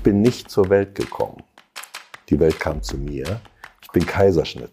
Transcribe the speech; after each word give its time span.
Ich 0.00 0.04
bin 0.04 0.22
nicht 0.22 0.50
zur 0.50 0.70
Welt 0.70 0.94
gekommen. 0.94 1.42
Die 2.30 2.40
Welt 2.40 2.58
kam 2.58 2.82
zu 2.82 2.96
mir. 2.96 3.38
Ich 3.82 3.88
bin 3.90 4.06
Kaiserschnitt. 4.06 4.70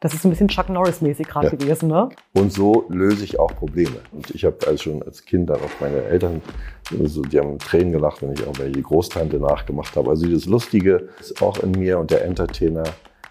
Das 0.00 0.12
ist 0.12 0.26
ein 0.26 0.28
bisschen 0.28 0.48
Chuck 0.48 0.68
Norris-mäßig 0.68 1.26
gerade 1.28 1.46
ja. 1.46 1.54
gewesen, 1.54 1.88
ne? 1.88 2.10
Und 2.34 2.52
so 2.52 2.84
löse 2.90 3.24
ich 3.24 3.38
auch 3.38 3.56
Probleme. 3.56 3.96
Und 4.12 4.34
ich 4.34 4.44
habe 4.44 4.58
also 4.66 4.76
schon 4.76 5.02
als 5.02 5.24
Kind 5.24 5.48
dann 5.48 5.62
auch 5.62 5.80
meine 5.80 6.02
Eltern, 6.02 6.42
so, 6.90 7.22
die 7.22 7.38
haben 7.38 7.58
Tränen 7.58 7.90
gelacht, 7.90 8.20
wenn 8.20 8.34
ich 8.34 8.46
auch 8.46 8.52
die 8.52 8.82
Großtante 8.82 9.38
nachgemacht 9.38 9.96
habe. 9.96 10.10
Also 10.10 10.26
dieses 10.26 10.44
Lustige 10.44 11.08
ist 11.18 11.40
auch 11.40 11.58
in 11.60 11.70
mir 11.70 11.98
und 11.98 12.10
der 12.10 12.26
Entertainer 12.26 12.84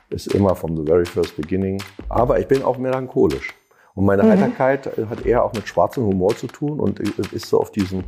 ist 0.09 0.33
immer 0.33 0.55
from 0.55 0.77
the 0.77 0.83
very 0.83 1.05
first 1.05 1.37
beginning. 1.37 1.79
Aber 2.09 2.39
ich 2.39 2.47
bin 2.47 2.63
auch 2.63 2.79
melancholisch. 2.79 3.53
Und 3.93 4.05
meine 4.05 4.23
mhm. 4.23 4.29
Heiterkeit 4.29 4.89
hat 5.09 5.27
eher 5.27 5.43
auch 5.43 5.53
mit 5.53 5.67
schwarzem 5.67 6.05
Humor 6.05 6.35
zu 6.35 6.47
tun 6.47 6.79
und 6.79 6.99
ist 6.99 7.45
so 7.45 7.59
auf 7.59 7.71
diesem, 7.71 8.03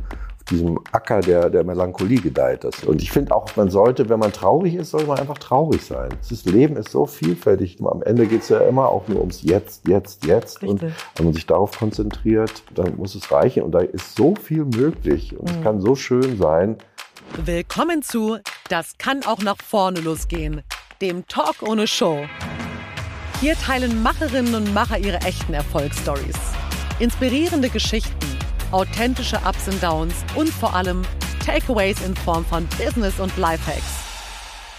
diesem 0.50 0.78
Acker 0.92 1.20
der, 1.20 1.50
der 1.50 1.64
Melancholie 1.64 2.20
gedeiht. 2.20 2.64
Das. 2.64 2.82
Und 2.84 3.02
ich 3.02 3.10
finde 3.10 3.34
auch, 3.34 3.46
man 3.56 3.70
sollte, 3.70 4.08
wenn 4.08 4.18
man 4.18 4.32
traurig 4.32 4.74
ist, 4.74 4.90
sollte 4.90 5.06
man 5.06 5.18
einfach 5.18 5.38
traurig 5.38 5.82
sein. 5.82 6.10
Das 6.28 6.44
Leben 6.44 6.76
ist 6.76 6.90
so 6.90 7.06
vielfältig. 7.06 7.78
Am 7.84 8.02
Ende 8.02 8.26
geht 8.26 8.42
es 8.42 8.48
ja 8.48 8.58
immer 8.60 8.88
auch 8.88 9.08
nur 9.08 9.20
ums 9.20 9.42
Jetzt, 9.42 9.86
Jetzt, 9.88 10.24
Jetzt. 10.26 10.62
Richtig. 10.62 10.70
Und 10.70 10.82
wenn 11.16 11.24
man 11.24 11.34
sich 11.34 11.46
darauf 11.46 11.78
konzentriert, 11.78 12.62
dann 12.74 12.96
muss 12.96 13.14
es 13.14 13.30
reichen. 13.30 13.62
Und 13.62 13.72
da 13.72 13.80
ist 13.80 14.16
so 14.16 14.34
viel 14.34 14.64
möglich. 14.64 15.38
Und 15.38 15.50
es 15.50 15.56
mhm. 15.56 15.62
kann 15.62 15.80
so 15.80 15.94
schön 15.94 16.38
sein. 16.38 16.76
Willkommen 17.44 18.02
zu 18.02 18.38
Das 18.68 18.98
kann 18.98 19.22
auch 19.24 19.38
nach 19.38 19.56
vorne 19.62 20.00
losgehen, 20.00 20.62
dem 21.00 21.26
Talk 21.26 21.62
ohne 21.62 21.86
Show. 21.86 22.18
Hier 23.40 23.54
teilen 23.54 24.02
Macherinnen 24.02 24.54
und 24.54 24.72
Macher 24.72 24.98
ihre 24.98 25.18
echten 25.18 25.54
Erfolgsstories. 25.54 26.36
Inspirierende 27.00 27.70
Geschichten, 27.70 28.31
authentische 28.72 29.36
Ups 29.46 29.68
und 29.68 29.82
Downs 29.82 30.14
und 30.34 30.48
vor 30.48 30.74
allem 30.74 31.02
Takeaways 31.44 32.04
in 32.06 32.16
Form 32.16 32.42
von 32.42 32.66
Business 32.82 33.20
und 33.20 33.36
Lifehacks. 33.36 34.02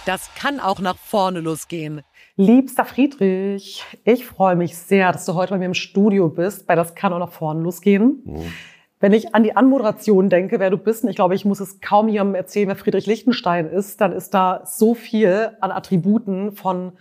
Das 0.07 0.31
kann 0.35 0.59
auch 0.59 0.79
nach 0.79 0.97
vorne 0.97 1.41
losgehen. 1.41 2.01
Liebster 2.35 2.85
Friedrich, 2.85 3.85
ich 4.03 4.25
freue 4.25 4.55
mich 4.55 4.75
sehr, 4.75 5.11
dass 5.11 5.25
du 5.25 5.35
heute 5.35 5.51
bei 5.51 5.59
mir 5.59 5.65
im 5.65 5.75
Studio 5.75 6.27
bist, 6.27 6.67
weil 6.67 6.75
das 6.75 6.95
kann 6.95 7.13
auch 7.13 7.19
nach 7.19 7.31
vorne 7.31 7.61
losgehen. 7.61 8.23
Mhm. 8.25 8.53
Wenn 8.99 9.13
ich 9.13 9.35
an 9.35 9.43
die 9.43 9.55
Anmoderation 9.55 10.27
denke, 10.27 10.59
wer 10.59 10.71
du 10.71 10.77
bist, 10.77 11.03
und 11.03 11.09
ich 11.11 11.15
glaube, 11.15 11.35
ich 11.35 11.45
muss 11.45 11.59
es 11.59 11.79
kaum 11.79 12.09
jemandem 12.09 12.35
erzählen, 12.35 12.69
wer 12.69 12.75
Friedrich 12.75 13.05
Lichtenstein 13.05 13.67
ist, 13.67 14.01
dann 14.01 14.11
ist 14.11 14.33
da 14.33 14.63
so 14.65 14.95
viel 14.95 15.51
an 15.61 15.71
Attributen 15.71 16.53
von 16.53 16.93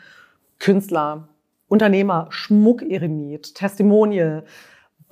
Künstler, 0.58 1.28
Unternehmer, 1.69 2.27
Schmuckeremit, 2.28 3.55
Testimonial, 3.55 4.45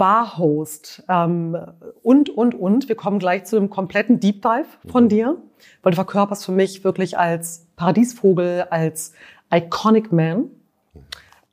Barhost 0.00 1.04
ähm, 1.10 1.54
und, 2.02 2.30
und, 2.30 2.54
und. 2.54 2.88
Wir 2.88 2.96
kommen 2.96 3.18
gleich 3.18 3.44
zu 3.44 3.58
einem 3.58 3.68
kompletten 3.68 4.18
Deep 4.18 4.40
Dive 4.40 4.64
von 4.90 5.04
mhm. 5.04 5.08
dir, 5.10 5.36
weil 5.82 5.92
du 5.92 5.96
verkörperst 5.96 6.46
für 6.46 6.52
mich 6.52 6.84
wirklich 6.84 7.18
als 7.18 7.66
Paradiesvogel, 7.76 8.62
als 8.70 9.12
Iconic 9.52 10.10
Man, 10.10 10.46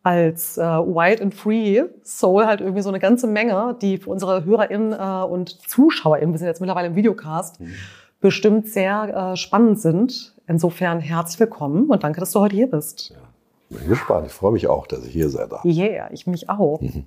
als 0.02 0.58
äh, 0.58 0.62
Wild 0.62 1.22
and 1.22 1.36
Free 1.36 1.84
Soul 2.06 2.46
halt 2.46 2.62
irgendwie 2.62 2.82
so 2.82 2.88
eine 2.88 3.00
ganze 3.00 3.28
Menge, 3.28 3.76
die 3.82 3.98
für 3.98 4.12
unsere 4.12 4.46
HörerInnen 4.46 4.94
äh, 4.94 5.26
und 5.30 5.50
ZuschauerInnen, 5.68 6.34
wir 6.34 6.40
sind 6.40 6.48
jetzt 6.48 6.62
mittlerweile 6.62 6.88
im 6.88 6.96
Videocast, 6.96 7.60
mhm. 7.60 7.74
bestimmt 8.22 8.70
sehr 8.70 9.34
äh, 9.34 9.36
spannend 9.36 9.82
sind. 9.82 10.34
Insofern 10.48 11.02
herzlich 11.02 11.42
willkommen 11.42 11.88
und 11.90 12.02
danke, 12.02 12.22
dass 12.22 12.32
du 12.32 12.40
heute 12.40 12.56
hier 12.56 12.72
bist. 12.72 13.10
Ja. 13.10 13.78
Bin 13.78 13.90
gespannt. 13.90 14.28
Ich 14.28 14.32
freue 14.32 14.54
mich 14.54 14.68
auch, 14.68 14.88
dass 14.88 15.06
ich 15.06 15.12
hier 15.12 15.30
sein 15.30 15.50
darf. 15.50 15.66
Yeah, 15.66 16.10
ich 16.14 16.28
mich 16.28 16.50
auch. 16.50 16.80
Mhm. 16.80 17.04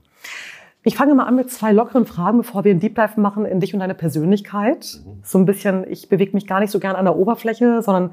Ich 0.83 0.97
fange 0.97 1.15
mal 1.15 1.25
an 1.25 1.37
mit 1.37 1.51
zwei 1.51 1.73
lockeren 1.73 2.07
Fragen, 2.07 2.39
bevor 2.39 2.65
wir 2.65 2.71
einen 2.71 2.81
Deep 2.81 2.95
Dive 2.95 3.21
machen 3.21 3.45
in 3.45 3.61
dich 3.61 3.75
und 3.75 3.81
deine 3.81 3.95
Persönlichkeit. 3.95 5.01
Mhm. 5.05 5.21
So 5.23 5.39
ein 5.39 5.45
bisschen, 5.45 5.85
ich 5.91 6.09
bewege 6.09 6.33
mich 6.33 6.47
gar 6.47 6.61
nicht 6.61 6.71
so 6.71 6.81
gern 6.81 6.97
an 6.97 7.05
der 7.05 7.17
Oberfläche, 7.17 7.83
sondern, 7.83 8.13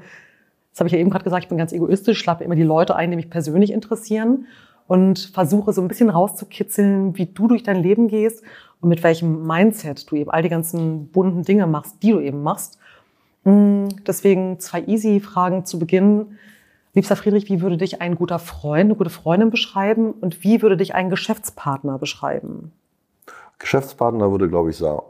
das 0.72 0.80
habe 0.80 0.88
ich 0.88 0.92
ja 0.92 0.98
eben 0.98 1.10
gerade 1.10 1.24
gesagt, 1.24 1.44
ich 1.44 1.48
bin 1.48 1.58
ganz 1.58 1.72
egoistisch, 1.72 2.18
schlappe 2.18 2.44
immer 2.44 2.54
die 2.54 2.62
Leute 2.62 2.94
ein, 2.94 3.10
die 3.10 3.16
mich 3.16 3.30
persönlich 3.30 3.72
interessieren 3.72 4.46
und 4.86 5.30
versuche 5.32 5.72
so 5.72 5.80
ein 5.80 5.88
bisschen 5.88 6.10
rauszukitzeln, 6.10 7.16
wie 7.16 7.26
du 7.26 7.48
durch 7.48 7.62
dein 7.62 7.82
Leben 7.82 8.08
gehst 8.08 8.42
und 8.80 8.88
mit 8.88 9.02
welchem 9.02 9.46
Mindset 9.46 10.10
du 10.10 10.16
eben 10.16 10.30
all 10.30 10.42
die 10.42 10.48
ganzen 10.48 11.08
bunten 11.08 11.42
Dinge 11.42 11.66
machst, 11.66 12.02
die 12.02 12.12
du 12.12 12.20
eben 12.20 12.42
machst. 12.42 12.78
Mm, 13.44 13.88
deswegen 14.06 14.60
zwei 14.60 14.82
easy 14.84 15.20
Fragen 15.20 15.64
zu 15.64 15.78
Beginn. 15.78 16.38
Liebster 16.98 17.14
Friedrich, 17.14 17.48
wie 17.48 17.60
würde 17.60 17.76
dich 17.76 18.00
ein 18.00 18.16
guter 18.16 18.40
Freund, 18.40 18.86
eine 18.86 18.96
gute 18.96 19.08
Freundin 19.08 19.50
beschreiben 19.50 20.10
und 20.10 20.42
wie 20.42 20.62
würde 20.62 20.76
dich 20.76 20.96
ein 20.96 21.10
Geschäftspartner 21.10 21.96
beschreiben? 21.96 22.72
Geschäftspartner 23.60 24.32
würde, 24.32 24.48
glaube 24.48 24.70
ich, 24.70 24.78
sagen, 24.78 25.02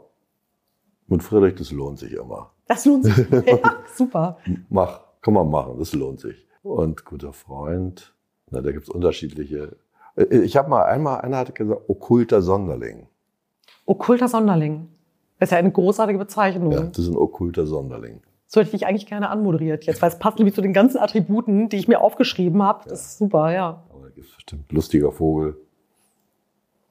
mit 1.07 1.23
Friedrich, 1.23 1.55
das 1.55 1.71
lohnt 1.71 1.97
sich 1.97 2.13
immer. 2.13 2.51
Das 2.67 2.85
lohnt 2.85 3.05
sich. 3.05 3.17
ja, 3.31 3.57
super. 3.95 4.37
Mach, 4.69 4.99
kann 5.21 5.33
man 5.33 5.49
machen, 5.49 5.79
das 5.79 5.93
lohnt 5.93 6.19
sich. 6.19 6.47
Und 6.61 7.05
guter 7.05 7.33
Freund, 7.33 8.13
na, 8.51 8.61
da 8.61 8.71
gibt 8.71 8.83
es 8.83 8.89
unterschiedliche. 8.89 9.75
Äh, 10.15 10.25
ich 10.41 10.57
habe 10.57 10.69
mal 10.69 10.83
einmal, 10.83 11.21
einer 11.21 11.37
hat 11.37 11.55
gesagt, 11.55 11.89
okkulter 11.89 12.43
Sonderling. 12.43 13.07
Okkulter 13.87 14.27
Sonderling. 14.27 14.89
Das 15.39 15.47
ist 15.47 15.53
ja 15.53 15.57
eine 15.57 15.71
großartige 15.71 16.19
Bezeichnung. 16.19 16.71
Ja, 16.71 16.81
das 16.81 16.99
ist 16.99 17.09
ein 17.09 17.17
okkulter 17.17 17.65
Sonderling. 17.65 18.21
So 18.51 18.59
hätte 18.61 18.75
ich 18.75 18.87
eigentlich 18.87 19.05
gerne 19.05 19.29
anmoderiert 19.29 19.85
jetzt, 19.85 20.01
weil 20.01 20.09
es 20.09 20.17
passt 20.17 20.39
nämlich 20.39 20.55
zu 20.55 20.61
den 20.61 20.73
ganzen 20.73 20.97
Attributen, 20.97 21.69
die 21.69 21.77
ich 21.77 21.87
mir 21.87 22.01
aufgeschrieben 22.01 22.63
habe. 22.63 22.89
Das 22.89 23.01
ist 23.01 23.17
super, 23.19 23.53
ja. 23.53 23.83
Aber 23.93 24.05
da 24.05 24.09
gibt 24.09 24.25
es 24.27 24.33
bestimmt 24.33 24.71
lustiger 24.71 25.11
Vogel. 25.11 25.55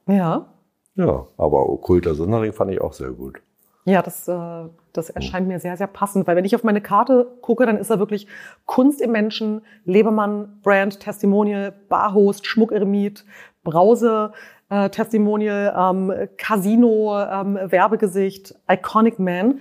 Ja. 0.06 0.46
Ja, 0.94 1.26
aber 1.36 1.68
okkulter 1.68 2.14
Sonderling 2.14 2.52
fand 2.52 2.70
ich 2.70 2.80
auch 2.80 2.92
sehr 2.92 3.10
gut. 3.10 3.42
Ja, 3.86 4.02
das, 4.02 4.28
äh, 4.28 4.68
das 4.92 5.10
erscheint 5.10 5.48
mir 5.48 5.58
sehr, 5.58 5.76
sehr 5.76 5.88
passend, 5.88 6.28
weil 6.28 6.36
wenn 6.36 6.44
ich 6.44 6.54
auf 6.54 6.62
meine 6.62 6.80
Karte 6.80 7.26
gucke, 7.40 7.66
dann 7.66 7.76
ist 7.76 7.90
da 7.90 7.98
wirklich 7.98 8.28
Kunst 8.64 9.00
im 9.00 9.10
Menschen, 9.10 9.62
Lebemann, 9.84 10.60
Brand, 10.62 11.00
Testimonial, 11.00 11.72
Barhost, 11.88 12.46
Schmuckeremit, 12.46 13.24
Brause, 13.64 14.30
äh, 14.68 14.90
Testimonial, 14.90 15.74
ähm, 15.76 16.28
Casino, 16.36 17.18
ähm, 17.18 17.58
Werbegesicht, 17.64 18.54
Iconic 18.70 19.18
Man. 19.18 19.58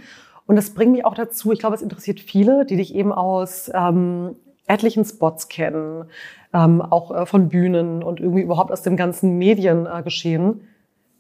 Und 0.47 0.56
das 0.56 0.72
bringt 0.72 0.94
mich 0.94 1.06
auch 1.06 1.13
dazu, 1.13 1.52
ich 1.52 1.59
glaube, 1.59 1.75
es 1.75 1.81
interessiert 1.81 2.19
viele, 2.19 2.66
die 2.66 2.78
dich 2.78 2.96
eben 2.96 3.12
aus 3.12 3.69
ähm, 3.74 4.38
etlichen 4.66 5.03
Spots 5.06 5.50
kennen, 5.50 6.06
ähm, 6.53 6.81
auch 6.81 7.12
äh, 7.12 7.25
von 7.25 7.50
Bühnen 7.50 8.02
und 8.02 8.19
irgendwie 8.22 8.41
überhaupt 8.41 8.72
aus 8.72 8.81
dem 8.81 8.96
ganzen 8.96 9.38
Mediengeschehen. 9.38 10.50
Äh, 10.50 10.63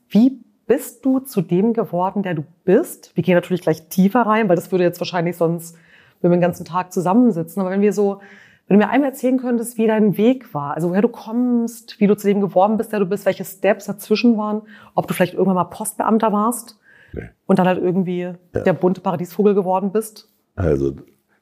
Wie 0.09 0.39
bist 0.65 1.05
du 1.05 1.19
zu 1.19 1.41
dem 1.41 1.73
geworden, 1.73 2.23
der 2.23 2.35
du 2.35 2.43
bist? 2.63 3.11
Wir 3.15 3.23
gehen 3.23 3.35
natürlich 3.35 3.61
gleich 3.61 3.87
tiefer 3.89 4.21
rein, 4.21 4.47
weil 4.47 4.55
das 4.55 4.71
würde 4.71 4.85
jetzt 4.85 4.99
wahrscheinlich 4.99 5.35
sonst, 5.35 5.77
wenn 6.21 6.31
wir 6.31 6.37
den 6.37 6.41
ganzen 6.41 6.65
Tag 6.65 6.93
zusammensitzen. 6.93 7.61
Aber 7.61 7.69
wenn 7.69 7.81
wir 7.81 7.93
so, 7.93 8.19
wenn 8.67 8.79
du 8.79 8.85
mir 8.85 8.91
einmal 8.91 9.09
erzählen 9.09 9.37
könntest, 9.37 9.77
wie 9.77 9.87
dein 9.87 10.17
Weg 10.17 10.53
war, 10.53 10.73
also 10.73 10.89
woher 10.89 11.01
du 11.01 11.09
kommst, 11.09 11.99
wie 11.99 12.07
du 12.07 12.15
zu 12.15 12.27
dem 12.27 12.39
geworden 12.39 12.77
bist, 12.77 12.93
der 12.93 12.99
du 12.99 13.05
bist, 13.05 13.25
welche 13.25 13.45
Steps 13.45 13.85
dazwischen 13.85 14.37
waren, 14.37 14.61
ob 14.95 15.07
du 15.07 15.13
vielleicht 15.13 15.33
irgendwann 15.33 15.55
mal 15.55 15.65
Postbeamter 15.65 16.31
warst 16.31 16.76
Nee. 17.13 17.29
Und 17.45 17.59
dann 17.59 17.67
halt 17.67 17.81
irgendwie 17.81 18.21
ja. 18.21 18.35
der 18.53 18.73
bunte 18.73 19.01
Paradiesvogel 19.01 19.53
geworden 19.53 19.91
bist? 19.91 20.29
Also 20.55 20.95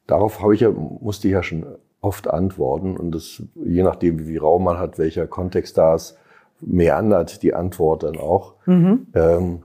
darauf 0.07 0.41
habe 0.41 0.53
ich 0.53 0.61
ja, 0.61 0.71
musste 0.71 1.27
ich 1.27 1.33
ja 1.33 1.43
schon 1.43 1.65
oft 2.01 2.27
antworten 2.27 2.97
und 2.97 3.11
das, 3.11 3.41
je 3.55 3.83
nachdem, 3.83 4.27
wie 4.27 4.37
Raum 4.37 4.63
man 4.63 4.77
hat, 4.77 4.99
welcher 4.99 5.27
Kontext 5.27 5.77
da 5.77 5.95
ist, 5.95 6.17
meandert 6.61 7.41
die 7.41 7.53
Antwort 7.53 8.03
dann 8.03 8.17
auch. 8.17 8.55
Mhm. 8.65 9.07
Ähm, 9.15 9.63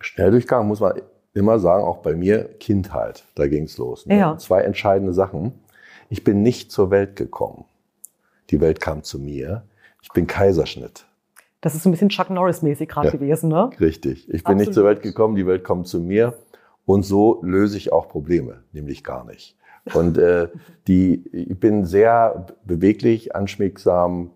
Schnelldurchgang 0.00 0.66
muss 0.66 0.80
man 0.80 1.00
immer 1.34 1.58
sagen, 1.58 1.84
auch 1.84 1.98
bei 1.98 2.14
mir 2.14 2.44
Kindheit, 2.58 3.24
da 3.34 3.46
ging 3.46 3.64
es 3.64 3.78
los. 3.78 4.06
Ne? 4.06 4.18
Ja. 4.18 4.38
Zwei 4.38 4.62
entscheidende 4.62 5.12
Sachen. 5.12 5.52
Ich 6.08 6.24
bin 6.24 6.42
nicht 6.42 6.70
zur 6.70 6.90
Welt 6.90 7.16
gekommen. 7.16 7.64
Die 8.50 8.60
Welt 8.60 8.80
kam 8.80 9.02
zu 9.02 9.18
mir. 9.18 9.64
Ich 10.02 10.10
bin 10.10 10.26
Kaiserschnitt. 10.26 11.06
Das 11.62 11.74
ist 11.74 11.84
so 11.84 11.88
ein 11.88 11.92
bisschen 11.92 12.10
Chuck 12.10 12.28
Norris-mäßig 12.28 12.88
gerade 12.88 13.08
ja, 13.08 13.12
gewesen, 13.12 13.48
ne? 13.48 13.70
Richtig. 13.80 14.28
Ich 14.28 14.44
bin 14.44 14.54
Absolut. 14.54 14.58
nicht 14.58 14.74
zur 14.74 14.84
Welt 14.84 15.00
gekommen, 15.00 15.36
die 15.36 15.46
Welt 15.46 15.64
kommt 15.64 15.86
zu 15.86 16.00
mir. 16.00 16.34
Und 16.84 17.04
so 17.04 17.40
löse 17.42 17.76
ich 17.78 17.92
auch 17.92 18.08
Probleme, 18.08 18.64
nämlich 18.72 19.04
gar 19.04 19.24
nicht. 19.24 19.56
Und 19.94 20.18
äh, 20.18 20.48
die, 20.88 21.24
ich 21.32 21.58
bin 21.58 21.84
sehr 21.84 22.46
beweglich, 22.64 23.34
anschmiegsam, 23.36 24.30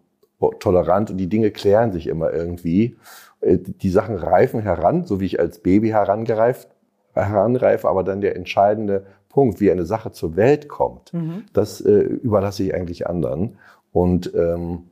tolerant 0.60 1.10
und 1.10 1.16
die 1.16 1.28
Dinge 1.28 1.50
klären 1.50 1.92
sich 1.92 2.06
immer 2.06 2.32
irgendwie. 2.32 2.96
Äh, 3.40 3.58
die 3.58 3.90
Sachen 3.90 4.14
reifen 4.14 4.60
heran, 4.60 5.04
so 5.04 5.20
wie 5.20 5.26
ich 5.26 5.40
als 5.40 5.58
Baby 5.58 5.88
herangereift, 5.88 6.68
heranreife, 7.12 7.88
aber 7.88 8.04
dann 8.04 8.20
der 8.20 8.36
entscheidende 8.36 9.06
Punkt, 9.28 9.60
wie 9.60 9.70
eine 9.70 9.84
Sache 9.84 10.12
zur 10.12 10.36
Welt 10.36 10.68
kommt, 10.68 11.12
mhm. 11.12 11.44
das 11.52 11.80
äh, 11.80 11.90
überlasse 11.90 12.62
ich 12.62 12.74
eigentlich 12.74 13.08
anderen. 13.08 13.58
Und 13.92 14.32
ähm, 14.34 14.84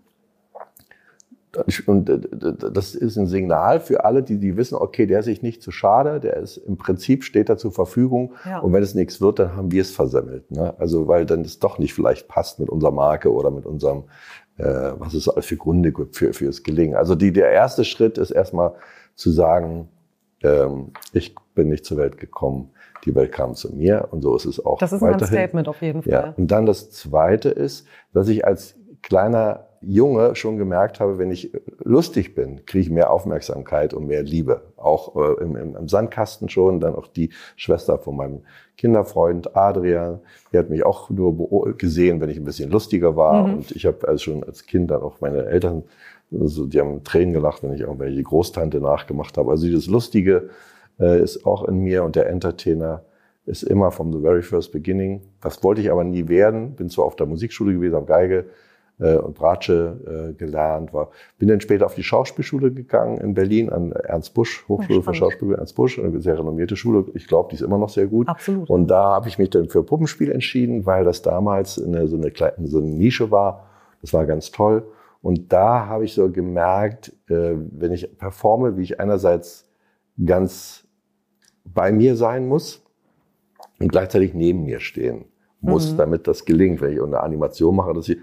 und 1.87 2.09
äh, 2.09 2.21
das 2.73 2.95
ist 2.95 3.17
ein 3.17 3.27
Signal 3.27 3.81
für 3.81 4.05
alle, 4.05 4.23
die, 4.23 4.39
die 4.39 4.56
wissen, 4.56 4.77
okay, 4.77 5.06
der 5.06 5.21
ist 5.21 5.27
sich 5.27 5.43
nicht 5.43 5.62
zu 5.62 5.71
schade, 5.71 6.21
der 6.21 6.37
ist 6.37 6.56
im 6.56 6.77
Prinzip 6.77 7.25
steht 7.25 7.49
er 7.49 7.56
zur 7.56 7.73
Verfügung. 7.73 8.35
Ja. 8.45 8.61
Und 8.61 8.73
wenn 8.73 8.83
es 8.83 8.95
nichts 8.95 9.21
wird, 9.21 9.39
dann 9.39 9.56
haben 9.56 9.71
wir 9.71 9.83
es 9.83 9.91
versemmelt. 9.91 10.51
Ne? 10.51 10.75
Also 10.79 11.09
weil 11.09 11.27
dann 11.27 11.43
es 11.43 11.59
doch 11.59 11.79
nicht 11.79 11.95
vielleicht 11.95 12.29
passt 12.29 12.61
mit 12.61 12.69
unserer 12.69 12.93
Marke 12.93 13.33
oder 13.33 13.51
mit 13.51 13.67
unserem, 13.67 14.05
äh, 14.59 14.65
was 14.99 15.15
es 15.15 15.29
alles 15.29 15.47
für 15.47 15.56
Gründe 15.56 15.93
gibt 15.93 16.17
für, 16.17 16.33
fürs 16.33 16.62
Gelingen. 16.62 16.95
Also 16.97 17.15
die, 17.15 17.33
der 17.33 17.51
erste 17.51 17.85
Schritt 17.85 18.19
ist 18.19 18.31
erstmal 18.31 18.75
zu 19.15 19.31
sagen, 19.31 19.89
ähm, 20.43 20.93
ich 21.12 21.35
bin 21.55 21.69
nicht 21.69 21.85
zur 21.85 21.99
Welt 21.99 22.19
gekommen, 22.19 22.71
Die 23.05 23.15
Welt 23.15 23.33
kam 23.33 23.55
zu 23.55 23.75
mir 23.75 24.09
und 24.11 24.23
so 24.23 24.35
ist 24.35 24.47
es 24.47 24.65
auch 24.65 24.79
Das 24.79 24.93
ist 24.93 25.01
weiterhin. 25.03 25.23
ein 25.23 25.27
Statement 25.27 25.69
auf 25.69 25.83
jeden 25.83 26.03
Fall. 26.03 26.12
Ja. 26.12 26.35
Und 26.37 26.49
dann 26.51 26.65
das 26.67 26.91
Zweite 26.91 27.51
ist, 27.51 27.87
dass 28.12 28.29
ich 28.29 28.47
als 28.47 28.77
kleiner 29.03 29.67
Junge 29.87 30.35
schon 30.37 30.57
gemerkt 30.57 31.01
habe, 31.01 31.19
wenn 31.19 31.31
ich 31.31 31.53
lustig 31.83 32.35
bin, 32.35 32.65
kriege 32.67 32.83
ich 32.83 32.91
mehr 32.91 33.11
Aufmerksamkeit 33.11 33.95
und 33.95 34.07
mehr 34.07 34.23
Liebe. 34.23 34.63
Auch 34.77 35.17
äh, 35.17 35.43
im, 35.43 35.57
im, 35.57 35.89
Sandkasten 35.89 36.49
schon. 36.49 36.81
Dann 36.81 36.95
auch 36.95 37.07
die 37.07 37.31
Schwester 37.57 37.99
von 37.99 38.17
meinem 38.17 38.41
Kinderfreund 38.77 39.57
Adrian, 39.57 40.21
die 40.53 40.59
hat 40.59 40.71
mich 40.71 40.85
auch 40.85 41.11
nur 41.11 41.77
gesehen, 41.77 42.21
wenn 42.21 42.31
ich 42.31 42.37
ein 42.37 42.45
bisschen 42.45 42.71
lustiger 42.71 43.17
war. 43.17 43.47
Mhm. 43.47 43.55
Und 43.55 43.71
ich 43.73 43.87
habe 43.87 44.07
also 44.09 44.19
schon 44.19 44.45
als 44.45 44.67
Kind 44.67 44.91
dann 44.91 45.03
auch 45.03 45.21
meine 45.21 45.47
Eltern, 45.47 45.85
also 46.33 46.67
die 46.67 46.81
haben 46.81 47.05
Tränen 47.05 47.35
gelacht, 47.35 47.63
wenn 47.63 47.73
ich 47.73 47.83
irgendwelche 47.83 48.23
Großtante 48.23 48.81
nachgemacht 48.81 49.37
habe. 49.39 49.51
Also 49.51 49.67
dieses 49.67 49.87
Lustige 49.87 50.51
äh, 50.99 51.23
ist 51.23 51.47
auch 51.47 51.65
in 51.69 51.79
mir 51.79 52.05
und 52.05 52.17
der 52.17 52.29
Entertainer 52.29 53.03
ist 53.47 53.63
immer 53.63 53.91
from 53.91 54.13
the 54.13 54.21
very 54.21 54.43
first 54.43 54.73
beginning. 54.73 55.21
Das 55.43 55.63
wollte 55.63 55.81
ich 55.81 55.91
aber 55.91 56.05
nie 56.05 56.29
werden. 56.29 56.75
Bin 56.77 56.89
zwar 56.89 57.05
auf 57.05 57.17
der 57.17 57.27
Musikschule 57.27 57.75
gewesen, 57.75 57.95
habe 57.95 58.07
Geige 58.07 58.47
und 58.99 59.35
Bratsche 59.35 60.32
äh, 60.32 60.35
gelernt, 60.35 60.93
war, 60.93 61.11
bin 61.38 61.49
dann 61.49 61.61
später 61.61 61.87
auf 61.87 61.94
die 61.94 62.05
Schauspielschule 62.05 62.70
gegangen 62.70 63.19
in 63.19 63.35
Berlin 63.35 63.70
an 63.70 63.93
Ernst 63.93 64.35
Busch, 64.35 64.64
Hochschule 64.69 65.02
für. 65.02 65.14
Schauspiel 65.14 65.55
Ernst 65.55 65.75
Busch, 65.75 65.99
eine 65.99 66.20
sehr 66.20 66.38
renommierte 66.38 66.76
Schule. 66.76 67.05
Ich 67.14 67.26
glaube, 67.26 67.49
die 67.50 67.56
ist 67.56 67.62
immer 67.62 67.79
noch 67.79 67.88
sehr 67.88 68.06
gut. 68.06 68.29
Absolut. 68.29 68.70
Und 68.70 68.88
da 68.88 69.14
habe 69.14 69.29
ich 69.29 69.38
mich 69.38 69.50
dann 69.50 69.69
für 69.69 69.82
Puppenspiel 69.82 70.31
entschieden, 70.31 70.87
weil 70.87 71.05
das 71.05 71.23
damals 71.23 71.82
eine, 71.82 72.06
so, 72.06 72.17
eine 72.17 72.32
so 72.67 72.79
eine 72.79 72.87
Nische 72.87 73.31
war. 73.31 73.67
Das 74.00 74.12
war 74.12 74.26
ganz 74.26 74.50
toll. 74.50 74.87
Und 75.23 75.52
da 75.52 75.87
habe 75.87 76.05
ich 76.05 76.14
so 76.14 76.31
gemerkt, 76.31 77.12
äh, 77.29 77.55
wenn 77.56 77.93
ich 77.93 78.17
performe, 78.19 78.76
wie 78.76 78.82
ich 78.82 79.00
einerseits 79.00 79.69
ganz 80.25 80.87
bei 81.64 81.91
mir 81.91 82.14
sein 82.14 82.46
muss 82.46 82.85
und 83.81 83.88
gleichzeitig 83.88 84.35
neben 84.35 84.64
mir 84.64 84.81
stehen 84.81 85.25
muss, 85.65 85.93
Mhm. 85.93 85.97
damit 85.97 86.27
das 86.29 86.45
gelingt. 86.45 86.81
Wenn 86.81 86.93
ich 86.93 87.03
eine 87.03 87.21
Animation 87.21 87.75
mache, 87.77 87.93
dass 87.95 88.09
ich, 88.09 88.19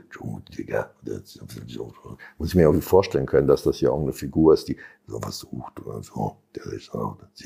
muss 2.38 2.50
ich 2.50 2.56
mir 2.56 2.64
irgendwie 2.64 2.82
vorstellen 2.82 3.26
können, 3.26 3.48
dass 3.48 3.64
das 3.64 3.78
hier 3.78 3.90
irgendeine 3.90 4.14
Figur 4.14 4.54
ist, 4.54 4.68
die 4.68 4.78
sowas 5.08 5.40
sucht 5.40 5.86
oder 5.86 6.02
so. 6.04 6.38
Der 6.56 6.66
ist 6.74 6.92
so, 6.92 7.18
das 7.20 7.42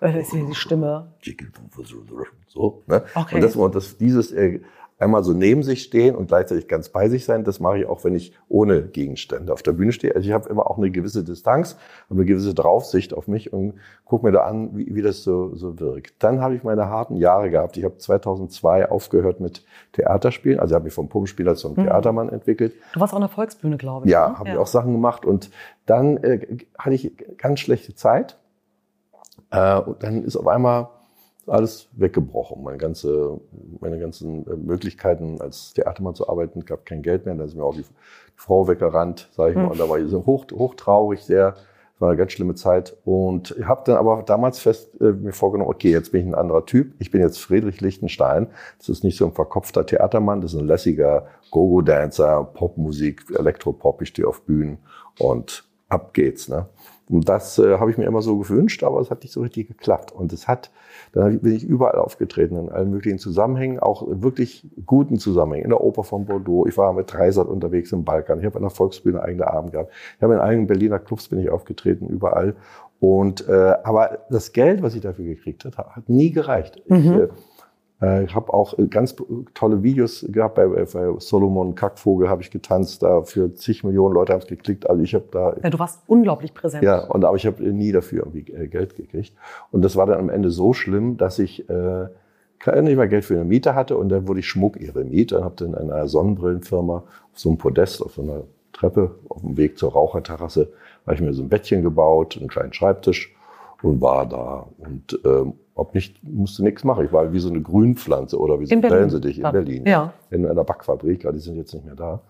Äh, 0.00 0.20
ist 0.20 0.32
die 0.32 0.54
Stimme. 0.54 1.12
so, 2.48 2.82
ne? 2.86 3.04
Okay. 3.14 3.34
Und 3.36 3.40
das, 3.42 3.56
und 3.56 3.74
das, 3.74 3.96
dieses 3.96 4.32
äh, 4.32 4.60
einmal 4.98 5.22
so 5.24 5.32
neben 5.32 5.62
sich 5.62 5.82
stehen 5.82 6.16
und 6.16 6.26
gleichzeitig 6.28 6.68
ganz 6.68 6.88
bei 6.88 7.08
sich 7.08 7.24
sein, 7.24 7.44
das 7.44 7.60
mache 7.60 7.78
ich 7.78 7.86
auch, 7.86 8.04
wenn 8.04 8.14
ich 8.14 8.32
ohne 8.48 8.82
Gegenstände 8.82 9.52
auf 9.52 9.62
der 9.62 9.72
Bühne 9.72 9.92
stehe. 9.92 10.14
Also 10.14 10.26
ich 10.26 10.32
habe 10.34 10.48
immer 10.48 10.68
auch 10.70 10.76
eine 10.76 10.90
gewisse 10.90 11.22
Distanz, 11.24 11.76
habe 12.10 12.20
eine 12.20 12.24
gewisse 12.24 12.52
Draufsicht 12.54 13.14
auf 13.14 13.28
mich 13.28 13.52
und 13.52 13.74
gucke 14.04 14.26
mir 14.26 14.32
da 14.32 14.40
an, 14.42 14.76
wie, 14.76 14.94
wie 14.94 15.02
das 15.02 15.22
so, 15.22 15.54
so 15.54 15.78
wirkt. 15.78 16.22
Dann 16.22 16.40
habe 16.40 16.56
ich 16.56 16.64
meine 16.64 16.88
harten 16.88 17.16
Jahre 17.16 17.50
gehabt. 17.50 17.76
Ich 17.76 17.84
habe 17.84 17.96
2002 17.96 18.90
aufgehört 18.90 19.40
mit 19.40 19.64
Theaterspielen. 19.92 20.58
Also 20.58 20.72
ich 20.72 20.74
habe 20.74 20.84
mich 20.84 20.94
vom 20.94 21.08
Puppenspieler 21.08 21.54
zum 21.54 21.72
Mhm. 21.72 21.84
Theatermann 21.84 22.28
entwickelt. 22.28 22.74
Du 22.92 23.00
warst 23.00 23.12
auch 23.12 23.18
an 23.18 23.22
der 23.22 23.28
Volksbühne, 23.28 23.76
glaube 23.76 24.06
ich. 24.06 24.12
Ja, 24.12 24.30
ne? 24.30 24.38
habe 24.38 24.48
ich 24.50 24.56
auch 24.56 24.66
Sachen 24.66 24.92
gemacht 24.92 25.24
und 25.24 25.50
dann 25.86 26.16
äh, 26.18 26.58
hatte 26.78 26.94
ich 26.94 27.12
ganz 27.36 27.60
schlechte 27.60 27.94
Zeit. 27.94 28.36
Äh, 29.50 29.78
und 29.80 30.02
dann 30.02 30.24
ist 30.24 30.36
auf 30.36 30.46
einmal 30.46 30.88
alles 31.48 31.88
weggebrochen. 31.92 32.62
Meine, 32.62 32.78
ganze, 32.78 33.40
meine 33.80 33.98
ganzen 33.98 34.46
äh, 34.46 34.56
Möglichkeiten 34.56 35.40
als 35.40 35.72
Theatermann 35.74 36.14
zu 36.14 36.28
arbeiten, 36.28 36.64
gab 36.64 36.86
kein 36.86 37.02
Geld 37.02 37.26
mehr. 37.26 37.34
Da 37.34 37.44
ist 37.44 37.54
mir 37.54 37.64
auch 37.64 37.74
die, 37.74 37.84
Frau 38.38 38.68
weggerannt, 38.68 39.28
sage 39.32 39.50
ich 39.50 39.56
mal. 39.56 39.64
Hm. 39.64 39.70
Und 39.72 39.80
da 39.80 39.88
war 39.88 39.98
ich 39.98 40.08
so 40.08 40.24
hoch, 40.24 40.46
hochtraurig, 40.52 41.22
sehr. 41.22 41.52
Das 41.52 42.00
war 42.00 42.10
eine 42.10 42.16
ganz 42.16 42.30
schlimme 42.30 42.54
Zeit. 42.54 42.96
Und 43.04 43.56
ich 43.58 43.64
habe 43.64 43.82
dann 43.84 43.96
aber 43.96 44.22
damals 44.22 44.60
fest 44.60 44.90
äh, 45.00 45.10
mir 45.10 45.32
vorgenommen, 45.32 45.70
okay, 45.70 45.90
jetzt 45.90 46.12
bin 46.12 46.20
ich 46.20 46.26
ein 46.28 46.36
anderer 46.36 46.64
Typ. 46.64 46.94
Ich 47.00 47.10
bin 47.10 47.20
jetzt 47.20 47.38
Friedrich 47.38 47.80
Lichtenstein. 47.80 48.46
Das 48.78 48.88
ist 48.88 49.02
nicht 49.02 49.16
so 49.16 49.26
ein 49.26 49.32
verkopfter 49.32 49.84
Theatermann, 49.84 50.40
das 50.40 50.54
ist 50.54 50.60
ein 50.60 50.68
lässiger 50.68 51.26
Go-Go-Dancer, 51.50 52.44
Popmusik, 52.54 53.24
Elektropop. 53.36 54.00
Ich 54.02 54.10
stehe 54.10 54.28
auf 54.28 54.42
Bühnen 54.42 54.78
und 55.18 55.64
ab 55.88 56.14
geht's. 56.14 56.48
Ne? 56.48 56.66
Und 57.08 57.28
das 57.28 57.58
äh, 57.58 57.78
habe 57.78 57.90
ich 57.90 57.96
mir 57.98 58.04
immer 58.04 58.20
so 58.22 58.36
gewünscht, 58.38 58.82
aber 58.84 59.00
es 59.00 59.10
hat 59.10 59.22
nicht 59.22 59.32
so 59.32 59.40
richtig 59.40 59.68
geklappt. 59.68 60.12
Und 60.12 60.32
es 60.32 60.46
hat, 60.46 60.70
dann 61.12 61.40
bin 61.40 61.54
ich 61.54 61.64
überall 61.64 61.98
aufgetreten, 61.98 62.56
in 62.56 62.68
allen 62.68 62.90
möglichen 62.90 63.18
Zusammenhängen, 63.18 63.78
auch 63.80 64.06
wirklich 64.06 64.66
guten 64.84 65.18
Zusammenhängen. 65.18 65.64
In 65.64 65.70
der 65.70 65.80
Oper 65.82 66.04
von 66.04 66.26
Bordeaux, 66.26 66.66
ich 66.66 66.76
war 66.76 66.92
mit 66.92 67.12
Dreisat 67.12 67.46
unterwegs 67.48 67.92
im 67.92 68.04
Balkan, 68.04 68.40
ich 68.40 68.44
habe 68.46 68.56
an 68.56 68.62
der 68.62 68.70
Volksbühne 68.70 69.22
eigene 69.22 69.46
Abend 69.50 69.72
gehabt, 69.72 69.90
ich 70.16 70.22
habe 70.22 70.34
in 70.34 70.40
allen 70.40 70.66
Berliner 70.66 70.98
Clubs 70.98 71.28
bin 71.28 71.38
ich 71.38 71.48
aufgetreten, 71.50 72.08
überall. 72.08 72.54
Und 73.00 73.48
äh, 73.48 73.74
aber 73.84 74.18
das 74.28 74.52
Geld, 74.52 74.82
was 74.82 74.94
ich 74.94 75.00
dafür 75.00 75.24
gekriegt 75.24 75.64
habe, 75.64 75.94
hat 75.94 76.08
nie 76.08 76.30
gereicht. 76.32 76.82
Ich, 76.84 76.90
Mhm. 76.90 77.12
äh, 77.14 77.22
äh, 77.22 77.28
Ich 78.00 78.32
habe 78.32 78.54
auch 78.54 78.78
äh, 78.78 78.86
ganz 78.86 79.16
tolle 79.54 79.82
Videos 79.82 80.24
gehabt. 80.28 80.54
Bei, 80.54 80.66
bei 80.68 80.86
Solomon 81.18 81.74
Kackvogel 81.74 82.28
habe 82.28 82.42
ich 82.42 82.50
getanzt. 82.52 83.02
Da 83.02 83.22
für 83.22 83.52
zig 83.54 83.82
Millionen 83.82 84.14
Leute 84.14 84.32
haben 84.32 84.40
es 84.40 84.46
geklickt. 84.46 84.88
Also 84.88 85.02
ich 85.02 85.14
habe 85.14 85.24
da 85.32 85.56
Ja, 85.62 85.70
du 85.70 85.80
warst 85.80 86.02
unglaublich 86.06 86.54
präsent. 86.54 86.84
ja, 86.84 87.04
und 87.06 87.24
aber 87.24 87.36
ich 87.36 87.44
habe 87.44 87.60
nie 87.62 87.90
dafür 87.90 88.24
irgendwie 88.26 88.52
äh, 88.52 88.68
Geld 88.68 88.94
gekriegt. 88.94 89.32
Und 89.72 89.82
das 89.82 89.96
war 89.96 90.06
dann 90.06 90.20
am 90.20 90.28
Ende 90.30 90.50
so 90.50 90.72
schlimm, 90.74 91.16
dass 91.16 91.40
ich 91.40 91.68
äh, 91.68 92.06
nicht 92.82 92.96
mehr 92.96 93.08
Geld 93.08 93.24
für 93.24 93.34
eine 93.34 93.44
Miete 93.44 93.74
hatte 93.74 93.96
und 93.96 94.08
dann 94.10 94.28
wurde 94.28 94.40
ich 94.40 94.48
Schmuckeremit 94.48 95.32
und 95.32 95.44
habe 95.44 95.54
dann 95.56 95.74
in 95.74 95.90
einer 95.90 96.06
Sonnenbrillenfirma 96.08 96.96
auf 96.98 97.04
so 97.34 97.48
einem 97.48 97.58
Podest, 97.58 98.02
auf 98.02 98.14
so 98.14 98.22
einer 98.22 98.42
Treppe, 98.72 99.14
auf 99.28 99.40
dem 99.40 99.56
Weg 99.56 99.78
zur 99.78 99.92
Raucherterrasse, 99.92 100.68
habe 101.04 101.14
ich 101.14 101.20
mir 101.20 101.32
so 101.32 101.42
ein 101.42 101.48
Bettchen 101.48 101.82
gebaut, 101.82 102.36
einen 102.38 102.48
kleinen 102.48 102.72
Schreibtisch 102.72 103.34
und 103.82 104.00
war 104.00 104.26
da 104.26 104.66
und 104.78 105.18
ähm, 105.24 105.54
ob 105.78 105.94
nicht, 105.94 106.22
musste 106.24 106.64
nichts 106.64 106.82
machen. 106.84 107.04
Ich 107.04 107.12
war 107.12 107.32
wie 107.32 107.38
so 107.38 107.48
eine 107.48 107.62
Grünpflanze 107.62 108.38
oder 108.38 108.58
wie 108.60 108.66
so 108.66 108.74
ein 108.74 108.80
Berlin. 108.80 108.96
Wellensittich 108.98 109.38
in. 109.38 109.42
Berlin 109.52 109.86
Ja. 109.86 110.12
in 110.30 110.44
einer 110.44 110.64
Backfabrik, 110.64 111.26
die 111.32 111.38
sind 111.38 111.56
jetzt 111.56 111.72
nicht 111.72 111.86
mehr 111.86 111.94
da. 111.94 112.20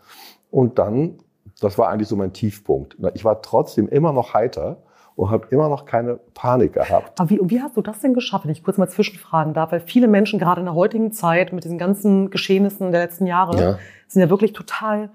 Und 0.50 0.78
dann, 0.78 1.14
das 1.60 1.78
war 1.78 1.88
eigentlich 1.88 2.08
so 2.08 2.16
mein 2.16 2.32
Tiefpunkt. 2.32 2.96
Ich 3.14 3.24
war 3.24 3.40
trotzdem 3.42 3.88
immer 3.88 4.12
noch 4.12 4.34
heiter 4.34 4.82
und 5.16 5.30
habe 5.30 5.48
immer 5.50 5.68
noch 5.68 5.86
keine 5.86 6.20
Panik 6.34 6.74
gehabt. 6.74 7.18
Aber 7.18 7.30
wie, 7.30 7.40
und 7.40 7.50
wie 7.50 7.60
hast 7.62 7.76
du 7.76 7.80
das 7.82 8.00
denn 8.00 8.12
geschafft, 8.14 8.44
wenn 8.44 8.52
ich 8.52 8.62
kurz 8.62 8.76
mal 8.76 8.88
zwischenfragen 8.88 9.54
darf? 9.54 9.72
Weil 9.72 9.80
viele 9.80 10.08
Menschen 10.08 10.38
gerade 10.38 10.60
in 10.60 10.66
der 10.66 10.74
heutigen 10.74 11.10
Zeit 11.12 11.52
mit 11.54 11.64
diesen 11.64 11.78
ganzen 11.78 12.30
Geschehnissen 12.30 12.92
der 12.92 13.00
letzten 13.00 13.26
Jahre 13.26 13.58
Ja. 13.60 13.78
sind 14.08 14.20
ja 14.22 14.28
wirklich 14.30 14.52
total 14.52 15.10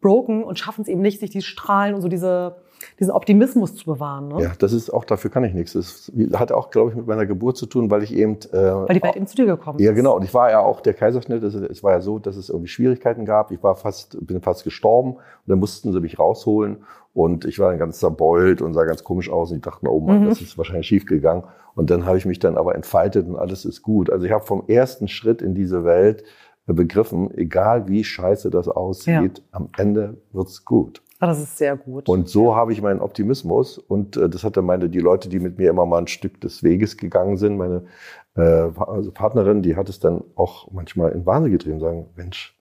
broken 0.00 0.42
und 0.44 0.58
schaffen 0.58 0.82
es 0.82 0.88
eben 0.88 1.00
nicht, 1.00 1.20
sich 1.20 1.30
die 1.30 1.40
Strahlen 1.40 1.94
und 1.94 2.02
so 2.02 2.08
diese, 2.08 2.56
diesen 2.98 3.10
Optimismus 3.12 3.74
zu 3.76 3.84
bewahren. 3.86 4.28
Ne? 4.28 4.42
Ja, 4.42 4.52
das 4.58 4.72
ist 4.72 4.90
auch, 4.90 5.04
dafür 5.04 5.30
kann 5.30 5.44
ich 5.44 5.54
nichts. 5.54 5.72
Das 5.74 6.12
hat 6.34 6.52
auch, 6.52 6.70
glaube 6.70 6.90
ich, 6.90 6.96
mit 6.96 7.06
meiner 7.06 7.26
Geburt 7.26 7.56
zu 7.56 7.66
tun, 7.66 7.90
weil 7.90 8.02
ich 8.02 8.14
eben... 8.14 8.36
Äh, 8.52 8.56
Weil 8.56 8.94
die 8.94 9.02
Welt 9.02 9.16
eben 9.16 9.26
zu 9.26 9.36
dir 9.36 9.46
gekommen 9.46 9.78
Ja, 9.78 9.92
genau. 9.92 10.16
Und 10.16 10.24
ich 10.24 10.32
war 10.34 10.50
ja 10.50 10.60
auch 10.60 10.80
der 10.80 10.94
Kaiserschnitt. 10.94 11.42
Es, 11.42 11.54
es 11.54 11.82
war 11.82 11.92
ja 11.92 12.00
so, 12.00 12.18
dass 12.18 12.36
es 12.36 12.48
irgendwie 12.48 12.68
Schwierigkeiten 12.68 13.24
gab. 13.24 13.50
Ich 13.52 13.62
war 13.62 13.76
fast, 13.76 14.16
bin 14.26 14.40
fast 14.40 14.64
gestorben 14.64 15.12
und 15.14 15.20
dann 15.46 15.58
mussten 15.58 15.92
sie 15.92 16.00
mich 16.00 16.18
rausholen. 16.18 16.78
Und 17.14 17.44
ich 17.46 17.58
war 17.58 17.70
dann 17.70 17.78
ganz 17.78 17.98
zerbeult 17.98 18.60
und 18.60 18.74
sah 18.74 18.84
ganz 18.84 19.02
komisch 19.02 19.30
aus. 19.30 19.50
Und 19.50 19.56
ich 19.58 19.62
dachte, 19.62 19.86
oh 19.90 20.00
Mann, 20.00 20.24
Mhm. 20.24 20.28
das 20.28 20.40
ist 20.42 20.58
wahrscheinlich 20.58 20.86
schief 20.86 21.06
gegangen. 21.06 21.44
Und 21.74 21.90
dann 21.90 22.06
habe 22.06 22.18
ich 22.18 22.26
mich 22.26 22.38
dann 22.38 22.56
aber 22.56 22.74
entfaltet 22.74 23.26
und 23.26 23.36
alles 23.36 23.64
ist 23.64 23.82
gut. 23.82 24.10
Also 24.10 24.24
ich 24.26 24.32
habe 24.32 24.44
vom 24.44 24.64
ersten 24.66 25.08
Schritt 25.08 25.42
in 25.42 25.54
diese 25.54 25.84
Welt 25.84 26.24
begriffen, 26.66 27.30
egal 27.36 27.86
wie 27.88 28.02
scheiße 28.02 28.50
das 28.50 28.66
aussieht, 28.68 29.42
am 29.52 29.68
Ende 29.76 30.16
wird's 30.32 30.64
gut. 30.64 31.00
Ah, 31.18 31.26
das 31.26 31.40
ist 31.40 31.56
sehr 31.56 31.76
gut. 31.76 32.08
Und 32.08 32.28
so 32.28 32.54
habe 32.54 32.72
ich 32.72 32.82
meinen 32.82 33.00
Optimismus 33.00 33.78
und 33.78 34.16
äh, 34.16 34.28
das 34.28 34.44
hat 34.44 34.56
dann 34.56 34.66
meine, 34.66 34.90
die 34.90 35.00
Leute, 35.00 35.28
die 35.28 35.38
mit 35.38 35.58
mir 35.58 35.70
immer 35.70 35.86
mal 35.86 35.98
ein 35.98 36.08
Stück 36.08 36.40
des 36.40 36.62
Weges 36.62 36.96
gegangen 36.96 37.36
sind, 37.36 37.56
meine 37.56 37.86
äh, 38.36 38.40
also 38.40 39.12
Partnerin, 39.12 39.62
die 39.62 39.76
hat 39.76 39.88
es 39.88 39.98
dann 39.98 40.22
auch 40.34 40.70
manchmal 40.72 41.12
in 41.12 41.24
Wahnsinn 41.24 41.52
getrieben 41.52 41.80
sagen, 41.80 42.06
Mensch, 42.16 42.55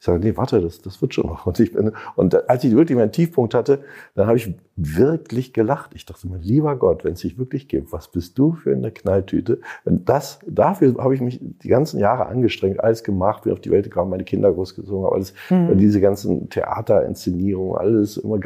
ich 0.00 0.06
sage, 0.06 0.18
nee, 0.18 0.34
warte, 0.34 0.62
das, 0.62 0.80
das 0.80 1.02
wird 1.02 1.12
schon 1.12 1.26
noch. 1.26 1.44
Und, 1.44 1.60
ich 1.60 1.72
bin, 1.74 1.92
und 2.16 2.48
als 2.48 2.64
ich 2.64 2.74
wirklich 2.74 2.96
meinen 2.96 3.12
Tiefpunkt 3.12 3.52
hatte, 3.52 3.84
dann 4.14 4.26
habe 4.28 4.38
ich 4.38 4.54
wirklich 4.74 5.52
gelacht. 5.52 5.90
Ich 5.94 6.06
dachte 6.06 6.26
mir, 6.26 6.38
lieber 6.38 6.74
Gott, 6.76 7.04
wenn 7.04 7.12
es 7.12 7.20
sich 7.20 7.36
wirklich 7.38 7.68
gibt, 7.68 7.92
was 7.92 8.08
bist 8.08 8.38
du 8.38 8.54
für 8.54 8.72
eine 8.74 8.92
Knalltüte? 8.92 9.60
Und 9.84 10.08
das, 10.08 10.38
dafür 10.46 10.94
habe 10.98 11.14
ich 11.14 11.20
mich 11.20 11.38
die 11.42 11.68
ganzen 11.68 12.00
Jahre 12.00 12.24
angestrengt, 12.26 12.80
alles 12.82 13.04
gemacht, 13.04 13.42
bin 13.42 13.52
auf 13.52 13.60
die 13.60 13.70
Welt 13.70 13.84
gekommen, 13.84 14.10
meine 14.10 14.24
Kinder 14.24 14.50
großgezogen, 14.50 15.04
habe 15.04 15.16
alles, 15.16 15.34
Mhm. 15.50 15.76
diese 15.76 16.00
ganzen 16.00 16.48
Theaterinszenierungen, 16.94 17.76
alles 17.78 18.16
immer 18.16 18.38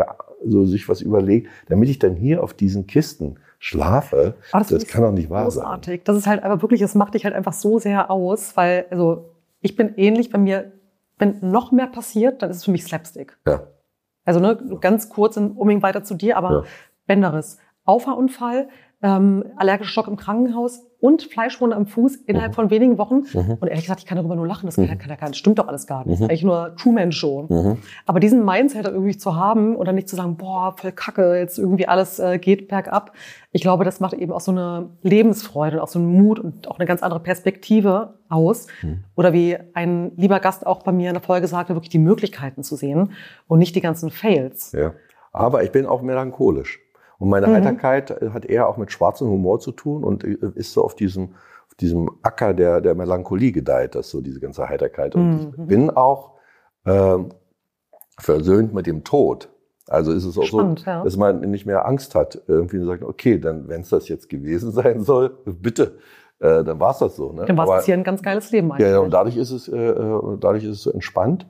so 0.45 0.65
sich 0.65 0.89
was 0.89 1.01
überlegt, 1.01 1.49
damit 1.69 1.89
ich 1.89 1.99
dann 2.01 2.17
hier 2.17 2.43
auf 2.43 2.53
diesen 2.55 2.89
Kisten 2.89 3.37
schlafe. 3.61 4.35
Aber 4.53 4.63
das 4.65 4.73
ist 4.73 4.89
kann 4.89 5.03
doch 5.03 5.13
nicht 5.13 5.31
wahr 5.31 5.51
sein. 5.53 5.63
großartig. 5.65 6.03
Das 6.05 6.17
ist 6.17 6.27
halt 6.27 6.43
aber 6.43 6.61
wirklich, 6.63 6.81
das 6.81 6.95
macht 6.97 7.15
dich 7.15 7.25
halt 7.25 7.35
einfach 7.35 7.53
so 7.53 7.79
sehr 7.79 8.11
aus, 8.11 8.57
weil, 8.57 8.87
also, 8.91 9.31
ich 9.61 9.77
bin 9.77 9.95
ähnlich, 9.97 10.33
wenn 10.33 10.43
mir, 10.43 10.73
wenn 11.19 11.39
noch 11.41 11.73
mehr 11.73 11.87
passiert, 11.87 12.43
dann 12.43 12.51
ist 12.51 12.59
es 12.59 12.65
für 12.65 12.71
mich 12.71 12.85
Slapstick. 12.85 13.39
Ja. 13.47 13.69
Also, 14.25 14.41
ne, 14.41 14.57
ganz 14.81 15.09
kurz, 15.09 15.37
um 15.37 15.57
unbedingt 15.57 15.83
weiter 15.83 16.03
zu 16.03 16.15
dir, 16.15 16.37
aber 16.37 16.51
Ja. 16.51 16.63
Bänderriss, 17.07 17.59
Auffahrunfall, 17.85 18.69
ähm, 19.03 19.45
allergischer 19.57 19.91
Schock 19.91 20.09
im 20.09 20.17
Krankenhaus 20.17 20.87
und 21.05 21.23
Fleischwunde 21.23 21.77
am 21.77 21.85
Fuß 21.85 22.17
innerhalb 22.25 22.53
mhm. 22.53 22.55
von 22.55 22.71
wenigen 22.71 22.97
Wochen. 22.97 23.25
Mhm. 23.35 23.59
Und 23.61 23.69
ehrlich 23.69 23.85
gesagt, 23.85 24.01
ich 24.01 24.07
kann 24.07 24.17
darüber 24.17 24.37
nur 24.37 24.47
lachen. 24.47 24.65
Das, 24.65 24.77
kann, 24.77 24.87
mhm. 24.87 24.97
kann, 24.97 25.15
kann, 25.19 25.35
stimmt 25.35 25.59
doch 25.59 25.69
alles 25.69 25.87
gar 25.87 25.99
nicht. 25.99 26.13
Das 26.13 26.21
ist 26.21 26.31
eigentlich 26.31 26.45
nur 26.45 26.75
Truman-Show. 26.77 27.45
Mhm. 27.51 27.77
Aber 28.07 28.21
diesen 28.21 28.43
Mindset 28.43 28.87
irgendwie 28.87 29.15
zu 29.15 29.37
haben 29.37 29.77
oder 29.77 29.93
nicht 29.93 30.09
zu 30.09 30.17
sagen, 30.17 30.39
boah, 30.39 30.75
voll 30.75 30.93
kacke, 30.93 31.37
jetzt 31.37 31.59
irgendwie 31.59 31.87
alles 31.87 32.21
äh, 32.21 32.39
geht 32.39 32.69
bergab. 32.69 33.13
Ich 33.53 33.61
glaube, 33.61 33.85
das 33.85 34.01
macht 34.01 34.15
eben 34.15 34.33
auch 34.33 34.41
so 34.41 34.51
eine 34.51 34.89
Lebensfreude 35.03 35.77
und 35.77 35.83
auch 35.83 35.89
so 35.89 35.99
einen 35.99 36.09
Mut 36.09 36.39
und 36.39 36.69
auch 36.69 36.79
eine 36.79 36.87
ganz 36.87 37.03
andere 37.03 37.21
Perspektive 37.21 38.15
aus. 38.31 38.69
Mhm. 38.81 39.05
Oder 39.15 39.35
wie 39.35 39.59
ein 39.75 40.13
lieber 40.17 40.41
Gast 40.41 40.67
auch 40.67 40.85
bei 40.85 40.93
mir 40.93 41.11
in 41.11 41.15
der 41.15 41.23
Folge 41.23 41.49
sagte, 41.49 41.75
wirklich 41.75 41.91
die 41.91 41.99
Möglichkeiten 41.99 42.63
zu 42.63 42.77
sehen 42.77 43.13
und 43.47 43.59
nicht 43.59 43.77
die 43.77 43.83
ganzen 43.83 44.09
Fails. 44.09 44.73
Ja. 44.73 44.95
Aber 45.33 45.65
ich 45.65 45.71
bin 45.71 45.85
auch 45.85 46.01
melancholisch. 46.01 46.81
Und 47.19 47.29
meine 47.29 47.47
mhm. 47.47 47.53
Heiterkeit 47.55 48.11
hat 48.33 48.45
eher 48.45 48.69
auch 48.69 48.77
mit 48.77 48.93
schwarzem 48.93 49.29
Humor 49.29 49.61
zu 49.61 49.73
tun 49.73 50.05
und 50.05 50.25
äh, 50.25 50.37
ist 50.55 50.73
so 50.73 50.85
auf 50.85 50.95
diesem, 50.95 51.35
auf 51.67 51.75
diesem 51.81 52.11
Acker 52.23 52.55
der, 52.55 52.81
der 52.81 52.95
Melancholie 52.95 53.53
gedeiht, 53.53 53.95
das 53.95 54.11
so 54.11 54.21
diese 54.21 54.41
ganze 54.41 54.69
Heiterkeit. 54.69 55.15
Und 55.15 55.31
mhm. 55.31 55.55
ich 55.57 55.67
bin 55.67 55.91
auch 55.91 56.33
ähm, 56.87 57.31
versöhnt 58.19 58.75
mit 58.75 58.87
dem 58.87 59.05
Tod. 59.05 59.49
Also 59.87 60.13
ist 60.13 60.25
es 60.25 60.39
auch 60.39 60.45
Spannend, 60.45 60.81
so, 60.81 60.91
ja. 60.91 61.05
dass 61.05 61.17
man 61.17 61.41
nicht 61.41 61.67
mehr 61.67 61.87
Angst 61.87 62.15
hat, 62.15 62.41
irgendwie 62.47 62.83
sagt, 62.85 63.03
okay, 63.03 63.39
dann, 63.39 63.69
wenn 63.69 63.83
es 63.83 63.91
das 63.91 64.09
jetzt 64.09 64.29
gewesen 64.29 64.73
sein 64.73 65.03
soll, 65.03 65.37
bitte, 65.45 65.99
äh, 66.41 66.65
dann 66.65 66.81
war 66.81 66.91
es 66.93 66.99
das 66.99 67.17
so. 67.17 67.33
Ne? 67.33 67.45
Dann 67.47 67.57
war 67.57 67.79
es 67.79 67.85
hier 67.85 67.95
ein 67.95 68.05
ganz 68.05 68.23
geiles 68.23 68.51
Leben 68.51 68.73
eigentlich. 68.73 68.89
Ja, 68.89 68.99
und 68.99 69.13
dadurch 69.13 69.37
ist 69.37 69.51
es, 69.51 69.69
äh, 69.69 69.77
äh, 69.77 70.39
dadurch 70.41 70.65
ist 70.65 70.71
es 70.71 70.83
so 70.83 70.91
entspannt. 70.91 71.47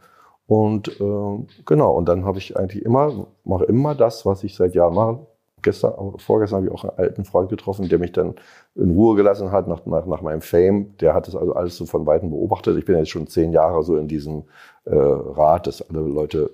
Und 0.46 0.88
äh, 1.00 1.46
genau, 1.64 1.92
und 1.92 2.06
dann 2.08 2.24
habe 2.24 2.38
ich 2.38 2.56
eigentlich 2.56 2.84
immer, 2.84 3.28
mache 3.44 3.64
immer 3.64 3.94
das, 3.94 4.26
was 4.26 4.44
ich 4.44 4.54
seit 4.54 4.74
Jahren 4.74 4.94
mache. 4.94 5.26
Gestern, 5.64 5.94
vorgestern 6.18 6.58
habe 6.58 6.66
ich 6.66 6.72
auch 6.72 6.84
einen 6.84 6.98
alten 6.98 7.24
Freund 7.24 7.48
getroffen, 7.48 7.88
der 7.88 7.98
mich 7.98 8.12
dann 8.12 8.34
in 8.74 8.90
Ruhe 8.90 9.16
gelassen 9.16 9.50
hat 9.50 9.66
nach, 9.66 9.84
nach, 9.86 10.06
nach 10.06 10.20
meinem 10.20 10.42
Fame. 10.42 10.94
Der 11.00 11.14
hat 11.14 11.26
das 11.26 11.34
also 11.34 11.54
alles 11.54 11.76
so 11.76 11.86
von 11.86 12.06
Weitem 12.06 12.30
beobachtet. 12.30 12.76
Ich 12.78 12.84
bin 12.84 12.96
jetzt 12.96 13.08
schon 13.08 13.26
zehn 13.26 13.52
Jahre 13.52 13.82
so 13.82 13.96
in 13.96 14.06
diesem 14.06 14.44
äh, 14.84 14.94
Rat, 14.94 15.66
dass 15.66 15.82
alle 15.88 16.00
Leute 16.00 16.50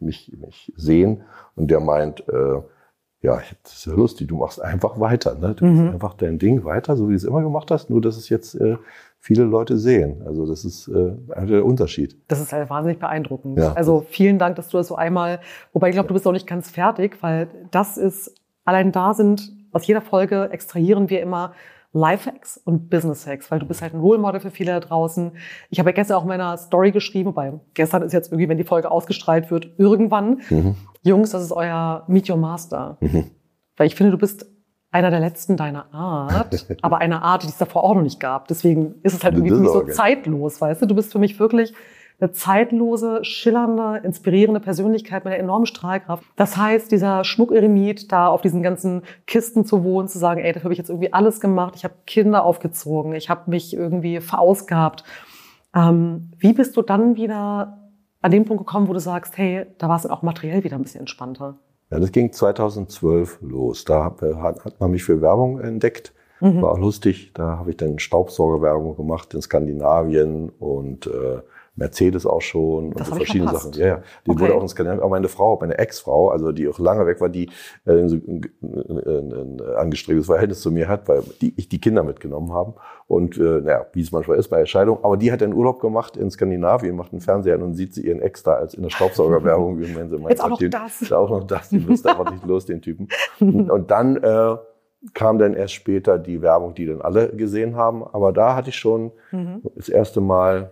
mich, 0.00 0.32
mich 0.40 0.72
sehen. 0.76 1.22
Und 1.54 1.70
der 1.70 1.80
meint, 1.80 2.26
äh, 2.28 2.62
ja, 3.24 3.40
das 3.62 3.72
ist 3.72 3.86
ja 3.86 3.92
lustig, 3.94 4.28
du 4.28 4.36
machst 4.36 4.60
einfach 4.60 5.00
weiter. 5.00 5.34
Ne? 5.34 5.54
Du 5.54 5.64
mhm. 5.64 5.76
machst 5.76 5.94
einfach 5.94 6.14
dein 6.14 6.38
Ding 6.38 6.64
weiter, 6.64 6.96
so 6.96 7.08
wie 7.08 7.12
du 7.12 7.16
es 7.16 7.24
immer 7.24 7.42
gemacht 7.42 7.70
hast, 7.70 7.90
nur 7.90 8.00
dass 8.00 8.16
es 8.16 8.28
jetzt 8.28 8.54
äh, 8.54 8.76
viele 9.18 9.44
Leute 9.44 9.78
sehen. 9.78 10.22
Also 10.26 10.46
das 10.46 10.66
ist 10.66 10.88
äh, 10.88 11.14
der 11.46 11.64
Unterschied. 11.64 12.18
Das 12.28 12.42
ist 12.42 12.52
halt 12.52 12.68
wahnsinnig 12.68 12.98
beeindruckend. 12.98 13.58
Ja. 13.58 13.72
Also 13.72 14.04
vielen 14.10 14.38
Dank, 14.38 14.56
dass 14.56 14.68
du 14.68 14.76
das 14.76 14.88
so 14.88 14.96
einmal, 14.96 15.40
wobei 15.72 15.88
ich 15.88 15.94
glaube, 15.94 16.08
du 16.08 16.12
bist 16.12 16.26
noch 16.26 16.32
nicht 16.32 16.46
ganz 16.46 16.70
fertig, 16.70 17.22
weil 17.22 17.48
das 17.70 17.96
ist, 17.96 18.34
allein 18.64 18.92
da 18.92 19.14
sind, 19.14 19.52
aus 19.72 19.86
jeder 19.86 20.00
Folge 20.00 20.48
extrahieren 20.52 21.10
wir 21.10 21.20
immer 21.20 21.52
Lifehacks 21.94 22.56
und 22.56 22.90
Business 22.90 23.26
Hacks, 23.26 23.50
weil 23.50 23.60
du 23.60 23.66
bist 23.66 23.80
halt 23.80 23.94
ein 23.94 24.00
Role 24.00 24.18
Model 24.18 24.40
für 24.40 24.50
viele 24.50 24.72
da 24.72 24.80
draußen. 24.80 25.32
Ich 25.70 25.78
habe 25.78 25.90
ja 25.90 25.94
gestern 25.94 26.16
auch 26.16 26.22
in 26.22 26.28
meiner 26.28 26.56
Story 26.56 26.90
geschrieben, 26.90 27.36
weil 27.36 27.60
gestern 27.74 28.02
ist 28.02 28.12
jetzt 28.12 28.32
irgendwie, 28.32 28.48
wenn 28.48 28.58
die 28.58 28.64
Folge 28.64 28.90
ausgestrahlt 28.90 29.50
wird, 29.50 29.70
irgendwann. 29.78 30.40
Mhm. 30.50 30.74
Jungs, 31.02 31.30
das 31.30 31.44
ist 31.44 31.52
euer 31.52 32.04
Meet 32.08 32.30
Your 32.30 32.36
Master. 32.36 32.96
Mhm. 33.00 33.30
Weil 33.76 33.86
ich 33.86 33.94
finde, 33.94 34.10
du 34.10 34.18
bist 34.18 34.46
einer 34.90 35.10
der 35.10 35.20
letzten 35.20 35.56
deiner 35.56 35.92
Art, 35.94 36.66
aber 36.82 36.98
einer 36.98 37.22
Art, 37.22 37.44
die 37.44 37.48
es 37.48 37.58
davor 37.58 37.84
auch 37.84 37.94
noch 37.94 38.02
nicht 38.02 38.18
gab. 38.18 38.48
Deswegen 38.48 38.96
ist 39.04 39.14
es 39.14 39.22
halt 39.22 39.34
irgendwie 39.34 39.54
so 39.54 39.82
zeitlos, 39.82 40.60
weißt 40.60 40.82
du? 40.82 40.86
Du 40.86 40.96
bist 40.96 41.12
für 41.12 41.20
mich 41.20 41.38
wirklich 41.38 41.74
eine 42.20 42.32
zeitlose, 42.32 43.24
schillernde, 43.24 44.00
inspirierende 44.04 44.60
Persönlichkeit 44.60 45.24
mit 45.24 45.34
einer 45.34 45.42
enormen 45.42 45.66
Strahlkraft. 45.66 46.24
Das 46.36 46.56
heißt, 46.56 46.90
dieser 46.92 47.24
Schmuckeremit, 47.24 48.12
da 48.12 48.28
auf 48.28 48.40
diesen 48.40 48.62
ganzen 48.62 49.02
Kisten 49.26 49.64
zu 49.64 49.82
wohnen, 49.82 50.08
zu 50.08 50.18
sagen, 50.18 50.40
ey, 50.40 50.52
dafür 50.52 50.64
habe 50.64 50.74
ich 50.74 50.78
jetzt 50.78 50.90
irgendwie 50.90 51.12
alles 51.12 51.40
gemacht, 51.40 51.74
ich 51.76 51.84
habe 51.84 51.94
Kinder 52.06 52.44
aufgezogen, 52.44 53.14
ich 53.14 53.30
habe 53.30 53.50
mich 53.50 53.74
irgendwie 53.74 54.20
verausgabt. 54.20 55.04
Ähm, 55.74 56.30
wie 56.38 56.52
bist 56.52 56.76
du 56.76 56.82
dann 56.82 57.16
wieder 57.16 57.90
an 58.22 58.30
den 58.30 58.44
Punkt 58.44 58.64
gekommen, 58.64 58.88
wo 58.88 58.92
du 58.92 59.00
sagst, 59.00 59.36
hey, 59.36 59.66
da 59.78 59.88
war 59.88 59.96
es 59.96 60.06
auch 60.06 60.22
materiell 60.22 60.64
wieder 60.64 60.76
ein 60.76 60.82
bisschen 60.82 61.00
entspannter? 61.00 61.58
Ja, 61.90 61.98
das 61.98 62.12
ging 62.12 62.32
2012 62.32 63.38
los. 63.42 63.84
Da 63.84 64.04
hat, 64.04 64.64
hat 64.64 64.80
man 64.80 64.90
mich 64.90 65.04
für 65.04 65.20
Werbung 65.20 65.60
entdeckt. 65.60 66.14
Mhm. 66.40 66.62
War 66.62 66.72
auch 66.72 66.78
lustig. 66.78 67.32
Da 67.34 67.58
habe 67.58 67.70
ich 67.70 67.76
dann 67.76 67.98
Staubsaugerwerbung 67.98 68.96
gemacht 68.96 69.34
in 69.34 69.42
Skandinavien 69.42 70.48
und 70.48 71.06
äh, 71.06 71.40
Mercedes 71.76 72.24
auch 72.24 72.40
schon 72.40 72.92
das 72.92 73.00
und 73.00 73.06
so 73.06 73.14
verschiedene 73.16 73.50
Sachen. 73.50 73.72
Ja, 73.72 73.86
ja. 73.86 74.02
Die 74.26 74.30
okay. 74.30 74.40
wurde 74.40 74.54
auch 74.54 74.62
in 74.62 74.68
Skandinavien, 74.68 75.04
auch 75.04 75.10
meine 75.10 75.28
Frau, 75.28 75.58
meine 75.60 75.76
Ex-Frau, 75.76 76.28
also 76.28 76.52
die 76.52 76.68
auch 76.68 76.78
lange 76.78 77.06
weg 77.06 77.20
war, 77.20 77.28
die 77.28 77.50
äh, 77.84 77.92
ein, 77.92 78.42
ein, 78.62 79.32
ein 79.32 79.60
angestrebtes 79.76 80.26
Verhältnis 80.26 80.60
zu 80.60 80.70
mir 80.70 80.86
hat, 80.86 81.08
weil 81.08 81.22
die, 81.40 81.52
ich 81.56 81.68
die 81.68 81.80
Kinder 81.80 82.04
mitgenommen 82.04 82.52
haben. 82.52 82.74
Und 83.06 83.36
äh, 83.38 83.60
naja, 83.60 83.86
wie 83.92 84.00
es 84.00 84.12
manchmal 84.12 84.38
ist 84.38 84.48
bei 84.48 84.60
Entscheidung. 84.60 85.02
Aber 85.02 85.16
die 85.16 85.32
hat 85.32 85.42
einen 85.42 85.52
Urlaub 85.52 85.80
gemacht 85.80 86.16
in 86.16 86.30
Skandinavien, 86.30 86.94
macht 86.94 87.12
einen 87.12 87.20
Fernseher 87.20 87.60
und 87.60 87.74
sieht 87.74 87.94
sie 87.94 88.06
ihren 88.06 88.22
Ex 88.22 88.42
da 88.44 88.54
als 88.54 88.74
in 88.74 88.82
der 88.82 88.90
Staubsaugerwerbung. 88.90 89.80
wenn 89.80 90.10
sie 90.10 90.16
Jetzt 90.28 90.42
auch 90.42 90.50
noch 90.50 90.58
den, 90.58 90.70
das. 90.70 91.12
Auch 91.12 91.30
noch 91.30 91.44
das, 91.44 91.70
die 91.70 91.78
lust 91.78 92.06
einfach 92.06 92.30
nicht 92.30 92.46
los, 92.46 92.66
den 92.66 92.80
Typen. 92.82 93.08
Und, 93.40 93.70
und 93.70 93.90
dann 93.90 94.16
äh, 94.16 94.56
kam 95.12 95.38
dann 95.38 95.54
erst 95.54 95.74
später 95.74 96.18
die 96.18 96.40
Werbung, 96.40 96.74
die 96.74 96.86
dann 96.86 97.02
alle 97.02 97.28
gesehen 97.28 97.76
haben. 97.76 98.04
Aber 98.04 98.32
da 98.32 98.54
hatte 98.54 98.70
ich 98.70 98.76
schon 98.76 99.12
mhm. 99.32 99.60
das 99.74 99.88
erste 99.88 100.20
Mal 100.20 100.70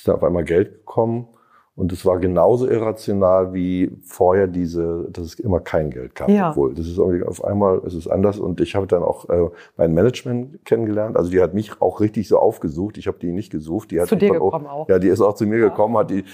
ist 0.00 0.08
da 0.08 0.14
auf 0.14 0.24
einmal 0.24 0.44
Geld 0.44 0.72
gekommen. 0.72 1.28
Und 1.76 1.92
es 1.92 2.04
war 2.04 2.18
genauso 2.18 2.68
irrational 2.68 3.54
wie 3.54 3.90
vorher 4.02 4.46
diese, 4.48 5.08
dass 5.10 5.24
es 5.24 5.34
immer 5.38 5.60
kein 5.60 5.90
Geld 5.90 6.14
gab. 6.14 6.28
Ja. 6.28 6.50
Obwohl, 6.50 6.74
das 6.74 6.86
ist 6.86 6.98
irgendwie 6.98 7.24
auf 7.24 7.42
einmal, 7.42 7.80
es 7.86 7.94
ist 7.94 8.06
anders. 8.06 8.38
Und 8.38 8.60
ich 8.60 8.74
habe 8.74 8.86
dann 8.86 9.02
auch 9.02 9.30
äh, 9.30 9.48
mein 9.78 9.94
Management 9.94 10.64
kennengelernt. 10.66 11.16
Also 11.16 11.30
die 11.30 11.40
hat 11.40 11.54
mich 11.54 11.80
auch 11.80 12.00
richtig 12.00 12.28
so 12.28 12.38
aufgesucht. 12.38 12.98
Ich 12.98 13.06
habe 13.06 13.18
die 13.18 13.32
nicht 13.32 13.50
gesucht. 13.50 13.92
Die 13.92 14.00
hat 14.00 14.08
zu 14.08 14.16
dir 14.16 14.30
gekommen 14.32 14.66
auch, 14.66 14.80
auch. 14.80 14.88
Ja, 14.90 14.98
die 14.98 15.08
ist 15.08 15.22
auch 15.22 15.34
zu 15.34 15.46
mir 15.46 15.58
ja. 15.58 15.68
gekommen. 15.68 15.96
Hat 15.96 16.10
die, 16.10 16.24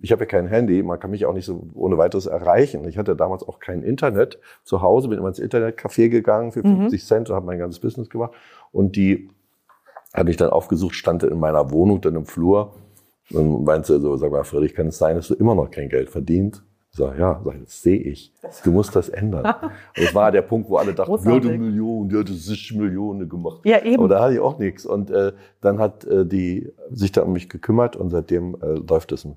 ich 0.00 0.12
habe 0.12 0.22
ja 0.22 0.26
kein 0.26 0.46
Handy. 0.46 0.82
Man 0.82 0.98
kann 0.98 1.10
mich 1.10 1.26
auch 1.26 1.34
nicht 1.34 1.46
so 1.46 1.66
ohne 1.74 1.98
weiteres 1.98 2.24
erreichen. 2.24 2.88
Ich 2.88 2.96
hatte 2.96 3.16
damals 3.16 3.46
auch 3.46 3.58
kein 3.58 3.82
Internet 3.82 4.38
zu 4.62 4.80
Hause. 4.80 5.08
Bin 5.08 5.18
immer 5.18 5.28
ins 5.28 5.40
Internetcafé 5.40 6.08
gegangen 6.08 6.52
für 6.52 6.62
50 6.62 7.02
mhm. 7.02 7.06
Cent 7.06 7.28
und 7.28 7.36
habe 7.36 7.44
mein 7.44 7.58
ganzes 7.58 7.80
Business 7.80 8.08
gemacht. 8.08 8.32
Und 8.72 8.96
die 8.96 9.28
hat 10.14 10.26
mich 10.26 10.38
dann 10.38 10.48
aufgesucht, 10.48 10.94
stand 10.94 11.22
in 11.22 11.38
meiner 11.38 11.70
Wohnung, 11.70 12.00
dann 12.00 12.14
im 12.14 12.24
Flur 12.24 12.72
und 13.30 13.64
meinte 13.64 13.94
er 13.94 14.00
so, 14.00 14.16
sag 14.16 14.30
mal, 14.30 14.44
Friedrich, 14.44 14.74
kann 14.74 14.88
es 14.88 14.98
sein, 14.98 15.16
dass 15.16 15.28
du 15.28 15.34
immer 15.34 15.54
noch 15.54 15.70
kein 15.70 15.88
Geld 15.88 16.10
verdient? 16.10 16.62
Ich 16.90 16.98
sag, 16.98 17.18
ja, 17.18 17.40
sag, 17.44 17.60
das 17.60 17.82
sehe 17.82 17.98
ich. 17.98 18.32
Du 18.64 18.72
musst 18.72 18.96
das 18.96 19.08
ändern. 19.08 19.44
Und 19.96 20.04
das 20.04 20.14
war 20.14 20.32
der 20.32 20.42
Punkt, 20.42 20.70
wo 20.70 20.76
alle 20.76 20.94
dachten, 20.94 21.12
ja, 21.28 21.34
eine 21.34 21.58
Million, 21.58 22.08
die 22.08 22.16
hat 22.16 22.28
60 22.28 22.74
Millionen 22.76 23.28
gemacht. 23.28 23.60
Ja, 23.64 23.84
eben. 23.84 23.98
Aber 23.98 24.08
da 24.08 24.22
hatte 24.22 24.34
ich 24.34 24.40
auch 24.40 24.58
nichts. 24.58 24.86
Und 24.86 25.10
äh, 25.10 25.32
dann 25.60 25.78
hat 25.78 26.04
äh, 26.04 26.24
die 26.24 26.72
sich 26.90 27.12
da 27.12 27.22
um 27.22 27.32
mich 27.32 27.48
gekümmert 27.48 27.96
und 27.96 28.10
seitdem 28.10 28.56
äh, 28.62 28.78
läuft 28.88 29.12
es 29.12 29.24
ein 29.24 29.36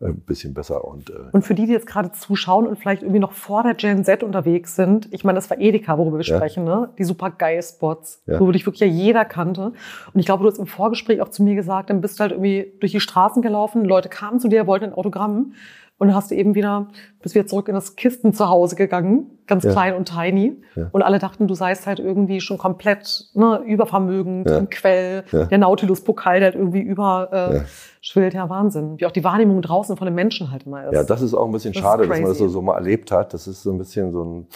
ein 0.00 0.20
bisschen 0.20 0.54
besser. 0.54 0.84
Und, 0.84 1.10
äh 1.10 1.14
und 1.32 1.42
für 1.42 1.54
die, 1.54 1.66
die 1.66 1.72
jetzt 1.72 1.86
gerade 1.86 2.12
zuschauen 2.12 2.66
und 2.66 2.78
vielleicht 2.78 3.02
irgendwie 3.02 3.18
noch 3.18 3.32
vor 3.32 3.64
der 3.64 3.74
Gen 3.74 4.04
Z 4.04 4.22
unterwegs 4.22 4.76
sind, 4.76 5.08
ich 5.12 5.24
meine, 5.24 5.36
das 5.36 5.50
war 5.50 5.58
Edeka, 5.58 5.98
worüber 5.98 6.18
wir 6.18 6.24
ja. 6.24 6.36
sprechen, 6.36 6.64
ne? 6.64 6.90
die 6.98 7.04
super 7.04 7.30
geil 7.30 7.62
Spots, 7.62 8.22
ja. 8.26 8.38
wo 8.38 8.50
dich 8.52 8.64
wirklich 8.64 8.80
ja 8.80 8.86
jeder 8.86 9.24
kannte. 9.24 9.72
Und 10.12 10.20
ich 10.20 10.26
glaube, 10.26 10.44
du 10.44 10.50
hast 10.50 10.58
im 10.58 10.66
Vorgespräch 10.66 11.20
auch 11.20 11.30
zu 11.30 11.42
mir 11.42 11.56
gesagt, 11.56 11.90
dann 11.90 12.00
bist 12.00 12.18
du 12.18 12.22
halt 12.22 12.32
irgendwie 12.32 12.72
durch 12.78 12.92
die 12.92 13.00
Straßen 13.00 13.42
gelaufen, 13.42 13.84
Leute 13.84 14.08
kamen 14.08 14.38
zu 14.38 14.48
dir, 14.48 14.66
wollten 14.66 14.86
ein 14.86 14.94
Autogramm. 14.94 15.54
Und 15.98 16.08
dann 16.08 16.16
hast 16.16 16.30
du 16.30 16.36
eben 16.36 16.54
wieder, 16.54 16.88
bist 17.20 17.34
wieder 17.34 17.46
zurück 17.46 17.66
in 17.66 17.74
das 17.74 17.96
Kisten 17.96 18.32
zu 18.32 18.48
Hause 18.48 18.76
gegangen, 18.76 19.38
ganz 19.48 19.64
ja. 19.64 19.72
klein 19.72 19.94
und 19.94 20.08
tiny. 20.08 20.62
Ja. 20.76 20.88
Und 20.92 21.02
alle 21.02 21.18
dachten, 21.18 21.48
du 21.48 21.54
seist 21.54 21.88
halt 21.88 21.98
irgendwie 21.98 22.40
schon 22.40 22.56
komplett 22.56 23.30
ne, 23.34 23.60
übervermögend 23.66 24.48
ja. 24.48 24.58
im 24.58 24.70
Quell. 24.70 25.24
Der 25.32 25.58
Nautilus-Pokal, 25.58 26.38
der 26.38 26.50
halt 26.50 26.54
irgendwie 26.54 26.82
überschwillt. 26.82 28.32
Ja. 28.32 28.44
ja, 28.44 28.48
Wahnsinn. 28.48 29.00
Wie 29.00 29.06
auch 29.06 29.10
die 29.10 29.24
Wahrnehmung 29.24 29.60
draußen 29.60 29.96
von 29.96 30.06
den 30.06 30.14
Menschen 30.14 30.52
halt 30.52 30.66
immer 30.66 30.86
ist. 30.86 30.94
Ja, 30.94 31.02
das 31.02 31.20
ist 31.20 31.34
auch 31.34 31.46
ein 31.46 31.52
bisschen 31.52 31.72
das 31.72 31.82
schade, 31.82 32.06
dass 32.06 32.20
man 32.20 32.28
das 32.28 32.38
so, 32.38 32.48
so 32.48 32.62
mal 32.62 32.76
erlebt 32.76 33.10
hat. 33.10 33.34
Das 33.34 33.48
ist 33.48 33.64
so 33.64 33.72
ein 33.72 33.78
bisschen 33.78 34.12
so 34.12 34.24
ein 34.24 34.46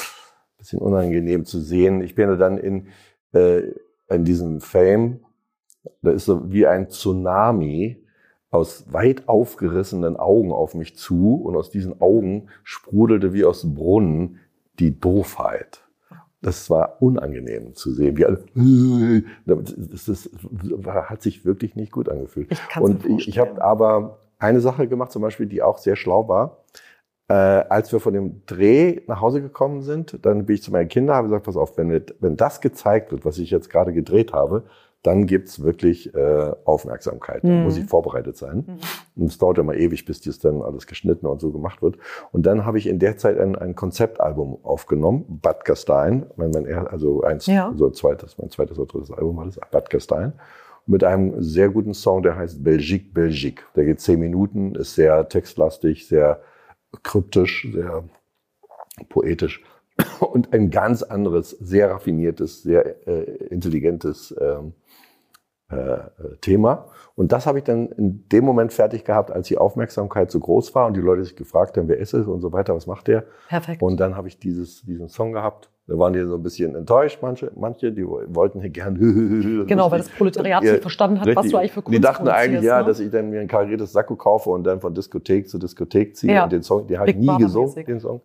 bisschen 0.58 0.78
unangenehm 0.78 1.44
zu 1.44 1.58
sehen. 1.58 2.02
Ich 2.02 2.14
bin 2.14 2.28
ja 2.28 2.37
dann 2.37 2.56
in, 2.56 2.87
äh, 3.32 3.62
in 4.08 4.25
diesem 4.25 4.61
Fame, 4.61 5.18
da 6.02 6.12
ist 6.12 6.26
so 6.26 6.52
wie 6.52 6.68
ein 6.68 6.88
Tsunami 6.88 8.01
aus 8.52 8.85
weit 8.92 9.28
aufgerissenen 9.28 10.16
Augen 10.16 10.52
auf 10.52 10.75
mich 10.75 10.94
zu 10.97 11.37
und 11.37 11.56
aus 11.56 11.71
diesen 11.71 12.00
Augen 12.00 12.49
sprudelte 12.62 13.32
wie 13.32 13.44
aus 13.44 13.62
dem 13.62 13.75
Brunnen 13.75 14.38
die 14.78 15.00
Doofheit. 15.00 15.82
Das 16.42 16.68
war 16.71 17.00
unangenehm 17.00 17.75
zu 17.75 17.92
sehen. 17.92 18.16
Wie 18.16 18.26
alle, 18.26 18.44
das, 19.47 20.04
das, 20.04 20.30
hat 20.87 21.23
sich 21.23 21.44
wirklich 21.44 21.76
nicht 21.76 21.92
gut 21.92 22.09
angefühlt. 22.09 22.52
Ich 22.52 22.80
und 22.80 23.06
ich, 23.06 23.28
ich 23.28 23.38
habe 23.38 23.62
aber 23.62 24.18
eine 24.38 24.61
Sache 24.61 24.87
gemacht, 24.87 25.12
zum 25.12 25.23
Beispiel, 25.23 25.47
die 25.47 25.62
auch 25.62 25.78
sehr 25.78 25.97
schlau 25.97 26.28
war. 26.28 26.59
Äh, 27.28 27.35
als 27.35 27.92
wir 27.92 28.00
von 28.00 28.12
dem 28.12 28.44
Dreh 28.44 29.00
nach 29.06 29.21
Hause 29.21 29.40
gekommen 29.40 29.82
sind, 29.82 30.18
dann 30.26 30.44
bin 30.44 30.56
ich 30.56 30.62
zu 30.62 30.73
meinen 30.73 30.88
Kindern, 30.88 31.16
habe 31.16 31.28
gesagt, 31.28 31.47
pass 31.47 31.56
auf, 31.56 31.78
wenn, 31.78 32.04
wenn 32.18 32.37
das 32.37 32.61
gezeigt 32.61 33.12
wird, 33.12 33.25
was 33.25 33.38
ich 33.38 33.50
jetzt 33.50 33.71
gerade 33.71 33.92
gedreht 33.92 34.32
habe, 34.32 34.64
dann 35.02 35.26
gibt's 35.26 35.62
wirklich 35.62 36.14
äh, 36.14 36.52
Aufmerksamkeit. 36.64 37.42
Dann 37.42 37.64
muss 37.64 37.76
ich 37.76 37.87
vorbereitet 37.87 38.37
sein. 38.37 38.78
Und 39.16 39.26
es 39.26 39.37
dauert 39.38 39.59
immer 39.59 39.75
ewig, 39.75 40.04
bis 40.04 40.21
das 40.21 40.38
dann 40.38 40.62
alles 40.62 40.87
geschnitten 40.87 41.26
und 41.26 41.40
so 41.40 41.50
gemacht 41.50 41.82
wird. 41.82 41.99
Und 42.30 42.47
dann 42.47 42.64
habe 42.64 42.78
ich 42.78 42.87
in 42.87 43.00
der 43.00 43.16
Zeit 43.16 43.38
ein, 43.38 43.56
ein 43.56 43.75
Konzeptalbum 43.75 44.59
aufgenommen, 44.64 45.25
Bad 45.42 45.64
Gastein, 45.64 46.26
mein, 46.37 46.50
mein, 46.50 46.66
also 46.87 47.23
eins, 47.23 47.47
Ja. 47.47 47.73
so 47.76 47.87
ein 47.87 47.94
zweites, 47.94 48.38
mein 48.38 48.50
zweites 48.50 48.78
oder 48.78 48.92
drittes 48.92 49.11
Album 49.11 49.37
war 49.37 49.47
das, 49.47 49.59
Bad 49.73 49.90
Gastein. 49.90 50.35
Mit 50.87 51.02
einem 51.02 51.42
sehr 51.42 51.68
guten 51.68 51.94
Song, 51.94 52.23
der 52.23 52.37
heißt 52.37 52.62
Belgique, 52.62 53.12
Belgique. 53.12 53.62
Der 53.75 53.85
geht 53.85 54.00
zehn 54.00 54.21
Minuten, 54.21 54.75
ist 54.76 54.94
sehr 54.94 55.28
textlastig, 55.28 56.06
sehr 56.06 56.40
kryptisch, 57.02 57.68
sehr 57.73 58.04
poetisch 59.09 59.62
und 60.21 60.52
ein 60.52 60.71
ganz 60.71 61.02
anderes, 61.02 61.50
sehr 61.50 61.90
raffiniertes, 61.90 62.62
sehr 62.62 63.06
äh, 63.06 63.23
intelligentes 63.47 64.35
ähm, 64.40 64.44
äh, 64.44 64.50
äh, 64.50 64.73
Thema. 66.41 66.87
Und 67.14 67.33
das 67.33 67.47
habe 67.47 67.59
ich 67.59 67.64
dann 67.64 67.88
in 67.88 68.29
dem 68.31 68.45
Moment 68.45 68.73
fertig 68.73 69.05
gehabt, 69.05 69.31
als 69.31 69.49
die 69.49 69.59
Aufmerksamkeit 69.59 70.31
so 70.31 70.41
groß 70.41 70.75
war 70.75 70.87
und 70.87 70.97
die 70.97 71.00
Leute 71.00 71.25
sich 71.25 71.37
gefragt 71.37 71.76
haben, 71.76 71.88
wer 71.88 71.99
ist 71.99 72.14
es 72.14 72.26
und 72.26 72.41
so 72.41 72.52
weiter, 72.52 72.75
was 72.75 72.87
macht 72.87 73.07
der? 73.09 73.25
Perfekt. 73.49 73.83
Und 73.83 73.99
dann 74.00 74.17
habe 74.17 74.29
ich 74.29 74.38
dieses, 74.38 74.83
diesen 74.83 75.09
Song 75.09 75.33
gehabt. 75.33 75.69
Da 75.88 75.99
waren 75.99 76.12
die 76.12 76.23
so 76.23 76.37
ein 76.37 76.43
bisschen 76.43 76.75
enttäuscht, 76.76 77.19
manche, 77.23 77.50
manche, 77.57 77.91
die 77.93 78.07
wollten 78.07 78.61
hier 78.61 78.71
gern. 78.71 78.97
Genau, 79.67 79.91
weil 79.91 79.99
das 79.99 80.09
Proletariat 80.11 80.62
nicht 80.62 80.81
verstanden 80.81 81.21
hat, 81.21 81.35
was 81.35 81.49
du 81.49 81.57
eigentlich 81.57 81.73
für 81.73 81.83
Kunst 81.83 81.97
Die 81.97 82.00
dachten 82.00 82.29
eigentlich, 82.29 82.62
ja, 82.62 82.81
ne? 82.81 82.87
dass 82.87 83.00
ich 83.00 83.11
dann 83.11 83.31
mir 83.31 83.41
ein 83.41 83.49
kariertes 83.49 83.93
Sakko 83.93 84.14
kaufe 84.17 84.50
und 84.50 84.64
dann 84.64 84.81
von 84.81 84.95
Diskothek 84.95 85.49
zu 85.49 85.59
Diskothek 85.59 86.17
ziehe 86.17 86.35
Ja. 86.35 86.45
und 86.45 86.52
den 86.52 86.62
Song, 86.62 86.87
die 86.87 86.99
hat 86.99 87.07
Big 87.07 87.19
nie 87.19 87.37
gesungen, 87.38 87.85
den 87.85 88.00
Song. 88.00 88.21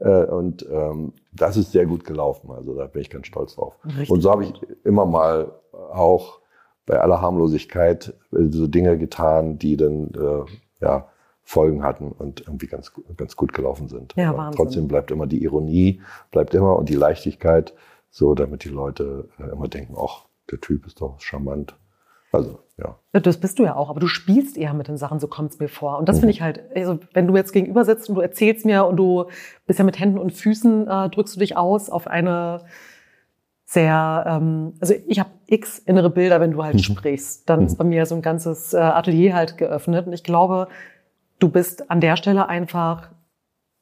Äh, 0.00 0.24
Und 0.24 0.66
ähm, 0.70 1.12
das 1.32 1.56
ist 1.56 1.72
sehr 1.72 1.86
gut 1.86 2.04
gelaufen. 2.04 2.50
Also 2.50 2.74
da 2.74 2.86
bin 2.86 3.02
ich 3.02 3.10
ganz 3.10 3.26
stolz 3.26 3.54
drauf. 3.54 3.76
Richtig 3.84 4.10
und 4.10 4.20
so 4.22 4.30
habe 4.30 4.44
ich 4.44 4.52
immer 4.82 5.06
mal 5.06 5.52
auch 5.92 6.40
bei 6.86 7.00
aller 7.00 7.20
Harmlosigkeit 7.20 8.14
äh, 8.32 8.50
so 8.50 8.66
Dinge 8.66 8.98
getan, 8.98 9.58
die 9.58 9.76
dann 9.76 10.10
äh, 10.14 10.84
ja, 10.84 11.08
Folgen 11.42 11.82
hatten 11.82 12.12
und 12.12 12.40
irgendwie 12.42 12.66
ganz, 12.66 12.92
ganz 13.16 13.36
gut 13.36 13.52
gelaufen 13.52 13.88
sind. 13.88 14.14
Ja, 14.16 14.30
Aber 14.30 14.38
Wahnsinn. 14.38 14.56
trotzdem 14.56 14.88
bleibt 14.88 15.10
immer 15.10 15.26
die 15.26 15.42
Ironie, 15.42 16.00
bleibt 16.30 16.54
immer 16.54 16.76
und 16.76 16.88
die 16.88 16.94
Leichtigkeit, 16.94 17.74
so 18.10 18.34
damit 18.34 18.64
die 18.64 18.70
Leute 18.70 19.28
äh, 19.38 19.50
immer 19.50 19.68
denken, 19.68 19.94
ach, 19.98 20.24
der 20.50 20.60
Typ 20.60 20.86
ist 20.86 21.00
doch 21.00 21.20
charmant. 21.20 21.76
Also, 22.32 22.58
ja. 22.78 22.98
Das 23.12 23.38
bist 23.38 23.58
du 23.58 23.62
ja 23.62 23.76
auch, 23.76 23.90
aber 23.90 24.00
du 24.00 24.08
spielst 24.08 24.56
eher 24.56 24.74
mit 24.74 24.88
den 24.88 24.96
Sachen, 24.96 25.20
so 25.20 25.28
kommt 25.28 25.52
es 25.52 25.60
mir 25.60 25.68
vor. 25.68 25.92
Mhm. 25.92 25.98
Und 26.00 26.08
das 26.08 26.18
finde 26.18 26.32
ich 26.32 26.42
halt, 26.42 26.64
also 26.74 26.98
wenn 27.12 27.28
du 27.28 27.36
jetzt 27.36 27.52
gegenüber 27.52 27.84
sitzt 27.84 28.08
und 28.08 28.16
du 28.16 28.20
erzählst 28.20 28.66
mir 28.66 28.86
und 28.86 28.96
du 28.96 29.26
bist 29.66 29.78
ja 29.78 29.84
mit 29.84 30.00
Händen 30.00 30.18
und 30.18 30.32
Füßen, 30.32 30.88
äh, 30.88 31.10
drückst 31.10 31.36
du 31.36 31.40
dich 31.40 31.56
aus 31.56 31.90
auf 31.90 32.06
eine 32.08 32.64
sehr, 33.74 34.24
ähm, 34.26 34.72
also 34.80 34.94
ich 35.06 35.18
habe 35.20 35.30
x 35.46 35.78
innere 35.80 36.08
Bilder, 36.10 36.40
wenn 36.40 36.52
du 36.52 36.62
halt 36.64 36.74
Mhm. 36.76 36.78
sprichst. 36.80 37.48
Dann 37.50 37.66
ist 37.66 37.76
bei 37.76 37.84
mir 37.84 38.06
so 38.06 38.14
ein 38.14 38.22
ganzes 38.22 38.72
äh, 38.72 38.78
Atelier 38.78 39.34
halt 39.34 39.58
geöffnet. 39.58 40.06
Und 40.06 40.12
ich 40.12 40.24
glaube, 40.24 40.68
du 41.40 41.48
bist 41.48 41.90
an 41.90 42.00
der 42.00 42.16
Stelle 42.16 42.48
einfach 42.48 43.10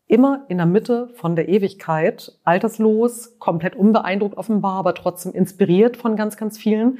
immer 0.08 0.44
in 0.48 0.56
der 0.58 0.66
Mitte 0.66 1.08
von 1.14 1.36
der 1.36 1.48
Ewigkeit, 1.48 2.32
alterslos, 2.44 3.38
komplett 3.38 3.76
unbeeindruckt 3.76 4.36
offenbar, 4.36 4.74
aber 4.78 4.94
trotzdem 4.94 5.32
inspiriert 5.32 5.96
von 5.96 6.16
ganz, 6.16 6.36
ganz 6.36 6.58
vielen 6.58 6.98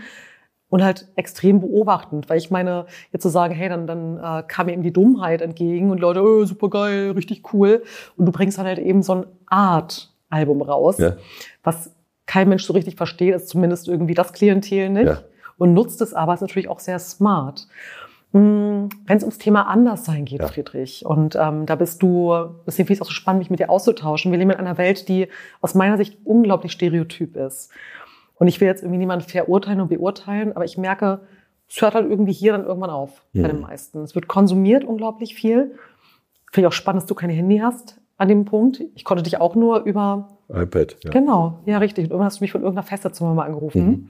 und 0.71 0.83
halt 0.83 1.09
extrem 1.17 1.61
beobachtend, 1.61 2.31
weil 2.31 2.39
ich 2.39 2.51
meine, 2.51 2.87
jetzt 3.13 3.23
zu 3.23 3.29
sagen, 3.29 3.55
hey, 3.55 3.69
dann, 3.69 3.87
dann 3.87 4.17
äh, 4.19 4.43
kam 4.47 4.67
mir 4.67 4.73
eben 4.73 4.83
die 4.83 4.93
Dummheit 4.93 5.43
entgegen 5.43 5.91
und 5.91 5.99
Leute, 6.01 6.23
oh, 6.23 6.45
super 6.45 6.71
geil, 6.71 7.11
richtig 7.11 7.53
cool. 7.53 7.83
Und 8.17 8.25
du 8.27 8.33
bringst 8.33 8.57
dann 8.57 8.65
halt 8.67 8.79
eben 8.79 9.03
so 9.03 9.15
ein 9.17 9.27
Art-Album 9.47 10.63
raus, 10.63 10.97
Ja. 10.99 11.17
was 11.63 11.91
kein 12.27 12.49
Mensch 12.49 12.65
so 12.65 12.73
richtig 12.73 12.97
versteht, 12.97 13.35
ist 13.35 13.49
zumindest 13.49 13.89
irgendwie 13.89 14.15
das 14.15 14.33
Klientel 14.33 14.91
nicht. 14.91 15.07
Ja. 15.07 15.23
Und 15.59 15.75
nutzt 15.75 16.01
es 16.01 16.15
aber, 16.15 16.35
ist 16.35 16.41
natürlich 16.41 16.69
auch 16.69 16.81
sehr 16.81 16.99
smart. 16.99 17.67
Wenn 18.35 18.89
es 19.09 19.23
ums 19.23 19.37
Thema 19.37 19.69
Anderssein 19.69 20.25
geht, 20.25 20.41
Ja. 20.41 20.49
Friedrich, 20.49 21.05
und 21.05 21.37
ähm, 21.37 21.67
da 21.67 21.75
bist 21.75 22.03
du, 22.03 22.33
deswegen 22.67 22.87
finde 22.87 22.93
ich 22.95 22.99
es 22.99 23.03
auch 23.03 23.07
so 23.07 23.13
spannend, 23.13 23.41
mich 23.41 23.51
mit 23.51 23.61
dir 23.61 23.69
auszutauschen. 23.69 24.33
Wir 24.33 24.39
leben 24.39 24.51
in 24.51 24.57
einer 24.57 24.79
Welt, 24.79 25.07
die 25.09 25.29
aus 25.61 25.75
meiner 25.75 25.99
Sicht 25.99 26.17
unglaublich 26.25 26.73
stereotyp 26.73 27.37
ist. 27.37 27.71
Und 28.37 28.49
ich 28.49 28.59
will 28.61 28.69
jetzt 28.69 28.83
irgendwie 28.83 28.99
niemanden 28.99 29.29
verurteilen 29.29 29.83
und 29.83 29.89
beurteilen, 29.89 30.57
aber 30.57 30.65
ich 30.65 30.79
merke, 30.79 31.21
es 31.69 31.83
hört 31.83 31.95
halt 31.95 32.09
irgendwie 32.09 32.33
hier 32.33 32.53
dann 32.53 32.65
irgendwann 32.65 32.91
auf 32.91 33.23
bei 33.35 33.43
den 33.49 33.57
Mhm. 33.57 33.63
meisten. 33.63 34.03
Es 34.03 34.15
wird 34.15 34.29
konsumiert 34.29 34.85
unglaublich 34.85 35.35
viel. 35.35 35.75
Finde 36.51 36.67
ich 36.67 36.67
auch 36.67 36.73
spannend, 36.73 37.03
dass 37.03 37.07
du 37.09 37.15
kein 37.15 37.31
Handy 37.31 37.59
hast 37.59 38.01
an 38.17 38.29
dem 38.29 38.47
Punkt. 38.47 38.83
Ich 38.95 39.05
konnte 39.05 39.23
dich 39.23 39.41
auch 39.41 39.55
nur 39.55 39.81
über 39.81 40.29
iPad. 40.53 40.97
Ja. 41.05 41.11
Genau, 41.11 41.61
ja, 41.67 41.79
richtig. 41.79 42.05
Und 42.05 42.11
irgendwann 42.11 42.27
hast 42.27 42.41
du 42.41 42.45
mich 42.45 42.53
von 42.53 42.63
irgendeiner 42.63 42.87
Festzimmer 42.87 43.35
mal 43.35 43.47
angerufen. 43.47 43.87
Mhm. 43.87 44.09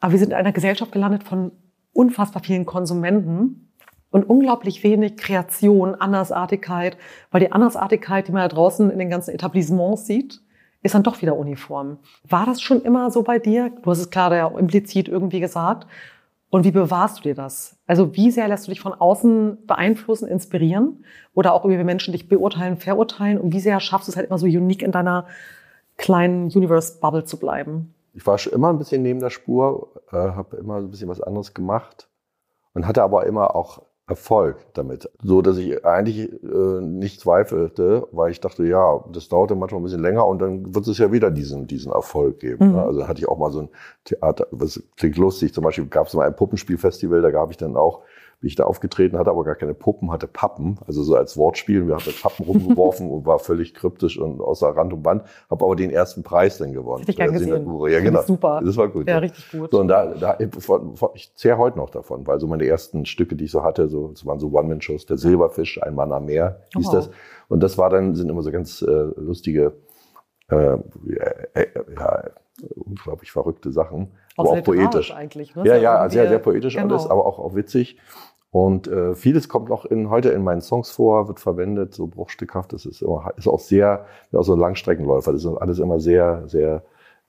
Aber 0.00 0.12
wir 0.12 0.18
sind 0.18 0.30
in 0.30 0.36
einer 0.36 0.52
Gesellschaft 0.52 0.92
gelandet 0.92 1.24
von 1.24 1.52
unfassbar 1.92 2.42
vielen 2.42 2.66
Konsumenten 2.66 3.72
und 4.10 4.24
unglaublich 4.24 4.82
wenig 4.84 5.16
Kreation, 5.16 5.94
Andersartigkeit, 5.94 6.96
weil 7.30 7.40
die 7.40 7.52
Andersartigkeit, 7.52 8.28
die 8.28 8.32
man 8.32 8.42
da 8.42 8.48
draußen 8.48 8.90
in 8.90 8.98
den 8.98 9.10
ganzen 9.10 9.34
Etablissements 9.34 10.06
sieht, 10.06 10.40
ist 10.82 10.94
dann 10.94 11.02
doch 11.02 11.20
wieder 11.22 11.36
uniform. 11.36 11.98
War 12.28 12.46
das 12.46 12.60
schon 12.60 12.82
immer 12.82 13.10
so 13.10 13.22
bei 13.22 13.38
dir? 13.38 13.72
Du 13.82 13.90
hast 13.90 13.98
es 13.98 14.10
gerade 14.10 14.36
ja 14.36 14.46
implizit 14.46 15.08
irgendwie 15.08 15.40
gesagt. 15.40 15.86
Und 16.56 16.64
wie 16.64 16.70
bewahrst 16.70 17.18
du 17.18 17.22
dir 17.22 17.34
das? 17.34 17.76
Also 17.86 18.16
wie 18.16 18.30
sehr 18.30 18.48
lässt 18.48 18.66
du 18.66 18.70
dich 18.70 18.80
von 18.80 18.94
außen 18.94 19.66
beeinflussen, 19.66 20.26
inspirieren? 20.26 21.04
Oder 21.34 21.52
auch 21.52 21.68
wie 21.68 21.76
Menschen 21.84 22.12
dich 22.12 22.30
beurteilen, 22.30 22.78
verurteilen? 22.78 23.38
Und 23.38 23.52
wie 23.52 23.60
sehr 23.60 23.78
schaffst 23.78 24.08
du 24.08 24.12
es 24.12 24.16
halt 24.16 24.28
immer 24.28 24.38
so 24.38 24.46
unique 24.46 24.82
in 24.82 24.90
deiner 24.90 25.26
kleinen 25.98 26.46
Universe-Bubble 26.46 27.24
zu 27.26 27.38
bleiben? 27.38 27.94
Ich 28.14 28.26
war 28.26 28.38
schon 28.38 28.54
immer 28.54 28.70
ein 28.70 28.78
bisschen 28.78 29.02
neben 29.02 29.20
der 29.20 29.28
Spur, 29.28 30.00
äh, 30.10 30.16
habe 30.16 30.56
immer 30.56 30.80
so 30.80 30.86
ein 30.86 30.90
bisschen 30.90 31.10
was 31.10 31.20
anderes 31.20 31.52
gemacht 31.52 32.08
und 32.72 32.86
hatte 32.86 33.02
aber 33.02 33.26
immer 33.26 33.54
auch 33.54 33.82
Erfolg 34.08 34.58
damit. 34.74 35.10
So, 35.20 35.42
dass 35.42 35.56
ich 35.58 35.84
eigentlich 35.84 36.30
äh, 36.30 36.80
nicht 36.80 37.20
zweifelte, 37.20 38.06
weil 38.12 38.30
ich 38.30 38.40
dachte, 38.40 38.64
ja, 38.64 39.04
das 39.12 39.28
dauerte 39.28 39.56
manchmal 39.56 39.80
ein 39.80 39.84
bisschen 39.84 40.02
länger 40.02 40.24
und 40.26 40.40
dann 40.40 40.74
wird 40.74 40.86
es 40.86 40.98
ja 40.98 41.10
wieder 41.10 41.32
diesen, 41.32 41.66
diesen 41.66 41.90
Erfolg 41.90 42.38
geben. 42.38 42.68
Mhm. 42.68 42.74
ne? 42.74 42.82
Also 42.82 43.08
hatte 43.08 43.18
ich 43.18 43.28
auch 43.28 43.38
mal 43.38 43.50
so 43.50 43.62
ein 43.62 43.68
Theater, 44.04 44.46
was 44.52 44.80
klingt 44.96 45.16
lustig, 45.16 45.52
zum 45.52 45.64
Beispiel 45.64 45.86
gab 45.86 46.06
es 46.06 46.14
mal 46.14 46.26
ein 46.26 46.36
Puppenspielfestival, 46.36 47.20
da 47.20 47.32
gab 47.32 47.50
ich 47.50 47.56
dann 47.56 47.76
auch, 47.76 48.02
bin 48.40 48.48
ich 48.48 48.54
da 48.54 48.64
aufgetreten, 48.64 49.18
hatte 49.18 49.30
aber 49.30 49.44
gar 49.44 49.54
keine 49.54 49.72
Puppen, 49.72 50.12
hatte 50.12 50.26
Pappen, 50.26 50.78
also 50.86 51.02
so 51.02 51.16
als 51.16 51.36
Wortspiel. 51.36 51.86
Wir 51.86 51.94
haben 51.94 52.04
mit 52.04 52.20
Pappen 52.20 52.44
rumgeworfen 52.44 53.10
und 53.10 53.24
war 53.24 53.38
völlig 53.38 53.72
kryptisch 53.74 54.18
und 54.18 54.40
außer 54.40 54.68
Rand 54.68 54.92
und 54.92 55.02
Band, 55.02 55.22
habe 55.50 55.64
aber 55.64 55.74
den 55.74 55.90
ersten 55.90 56.22
Preis 56.22 56.58
dann 56.58 56.72
gewonnen. 56.72 57.00
Hätte 57.00 57.12
ich 57.12 57.16
gern 57.16 57.32
gesehen. 57.32 57.48
Sinagure. 57.48 57.90
Ja, 57.90 58.00
genau. 58.00 58.22
super. 58.22 58.60
Das 58.64 58.76
war 58.76 58.88
gut. 58.88 59.06
Ja, 59.08 59.14
ja. 59.14 59.18
richtig 59.20 59.50
gut. 59.50 59.70
So, 59.70 59.80
und 59.80 59.88
da, 59.88 60.14
da 60.14 60.38
ich 61.14 61.34
zehre 61.34 61.56
heute 61.58 61.78
noch 61.78 61.90
davon, 61.90 62.26
weil 62.26 62.38
so 62.38 62.46
meine 62.46 62.66
ersten 62.66 63.06
Stücke, 63.06 63.36
die 63.36 63.44
ich 63.46 63.50
so 63.50 63.62
hatte, 63.62 63.88
so, 63.88 64.08
das 64.08 64.26
waren 64.26 64.38
so 64.38 64.48
One-Man-Shows, 64.52 65.06
der 65.06 65.16
Silberfisch, 65.16 65.82
ein 65.82 65.94
Mann 65.94 66.12
am 66.12 66.26
Meer, 66.26 66.60
hieß 66.76 66.88
Oh. 66.88 66.92
das. 66.92 67.10
Und 67.48 67.62
das 67.62 67.78
war 67.78 67.90
dann, 67.90 68.14
sind 68.14 68.28
immer 68.28 68.42
so 68.42 68.50
ganz 68.50 68.82
äh, 68.82 68.90
lustige, 69.16 69.72
äh, 70.50 70.76
äh, 71.54 71.66
ja, 71.98 72.24
unglaublich 72.74 73.32
verrückte 73.32 73.72
Sachen, 73.72 74.12
aber 74.36 74.50
auch 74.50 74.56
literarisch 74.56 74.90
poetisch. 74.90 75.14
eigentlich. 75.14 75.56
Ne? 75.56 75.66
Ja, 75.66 75.76
ja, 75.76 76.08
sehr, 76.08 76.28
sehr 76.28 76.38
poetisch 76.38 76.76
genau. 76.76 76.94
alles, 76.94 77.06
aber 77.06 77.26
auch, 77.26 77.38
auch 77.38 77.54
witzig. 77.54 77.98
Und 78.50 78.88
äh, 78.88 79.14
vieles 79.14 79.48
kommt 79.48 79.70
auch 79.70 79.84
in, 79.84 80.08
heute 80.08 80.30
in 80.30 80.42
meinen 80.42 80.62
Songs 80.62 80.90
vor, 80.90 81.28
wird 81.28 81.40
verwendet, 81.40 81.94
so 81.94 82.06
bruchstückhaft. 82.06 82.72
Das 82.72 82.86
ist, 82.86 83.02
immer, 83.02 83.32
ist 83.36 83.48
auch 83.48 83.60
sehr, 83.60 84.06
auch 84.32 84.42
so 84.42 84.54
ein 84.54 84.60
Langstreckenläufer. 84.60 85.32
Das 85.32 85.44
ist 85.44 85.56
alles 85.56 85.78
immer 85.78 86.00
sehr, 86.00 86.44
sehr 86.46 86.82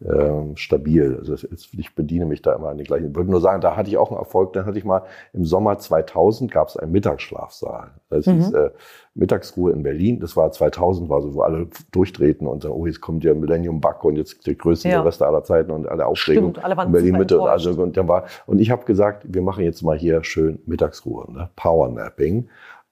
ähm, 0.05 0.55
stabil. 0.55 1.15
Also 1.19 1.33
ist, 1.33 1.69
ich 1.73 1.95
bediene 1.95 2.25
mich 2.25 2.41
da 2.43 2.53
immer 2.53 2.69
an 2.69 2.77
die 2.77 2.83
gleichen. 2.83 3.09
Ich 3.09 3.15
würde 3.15 3.31
nur 3.31 3.41
sagen, 3.41 3.61
da 3.61 3.75
hatte 3.75 3.89
ich 3.89 3.97
auch 3.97 4.11
einen 4.11 4.19
Erfolg. 4.19 4.53
Dann 4.53 4.65
hatte 4.65 4.77
ich 4.77 4.85
mal 4.85 5.03
im 5.33 5.43
Sommer 5.45 5.79
2000 5.79 6.51
gab 6.51 6.67
es 6.67 6.77
einen 6.77 6.91
Mittagsschlafsaal. 6.91 7.91
Das 8.09 8.25
Mhm. 8.27 8.39
ist 8.39 8.53
äh, 8.53 8.69
Mittagsruhe 9.15 9.71
in 9.71 9.81
Berlin. 9.81 10.19
Das 10.19 10.37
war 10.37 10.51
2000, 10.51 11.09
war 11.09 11.21
so, 11.21 11.33
wo 11.33 11.41
alle 11.41 11.67
durchdrehten 11.91 12.45
und 12.47 12.61
sagen, 12.61 12.75
oh, 12.75 12.85
jetzt 12.85 13.01
kommt 13.01 13.23
der 13.23 13.33
Millennium 13.33 13.81
Bug 13.81 14.03
und 14.03 14.17
jetzt 14.17 14.45
der 14.45 14.53
größte 14.55 14.87
Ja. 14.89 14.97
Silvester 14.99 15.25
aller 15.27 15.43
Zeiten 15.43 15.71
und 15.71 15.87
alle 15.87 16.05
Aufregung. 16.05 16.51
Stimmt, 16.51 16.63
alle 16.63 16.77
waren 16.77 16.87
in 16.87 16.93
Berlin 16.93 17.17
Mitte 17.17 17.39
und 17.39 17.47
also 17.47 17.71
und 17.71 17.97
dann 17.97 18.07
war 18.07 18.25
und 18.45 18.59
ich 18.59 18.69
habe 18.69 18.85
gesagt, 18.85 19.25
wir 19.27 19.41
machen 19.41 19.63
jetzt 19.63 19.81
mal 19.81 19.97
hier 19.97 20.23
schön 20.23 20.59
Mittagsruhe, 20.67 21.31
ne? 21.31 21.49
Powernapping. 21.55 22.47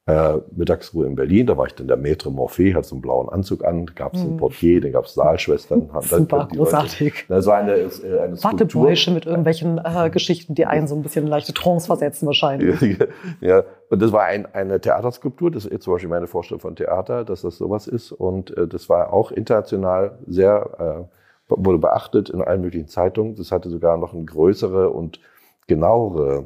Äh, 0.07 0.37
Mittagsruhe 0.55 1.07
in 1.07 1.15
Berlin, 1.15 1.47
da 1.47 1.57
war 1.57 1.65
ich 1.65 1.73
dann 1.73 1.87
der 1.87 1.97
Maître 1.97 2.29
Morphée, 2.29 2.75
hat 2.75 2.85
so 2.85 2.93
einen 2.93 3.01
blauen 3.01 3.27
Anzug 3.27 3.65
an, 3.65 3.87
gab 3.95 4.13
es 4.13 4.21
einen 4.21 4.33
Mhm. 4.33 4.37
Portier, 4.37 4.79
dann 4.79 4.91
gab 4.91 5.05
es 5.05 5.15
Saalschwestern. 5.15 5.89
Super, 6.01 6.47
großartig. 6.53 7.25
Das 7.27 7.47
war 7.47 7.57
eine, 7.57 7.73
äh, 7.73 8.19
eine. 8.19 8.43
Wattebäusche 8.43 9.09
mit 9.09 9.25
irgendwelchen 9.25 9.81
äh, 9.83 10.09
Geschichten, 10.13 10.53
die 10.53 10.67
einen 10.67 10.85
so 10.85 10.93
ein 10.95 11.01
bisschen 11.01 11.23
in 11.25 11.31
leichte 11.31 11.53
Trance 11.55 11.87
versetzen 11.87 12.27
wahrscheinlich. 12.27 12.99
ja, 13.41 13.63
und 13.89 13.99
das 13.99 14.11
war 14.11 14.25
ein, 14.25 14.45
eine 14.53 14.79
Theaterskulptur, 14.79 15.49
das 15.49 15.65
ist 15.65 15.71
jetzt 15.71 15.85
zum 15.85 15.93
Beispiel 15.93 16.09
meine 16.11 16.27
Vorstellung 16.27 16.61
von 16.61 16.75
Theater, 16.75 17.25
dass 17.25 17.41
das 17.41 17.57
sowas 17.57 17.87
ist. 17.87 18.11
Und 18.11 18.55
äh, 18.55 18.67
das 18.67 18.87
war 18.89 19.11
auch 19.11 19.31
international 19.31 20.19
sehr, 20.27 21.07
äh, 21.49 21.53
wurde 21.55 21.79
beachtet 21.79 22.29
in 22.29 22.43
allen 22.43 22.61
möglichen 22.61 22.87
Zeitungen. 22.89 23.35
Das 23.37 23.51
hatte 23.51 23.71
sogar 23.71 23.97
noch 23.97 24.13
ein 24.13 24.27
größere 24.27 24.91
und 24.91 25.19
genauere 25.65 26.45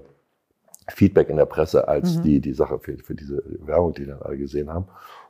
Feedback 0.89 1.29
in 1.29 1.37
der 1.37 1.45
Presse 1.45 1.87
als 1.87 2.17
Mhm. 2.17 2.21
die, 2.23 2.39
die 2.39 2.53
Sache 2.53 2.79
für, 2.79 2.97
für 2.97 3.15
diese 3.15 3.43
Werbung, 3.65 3.93
die 3.93 4.05
dann 4.05 4.21
alle 4.21 4.37
gesehen 4.37 4.69
haben. 4.69 4.85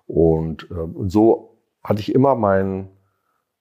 Und, 0.08 0.68
ähm, 0.72 0.96
und 0.96 1.12
so 1.12 1.58
hatte 1.84 2.02
ich 2.02 2.14
immer 2.14 2.36
mein, 2.36 2.90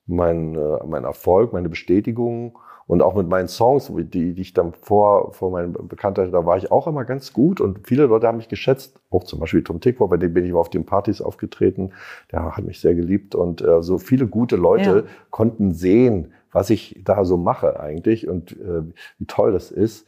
mein, 0.07 0.55
äh, 0.55 0.79
mein 0.87 1.05
Erfolg, 1.05 1.53
meine 1.53 1.69
Bestätigung 1.69 2.59
und 2.87 3.03
auch 3.03 3.15
mit 3.15 3.29
meinen 3.29 3.49
Songs, 3.49 3.93
die, 3.95 4.33
die 4.33 4.41
ich 4.41 4.55
dann 4.55 4.73
vor, 4.73 5.35
vor 5.35 5.51
meinem 5.51 5.73
Bekanntheit, 5.73 6.33
da 6.33 6.47
war 6.47 6.57
ich 6.57 6.73
auch 6.73 6.87
immer 6.87 7.05
ganz 7.05 7.35
gut 7.35 7.61
und 7.61 7.87
viele 7.87 8.07
Leute 8.07 8.27
haben 8.27 8.39
mich 8.39 8.49
geschätzt, 8.49 8.99
auch 9.11 9.25
zum 9.25 9.41
Beispiel 9.41 9.63
Tom 9.63 9.81
Tikwa, 9.81 10.07
bei 10.07 10.17
dem 10.17 10.33
bin 10.33 10.47
ich 10.47 10.55
auf 10.55 10.71
den 10.71 10.87
Partys 10.87 11.21
aufgetreten, 11.21 11.93
der 12.33 12.57
hat 12.57 12.65
mich 12.65 12.81
sehr 12.81 12.95
geliebt 12.95 13.35
und 13.35 13.61
äh, 13.61 13.83
so 13.83 13.99
viele 13.99 14.27
gute 14.27 14.57
Leute 14.57 15.05
ja. 15.07 15.13
konnten 15.31 15.75
sehen, 15.75 16.33
was 16.51 16.71
ich 16.71 17.03
da 17.05 17.27
so 17.27 17.37
mache 17.37 17.79
eigentlich 17.79 18.27
und 18.27 18.53
äh, 18.53 18.83
wie 19.19 19.27
toll 19.27 19.53
das 19.53 19.71
ist 19.71 20.07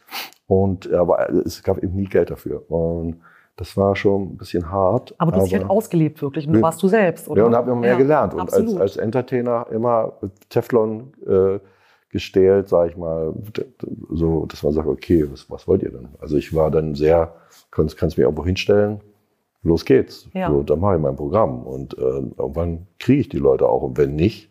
und 0.50 0.92
aber 0.92 1.30
es 1.30 1.62
gab 1.62 1.78
eben 1.78 1.94
nie 1.94 2.06
Geld 2.06 2.28
dafür 2.28 2.68
und 2.68 3.20
das 3.54 3.76
war 3.76 3.94
schon 3.94 4.22
ein 4.22 4.36
bisschen 4.36 4.68
hart. 4.68 5.14
Aber 5.18 5.30
du 5.30 5.38
hast 5.38 5.44
dich 5.44 5.54
halt 5.54 5.70
ausgelebt 5.70 6.20
wirklich 6.22 6.48
und 6.48 6.54
du 6.54 6.62
warst 6.62 6.82
du 6.82 6.88
selbst, 6.88 7.28
oder? 7.28 7.42
Ja, 7.42 7.46
und 7.46 7.54
habe 7.54 7.70
immer 7.70 7.80
mehr 7.80 7.92
ja, 7.92 7.98
gelernt. 7.98 8.34
Und 8.34 8.52
als, 8.52 8.76
als 8.76 8.96
Entertainer 8.96 9.66
immer 9.70 10.14
Teflon 10.48 11.12
äh, 11.24 11.60
gestählt, 12.08 12.68
sage 12.68 12.90
ich 12.90 12.96
mal, 12.96 13.32
so, 14.10 14.46
dass 14.46 14.64
man 14.64 14.72
sagt, 14.72 14.88
okay, 14.88 15.24
was, 15.30 15.48
was 15.48 15.68
wollt 15.68 15.84
ihr 15.84 15.92
denn? 15.92 16.08
Also 16.20 16.36
ich 16.36 16.52
war 16.52 16.72
dann 16.72 16.96
sehr, 16.96 17.32
kannst, 17.70 17.96
kannst 17.96 18.16
mich 18.16 18.24
irgendwo 18.24 18.44
hinstellen, 18.44 19.00
los 19.62 19.84
geht's. 19.84 20.28
Ja. 20.34 20.50
So, 20.50 20.64
dann 20.64 20.80
mache 20.80 20.96
ich 20.96 21.00
mein 21.00 21.14
Programm 21.14 21.62
und 21.64 21.96
äh, 21.96 22.00
irgendwann 22.00 22.88
kriege 22.98 23.20
ich 23.20 23.28
die 23.28 23.38
Leute 23.38 23.68
auch. 23.68 23.82
Und 23.82 23.98
wenn 23.98 24.16
nicht, 24.16 24.50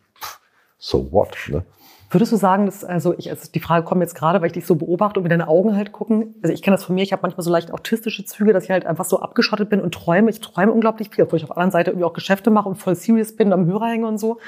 so 0.77 1.11
what? 1.11 1.35
Ne? 1.49 1.65
Würdest 2.11 2.31
du 2.31 2.37
sagen, 2.37 2.65
dass, 2.65 2.83
also 2.83 3.13
ich, 3.17 3.29
also 3.29 3.51
die 3.53 3.59
Frage 3.59 3.85
kommt 3.85 4.01
jetzt 4.01 4.15
gerade, 4.15 4.41
weil 4.41 4.47
ich 4.47 4.53
dich 4.53 4.65
so 4.65 4.75
beobachte 4.75 5.19
und 5.19 5.23
mir 5.23 5.29
deine 5.29 5.47
Augen 5.47 5.75
halt 5.75 5.91
gucken. 5.91 6.33
Also 6.41 6.53
ich 6.53 6.63
kenne 6.63 6.75
das 6.75 6.83
von 6.83 6.95
mir, 6.95 7.03
ich 7.03 7.13
habe 7.13 7.21
manchmal 7.21 7.43
so 7.43 7.51
leicht 7.51 7.71
autistische 7.71 8.25
Züge, 8.25 8.51
dass 8.51 8.63
ich 8.63 8.71
halt 8.71 8.87
einfach 8.87 9.05
so 9.05 9.19
abgeschottet 9.19 9.69
bin 9.69 9.79
und 9.79 9.93
träume. 9.93 10.31
Ich 10.31 10.39
träume 10.39 10.71
unglaublich 10.71 11.09
viel, 11.11 11.23
obwohl 11.23 11.37
ich 11.37 11.43
auf 11.43 11.49
der 11.49 11.57
anderen 11.57 11.71
Seite 11.71 11.91
irgendwie 11.91 12.05
auch 12.05 12.13
Geschäfte 12.13 12.49
mache 12.49 12.67
und 12.67 12.75
voll 12.75 12.95
serious 12.95 13.35
bin, 13.35 13.53
am 13.53 13.67
Hörer 13.67 13.87
hänge 13.87 14.07
und 14.07 14.17
so. 14.17 14.39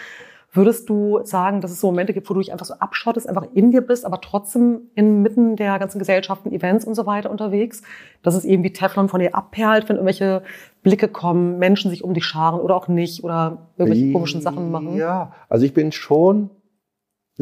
Würdest 0.53 0.89
du 0.89 1.21
sagen, 1.23 1.61
dass 1.61 1.71
es 1.71 1.79
so 1.79 1.87
Momente 1.87 2.13
gibt, 2.13 2.29
wo 2.29 2.33
du 2.33 2.41
dich 2.41 2.51
einfach 2.51 2.65
so 2.65 2.73
abschottest, 2.73 3.29
einfach 3.29 3.45
in 3.53 3.71
dir 3.71 3.81
bist, 3.81 4.05
aber 4.05 4.19
trotzdem 4.19 4.81
inmitten 4.95 5.55
der 5.55 5.79
ganzen 5.79 5.97
Gesellschaften, 5.97 6.51
Events 6.51 6.83
und 6.83 6.95
so 6.95 7.05
weiter 7.05 7.29
unterwegs, 7.29 7.83
dass 8.21 8.35
es 8.35 8.43
irgendwie 8.43 8.73
Teflon 8.73 9.07
von 9.07 9.21
dir 9.21 9.33
abperlt, 9.33 9.87
wenn 9.87 9.95
irgendwelche 9.95 10.41
Blicke 10.83 11.07
kommen, 11.07 11.57
Menschen 11.57 11.89
sich 11.89 12.03
um 12.03 12.13
dich 12.13 12.25
scharen 12.25 12.59
oder 12.59 12.75
auch 12.75 12.89
nicht 12.89 13.23
oder 13.23 13.69
irgendwelche 13.77 14.11
komischen 14.11 14.41
Sachen 14.41 14.71
machen? 14.71 14.97
Ja, 14.97 15.31
also 15.47 15.63
ich 15.65 15.73
bin 15.73 15.93
schon 15.93 16.49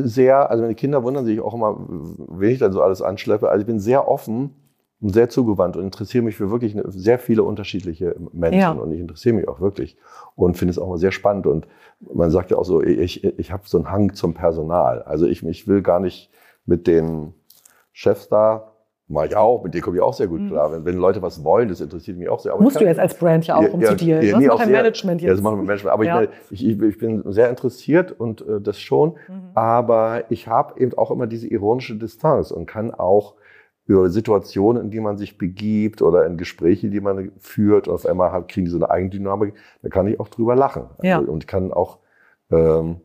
sehr, 0.08 0.50
also 0.50 0.64
meine 0.64 0.76
Kinder 0.76 1.04
wundern 1.04 1.26
sich 1.26 1.40
auch 1.40 1.54
immer, 1.54 1.78
wenn 1.80 2.52
ich 2.52 2.60
dann 2.60 2.72
so 2.72 2.82
alles 2.82 3.02
anschleppe. 3.02 3.50
Also 3.50 3.62
ich 3.62 3.68
bin 3.68 3.80
sehr 3.80 4.08
offen 4.08 4.56
und 5.02 5.14
sehr 5.14 5.30
zugewandt 5.30 5.78
und 5.78 5.84
interessiere 5.84 6.24
mich 6.24 6.36
für 6.36 6.52
wirklich 6.52 6.76
sehr 6.88 7.20
viele 7.20 7.44
unterschiedliche 7.44 8.16
Menschen 8.34 8.60
ja. 8.60 8.72
und 8.72 8.92
ich 8.92 9.00
interessiere 9.00 9.36
mich 9.36 9.48
auch 9.48 9.62
wirklich 9.62 9.98
und 10.36 10.58
finde 10.58 10.72
es 10.72 10.80
auch 10.80 10.90
mal 10.90 10.98
sehr 10.98 11.12
spannend 11.12 11.48
und 11.48 11.68
man 12.14 12.32
sagt 12.32 12.52
ja 12.52 12.58
auch 12.58 12.66
so, 12.66 12.82
ich, 12.82 13.24
ich 13.24 13.52
habe 13.52 13.64
so 13.66 13.78
einen 13.78 13.92
Hang 13.92 14.14
zum 14.14 14.34
Personal. 14.34 15.02
Also 15.04 15.26
ich, 15.26 15.46
ich 15.46 15.68
will 15.68 15.82
gar 15.82 16.00
nicht 16.00 16.30
mit 16.66 16.88
den 16.88 17.34
Chefs 17.92 18.30
da 18.30 18.69
Mach 19.12 19.26
ich 19.26 19.36
auch, 19.36 19.63
mit 19.63 19.74
denen 19.74 19.82
komme 19.82 19.98
ich 19.98 20.04
auch 20.04 20.13
sehr 20.13 20.28
gut 20.28 20.39
mhm. 20.39 20.50
klar. 20.50 20.72
Wenn, 20.72 20.86
wenn 20.86 20.98
Leute 20.98 21.19
was 21.24 21.43
wollen, 21.43 21.67
das 21.67 21.82
interessiert 21.82 22.15
mich 22.19 22.30
auch 22.30 22.39
sehr. 22.39 22.54
Aber 22.54 22.62
Musst 22.62 22.80
du 22.80 22.86
jetzt 22.86 23.00
als 23.00 23.15
Brand 23.15 23.48
ja 23.48 23.56
auch, 23.56 23.74
um 23.74 23.82
ja, 23.82 23.89
zu 23.89 23.95
dir. 23.95 24.24
Ja, 24.24 24.38
nee, 24.38 24.45
macht 24.45 24.60
dein 24.60 24.72
Management 24.72 25.22
jetzt? 25.22 25.30
Ja, 25.30 25.34
das 25.34 25.41
macht 25.41 25.58
mein 25.58 25.65
Management. 25.65 25.93
Aber 25.93 26.04
ja. 26.04 26.22
ich, 26.52 26.63
ich, 26.63 26.80
ich, 26.80 26.98
bin 27.00 27.24
sehr 27.32 27.50
interessiert 27.50 28.12
und 28.12 28.48
äh, 28.48 28.62
das 28.62 28.80
schon. 28.80 29.15
Mhm. 29.28 29.50
Aber 29.56 30.26
ich 30.30 30.48
habe 30.48 30.80
eben 30.80 30.93
auch 30.95 31.10
immer 31.10 31.26
diese 31.26 31.48
ironische 31.48 31.95
Distanz 31.95 32.52
und 32.52 32.67
kann 32.67 32.93
auch 32.93 33.34
über 33.88 34.12
Situationen, 34.12 34.84
in 34.84 34.91
die 34.91 35.00
man 35.00 35.17
sich 35.17 35.39
begibt 35.39 36.04
oder 36.04 36.28
in 36.28 36.38
Gespräche, 36.38 36.91
die 36.91 37.02
man 37.02 37.32
führt, 37.39 37.88
und 37.88 37.95
auf 37.95 38.06
einmal 38.06 38.32
hat, 38.32 38.48
kriegen 38.48 38.65
die 38.65 38.72
so 38.72 38.78
eine 38.78 38.91
Eigendynamik, 38.91 39.56
da 39.82 39.89
kann 39.89 40.06
ich 40.06 40.19
auch 40.19 40.28
drüber 40.28 40.56
lachen. 40.56 40.84
Ja. 41.02 41.17
Also, 41.17 41.32
und 41.32 41.45
ich 41.45 41.48
kann 41.48 41.74
auch, 41.74 41.98
ähm, 42.52 42.98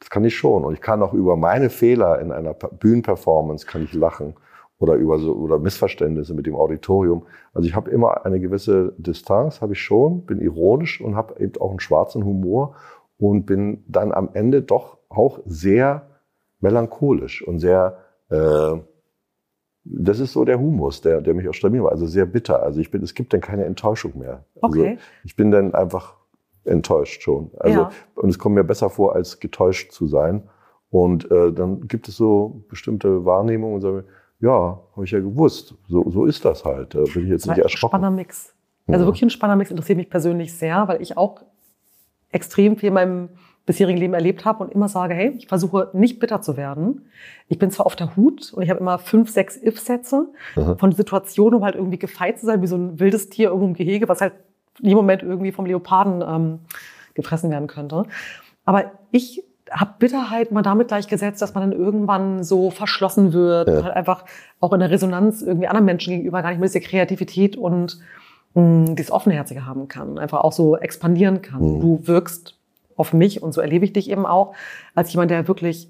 das 0.00 0.10
kann 0.10 0.22
ich 0.22 0.36
schon. 0.36 0.64
Und 0.66 0.74
ich 0.74 0.82
kann 0.82 1.02
auch 1.02 1.14
über 1.14 1.36
meine 1.36 1.70
Fehler 1.70 2.20
in 2.20 2.30
einer 2.30 2.52
Bühnenperformance 2.52 3.66
kann 3.66 3.82
ich 3.82 3.94
lachen 3.94 4.34
oder 4.78 4.94
über 4.94 5.18
so 5.18 5.32
oder 5.34 5.58
Missverständnisse 5.58 6.34
mit 6.34 6.46
dem 6.46 6.54
Auditorium. 6.54 7.26
Also 7.52 7.68
ich 7.68 7.74
habe 7.74 7.90
immer 7.90 8.26
eine 8.26 8.40
gewisse 8.40 8.94
Distanz, 8.98 9.60
habe 9.60 9.72
ich 9.72 9.80
schon, 9.80 10.26
bin 10.26 10.40
ironisch 10.40 11.00
und 11.00 11.16
habe 11.16 11.40
eben 11.40 11.60
auch 11.60 11.70
einen 11.70 11.80
schwarzen 11.80 12.24
Humor 12.24 12.74
und 13.16 13.46
bin 13.46 13.84
dann 13.88 14.12
am 14.12 14.30
Ende 14.34 14.62
doch 14.62 14.98
auch 15.08 15.40
sehr 15.46 16.20
melancholisch 16.60 17.46
und 17.46 17.58
sehr 17.58 17.98
äh, 18.28 18.78
das 19.88 20.18
ist 20.18 20.32
so 20.32 20.44
der 20.44 20.58
Humus, 20.58 21.00
der, 21.00 21.20
der 21.20 21.34
mich 21.34 21.48
auch 21.48 21.54
stabil 21.54 21.82
war, 21.82 21.92
also 21.92 22.06
sehr 22.06 22.26
bitter. 22.26 22.62
Also 22.62 22.80
ich 22.80 22.90
bin, 22.90 23.02
es 23.02 23.14
gibt 23.14 23.32
dann 23.32 23.40
keine 23.40 23.64
Enttäuschung 23.64 24.18
mehr. 24.18 24.44
Also 24.60 24.80
okay. 24.80 24.98
ich 25.24 25.36
bin 25.36 25.50
dann 25.50 25.74
einfach 25.74 26.16
enttäuscht 26.64 27.22
schon. 27.22 27.52
Also 27.58 27.80
ja. 27.80 27.90
und 28.16 28.28
es 28.28 28.38
kommt 28.38 28.56
mir 28.56 28.64
besser 28.64 28.90
vor, 28.90 29.14
als 29.14 29.38
getäuscht 29.38 29.92
zu 29.92 30.08
sein. 30.08 30.48
Und 30.90 31.30
äh, 31.30 31.52
dann 31.52 31.86
gibt 31.86 32.08
es 32.08 32.16
so 32.16 32.64
bestimmte 32.68 33.24
Wahrnehmungen 33.24 33.76
und 33.76 33.80
sage, 33.80 34.04
ja, 34.40 34.80
habe 34.92 35.04
ich 35.04 35.10
ja 35.10 35.20
gewusst. 35.20 35.74
So, 35.88 36.08
so 36.10 36.24
ist 36.24 36.44
das 36.44 36.64
halt. 36.64 36.94
Da 36.94 37.00
bin 37.00 37.24
ich 37.24 37.30
jetzt 37.30 37.46
nicht 37.46 37.58
erschrocken. 37.58 37.96
Ein 37.96 38.00
spannender 38.00 38.10
Mix. 38.10 38.54
Also 38.86 39.00
ja. 39.00 39.06
wirklich 39.06 39.22
ein 39.22 39.30
spannender 39.30 39.56
Mix 39.56 39.70
interessiert 39.70 39.96
mich 39.96 40.10
persönlich 40.10 40.54
sehr, 40.54 40.86
weil 40.88 41.02
ich 41.02 41.16
auch 41.16 41.42
extrem 42.30 42.76
viel 42.76 42.88
in 42.88 42.94
meinem 42.94 43.28
bisherigen 43.64 43.98
Leben 43.98 44.14
erlebt 44.14 44.44
habe 44.44 44.62
und 44.62 44.72
immer 44.72 44.88
sage, 44.88 45.14
hey, 45.14 45.34
ich 45.36 45.48
versuche 45.48 45.90
nicht 45.92 46.20
bitter 46.20 46.40
zu 46.40 46.56
werden. 46.56 47.06
Ich 47.48 47.58
bin 47.58 47.70
zwar 47.72 47.86
auf 47.86 47.96
der 47.96 48.14
Hut 48.14 48.52
und 48.52 48.62
ich 48.62 48.70
habe 48.70 48.78
immer 48.78 48.98
fünf, 48.98 49.28
sechs 49.28 49.60
If-Sätze 49.60 50.28
von 50.78 50.92
Situationen, 50.92 51.58
um 51.58 51.64
halt 51.64 51.74
irgendwie 51.74 51.98
gefeit 51.98 52.38
zu 52.38 52.46
sein, 52.46 52.62
wie 52.62 52.68
so 52.68 52.76
ein 52.76 53.00
wildes 53.00 53.28
Tier 53.28 53.48
irgendwo 53.48 53.66
im 53.66 53.74
Gehege, 53.74 54.08
was 54.08 54.20
halt 54.20 54.34
in 54.78 54.86
jedem 54.86 54.98
Moment 54.98 55.22
irgendwie 55.22 55.50
vom 55.50 55.66
Leoparden 55.66 56.22
ähm, 56.22 56.58
gefressen 57.14 57.50
werden 57.50 57.66
könnte. 57.66 58.04
Aber 58.64 58.92
ich 59.10 59.42
habe 59.70 59.94
Bitterheit 59.98 60.52
mal 60.52 60.62
damit 60.62 60.88
gleichgesetzt, 60.88 61.42
dass 61.42 61.54
man 61.54 61.70
dann 61.70 61.78
irgendwann 61.78 62.44
so 62.44 62.70
verschlossen 62.70 63.32
wird 63.32 63.68
ja. 63.68 63.78
und 63.78 63.84
halt 63.84 63.96
einfach 63.96 64.24
auch 64.60 64.72
in 64.72 64.80
der 64.80 64.90
Resonanz 64.90 65.42
irgendwie 65.42 65.66
anderen 65.66 65.84
Menschen 65.84 66.12
gegenüber 66.12 66.42
gar 66.42 66.50
nicht 66.50 66.58
mehr 66.58 66.68
diese 66.68 66.80
Kreativität 66.80 67.56
und 67.56 67.98
mh, 68.54 68.62
mm, 68.62 68.96
dieses 68.96 69.10
Offenherzige 69.10 69.66
haben 69.66 69.88
kann, 69.88 70.18
einfach 70.18 70.40
auch 70.40 70.52
so 70.52 70.76
expandieren 70.76 71.42
kann. 71.42 71.62
Mhm. 71.62 71.80
Du 71.80 72.00
wirkst 72.04 72.58
auf 72.96 73.12
mich 73.12 73.42
und 73.42 73.52
so 73.52 73.60
erlebe 73.60 73.84
ich 73.84 73.92
dich 73.92 74.10
eben 74.10 74.24
auch 74.24 74.54
als 74.94 75.12
jemand, 75.12 75.30
der 75.30 75.48
wirklich 75.48 75.88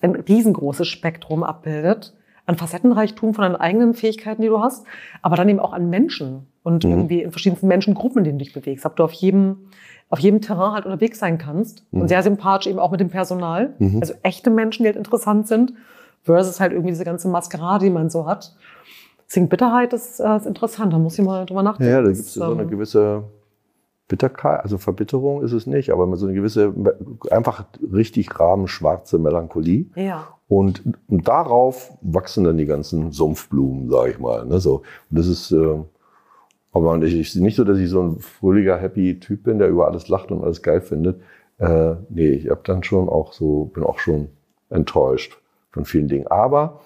ein 0.00 0.14
riesengroßes 0.14 0.88
Spektrum 0.88 1.42
abbildet 1.42 2.14
an 2.46 2.56
Facettenreichtum 2.56 3.34
von 3.34 3.42
deinen 3.42 3.56
eigenen 3.56 3.94
Fähigkeiten, 3.94 4.42
die 4.42 4.48
du 4.48 4.60
hast, 4.60 4.84
aber 5.22 5.36
dann 5.36 5.48
eben 5.48 5.60
auch 5.60 5.72
an 5.72 5.88
Menschen 5.88 6.46
und 6.62 6.84
mhm. 6.84 6.90
irgendwie 6.90 7.22
in 7.22 7.30
verschiedensten 7.30 7.68
Menschengruppen, 7.68 8.18
in 8.18 8.24
denen 8.24 8.38
du 8.38 8.44
dich 8.44 8.54
bewegst. 8.54 8.86
Ob 8.86 8.96
du 8.96 9.04
auf 9.04 9.12
jedem 9.12 9.68
auf 10.10 10.18
jedem 10.18 10.40
Terrain 10.40 10.72
halt 10.72 10.84
unterwegs 10.84 11.18
sein 11.18 11.38
kannst. 11.38 11.84
Mhm. 11.92 12.02
Und 12.02 12.08
sehr 12.08 12.22
sympathisch 12.22 12.66
eben 12.66 12.78
auch 12.78 12.90
mit 12.90 13.00
dem 13.00 13.10
Personal. 13.10 13.74
Mhm. 13.78 14.00
Also 14.00 14.14
echte 14.22 14.50
Menschen, 14.50 14.82
die 14.82 14.88
halt 14.88 14.96
interessant 14.96 15.48
sind, 15.48 15.72
versus 16.22 16.60
halt 16.60 16.72
irgendwie 16.72 16.90
diese 16.90 17.04
ganze 17.04 17.28
Maskerade, 17.28 17.86
die 17.86 17.90
man 17.90 18.10
so 18.10 18.26
hat. 18.26 18.54
Deswegen 19.26 19.48
Bitterheit 19.48 19.92
ist, 19.92 20.20
äh, 20.20 20.36
ist 20.36 20.46
interessant, 20.46 20.92
da 20.92 20.98
muss 20.98 21.18
ich 21.18 21.24
mal 21.24 21.46
drüber 21.46 21.62
nachdenken. 21.62 21.92
Ja, 21.92 22.02
da 22.02 22.08
gibt 22.08 22.18
es 22.18 22.34
so 22.34 22.42
eine 22.42 22.66
gewisse 22.66 23.22
Bitterkeit, 24.08 24.64
also 24.64 24.76
Verbitterung 24.76 25.42
ist 25.44 25.52
es 25.52 25.68
nicht, 25.68 25.90
aber 25.90 26.16
so 26.16 26.26
eine 26.26 26.34
gewisse, 26.34 26.74
einfach 27.30 27.64
richtig 27.92 28.38
rahmenschwarze 28.38 29.18
Melancholie. 29.20 29.86
Ja. 29.94 30.26
Und, 30.48 30.82
und 31.06 31.28
darauf 31.28 31.92
wachsen 32.00 32.42
dann 32.42 32.58
die 32.58 32.66
ganzen 32.66 33.12
Sumpfblumen, 33.12 33.88
sage 33.88 34.10
ich 34.10 34.18
mal. 34.18 34.44
Ne, 34.46 34.58
so. 34.58 34.82
Und 35.10 35.18
das 35.18 35.28
ist, 35.28 35.52
äh, 35.52 35.78
aber 36.72 37.02
ich, 37.02 37.14
ich 37.14 37.34
nicht 37.36 37.56
so, 37.56 37.64
dass 37.64 37.78
ich 37.78 37.88
so 37.88 38.02
ein 38.02 38.18
fröhlicher, 38.18 38.78
happy 38.78 39.18
Typ 39.18 39.44
bin, 39.44 39.58
der 39.58 39.68
über 39.68 39.88
alles 39.88 40.08
lacht 40.08 40.30
und 40.30 40.42
alles 40.42 40.62
geil 40.62 40.80
findet. 40.80 41.20
Äh, 41.58 41.94
nee, 42.08 42.30
ich 42.30 42.48
habe 42.48 42.60
dann 42.64 42.82
schon 42.82 43.08
auch 43.08 43.32
so, 43.32 43.66
bin 43.66 43.84
auch 43.84 43.98
schon 43.98 44.28
enttäuscht 44.70 45.38
von 45.70 45.84
vielen 45.84 46.08
Dingen. 46.08 46.26
Aber 46.28 46.80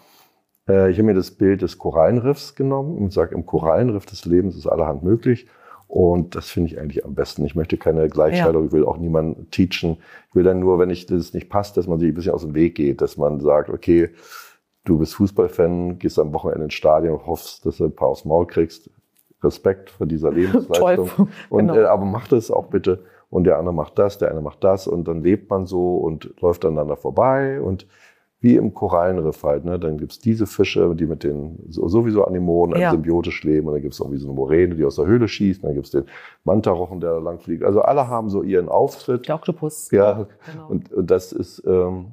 äh, 0.68 0.90
ich 0.90 0.96
habe 0.96 1.06
mir 1.06 1.14
das 1.14 1.30
Bild 1.30 1.62
des 1.62 1.78
Korallenriffs 1.78 2.54
genommen 2.54 2.96
und 2.96 3.12
sage, 3.12 3.34
im 3.34 3.46
Korallenriff 3.46 4.06
des 4.06 4.24
Lebens 4.24 4.56
ist 4.56 4.66
allerhand 4.66 5.02
möglich. 5.02 5.46
Und 5.86 6.34
das 6.34 6.48
finde 6.48 6.70
ich 6.70 6.80
eigentlich 6.80 7.04
am 7.04 7.14
besten. 7.14 7.44
Ich 7.44 7.54
möchte 7.54 7.76
keine 7.76 8.08
Gleichstellung, 8.08 8.62
ja. 8.62 8.66
ich 8.66 8.72
will 8.72 8.84
auch 8.84 8.96
niemanden 8.96 9.50
teachen. 9.50 9.98
Ich 10.30 10.34
will 10.34 10.42
dann 10.42 10.58
nur, 10.58 10.78
wenn 10.78 10.90
ich 10.90 11.06
das 11.06 11.34
nicht 11.34 11.48
passt, 11.50 11.76
dass 11.76 11.86
man 11.86 12.00
sich 12.00 12.08
ein 12.08 12.14
bisschen 12.14 12.32
aus 12.32 12.42
dem 12.42 12.54
Weg 12.54 12.74
geht, 12.74 13.00
dass 13.00 13.16
man 13.16 13.40
sagt, 13.40 13.68
okay, 13.68 14.10
du 14.84 14.98
bist 14.98 15.14
Fußballfan, 15.14 15.98
gehst 15.98 16.18
am 16.18 16.32
Wochenende 16.32 16.64
ins 16.64 16.74
Stadion, 16.74 17.26
hoffst, 17.26 17.64
dass 17.64 17.76
du 17.76 17.84
ein 17.84 17.94
paar 17.94 18.08
aufs 18.08 18.24
Maul 18.24 18.46
kriegst. 18.46 18.90
Respekt 19.44 19.90
vor 19.90 20.06
dieser 20.06 20.30
Lebensleistung. 20.32 21.28
und, 21.48 21.68
genau. 21.68 21.80
äh, 21.80 21.84
aber 21.84 22.04
macht 22.04 22.32
es 22.32 22.50
auch 22.50 22.66
bitte. 22.66 23.04
Und 23.30 23.44
der 23.44 23.58
andere 23.58 23.74
macht 23.74 23.98
das, 23.98 24.18
der 24.18 24.30
eine 24.30 24.40
macht 24.40 24.62
das 24.62 24.86
und 24.86 25.08
dann 25.08 25.22
lebt 25.22 25.50
man 25.50 25.66
so 25.66 25.96
und 25.96 26.40
läuft 26.40 26.64
aneinander 26.64 26.96
vorbei 26.96 27.60
und 27.60 27.86
wie 28.44 28.56
im 28.56 28.74
Korallenriff 28.74 29.42
halt, 29.42 29.64
ne? 29.64 29.78
Dann 29.78 29.96
gibt's 29.96 30.18
diese 30.18 30.46
Fische, 30.46 30.94
die 30.94 31.06
mit 31.06 31.24
den 31.24 31.58
sowieso 31.70 32.26
Anemonen 32.26 32.78
ja. 32.78 32.90
symbiotisch 32.90 33.42
leben, 33.42 33.68
und 33.68 33.72
dann 33.72 33.80
gibt's 33.80 34.02
auch 34.02 34.12
wie 34.12 34.18
so 34.18 34.28
eine 34.28 34.36
Moräne, 34.36 34.74
die 34.74 34.84
aus 34.84 34.96
der 34.96 35.06
Höhle 35.06 35.28
schießt, 35.28 35.62
und 35.62 35.68
dann 35.68 35.74
gibt's 35.74 35.92
den 35.92 36.04
Mantarochen, 36.44 37.00
der 37.00 37.12
da 37.12 37.18
lang 37.20 37.38
fliegt. 37.38 37.64
Also 37.64 37.80
alle 37.80 38.06
haben 38.06 38.28
so 38.28 38.42
ihren 38.42 38.68
Auftritt. 38.68 39.26
Der 39.28 39.36
Oktopus. 39.36 39.90
Ja, 39.92 40.26
genau. 40.52 40.68
und, 40.68 40.92
und 40.92 41.10
das 41.10 41.32
ist 41.32 41.62
ähm, 41.66 42.08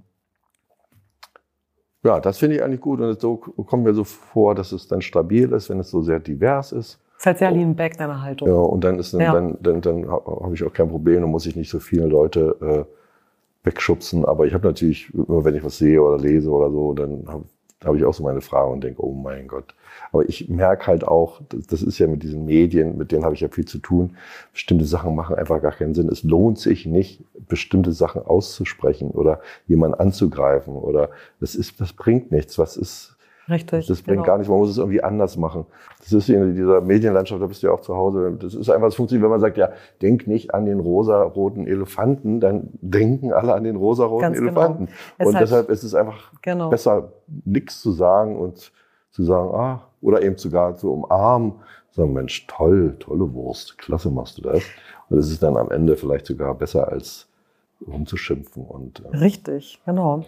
ja, 2.03 2.21
das 2.21 2.37
finde 2.37 2.55
ich 2.55 2.63
eigentlich 2.63 2.81
gut 2.81 3.01
und 3.01 3.19
so 3.19 3.35
kommt 3.35 3.83
mir 3.83 3.93
so 3.93 4.05
vor, 4.05 4.55
dass 4.55 4.71
es 4.71 4.87
dann 4.87 5.01
stabil 5.01 5.51
ist, 5.51 5.69
wenn 5.69 5.79
es 5.79 5.91
so 5.91 6.01
sehr 6.01 6.19
divers 6.19 6.71
ist. 6.71 7.00
Das 7.21 7.25
ist 7.25 7.25
halt 7.27 7.37
sehr 7.37 7.51
lean 7.51 7.75
back, 7.75 7.97
deine 7.97 8.19
Haltung. 8.19 8.47
Ja, 8.47 8.55
und 8.55 8.83
dann 8.83 8.97
ist 8.97 9.13
dann, 9.13 9.21
ja. 9.21 9.31
dann, 9.31 9.57
dann, 9.61 9.81
dann 9.81 10.09
habe 10.09 10.55
ich 10.55 10.63
auch 10.63 10.73
kein 10.73 10.89
Problem, 10.89 11.21
dann 11.21 11.29
muss 11.29 11.45
ich 11.45 11.55
nicht 11.55 11.69
so 11.69 11.79
viele 11.79 12.07
Leute 12.07 12.87
wegschubsen. 13.63 14.25
Aber 14.25 14.47
ich 14.47 14.55
habe 14.55 14.65
natürlich, 14.65 15.13
immer 15.13 15.45
wenn 15.45 15.55
ich 15.55 15.63
was 15.63 15.77
sehe 15.77 16.01
oder 16.01 16.17
lese 16.17 16.49
oder 16.49 16.71
so, 16.71 16.93
dann 16.93 17.25
habe 17.27 17.43
hab 17.83 17.95
ich 17.95 18.05
auch 18.05 18.13
so 18.13 18.23
meine 18.23 18.41
Fragen 18.41 18.71
und 18.71 18.83
denke, 18.83 19.05
oh 19.05 19.13
mein 19.13 19.47
Gott. 19.47 19.75
Aber 20.11 20.27
ich 20.27 20.49
merke 20.49 20.87
halt 20.87 21.03
auch, 21.03 21.41
das 21.69 21.83
ist 21.83 21.99
ja 21.99 22.07
mit 22.07 22.23
diesen 22.23 22.45
Medien, 22.45 22.97
mit 22.97 23.11
denen 23.11 23.23
habe 23.23 23.35
ich 23.35 23.41
ja 23.41 23.49
viel 23.49 23.65
zu 23.65 23.77
tun. 23.77 24.17
Bestimmte 24.51 24.85
Sachen 24.85 25.15
machen 25.15 25.35
einfach 25.35 25.61
gar 25.61 25.71
keinen 25.71 25.93
Sinn. 25.93 26.09
Es 26.09 26.23
lohnt 26.23 26.59
sich 26.59 26.85
nicht, 26.85 27.23
bestimmte 27.47 27.91
Sachen 27.91 28.23
auszusprechen 28.23 29.11
oder 29.11 29.41
jemanden 29.67 29.99
anzugreifen 29.99 30.75
oder 30.75 31.09
das 31.39 31.55
ist, 31.55 31.79
das 31.81 31.93
bringt 31.93 32.31
nichts. 32.31 32.57
Was 32.57 32.77
ist, 32.77 33.15
Richtig. 33.51 33.87
das 33.87 34.01
bringt 34.01 34.17
genau. 34.17 34.23
gar 34.25 34.37
nichts. 34.37 34.49
Man 34.49 34.59
muss 34.59 34.69
es 34.69 34.77
irgendwie 34.77 35.03
anders 35.03 35.37
machen. 35.37 35.65
Das 35.99 36.11
ist 36.11 36.29
in 36.29 36.55
dieser 36.55 36.81
Medienlandschaft, 36.81 37.41
da 37.41 37.45
bist 37.45 37.61
du 37.61 37.67
ja 37.67 37.73
auch 37.73 37.81
zu 37.81 37.95
Hause. 37.95 38.37
Das 38.41 38.53
ist 38.55 38.69
einfach, 38.69 38.87
es 38.87 38.95
funktioniert, 38.95 39.23
wenn 39.23 39.29
man 39.31 39.39
sagt, 39.39 39.57
ja, 39.57 39.69
denk 40.01 40.25
nicht 40.27 40.53
an 40.53 40.65
den 40.65 40.79
rosa-roten 40.79 41.67
Elefanten, 41.67 42.39
dann 42.39 42.69
denken 42.81 43.33
alle 43.33 43.53
an 43.53 43.63
den 43.63 43.75
rosa-roten 43.75 44.33
genau. 44.33 44.47
Elefanten. 44.47 44.87
Es 45.17 45.27
Und 45.27 45.35
halt- 45.35 45.43
deshalb 45.43 45.69
ist 45.69 45.83
es 45.83 45.93
einfach 45.93 46.31
Genau. 46.41 46.69
besser, 46.69 47.11
nichts 47.45 47.81
zu 47.81 47.91
sagen 47.91 48.37
und 48.39 48.71
zu 49.11 49.23
sagen, 49.23 49.53
ah, 49.53 49.81
oder 50.01 50.21
eben 50.21 50.37
sogar 50.37 50.75
zu 50.77 50.91
umarmen, 50.91 51.53
sagen, 51.91 52.13
Mensch, 52.13 52.47
toll, 52.47 52.95
tolle 52.99 53.33
Wurst, 53.33 53.77
klasse 53.77 54.09
machst 54.09 54.37
du 54.37 54.41
das. 54.43 54.63
Und 55.09 55.17
es 55.17 55.29
ist 55.29 55.43
dann 55.43 55.57
am 55.57 55.69
Ende 55.69 55.97
vielleicht 55.97 56.25
sogar 56.25 56.55
besser, 56.55 56.87
als 56.87 57.27
rumzuschimpfen. 57.85 58.65
Und 58.65 59.03
äh, 59.11 59.17
Richtig, 59.17 59.81
genau. 59.85 60.23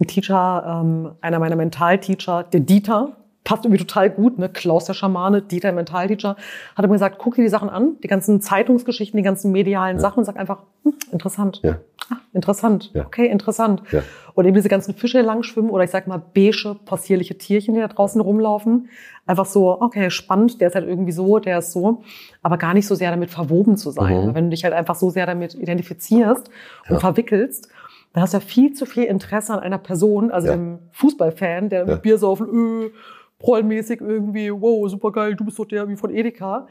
Ein 0.00 0.06
Teacher, 0.06 0.82
ähm, 0.82 1.12
einer 1.20 1.38
meiner 1.38 1.56
Mentalteacher, 1.56 2.44
der 2.44 2.60
Dieter, 2.60 3.16
passt 3.44 3.64
irgendwie 3.64 3.84
total 3.84 4.10
gut, 4.10 4.38
ne? 4.38 4.48
Klaus 4.48 4.86
der 4.86 4.94
Schamane, 4.94 5.40
Dieter, 5.40 5.70
Mentalteacher, 5.72 6.36
hat 6.74 6.84
immer 6.84 6.94
gesagt, 6.94 7.18
guck 7.18 7.36
dir 7.36 7.42
die 7.42 7.48
Sachen 7.48 7.70
an, 7.70 7.92
die 8.02 8.08
ganzen 8.08 8.40
Zeitungsgeschichten, 8.40 9.16
die 9.16 9.22
ganzen 9.22 9.52
medialen 9.52 10.00
Sachen 10.00 10.18
und 10.18 10.24
sag 10.24 10.36
einfach, 10.36 10.58
hm, 10.82 10.94
interessant. 11.12 11.60
Ja. 11.62 11.76
Ah, 12.10 12.16
interessant. 12.32 12.90
Ja. 12.92 13.06
Okay, 13.06 13.26
interessant. 13.26 13.82
Ja. 13.92 14.02
Und 14.34 14.44
eben 14.46 14.54
diese 14.54 14.68
ganzen 14.68 14.94
Fische 14.94 15.18
die 15.20 15.24
lang 15.24 15.44
schwimmen 15.44 15.70
oder 15.70 15.84
ich 15.84 15.90
sag 15.90 16.08
mal 16.08 16.20
beige, 16.34 16.76
possierliche 16.84 17.38
Tierchen, 17.38 17.74
die 17.74 17.80
da 17.80 17.88
draußen 17.88 18.20
rumlaufen. 18.20 18.88
Einfach 19.26 19.46
so, 19.46 19.80
okay, 19.80 20.10
spannend, 20.10 20.60
der 20.60 20.68
ist 20.68 20.74
halt 20.74 20.86
irgendwie 20.86 21.12
so, 21.12 21.38
der 21.38 21.58
ist 21.58 21.72
so, 21.72 22.02
aber 22.42 22.58
gar 22.58 22.74
nicht 22.74 22.86
so 22.86 22.94
sehr 22.96 23.10
damit 23.10 23.30
verwoben 23.30 23.76
zu 23.76 23.90
sein. 23.90 24.26
Mhm. 24.26 24.34
Wenn 24.34 24.44
du 24.44 24.50
dich 24.50 24.64
halt 24.64 24.74
einfach 24.74 24.96
so 24.96 25.10
sehr 25.10 25.26
damit 25.26 25.54
identifizierst 25.54 26.48
und 26.88 26.94
Ja. 26.94 26.98
verwickelst, 26.98 27.68
dann 28.16 28.22
hast 28.22 28.32
du 28.32 28.38
ja 28.38 28.40
viel 28.40 28.72
zu 28.72 28.86
viel 28.86 29.04
Interesse 29.04 29.52
an 29.52 29.60
einer 29.60 29.76
Person, 29.76 30.30
also 30.30 30.48
Ja. 30.48 30.54
dem 30.54 30.78
Fußballfan, 30.92 31.68
der 31.68 31.80
Ja. 31.80 31.84
mit 31.84 32.00
Bier 32.02 32.16
saufen, 32.16 32.48
öh, 32.50 32.90
prollmäßig 33.38 34.00
irgendwie, 34.00 34.50
wow, 34.50 34.88
super 34.88 35.12
geil, 35.12 35.34
du 35.34 35.44
bist 35.44 35.58
doch 35.58 35.66
der 35.66 35.86
wie 35.90 35.96
von 35.96 36.08
Edeka, 36.14 36.66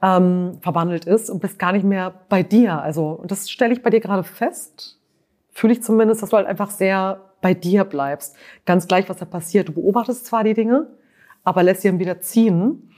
ähm, 0.00 0.58
verwandelt 0.60 1.04
ist 1.04 1.28
und 1.28 1.40
bist 1.40 1.58
gar 1.58 1.72
nicht 1.72 1.82
mehr 1.84 2.14
bei 2.28 2.44
dir. 2.44 2.80
Also, 2.80 3.08
und 3.08 3.32
das 3.32 3.50
stelle 3.50 3.72
ich 3.72 3.82
bei 3.82 3.90
dir 3.90 3.98
gerade 3.98 4.22
fest, 4.22 5.00
fühle 5.50 5.72
ich 5.72 5.82
zumindest, 5.82 6.22
dass 6.22 6.30
du 6.30 6.36
halt 6.36 6.46
einfach 6.46 6.70
sehr 6.70 7.20
bei 7.40 7.52
dir 7.52 7.82
bleibst. 7.82 8.36
Ganz 8.64 8.86
gleich, 8.86 9.08
was 9.08 9.16
da 9.16 9.24
passiert. 9.24 9.66
Du 9.66 9.72
beobachtest 9.72 10.24
zwar 10.26 10.44
die 10.44 10.54
Dinge, 10.54 10.86
aber 11.42 11.64
lässt 11.64 11.82
sie 11.82 11.88
dann 11.88 11.98
wieder 11.98 12.20
ziehen. 12.20 12.92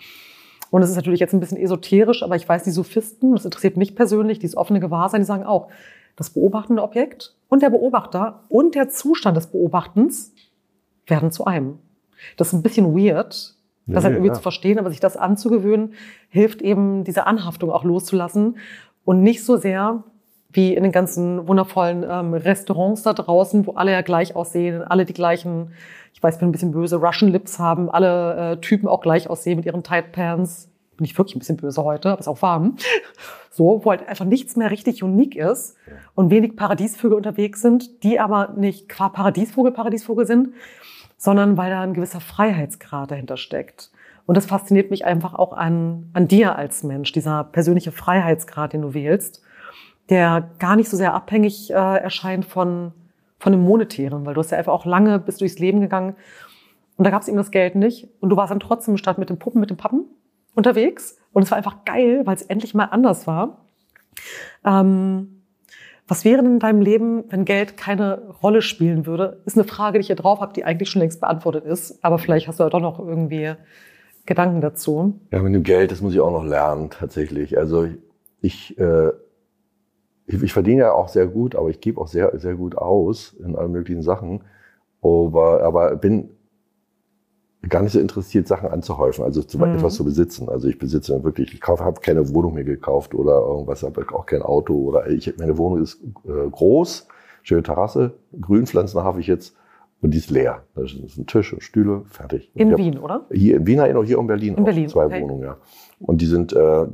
Und 0.70 0.82
es 0.82 0.90
ist 0.90 0.96
natürlich 0.96 1.20
jetzt 1.20 1.32
ein 1.32 1.40
bisschen 1.40 1.56
esoterisch, 1.56 2.22
aber 2.22 2.36
ich 2.36 2.46
weiß, 2.46 2.64
die 2.64 2.70
Sophisten, 2.70 3.32
das 3.32 3.46
interessiert 3.46 3.78
mich 3.78 3.96
persönlich, 3.96 4.38
dieses 4.40 4.58
offene 4.58 4.80
Gewahrsein, 4.80 5.22
die 5.22 5.26
sagen 5.26 5.44
auch, 5.44 5.68
das 6.18 6.30
beobachtende 6.30 6.82
Objekt 6.82 7.36
und 7.48 7.62
der 7.62 7.70
Beobachter 7.70 8.44
und 8.48 8.74
der 8.74 8.88
Zustand 8.88 9.36
des 9.36 9.46
Beobachtens 9.46 10.34
werden 11.06 11.30
zu 11.30 11.46
einem. 11.46 11.78
Das 12.36 12.48
ist 12.48 12.54
ein 12.54 12.62
bisschen 12.62 12.94
weird, 12.94 13.54
das 13.86 14.02
Ja, 14.02 14.02
halt 14.02 14.14
irgendwie 14.14 14.28
ja. 14.28 14.34
zu 14.34 14.42
verstehen, 14.42 14.78
aber 14.78 14.90
sich 14.90 15.00
das 15.00 15.16
anzugewöhnen, 15.16 15.94
hilft 16.28 16.60
eben, 16.60 17.04
diese 17.04 17.26
Anhaftung 17.26 17.70
auch 17.70 17.84
loszulassen 17.84 18.58
und 19.04 19.22
nicht 19.22 19.44
so 19.44 19.56
sehr 19.56 20.02
wie 20.50 20.74
in 20.74 20.82
den 20.82 20.92
ganzen 20.92 21.46
wundervollen 21.46 22.04
ähm, 22.08 22.34
Restaurants 22.34 23.02
da 23.02 23.12
draußen, 23.12 23.66
wo 23.66 23.72
alle 23.72 23.92
ja 23.92 24.00
gleich 24.00 24.34
aussehen, 24.34 24.82
alle 24.82 25.04
die 25.04 25.12
gleichen, 25.12 25.72
ich 26.14 26.22
weiß, 26.22 26.34
ich 26.34 26.40
bin 26.40 26.48
ein 26.48 26.52
bisschen 26.52 26.72
böse, 26.72 26.96
Russian 26.96 27.30
Lips 27.30 27.58
haben, 27.58 27.90
alle 27.90 28.52
äh, 28.52 28.56
Typen 28.56 28.88
auch 28.88 29.02
gleich 29.02 29.30
aussehen 29.30 29.56
mit 29.56 29.66
ihren 29.66 29.84
Tight 29.84 30.10
Pants. 30.12 30.70
Bin 30.96 31.04
ich 31.04 31.16
wirklich 31.16 31.36
ein 31.36 31.38
bisschen 31.38 31.58
böse 31.58 31.84
heute, 31.84 32.10
aber 32.10 32.20
ist 32.20 32.28
auch 32.28 32.42
warm. 32.42 32.76
So, 33.58 33.84
wo 33.84 33.90
halt 33.90 34.08
einfach 34.08 34.24
nichts 34.24 34.54
mehr 34.54 34.70
richtig 34.70 35.02
unique 35.02 35.34
ist 35.34 35.76
und 36.14 36.30
wenig 36.30 36.54
Paradiesvögel 36.54 37.16
unterwegs 37.16 37.60
sind, 37.60 38.04
die 38.04 38.20
aber 38.20 38.54
nicht 38.56 38.88
qua 38.88 39.08
Paradiesvogel 39.08 39.72
Paradiesvogel 39.72 40.28
sind, 40.28 40.50
sondern 41.16 41.56
weil 41.56 41.68
da 41.68 41.80
ein 41.80 41.92
gewisser 41.92 42.20
Freiheitsgrad 42.20 43.10
dahinter 43.10 43.36
steckt. 43.36 43.90
Und 44.26 44.36
das 44.36 44.46
fasziniert 44.46 44.92
mich 44.92 45.04
einfach 45.04 45.34
auch 45.34 45.52
an, 45.52 46.08
an 46.12 46.28
dir 46.28 46.54
als 46.54 46.84
Mensch, 46.84 47.10
dieser 47.10 47.42
persönliche 47.42 47.90
Freiheitsgrad, 47.90 48.74
den 48.74 48.82
du 48.82 48.94
wählst, 48.94 49.42
der 50.08 50.50
gar 50.60 50.76
nicht 50.76 50.88
so 50.88 50.96
sehr 50.96 51.12
abhängig 51.12 51.72
äh, 51.72 51.74
erscheint 51.74 52.44
von, 52.44 52.92
von 53.40 53.50
dem 53.50 53.62
Monetären, 53.62 54.24
weil 54.24 54.34
du 54.34 54.40
hast 54.40 54.52
ja 54.52 54.58
einfach 54.58 54.72
auch 54.72 54.86
lange 54.86 55.18
bist 55.18 55.40
durchs 55.40 55.58
Leben 55.58 55.80
gegangen 55.80 56.14
und 56.96 57.04
da 57.04 57.10
gab 57.10 57.22
es 57.22 57.28
eben 57.28 57.36
das 57.36 57.50
Geld 57.50 57.74
nicht 57.74 58.06
und 58.20 58.30
du 58.30 58.36
warst 58.36 58.52
dann 58.52 58.60
trotzdem 58.60 58.98
statt 58.98 59.18
mit 59.18 59.30
den 59.30 59.40
Puppen, 59.40 59.60
mit 59.60 59.70
den 59.70 59.76
Pappen 59.76 60.04
unterwegs 60.58 61.16
und 61.32 61.42
es 61.42 61.50
war 61.50 61.56
einfach 61.56 61.84
geil, 61.84 62.22
weil 62.24 62.34
es 62.34 62.42
endlich 62.42 62.74
mal 62.74 62.84
anders 62.84 63.26
war. 63.26 63.64
Ähm, 64.64 65.42
was 66.06 66.24
wäre 66.24 66.42
denn 66.42 66.54
in 66.54 66.58
deinem 66.58 66.80
Leben, 66.80 67.24
wenn 67.28 67.44
Geld 67.44 67.76
keine 67.76 68.28
Rolle 68.42 68.62
spielen 68.62 69.06
würde? 69.06 69.42
Ist 69.44 69.56
eine 69.56 69.68
Frage, 69.68 69.98
die 69.98 70.00
ich 70.00 70.06
hier 70.08 70.16
drauf 70.16 70.40
habe, 70.40 70.52
die 70.54 70.64
eigentlich 70.64 70.90
schon 70.90 71.00
längst 71.00 71.20
beantwortet 71.20 71.64
ist. 71.64 72.02
Aber 72.02 72.18
vielleicht 72.18 72.48
hast 72.48 72.58
du 72.58 72.64
ja 72.64 72.70
doch 72.70 72.80
noch 72.80 72.98
irgendwie 72.98 73.54
Gedanken 74.26 74.60
dazu. 74.60 75.20
ja, 75.30 75.40
mit 75.40 75.54
dem 75.54 75.62
Geld, 75.62 75.90
das 75.90 76.00
muss 76.00 76.12
ich 76.12 76.20
auch 76.20 76.30
noch 76.30 76.44
lernen, 76.44 76.90
tatsächlich. 76.90 77.56
Also 77.56 77.86
ich, 78.40 78.78
äh, 78.78 79.08
ich, 80.26 80.42
ich 80.42 80.52
verdiene 80.52 80.80
ja 80.80 80.92
auch 80.92 81.08
sehr 81.08 81.26
gut, 81.26 81.54
aber 81.54 81.68
ich 81.68 81.80
gebe 81.80 82.00
auch 82.00 82.08
sehr, 82.08 82.38
sehr 82.38 82.54
gut 82.54 82.76
aus 82.76 83.34
in 83.44 83.54
allen 83.56 83.72
möglichen 83.72 84.02
Sachen. 84.02 84.44
Aber, 85.02 85.62
aber 85.62 85.96
bin 85.96 86.30
gar 87.68 87.82
nicht 87.82 87.92
so 87.92 87.98
interessiert, 88.00 88.46
Sachen 88.46 88.68
anzuhäufen, 88.70 89.24
also 89.24 89.42
zu, 89.42 89.58
Mhm. 89.58 89.74
etwas 89.76 89.94
zu 89.94 90.04
besitzen. 90.04 90.48
Also 90.48 90.68
ich 90.68 90.78
besitze 90.78 91.12
dann 91.12 91.24
wirklich, 91.24 91.52
ich 91.52 91.60
kaufe, 91.60 91.84
habe 91.84 92.00
keine 92.00 92.32
Wohnung 92.34 92.54
mir 92.54 92.64
gekauft 92.64 93.14
oder 93.14 93.40
irgendwas, 93.40 93.82
habe 93.82 94.04
auch 94.12 94.26
kein 94.26 94.42
Auto 94.42 94.74
oder 94.74 95.08
ich, 95.08 95.36
meine 95.38 95.58
Wohnung 95.58 95.82
ist 95.82 96.00
äh, 96.24 96.48
groß, 96.50 97.08
schöne 97.42 97.62
Terrasse, 97.62 98.14
Grünpflanzen 98.40 99.02
habe 99.02 99.20
ich 99.20 99.26
jetzt 99.26 99.56
und 100.00 100.12
die 100.14 100.18
ist 100.18 100.30
leer. 100.30 100.62
Da 100.76 100.82
ist 100.82 100.94
ein 101.18 101.26
Tisch 101.26 101.52
und 101.52 101.62
Stühle, 101.62 102.02
fertig. 102.08 102.50
In 102.54 102.70
hab- 102.70 102.78
Wien, 102.78 102.98
oder? 102.98 103.26
Hier 103.32 103.56
in 103.56 103.66
Wien, 103.66 103.78
noch 103.92 104.04
hier 104.04 104.18
in 104.18 104.26
Berlin. 104.28 104.54
In 104.54 104.60
auch. 104.60 104.64
Berlin, 104.64 104.88
Zwei 104.88 105.06
okay. 105.06 105.22
Wohnungen, 105.22 105.42
ja. 105.42 105.56
Und 105.98 106.20
die 106.20 106.26
sind, 106.26 106.52
äh, 106.52 106.86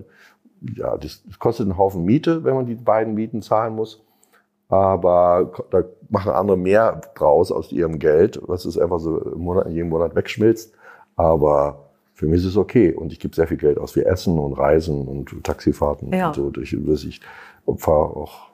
ja, 0.77 0.96
das, 0.96 1.22
das 1.27 1.38
kostet 1.38 1.66
einen 1.66 1.77
Haufen 1.77 2.05
Miete, 2.05 2.42
wenn 2.44 2.55
man 2.55 2.64
die 2.64 2.74
beiden 2.74 3.12
Mieten 3.12 3.42
zahlen 3.42 3.74
muss. 3.74 4.03
Aber 4.68 5.53
da 5.70 5.85
machen 6.09 6.33
andere 6.33 6.57
mehr 6.57 7.00
draus 7.14 7.53
aus 7.53 7.70
ihrem 7.72 7.98
Geld, 7.98 8.40
was 8.46 8.64
es 8.64 8.79
einfach 8.79 8.98
so 9.00 9.18
im 9.18 9.40
Monat, 9.42 9.68
jeden 9.70 9.88
Monat 9.88 10.14
wegschmilzt. 10.16 10.72
Aber 11.16 11.85
für 12.14 12.27
mich 12.27 12.40
ist 12.40 12.46
es 12.46 12.57
okay. 12.57 12.92
Und 12.92 13.12
ich 13.12 13.20
gebe 13.20 13.35
sehr 13.35 13.46
viel 13.46 13.57
Geld 13.57 13.79
aus 13.79 13.92
für 13.92 14.05
Essen 14.07 14.38
und 14.38 14.55
Reisen 14.55 15.07
und 15.07 15.44
Taxifahrten 15.44 16.12
Ja. 16.12 16.29
und 16.29 16.35
so. 16.35 16.53
Ich, 16.61 16.77
das 16.87 17.05
ich 17.05 17.20
fahre 17.79 18.16
auch 18.16 18.48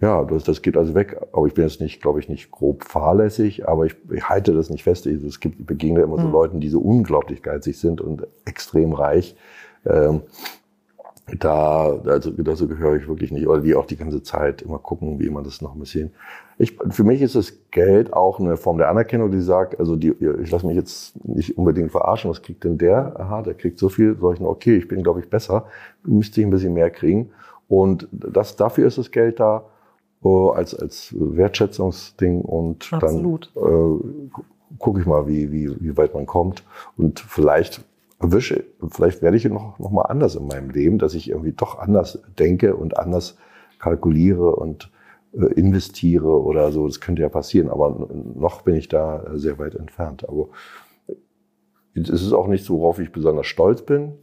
ja, 0.00 0.24
das, 0.24 0.42
das 0.42 0.62
geht 0.62 0.76
also 0.76 0.96
weg. 0.96 1.16
Aber 1.32 1.46
ich 1.46 1.54
bin 1.54 1.62
jetzt 1.64 1.80
nicht, 1.80 2.02
glaube 2.02 2.18
ich, 2.18 2.28
nicht 2.28 2.50
grob 2.50 2.82
fahrlässig, 2.82 3.68
aber 3.68 3.86
ich, 3.86 3.94
ich 4.12 4.28
halte 4.28 4.52
das 4.52 4.68
nicht 4.68 4.82
fest. 4.82 5.06
Ich- 5.06 5.22
Es 5.22 5.38
gibt, 5.38 5.60
ich 5.60 5.66
begegne 5.66 6.00
immer 6.02 6.16
so 6.16 6.24
Hm. 6.24 6.32
Leuten, 6.32 6.60
die 6.60 6.68
so 6.70 6.80
unglaublich 6.80 7.40
geizig 7.40 7.78
sind 7.78 8.00
und 8.00 8.26
extrem 8.44 8.94
reich. 8.94 9.36
Ähm, 9.86 10.22
da, 11.38 12.00
also 12.04 12.30
dazu 12.30 12.68
gehöre 12.68 12.96
ich 12.96 13.08
wirklich 13.08 13.32
nicht. 13.32 13.46
Oder 13.46 13.60
die 13.60 13.74
auch 13.74 13.86
die 13.86 13.96
ganze 13.96 14.22
Zeit 14.22 14.62
immer 14.62 14.78
gucken, 14.78 15.18
wie 15.18 15.30
man 15.30 15.44
das 15.44 15.62
noch 15.62 15.74
ein 15.74 15.80
bisschen. 15.80 16.12
Ich, 16.58 16.78
für 16.90 17.04
mich 17.04 17.22
ist 17.22 17.34
das 17.34 17.54
Geld 17.70 18.12
auch 18.12 18.38
eine 18.38 18.56
Form 18.56 18.78
der 18.78 18.88
Anerkennung, 18.88 19.30
die 19.30 19.40
sagt, 19.40 19.78
also 19.80 19.96
die, 19.96 20.14
ich 20.42 20.50
lasse 20.50 20.66
mich 20.66 20.76
jetzt 20.76 21.24
nicht 21.24 21.56
unbedingt 21.56 21.90
verarschen, 21.90 22.30
was 22.30 22.42
kriegt 22.42 22.64
denn 22.64 22.78
der? 22.78 23.18
Aha, 23.18 23.42
der 23.42 23.54
kriegt 23.54 23.78
so 23.78 23.88
viel, 23.88 24.16
soll 24.18 24.34
ich 24.34 24.40
noch, 24.40 24.50
okay, 24.50 24.76
ich 24.76 24.88
bin, 24.88 25.02
glaube 25.02 25.20
ich, 25.20 25.30
besser, 25.30 25.66
müsste 26.04 26.40
ich 26.40 26.46
ein 26.46 26.50
bisschen 26.50 26.74
mehr 26.74 26.90
kriegen. 26.90 27.30
Und 27.68 28.08
das, 28.12 28.56
dafür 28.56 28.86
ist 28.86 28.98
das 28.98 29.10
Geld 29.10 29.40
da, 29.40 29.64
äh, 30.24 30.28
als, 30.28 30.74
als 30.74 31.14
Wertschätzungsding 31.16 32.42
und 32.42 32.92
Absolut. 32.92 33.50
dann 33.54 33.64
äh, 33.64 34.78
gucke 34.78 35.00
ich 35.00 35.06
mal, 35.06 35.26
wie, 35.26 35.50
wie, 35.50 35.74
wie 35.80 35.96
weit 35.96 36.14
man 36.14 36.26
kommt. 36.26 36.62
Und 36.96 37.20
vielleicht 37.20 37.82
erwische, 38.22 38.64
vielleicht 38.88 39.22
werde 39.22 39.36
ich 39.36 39.44
noch, 39.44 39.78
noch 39.78 39.90
mal 39.90 40.02
anders 40.02 40.36
in 40.36 40.46
meinem 40.46 40.70
Leben, 40.70 40.98
dass 40.98 41.14
ich 41.14 41.30
irgendwie 41.30 41.52
doch 41.52 41.78
anders 41.78 42.22
denke 42.38 42.76
und 42.76 42.96
anders 42.96 43.36
kalkuliere 43.78 44.54
und 44.54 44.90
äh, 45.32 45.46
investiere 45.54 46.42
oder 46.42 46.72
so. 46.72 46.86
Das 46.86 47.00
könnte 47.00 47.22
ja 47.22 47.28
passieren, 47.28 47.68
aber 47.68 48.08
noch 48.34 48.62
bin 48.62 48.76
ich 48.76 48.88
da 48.88 49.24
äh, 49.24 49.38
sehr 49.38 49.58
weit 49.58 49.74
entfernt. 49.74 50.28
Aber 50.28 50.48
es 51.94 52.08
ist 52.08 52.32
auch 52.32 52.46
nicht 52.46 52.64
so, 52.64 52.78
worauf 52.78 52.98
ich 52.98 53.12
besonders 53.12 53.46
stolz 53.46 53.82
bin, 53.82 54.14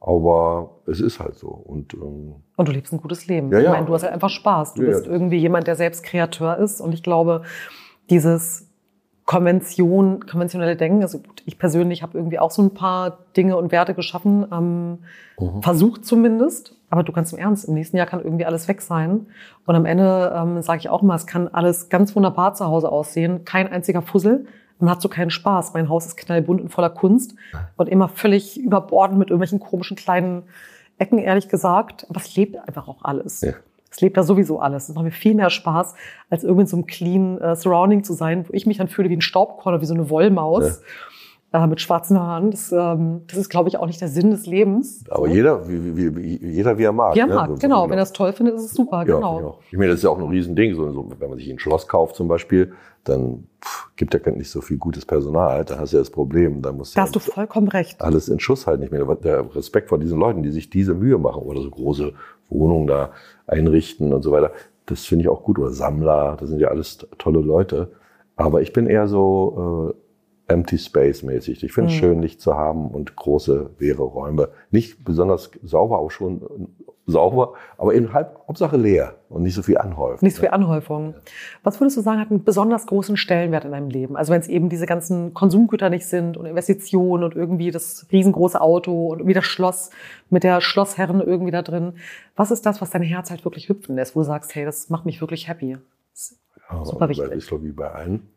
aber 0.00 0.80
es 0.86 1.00
ist 1.00 1.20
halt 1.20 1.36
so. 1.36 1.48
Und 1.48 1.94
ähm, 1.94 2.34
Und 2.56 2.68
du 2.68 2.72
lebst 2.72 2.92
ein 2.92 3.00
gutes 3.00 3.26
Leben. 3.26 3.50
Ja, 3.50 3.60
ich 3.60 3.68
meine, 3.68 3.86
du 3.86 3.94
hast 3.94 4.02
halt 4.02 4.12
einfach 4.12 4.30
Spaß. 4.30 4.74
Du 4.74 4.82
ja. 4.82 4.88
bist 4.88 5.06
irgendwie 5.06 5.38
jemand, 5.38 5.66
der 5.66 5.76
selbst 5.76 6.02
Kreateur 6.02 6.58
ist. 6.58 6.80
Und 6.80 6.92
ich 6.92 7.02
glaube, 7.02 7.42
dieses 8.10 8.68
Konvention, 9.24 10.26
konventionelle 10.26 10.76
Denken. 10.76 11.02
Also 11.02 11.18
gut, 11.18 11.42
ich 11.46 11.58
persönlich 11.58 12.02
habe 12.02 12.16
irgendwie 12.16 12.38
auch 12.38 12.50
so 12.50 12.62
ein 12.62 12.74
paar 12.74 13.18
Dinge 13.36 13.56
und 13.56 13.72
Werte 13.72 13.94
geschaffen, 13.94 14.46
ähm, 14.52 14.98
mhm. 15.38 15.62
versucht 15.62 16.04
zumindest. 16.04 16.76
Aber 16.90 17.02
du 17.02 17.12
kannst 17.12 17.32
im 17.32 17.38
Ernst, 17.38 17.66
im 17.66 17.74
nächsten 17.74 17.96
Jahr 17.96 18.06
kann 18.06 18.22
irgendwie 18.22 18.44
alles 18.44 18.68
weg 18.68 18.82
sein. 18.82 19.26
Und 19.66 19.74
am 19.74 19.86
Ende 19.86 20.32
ähm, 20.36 20.62
sage 20.62 20.78
ich 20.80 20.88
auch 20.90 21.02
mal, 21.02 21.16
es 21.16 21.26
kann 21.26 21.48
alles 21.48 21.88
ganz 21.88 22.14
wunderbar 22.14 22.54
zu 22.54 22.66
Hause 22.66 22.92
aussehen, 22.92 23.44
kein 23.44 23.66
einziger 23.66 24.02
Fussel. 24.02 24.46
Man 24.78 24.90
hat 24.90 25.00
so 25.00 25.08
keinen 25.08 25.30
Spaß. 25.30 25.72
Mein 25.72 25.88
Haus 25.88 26.06
ist 26.06 26.16
knallbunt 26.16 26.60
und 26.60 26.68
voller 26.68 26.90
Kunst 26.90 27.34
und 27.76 27.88
immer 27.88 28.08
völlig 28.08 28.60
überbordend 28.60 29.18
mit 29.18 29.30
irgendwelchen 29.30 29.60
komischen 29.60 29.96
kleinen 29.96 30.42
Ecken, 30.98 31.18
ehrlich 31.18 31.48
gesagt. 31.48 32.06
Aber 32.10 32.20
es 32.20 32.36
lebt 32.36 32.56
einfach 32.58 32.88
auch 32.88 33.02
alles. 33.02 33.40
Ja. 33.40 33.54
Es 33.94 34.00
lebt 34.00 34.16
da 34.16 34.24
sowieso 34.24 34.58
alles. 34.58 34.88
Es 34.88 34.94
macht 34.96 35.04
mir 35.04 35.12
viel 35.12 35.34
mehr 35.34 35.50
Spaß, 35.50 35.94
als 36.28 36.42
irgendwie 36.42 36.62
in 36.62 36.66
so 36.66 36.76
einem 36.76 36.86
clean 36.86 37.40
äh, 37.40 37.54
Surrounding 37.54 38.02
zu 38.02 38.12
sein, 38.12 38.44
wo 38.48 38.52
ich 38.52 38.66
mich 38.66 38.78
dann 38.78 38.88
fühle 38.88 39.08
wie 39.08 39.16
ein 39.16 39.20
Staubkorn 39.20 39.74
oder 39.74 39.82
wie 39.82 39.86
so 39.86 39.94
eine 39.94 40.10
Wollmaus. 40.10 40.82
Ja. 41.52 41.62
Äh, 41.62 41.68
mit 41.68 41.80
schwarzen 41.80 42.18
Haaren. 42.18 42.50
Das, 42.50 42.72
ähm, 42.72 43.20
das 43.28 43.38
ist, 43.38 43.48
glaube 43.48 43.68
ich, 43.68 43.76
auch 43.76 43.86
nicht 43.86 44.00
der 44.00 44.08
Sinn 44.08 44.32
des 44.32 44.44
Lebens. 44.46 45.04
Aber 45.08 45.28
so. 45.28 45.32
jeder, 45.32 45.68
wie, 45.68 46.16
wie, 46.16 46.44
jeder, 46.44 46.76
wie 46.76 46.82
er 46.82 46.90
mag. 46.90 47.14
Wie 47.14 47.20
er 47.20 47.28
ne? 47.28 47.34
mag, 47.36 47.60
genau. 47.60 47.88
Wenn 47.88 47.96
er 47.96 48.02
es 48.02 48.12
toll 48.12 48.32
findet, 48.32 48.56
ist 48.56 48.64
es 48.64 48.72
super, 48.72 48.98
ja, 48.98 49.04
genau. 49.04 49.36
genau. 49.36 49.58
Ich 49.70 49.78
meine, 49.78 49.90
das 49.90 49.98
ist 49.98 50.02
ja 50.02 50.10
auch 50.10 50.18
ein 50.18 50.26
Riesending. 50.26 50.74
So, 50.74 50.90
so, 50.90 51.08
wenn 51.16 51.28
man 51.28 51.38
sich 51.38 51.48
ein 51.48 51.60
Schloss 51.60 51.86
kauft 51.86 52.16
zum 52.16 52.26
Beispiel, 52.26 52.72
dann 53.04 53.46
pff, 53.64 53.90
gibt 53.94 54.14
ja 54.14 54.32
nicht 54.32 54.50
so 54.50 54.62
viel 54.62 54.78
gutes 54.78 55.06
Personal. 55.06 55.64
Da 55.64 55.78
hast 55.78 55.92
du 55.92 55.98
ja 55.98 56.00
das 56.00 56.10
Problem. 56.10 56.60
Da, 56.60 56.72
musst 56.72 56.96
da 56.96 57.02
hast 57.02 57.14
du 57.14 57.20
vollkommen 57.20 57.68
recht. 57.68 58.02
Alles 58.02 58.28
in 58.28 58.40
Schuss 58.40 58.66
halt 58.66 58.80
nicht 58.80 58.90
mehr. 58.90 59.04
Der 59.22 59.54
Respekt 59.54 59.90
vor 59.90 59.98
diesen 60.00 60.18
Leuten, 60.18 60.42
die 60.42 60.50
sich 60.50 60.70
diese 60.70 60.94
Mühe 60.94 61.18
machen 61.18 61.42
oder 61.42 61.62
so 61.62 61.70
große 61.70 62.14
Wohnungen 62.48 62.86
da 62.86 63.12
einrichten 63.46 64.12
und 64.12 64.22
so 64.22 64.32
weiter. 64.32 64.52
Das 64.86 65.04
finde 65.04 65.24
ich 65.24 65.28
auch 65.28 65.42
gut. 65.42 65.58
Oder 65.58 65.70
Sammler, 65.70 66.36
das 66.38 66.48
sind 66.48 66.60
ja 66.60 66.68
alles 66.68 67.06
tolle 67.18 67.40
Leute. 67.40 67.92
Aber 68.36 68.62
ich 68.62 68.72
bin 68.72 68.86
eher 68.86 69.06
so 69.06 69.94
äh, 70.48 70.52
Empty 70.52 70.78
Space 70.78 71.22
mäßig. 71.22 71.64
Ich 71.64 71.72
finde 71.72 71.90
es 71.90 71.96
mhm. 71.96 72.00
schön, 72.00 72.22
Licht 72.22 72.40
zu 72.40 72.54
haben 72.54 72.88
und 72.88 73.16
große, 73.16 73.70
leere 73.78 74.02
Räume. 74.02 74.50
Nicht 74.70 75.04
besonders 75.04 75.50
sauber, 75.62 75.98
auch 75.98 76.10
schon 76.10 76.42
sauber, 77.06 77.54
aber 77.76 77.94
eben 77.94 78.12
halb, 78.12 78.38
Hauptsache 78.48 78.76
leer 78.76 79.16
und 79.28 79.42
nicht 79.42 79.54
so 79.54 79.62
viel 79.62 79.76
Anhäufung. 79.76 80.24
Nicht 80.24 80.36
so 80.36 80.40
viel 80.40 80.50
Anhäufung. 80.50 81.14
Was 81.62 81.80
würdest 81.80 81.96
du 81.96 82.00
sagen, 82.00 82.20
hat 82.20 82.30
einen 82.30 82.44
besonders 82.44 82.86
großen 82.86 83.16
Stellenwert 83.16 83.64
in 83.64 83.72
deinem 83.72 83.90
Leben? 83.90 84.16
Also 84.16 84.32
wenn 84.32 84.40
es 84.40 84.48
eben 84.48 84.68
diese 84.68 84.86
ganzen 84.86 85.34
Konsumgüter 85.34 85.90
nicht 85.90 86.06
sind 86.06 86.36
und 86.36 86.46
Investitionen 86.46 87.24
und 87.24 87.34
irgendwie 87.34 87.70
das 87.70 88.06
riesengroße 88.10 88.60
Auto 88.60 89.08
und 89.08 89.18
irgendwie 89.18 89.34
das 89.34 89.44
Schloss 89.44 89.90
mit 90.30 90.44
der 90.44 90.60
Schlossherren 90.60 91.20
irgendwie 91.20 91.52
da 91.52 91.62
drin. 91.62 91.94
Was 92.36 92.50
ist 92.50 92.64
das, 92.64 92.80
was 92.80 92.90
dein 92.90 93.02
Herz 93.02 93.30
halt 93.30 93.44
wirklich 93.44 93.68
hüpfen 93.68 93.96
lässt, 93.96 94.16
wo 94.16 94.20
du 94.20 94.26
sagst, 94.26 94.54
hey, 94.54 94.64
das 94.64 94.88
macht 94.88 95.04
mich 95.04 95.20
wirklich 95.20 95.48
happy? 95.48 95.76
Ja, 96.70 96.84
super 96.84 97.08
wichtig. 97.08 97.28
Das 97.28 97.36
ist 97.36 97.48
so 97.48 97.62
wie 97.62 97.72
bei 97.72 97.90
allen. 97.90 98.30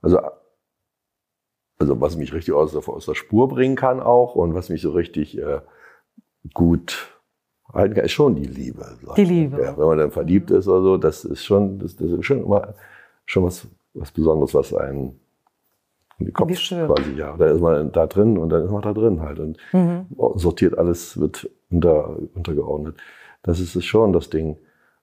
Also 0.00 0.18
also 1.78 2.00
was 2.00 2.16
mich 2.16 2.32
richtig 2.32 2.54
aus 2.54 2.72
der, 2.72 2.88
aus 2.88 3.06
der 3.06 3.14
Spur 3.14 3.48
bringen 3.48 3.76
kann 3.76 4.00
auch 4.00 4.34
und 4.36 4.54
was 4.54 4.68
mich 4.68 4.80
so 4.80 4.92
richtig 4.92 5.36
äh, 5.38 5.60
gut 6.52 7.13
kann, 7.74 8.04
ist 8.04 8.12
schon 8.12 8.34
die 8.36 8.46
Liebe. 8.46 8.86
Die 9.16 9.24
Liebe. 9.24 9.62
Ja, 9.62 9.76
wenn 9.76 9.86
man 9.86 9.98
dann 9.98 10.10
verliebt 10.10 10.50
ist 10.50 10.68
oder 10.68 10.82
so, 10.82 10.96
das 10.96 11.24
ist 11.24 11.44
schon, 11.44 11.78
das, 11.78 11.96
das 11.96 12.10
ist 12.10 12.24
schon 12.24 12.44
immer 12.44 12.74
schon 13.26 13.44
was, 13.44 13.66
was 13.94 14.10
Besonderes, 14.10 14.54
was 14.54 14.74
einen 14.74 15.20
in 16.18 16.26
den 16.26 16.32
Kopf 16.32 16.48
Wie 16.48 16.56
schön. 16.56 16.86
quasi, 16.86 17.12
ja. 17.16 17.36
Da 17.36 17.46
ist 17.46 17.60
man 17.60 17.90
da 17.90 18.06
drin 18.06 18.38
und 18.38 18.50
dann 18.50 18.64
ist 18.64 18.70
man 18.70 18.82
da 18.82 18.92
drin 18.92 19.20
halt 19.20 19.40
und 19.40 19.56
mhm. 19.72 20.06
sortiert 20.36 20.78
alles, 20.78 21.18
wird 21.18 21.50
unter, 21.70 22.16
untergeordnet. 22.34 22.96
Das 23.42 23.60
ist 23.60 23.74
es 23.74 23.84
schon, 23.84 24.12
das 24.12 24.30
Ding. 24.30 24.56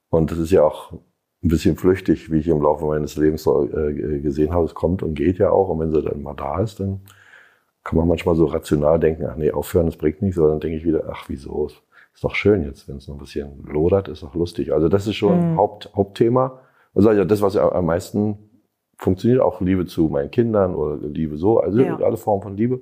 Und 0.09 0.31
das 0.31 0.37
ist 0.37 0.51
ja 0.51 0.63
auch 0.63 0.93
ein 0.93 1.49
bisschen 1.49 1.75
flüchtig, 1.75 2.31
wie 2.31 2.39
ich 2.39 2.47
im 2.47 2.61
Laufe 2.61 2.85
meines 2.85 3.17
Lebens 3.17 3.43
so, 3.43 3.65
äh, 3.65 4.19
gesehen 4.21 4.53
habe. 4.53 4.65
Es 4.65 4.73
kommt 4.73 5.03
und 5.03 5.15
geht 5.15 5.37
ja 5.37 5.51
auch. 5.51 5.69
Und 5.69 5.79
wenn 5.79 5.91
sie 5.91 6.01
dann 6.01 6.21
mal 6.21 6.33
da 6.33 6.61
ist, 6.61 6.79
dann 6.79 7.01
kann 7.83 7.97
man 7.97 8.07
manchmal 8.07 8.35
so 8.35 8.45
rational 8.45 8.99
denken, 8.99 9.25
ach 9.25 9.35
nee, 9.35 9.51
aufhören, 9.51 9.87
das 9.87 9.97
bringt 9.97 10.21
nichts. 10.21 10.37
Aber 10.37 10.49
dann 10.49 10.59
denke 10.59 10.77
ich 10.77 10.85
wieder, 10.85 11.05
ach 11.11 11.25
wieso, 11.27 11.69
ist 12.13 12.23
doch 12.23 12.35
schön 12.35 12.63
jetzt, 12.63 12.87
wenn 12.87 12.97
es 12.97 13.07
noch 13.07 13.15
ein 13.15 13.19
bisschen 13.19 13.63
lodert, 13.65 14.07
ist 14.07 14.23
doch 14.23 14.35
lustig. 14.35 14.73
Also 14.73 14.89
das 14.89 15.07
ist 15.07 15.15
schon 15.15 15.53
mhm. 15.53 15.57
Haupt, 15.57 15.91
Hauptthema. 15.95 16.59
Also 16.93 17.11
ja, 17.11 17.25
das, 17.25 17.41
was 17.41 17.53
ja 17.53 17.71
am 17.71 17.85
meisten 17.85 18.37
funktioniert, 18.97 19.41
auch 19.41 19.61
Liebe 19.61 19.85
zu 19.85 20.09
meinen 20.09 20.29
Kindern 20.29 20.75
oder 20.75 20.97
Liebe 20.97 21.37
so, 21.37 21.59
also 21.59 21.79
ja. 21.79 21.97
alle 21.97 22.17
Formen 22.17 22.43
von 22.43 22.57
Liebe. 22.57 22.81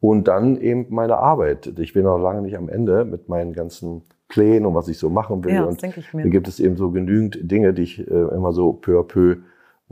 Und 0.00 0.26
dann 0.26 0.56
eben 0.60 0.86
meine 0.90 1.18
Arbeit. 1.18 1.78
Ich 1.78 1.92
bin 1.92 2.02
noch 2.02 2.18
lange 2.18 2.42
nicht 2.42 2.56
am 2.56 2.68
Ende 2.68 3.04
mit 3.04 3.28
meinen 3.28 3.52
ganzen 3.52 4.02
Plänen 4.26 4.66
und 4.66 4.74
was 4.74 4.88
ich 4.88 4.98
so 4.98 5.10
machen 5.10 5.44
will. 5.44 5.54
Ja, 5.54 5.64
und 5.64 5.80
denke 5.80 6.00
ich 6.00 6.12
mir. 6.12 6.24
Da 6.24 6.28
gibt 6.28 6.48
es 6.48 6.58
eben 6.58 6.76
so 6.76 6.90
genügend 6.90 7.38
Dinge, 7.42 7.72
die 7.72 7.82
ich 7.82 8.00
äh, 8.00 8.34
immer 8.34 8.52
so 8.52 8.72
peu 8.72 8.98
à 8.98 9.04
peu 9.04 9.36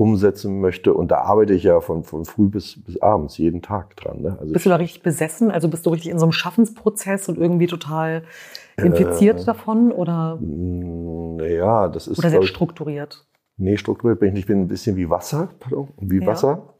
umsetzen 0.00 0.60
möchte. 0.60 0.94
Und 0.94 1.10
da 1.10 1.18
arbeite 1.18 1.52
ich 1.52 1.62
ja 1.62 1.80
von, 1.80 2.04
von 2.04 2.24
früh 2.24 2.48
bis, 2.48 2.82
bis 2.82 3.00
abends 3.02 3.36
jeden 3.36 3.60
Tag 3.60 3.94
dran. 3.96 4.22
Ne? 4.22 4.36
Also 4.40 4.52
bist 4.52 4.64
du 4.64 4.70
da 4.70 4.76
richtig 4.76 5.02
besessen? 5.02 5.50
Also 5.50 5.68
bist 5.68 5.84
du 5.84 5.90
richtig 5.90 6.10
in 6.10 6.18
so 6.18 6.24
einem 6.24 6.32
Schaffensprozess 6.32 7.28
und 7.28 7.36
irgendwie 7.38 7.66
total 7.66 8.22
infiziert 8.82 9.40
äh, 9.40 9.44
davon? 9.44 9.92
Oder? 9.92 10.38
Naja, 10.40 11.88
das 11.88 12.06
ist. 12.06 12.18
Oder 12.18 12.30
sehr 12.30 12.42
strukturiert? 12.42 13.26
Nee, 13.56 13.76
strukturiert 13.76 14.20
bin 14.20 14.28
ich 14.28 14.34
nicht. 14.34 14.42
Ich 14.42 14.46
bin 14.46 14.62
ein 14.62 14.68
bisschen 14.68 14.96
wie 14.96 15.10
Wasser, 15.10 15.50
pardon, 15.58 15.88
wie 15.98 16.20
ja. 16.20 16.26
Wasser. 16.26 16.74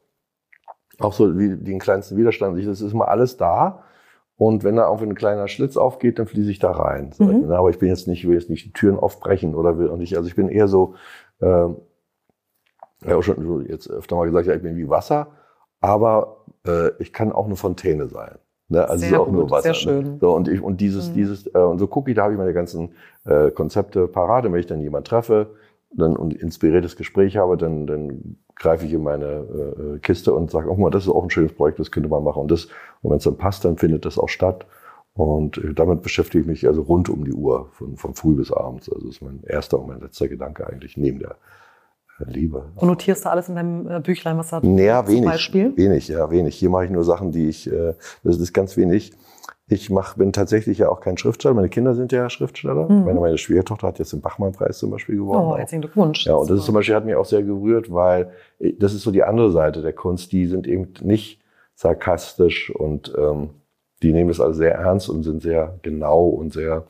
Auch 0.98 1.12
so 1.12 1.38
wie 1.38 1.56
den 1.56 1.78
kleinsten 1.78 2.16
Widerstand. 2.16 2.58
Das 2.58 2.80
ist 2.80 2.92
immer 2.92 3.08
alles 3.08 3.36
da. 3.36 3.84
Und 4.36 4.64
wenn 4.64 4.76
da 4.76 4.86
auch 4.86 5.02
ein 5.02 5.14
kleiner 5.14 5.48
Schlitz 5.48 5.76
aufgeht, 5.76 6.18
dann 6.18 6.26
fließe 6.26 6.50
ich 6.50 6.58
da 6.58 6.70
rein. 6.70 7.12
Mhm. 7.18 7.50
Aber 7.50 7.68
ich 7.68 7.78
bin 7.78 7.90
jetzt 7.90 8.08
nicht, 8.08 8.26
will 8.26 8.34
jetzt 8.34 8.48
nicht 8.48 8.64
die 8.64 8.72
Türen 8.72 8.98
aufbrechen 8.98 9.54
oder 9.54 9.78
will 9.78 9.90
auch 9.90 9.98
nicht. 9.98 10.16
Also 10.16 10.28
ich 10.28 10.34
bin 10.34 10.48
eher 10.48 10.66
so, 10.66 10.94
äh, 11.40 11.46
ja 11.46 13.16
auch 13.16 13.22
schon 13.22 13.66
jetzt 13.68 13.90
öfter 13.90 14.16
mal 14.16 14.24
gesagt, 14.24 14.46
ja, 14.46 14.54
ich 14.54 14.62
bin 14.62 14.76
wie 14.76 14.88
Wasser, 14.88 15.28
aber 15.80 16.46
äh, 16.66 16.90
ich 16.98 17.12
kann 17.12 17.32
auch 17.32 17.46
eine 17.46 17.56
Fontäne 17.56 18.08
sein. 18.08 18.38
Ne? 18.70 18.88
Also 18.88 19.06
sehr 19.06 19.20
auch 19.20 19.26
gut, 19.26 19.34
nur 19.34 19.50
Wasser. 19.50 19.62
Sehr 19.62 19.74
schön. 19.74 20.04
Ne? 20.04 20.18
So, 20.20 20.34
und, 20.34 20.48
ich, 20.48 20.62
und 20.62 20.80
dieses, 20.80 21.10
mhm. 21.10 21.14
dieses, 21.14 21.46
äh, 21.54 21.58
und 21.58 21.78
so 21.78 21.86
gucke 21.86 22.10
ich, 22.10 22.16
da 22.16 22.22
habe 22.22 22.32
ich 22.32 22.38
meine 22.38 22.54
ganzen 22.54 22.92
äh, 23.26 23.50
Konzepte 23.50 24.08
parade, 24.08 24.50
wenn 24.50 24.60
ich 24.60 24.66
dann 24.66 24.80
jemanden 24.80 25.04
treffe 25.04 25.48
dann 25.92 26.16
und 26.16 26.34
inspiriertes 26.34 26.96
Gespräch 26.96 27.36
habe, 27.36 27.56
dann, 27.56 27.86
dann 27.86 28.36
greife 28.54 28.86
ich 28.86 28.92
in 28.92 29.02
meine 29.02 29.26
äh, 29.26 29.98
Kiste 29.98 30.32
und 30.32 30.50
sage, 30.50 30.70
oh 30.70 30.76
mal, 30.76 30.90
das 30.90 31.04
ist 31.04 31.08
auch 31.08 31.24
ein 31.24 31.30
schönes 31.30 31.52
Projekt, 31.52 31.78
das 31.78 31.90
könnte 31.90 32.08
man 32.08 32.22
machen. 32.22 32.42
Und 32.42 32.50
das, 32.50 32.66
und 33.02 33.10
wenn 33.10 33.18
es 33.18 33.24
dann 33.24 33.36
passt, 33.36 33.64
dann 33.64 33.76
findet 33.76 34.04
das 34.04 34.18
auch 34.18 34.28
statt. 34.28 34.66
Und 35.14 35.58
äh, 35.58 35.74
damit 35.74 36.02
beschäftige 36.02 36.42
ich 36.42 36.46
mich 36.46 36.66
also 36.68 36.82
rund 36.82 37.08
um 37.08 37.24
die 37.24 37.32
Uhr, 37.32 37.68
von, 37.72 37.96
von 37.96 38.14
früh 38.14 38.34
bis 38.34 38.52
abends. 38.52 38.88
Also 38.88 39.06
das 39.06 39.16
ist 39.16 39.22
mein 39.22 39.42
erster 39.44 39.80
und 39.80 39.88
mein 39.88 40.00
letzter 40.00 40.28
Gedanke 40.28 40.66
eigentlich 40.66 40.96
neben 40.96 41.18
der 41.18 41.36
Liebe. 42.28 42.64
Und 42.76 42.88
notierst 42.88 43.24
du 43.24 43.30
alles 43.30 43.48
in 43.48 43.54
deinem 43.54 43.90
äh, 43.90 44.00
Büchlein, 44.00 44.38
was 44.38 44.50
da 44.50 44.60
naja, 44.62 45.06
wenig, 45.08 45.24
Beispiel? 45.24 45.76
Wenig, 45.76 46.08
ja, 46.08 46.30
wenig. 46.30 46.56
Hier 46.56 46.70
mache 46.70 46.86
ich 46.86 46.90
nur 46.90 47.04
Sachen, 47.04 47.32
die 47.32 47.48
ich, 47.48 47.70
äh, 47.70 47.94
das 48.22 48.38
ist 48.38 48.52
ganz 48.52 48.76
wenig. 48.76 49.12
Ich 49.68 49.88
mach, 49.88 50.16
bin 50.16 50.32
tatsächlich 50.32 50.78
ja 50.78 50.88
auch 50.88 51.00
kein 51.00 51.16
Schriftsteller. 51.16 51.54
Meine 51.54 51.68
Kinder 51.68 51.94
sind 51.94 52.10
ja 52.10 52.28
Schriftsteller. 52.28 52.88
Mhm. 52.88 53.04
Meine, 53.04 53.20
meine 53.20 53.38
Schwiegertochter 53.38 53.86
hat 53.86 53.98
jetzt 54.00 54.12
den 54.12 54.20
Bachmann-Preis 54.20 54.78
zum 54.78 54.90
Beispiel 54.90 55.16
gewonnen. 55.16 55.44
Oh, 55.44 55.56
herzlichen 55.56 55.82
Glückwunsch. 55.82 56.26
Ja, 56.26 56.34
und 56.34 56.50
das 56.50 56.58
ist 56.58 56.64
zum 56.64 56.74
Beispiel 56.74 56.94
hat 56.96 57.04
mich 57.04 57.14
auch 57.14 57.24
sehr 57.24 57.42
gerührt, 57.42 57.92
weil 57.92 58.32
äh, 58.58 58.72
das 58.78 58.94
ist 58.94 59.02
so 59.02 59.12
die 59.12 59.22
andere 59.22 59.52
Seite 59.52 59.82
der 59.82 59.92
Kunst. 59.92 60.32
Die 60.32 60.46
sind 60.46 60.66
eben 60.66 60.92
nicht 61.02 61.40
sarkastisch 61.74 62.74
und 62.74 63.12
ähm, 63.16 63.50
die 64.02 64.12
nehmen 64.12 64.28
das 64.28 64.40
alles 64.40 64.56
sehr 64.56 64.74
ernst 64.74 65.08
und 65.08 65.22
sind 65.22 65.42
sehr 65.42 65.78
genau 65.82 66.24
und 66.24 66.52
sehr 66.52 66.84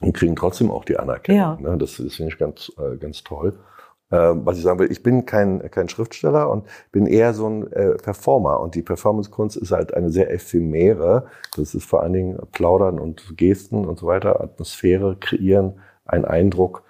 und 0.00 0.12
kriegen 0.12 0.36
trotzdem 0.36 0.70
auch 0.70 0.84
die 0.84 0.98
Anerkennung. 0.98 1.40
Ja. 1.40 1.58
Ne? 1.60 1.78
Das, 1.78 1.96
das 1.96 2.14
finde 2.14 2.32
ich 2.32 2.38
ganz, 2.38 2.72
äh, 2.78 2.96
ganz 2.96 3.22
toll. 3.24 3.54
Ähm, 4.12 4.46
was 4.46 4.56
ich 4.56 4.62
sagen 4.62 4.78
will, 4.78 4.90
ich 4.92 5.02
bin 5.02 5.26
kein, 5.26 5.68
kein 5.70 5.88
Schriftsteller 5.88 6.48
und 6.50 6.66
bin 6.92 7.06
eher 7.06 7.34
so 7.34 7.48
ein 7.48 7.72
äh, 7.72 7.94
Performer. 7.96 8.60
Und 8.60 8.74
die 8.74 8.82
Performancekunst 8.82 9.56
ist 9.56 9.72
halt 9.72 9.94
eine 9.94 10.10
sehr 10.10 10.32
ephemere. 10.32 11.26
Das 11.56 11.74
ist 11.74 11.84
vor 11.84 12.02
allen 12.02 12.12
Dingen 12.12 12.38
Plaudern 12.52 13.00
und 13.00 13.36
Gesten 13.36 13.84
und 13.84 13.98
so 13.98 14.06
weiter, 14.06 14.40
Atmosphäre 14.40 15.16
kreieren, 15.18 15.80
ein 16.04 16.24
Eindruck. 16.24 16.84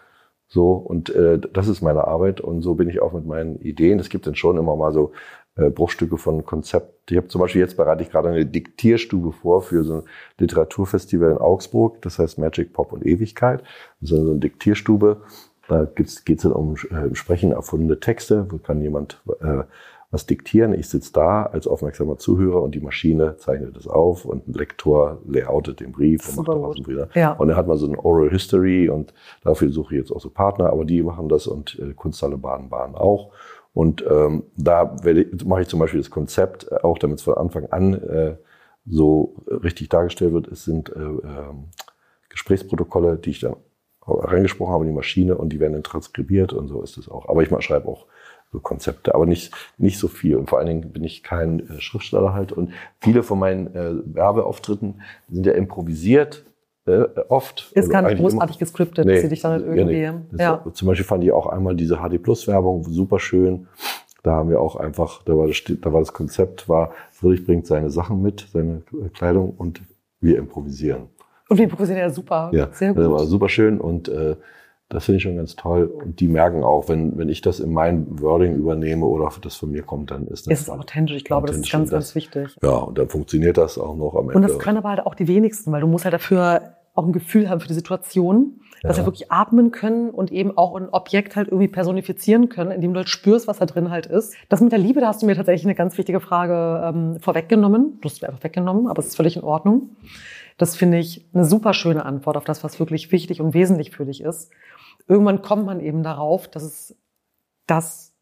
So, 0.49 0.73
und 0.75 1.11
äh, 1.11 1.39
das 1.39 1.69
ist 1.69 1.83
meine 1.83 2.07
Arbeit 2.07 2.41
und 2.41 2.63
so 2.63 2.75
bin 2.75 2.89
ich 2.89 3.03
auch 3.03 3.13
mit 3.13 3.27
meinen 3.27 3.57
Ideen. 3.57 3.99
Es 3.99 4.11
gibt 4.11 4.27
dann 4.27 4.37
schon 4.37 4.59
immer 4.59 4.77
mal 4.77 4.93
so 4.93 5.13
äh, 5.57 5.71
Bruchstücke 5.71 6.19
von 6.19 6.45
Konzept. 6.45 7.11
Ich 7.11 7.17
habe 7.17 7.29
zum 7.29 7.41
Beispiel 7.41 7.63
jetzt 7.63 7.77
bereite 7.77 8.03
ich 8.03 8.11
gerade 8.11 8.29
eine 8.29 8.47
Diktierstube 8.47 9.33
vor 9.33 9.63
für 9.63 9.83
so 9.85 9.95
ein 9.95 10.03
Literaturfestival 10.39 11.33
in 11.33 11.39
Augsburg, 11.39 12.01
das 12.03 12.19
heißt 12.19 12.39
Magic 12.39 12.73
Pop 12.73 12.93
und 12.93 13.05
Ewigkeit. 13.05 13.63
Das 14.01 14.11
ist 14.11 14.19
so 14.19 14.31
eine 14.31 14.39
Diktierstube, 14.39 15.23
da 15.69 15.85
geht 15.85 16.09
es 16.09 16.43
dann 16.43 16.53
um 16.53 16.75
äh, 16.75 17.15
sprechen 17.15 17.53
erfundene 17.53 18.01
Texte. 18.01 18.47
Wo 18.51 18.59
kann 18.59 18.81
jemand 18.81 19.21
äh, 19.41 19.65
was 20.11 20.27
diktieren? 20.27 20.73
Ich 20.73 20.89
sitze 20.89 21.13
da 21.13 21.45
als 21.45 21.67
aufmerksamer 21.67 22.19
Zuhörer 22.19 22.63
und 22.63 22.75
die 22.75 22.81
Maschine 22.81 23.37
zeichnet 23.39 23.77
es 23.77 23.89
auf 23.89 24.25
und 24.25 24.49
ein 24.49 24.53
Lektor 24.53 25.21
layoutet 25.27 25.81
den 25.81 25.93
Brief 25.93 26.29
und 26.29 26.37
macht 26.37 26.49
daraus 26.49 26.77
einen 26.77 26.85
Brief. 26.85 27.15
Ja. 27.15 27.33
Und 27.33 27.49
dann 27.49 27.57
hat 27.57 27.67
man 27.67 27.77
so 27.77 27.87
ein 27.87 27.97
Oral 27.97 28.31
History 28.31 28.89
und 28.89 29.13
dafür 29.43 29.71
suche 29.71 29.95
ich 29.95 30.01
jetzt 30.01 30.13
auch 30.13 30.21
so 30.21 30.31
Partner, 30.31 30.71
aber 30.71 30.85
die 30.85 31.03
machen 31.03 31.29
das 31.29 31.47
und 31.47 31.79
äh, 31.81 31.93
Kunsthalle 31.95 32.37
Baden-Baden 32.37 32.95
auch. 32.95 33.33
Und 33.75 34.03
ähm, 34.09 34.45
da 34.57 34.97
mache 35.45 35.63
ich 35.63 35.69
zum 35.69 35.81
Beispiel 35.81 36.01
das 36.01 36.11
Konzept, 36.11 36.71
äh, 36.71 36.77
auch 36.77 36.99
damit 36.99 37.19
es 37.19 37.25
von 37.25 37.35
Anfang 37.35 37.67
an 37.67 37.95
äh, 37.95 38.37
so 38.87 39.35
richtig 39.49 39.89
dargestellt 39.89 40.33
wird. 40.33 40.49
Es 40.49 40.65
sind 40.65 40.89
äh, 40.95 41.01
äh, 41.01 41.53
Gesprächsprotokolle, 42.31 43.17
die 43.17 43.31
ich 43.31 43.41
dann 43.41 43.57
reingesprochen 44.07 44.73
habe 44.73 44.85
in 44.85 44.91
die 44.91 44.97
Maschine 44.97 45.37
und 45.37 45.51
die 45.51 45.61
werden 45.61 45.73
dann 45.73 45.83
transkribiert 45.83 46.53
und 46.53 46.69
so 46.69 46.83
ist 46.83 46.97
es 46.97 47.09
auch. 47.09 47.29
Aber 47.29 47.43
ich 47.43 47.65
schreibe 47.65 47.89
auch 47.89 48.07
so 48.53 48.61
Konzepte, 48.61 49.15
aber 49.15 49.27
nicht, 49.27 49.53
nicht 49.77 49.99
so 49.99 50.09
viel. 50.09 50.37
Und 50.37 50.49
vor 50.49 50.59
allen 50.59 50.69
Dingen 50.69 50.93
bin 50.93 51.05
ich 51.05 51.23
kein 51.23 51.61
äh, 51.69 51.81
Schriftsteller 51.81 52.33
halt. 52.33 52.53
Und 52.53 52.73
viele 53.01 53.23
von 53.23 53.39
meinen 53.39 53.75
äh, 53.75 53.95
Werbeauftritten 54.05 55.03
sind 55.29 55.47
ja 55.47 55.53
improvisiert 55.53 56.45
äh, 56.87 57.05
oft. 57.29 57.73
Ist 57.75 57.91
gar 57.91 58.03
nicht 58.03 58.19
großartig 58.19 58.57
immer, 58.57 58.61
gescriptet, 58.61 59.07
nee, 59.07 59.21
sie 59.21 59.29
dich 59.29 59.41
dann 59.41 59.65
irgendwie. 59.65 60.01
Ja, 60.01 60.13
nee. 60.13 60.43
ja. 60.43 60.65
Zum 60.73 60.89
Beispiel 60.89 61.07
fand 61.07 61.25
ich 61.25 61.33
auch 61.33 61.47
einmal 61.47 61.75
diese 61.75 61.97
HD 61.97 62.23
Plus 62.23 62.47
Werbung 62.47 62.85
super 62.85 63.19
schön. 63.19 63.67
Da 64.23 64.33
haben 64.33 64.51
wir 64.51 64.61
auch 64.61 64.77
einfach, 64.77 65.23
da 65.25 65.37
war 65.37 65.47
das, 65.47 65.63
da 65.81 65.93
war 65.93 66.01
das 66.01 66.13
Konzept, 66.13 66.69
war 66.69 66.93
Friedrich 67.13 67.47
bringt 67.47 67.67
seine 67.67 67.91
Sachen 67.91 68.23
mit, 68.23 68.49
seine 68.53 68.83
Kleidung 69.15 69.55
und 69.57 69.83
wir 70.21 70.39
improvisieren. 70.39 71.09
Und 71.49 71.59
wir 71.59 71.65
improvisieren 71.65 72.01
ja 72.01 72.11
super. 72.11 72.51
Ja, 72.53 72.69
sehr 72.73 72.95
gut. 72.95 73.03
Das 73.03 73.11
war 73.11 73.25
super 73.27 73.49
schön 73.49 73.81
und 73.81 74.09
äh, 74.09 74.37
das 74.89 75.05
finde 75.05 75.17
ich 75.17 75.23
schon 75.25 75.37
ganz 75.37 75.57
toll. 75.57 75.85
Und 75.85 76.21
die 76.21 76.29
merken 76.29 76.63
auch, 76.63 76.89
wenn, 76.89 77.19
wenn 77.19 77.29
ich 77.29 77.41
das 77.41 77.59
in 77.59 77.73
mein 77.73 78.21
Wording 78.21 78.55
übernehme 78.55 79.05
oder 79.05 79.31
das 79.43 79.57
von 79.57 79.71
mir 79.71 79.83
kommt, 79.83 80.13
dann 80.13 80.29
ist 80.29 80.47
das. 80.47 80.61
Ist 80.61 80.71
authentisch. 80.71 81.17
Ich 81.17 81.25
glaube, 81.25 81.49
das 81.49 81.57
ist 81.57 81.71
ganz, 81.71 81.91
ganz 81.91 82.15
wichtig. 82.15 82.57
Ja, 82.63 82.77
und 82.77 82.97
dann 82.97 83.09
funktioniert 83.09 83.59
das 83.59 83.79
auch 83.79 83.97
noch 83.97 84.15
am 84.15 84.31
Ende. 84.31 84.37
Und 84.37 84.43
das 84.43 84.59
können 84.59 84.79
aber 84.79 84.91
halt 84.91 85.05
auch 85.05 85.15
die 85.15 85.27
wenigsten, 85.27 85.73
weil 85.73 85.81
du 85.81 85.89
musst 85.89 86.05
halt 86.05 86.15
dafür 86.15 86.77
auch 86.95 87.05
ein 87.05 87.13
Gefühl 87.13 87.51
haben 87.51 87.61
für 87.61 87.69
die 87.69 87.75
Situation, 87.75 88.61
ja. 88.83 88.89
dass 88.89 88.97
wir 88.97 89.05
wirklich 89.05 89.31
atmen 89.31 89.71
können 89.71 90.11
und 90.11 90.33
eben 90.33 90.57
auch 90.57 90.75
ein 90.77 90.89
Objekt 90.89 91.37
halt 91.37 91.49
irgendwie 91.49 91.69
personifizieren 91.69 92.49
können, 92.49 92.71
indem 92.71 92.95
du 92.95 92.99
halt 92.99 93.09
spürst, 93.09 93.49
was 93.49 93.59
da 93.59 93.67
drin 93.67 93.91
halt 93.91 94.07
ist. 94.07 94.35
Das 94.49 94.61
mit 94.61 94.73
der 94.73 94.79
Liebe, 94.79 95.01
da 95.01 95.09
hast 95.09 95.21
du 95.21 95.27
mir 95.27 95.35
tatsächlich 95.35 95.67
eine 95.67 95.75
ganz 95.75 95.99
wichtige 95.99 96.21
Frage 96.21 96.83
ähm, 96.87 97.21
vorweggenommen. 97.21 97.99
Du 98.01 98.09
hast 98.09 98.23
mir 98.23 98.29
einfach 98.29 98.45
weggenommen, 98.45 98.87
aber 98.87 99.01
es 99.01 99.09
ist 99.09 99.17
völlig 99.17 99.37
in 99.37 99.43
Ordnung. 99.43 99.91
Das 100.59 100.77
finde 100.77 100.99
ich 100.99 101.27
eine 101.35 101.45
super 101.45 101.75
schöne 101.75 102.05
Antwort 102.05 102.37
auf 102.37 102.45
das, 102.45 102.65
was 102.65 102.79
wirklich 102.79 103.13
wichtig 103.13 103.41
und 103.41 103.55
wesentlich 103.55 103.91
für 103.91 104.07
dich 104.07 104.23
ist 104.23 104.51
irgendwann 105.09 105.43
kommt 105.43 105.67
man 105.67 105.81
eben 105.81 106.03
darauf, 106.03 106.49
dass 106.49 106.63
es 106.63 106.97
das 107.67 108.15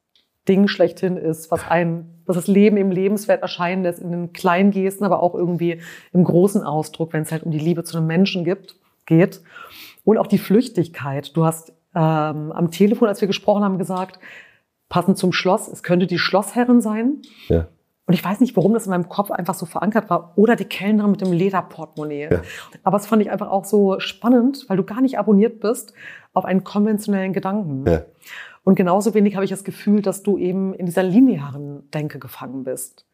Ding 0.49 0.69
schlechthin 0.69 1.17
ist, 1.17 1.51
was 1.51 1.67
ein, 1.69 2.23
was 2.27 2.37
das 2.37 2.47
Leben 2.47 2.77
im 2.77 2.91
Lebenswert 2.91 3.43
erscheinen 3.43 3.83
lässt, 3.83 4.01
in 4.01 4.11
den 4.11 4.33
kleinen 4.33 4.71
Gesten, 4.71 5.05
aber 5.05 5.23
auch 5.23 5.35
irgendwie 5.35 5.81
im 6.13 6.25
großen 6.25 6.63
Ausdruck, 6.63 7.13
wenn 7.13 7.23
es 7.23 7.33
halt 7.33 7.45
um 7.45 7.51
die 7.51 7.59
Liebe 7.59 7.85
zu 7.85 7.97
einem 7.97 8.07
Menschen 8.07 8.45
gibt, 8.45 8.77
geht. 9.07 9.43
Und 10.05 10.19
auch 10.19 10.27
die 10.27 10.39
Flüchtigkeit. 10.39 11.35
Du 11.35 11.47
hast 11.47 11.71
ähm, 11.95 12.53
am 12.53 12.71
Telefon, 12.71 13.09
als 13.09 13.23
wir 13.23 13.29
gesprochen 13.29 13.65
haben, 13.65 13.79
gesagt, 13.79 14.19
passend 14.91 15.17
zum 15.17 15.33
Schloss, 15.33 15.67
es 15.69 15.83
könnte 15.83 16.07
die 16.07 16.19
Schlossherrin 16.19 16.83
sein. 16.83 17.23
Ja. 17.49 17.69
Und 18.07 18.13
ich 18.13 18.23
weiß 18.23 18.41
nicht, 18.41 18.55
warum 18.57 18.75
das 18.75 18.85
in 18.85 18.91
meinem 18.91 19.09
Kopf 19.09 19.31
einfach 19.31 19.55
so 19.55 19.65
verankert 19.65 20.11
war. 20.11 20.35
Oder 20.37 20.57
die 20.57 20.67
Kellnerin 20.67 21.13
mit 21.13 21.23
dem 21.23 21.33
Lederportemonnaie. 21.33 22.29
Ja. 22.31 22.43
Aber 22.83 22.99
es 22.99 23.07
fand 23.07 23.23
ich 23.23 23.31
einfach 23.31 23.49
auch 23.49 23.65
so 23.65 23.99
spannend, 23.99 24.67
weil 24.69 24.77
du 24.77 24.85
gar 24.85 25.01
nicht 25.01 25.19
abonniert 25.19 25.61
bist 25.61 25.95
auf 26.35 26.45
einen 26.45 26.65
konventionellen 26.65 27.33
Gedanken. 27.33 27.85
Ja. 27.91 28.03
Und 28.63 28.75
genauso 28.75 29.15
wenig 29.15 29.37
habe 29.37 29.45
ich 29.45 29.51
das 29.51 29.65
Gefühl, 29.65 30.03
dass 30.03 30.23
du 30.23 30.37
eben 30.37 30.75
in 30.75 30.87
dieser 30.87 31.03
linearen 31.03 31.91
Denke 31.93 32.19
gefangen 32.19 32.65
bist. 32.65 33.07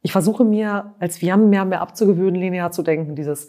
Ich 0.00 0.12
versuche 0.12 0.44
mir 0.44 0.94
als 0.98 1.20
Vian 1.20 1.50
mehr 1.50 1.62
und 1.62 1.70
mehr 1.70 1.80
abzugewöhnen, 1.80 2.40
linear 2.40 2.70
zu 2.70 2.82
denken. 2.82 3.16
Dieses, 3.16 3.48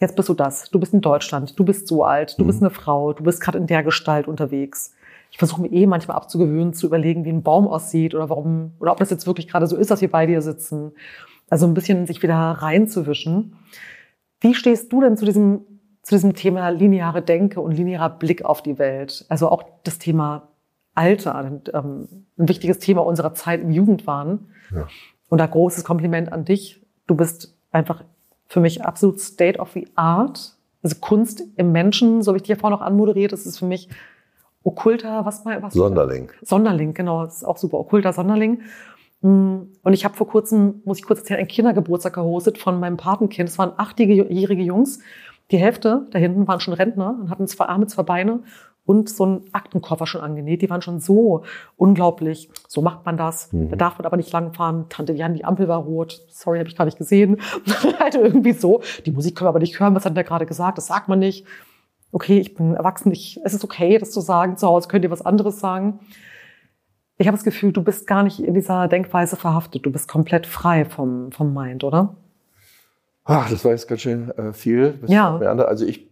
jetzt 0.00 0.16
bist 0.16 0.28
du 0.28 0.34
das, 0.34 0.70
du 0.70 0.78
bist 0.78 0.94
in 0.94 1.00
Deutschland, 1.00 1.58
du 1.58 1.64
bist 1.64 1.88
so 1.88 2.04
alt, 2.04 2.38
du 2.38 2.44
mhm. 2.44 2.46
bist 2.46 2.62
eine 2.62 2.70
Frau, 2.70 3.12
du 3.12 3.24
bist 3.24 3.40
gerade 3.40 3.58
in 3.58 3.66
der 3.66 3.82
Gestalt 3.82 4.28
unterwegs 4.28 4.94
ich 5.32 5.38
versuche 5.38 5.62
mir 5.62 5.72
eh 5.72 5.86
manchmal 5.86 6.18
abzugewöhnen, 6.18 6.74
zu 6.74 6.86
überlegen, 6.86 7.24
wie 7.24 7.30
ein 7.30 7.42
Baum 7.42 7.66
aussieht 7.66 8.14
oder 8.14 8.28
warum, 8.28 8.72
oder 8.78 8.92
ob 8.92 8.98
das 8.98 9.08
jetzt 9.08 9.26
wirklich 9.26 9.48
gerade 9.48 9.66
so 9.66 9.76
ist, 9.76 9.90
dass 9.90 10.02
wir 10.02 10.10
bei 10.10 10.26
dir 10.26 10.42
sitzen. 10.42 10.92
Also 11.48 11.66
ein 11.66 11.72
bisschen 11.72 12.06
sich 12.06 12.22
wieder 12.22 12.36
reinzuwischen. 12.36 13.56
Wie 14.40 14.54
stehst 14.54 14.92
du 14.92 15.00
denn 15.00 15.16
zu 15.16 15.24
diesem, 15.24 15.62
zu 16.02 16.14
diesem 16.14 16.34
Thema 16.34 16.68
lineare 16.68 17.22
Denke 17.22 17.62
und 17.62 17.72
linearer 17.72 18.10
Blick 18.10 18.44
auf 18.44 18.62
die 18.62 18.78
Welt? 18.78 19.24
Also 19.30 19.48
auch 19.48 19.64
das 19.84 19.98
Thema 19.98 20.48
Alter, 20.94 21.34
ein, 21.34 21.62
ähm, 21.72 22.26
ein 22.36 22.48
wichtiges 22.48 22.78
Thema 22.78 23.00
unserer 23.00 23.32
Zeit 23.32 23.62
im 23.62 23.70
Jugendwahn. 23.70 24.50
Ja. 24.70 24.86
Und 25.30 25.38
da 25.38 25.46
großes 25.46 25.82
Kompliment 25.82 26.30
an 26.30 26.44
dich. 26.44 26.82
Du 27.06 27.14
bist 27.14 27.56
einfach 27.70 28.04
für 28.48 28.60
mich 28.60 28.84
absolut 28.84 29.18
State 29.18 29.58
of 29.58 29.70
the 29.72 29.88
Art. 29.94 30.56
Also 30.82 30.96
Kunst 31.00 31.42
im 31.56 31.72
Menschen, 31.72 32.20
so 32.20 32.28
habe 32.32 32.36
ich 32.36 32.42
dich 32.42 32.50
ja 32.50 32.56
vorhin 32.56 32.78
noch 32.78 32.84
anmoderiert, 32.84 33.32
das 33.32 33.46
ist 33.46 33.58
für 33.58 33.64
mich 33.64 33.88
okkulter, 34.64 35.24
was 35.24 35.44
mal 35.44 35.62
was? 35.62 35.74
Sonderling. 35.74 36.30
Sonderling, 36.42 36.94
genau, 36.94 37.24
das 37.24 37.38
ist 37.38 37.44
auch 37.44 37.56
super, 37.56 37.78
okkulter 37.78 38.12
Sonderling. 38.12 38.62
Mm, 39.22 39.62
und 39.82 39.92
ich 39.92 40.04
habe 40.04 40.14
vor 40.14 40.28
kurzem, 40.28 40.82
muss 40.84 40.98
ich 40.98 41.04
kurz 41.04 41.20
erzählen, 41.20 41.40
einen 41.40 41.48
Kindergeburtstag 41.48 42.14
gehostet 42.14 42.58
von 42.58 42.80
meinem 42.80 42.96
Patenkind. 42.96 43.48
Es 43.48 43.58
waren 43.58 43.72
achtjährige 43.76 44.62
Jungs. 44.62 45.00
Die 45.50 45.58
Hälfte 45.58 46.06
da 46.10 46.18
hinten 46.18 46.46
waren 46.48 46.60
schon 46.60 46.74
Rentner 46.74 47.16
und 47.20 47.30
hatten 47.30 47.46
zwei 47.46 47.66
Arme, 47.66 47.86
zwei 47.86 48.02
Beine 48.02 48.40
und 48.84 49.08
so 49.08 49.24
einen 49.24 49.44
Aktenkoffer 49.52 50.06
schon 50.06 50.20
angenäht. 50.20 50.62
Die 50.62 50.70
waren 50.70 50.82
schon 50.82 50.98
so 50.98 51.44
unglaublich. 51.76 52.50
So 52.68 52.82
macht 52.82 53.04
man 53.06 53.16
das. 53.16 53.52
Mhm. 53.52 53.70
Da 53.70 53.76
darf 53.76 53.98
man 53.98 54.06
aber 54.06 54.16
nicht 54.16 54.32
langfahren. 54.32 54.86
Tante 54.88 55.12
Jan, 55.12 55.34
die 55.34 55.44
Ampel 55.44 55.68
war 55.68 55.78
rot. 55.78 56.20
Sorry, 56.30 56.58
habe 56.58 56.68
ich 56.68 56.76
gar 56.76 56.84
nicht 56.84 56.98
gesehen. 56.98 57.40
halt 58.00 58.14
irgendwie 58.14 58.52
so. 58.52 58.82
Die 59.06 59.12
Musik 59.12 59.36
können 59.36 59.46
wir 59.46 59.50
aber 59.50 59.60
nicht 59.60 59.78
hören. 59.78 59.94
Was 59.94 60.04
hat 60.04 60.16
der 60.16 60.24
gerade 60.24 60.46
gesagt? 60.46 60.78
Das 60.78 60.86
sagt 60.86 61.08
man 61.08 61.18
nicht 61.20 61.46
okay, 62.12 62.38
ich 62.38 62.54
bin 62.54 62.74
erwachsen, 62.74 63.10
ich, 63.10 63.40
es 63.42 63.54
ist 63.54 63.64
okay, 63.64 63.98
das 63.98 64.12
zu 64.12 64.20
sagen, 64.20 64.56
zu 64.56 64.68
Hause 64.68 64.88
könnt 64.88 65.04
ihr 65.04 65.10
was 65.10 65.24
anderes 65.24 65.58
sagen. 65.58 66.00
Ich 67.18 67.26
habe 67.26 67.36
das 67.36 67.44
Gefühl, 67.44 67.72
du 67.72 67.82
bist 67.82 68.06
gar 68.06 68.22
nicht 68.22 68.40
in 68.40 68.54
dieser 68.54 68.86
Denkweise 68.88 69.36
verhaftet, 69.36 69.84
du 69.84 69.90
bist 69.90 70.08
komplett 70.08 70.46
frei 70.46 70.84
vom, 70.84 71.32
vom 71.32 71.52
Mind, 71.52 71.84
oder? 71.84 72.16
Ach, 73.24 73.48
das 73.50 73.64
war 73.64 73.72
jetzt 73.72 73.88
ganz 73.88 74.00
schön 74.02 74.30
äh, 74.32 74.52
viel. 74.52 74.98
Ja. 75.06 75.36
Also 75.36 75.86
ich, 75.86 76.10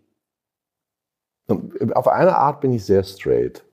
auf 1.94 2.08
eine 2.08 2.36
Art 2.36 2.60
bin 2.60 2.72
ich 2.72 2.84
sehr 2.84 3.02
straight. 3.02 3.64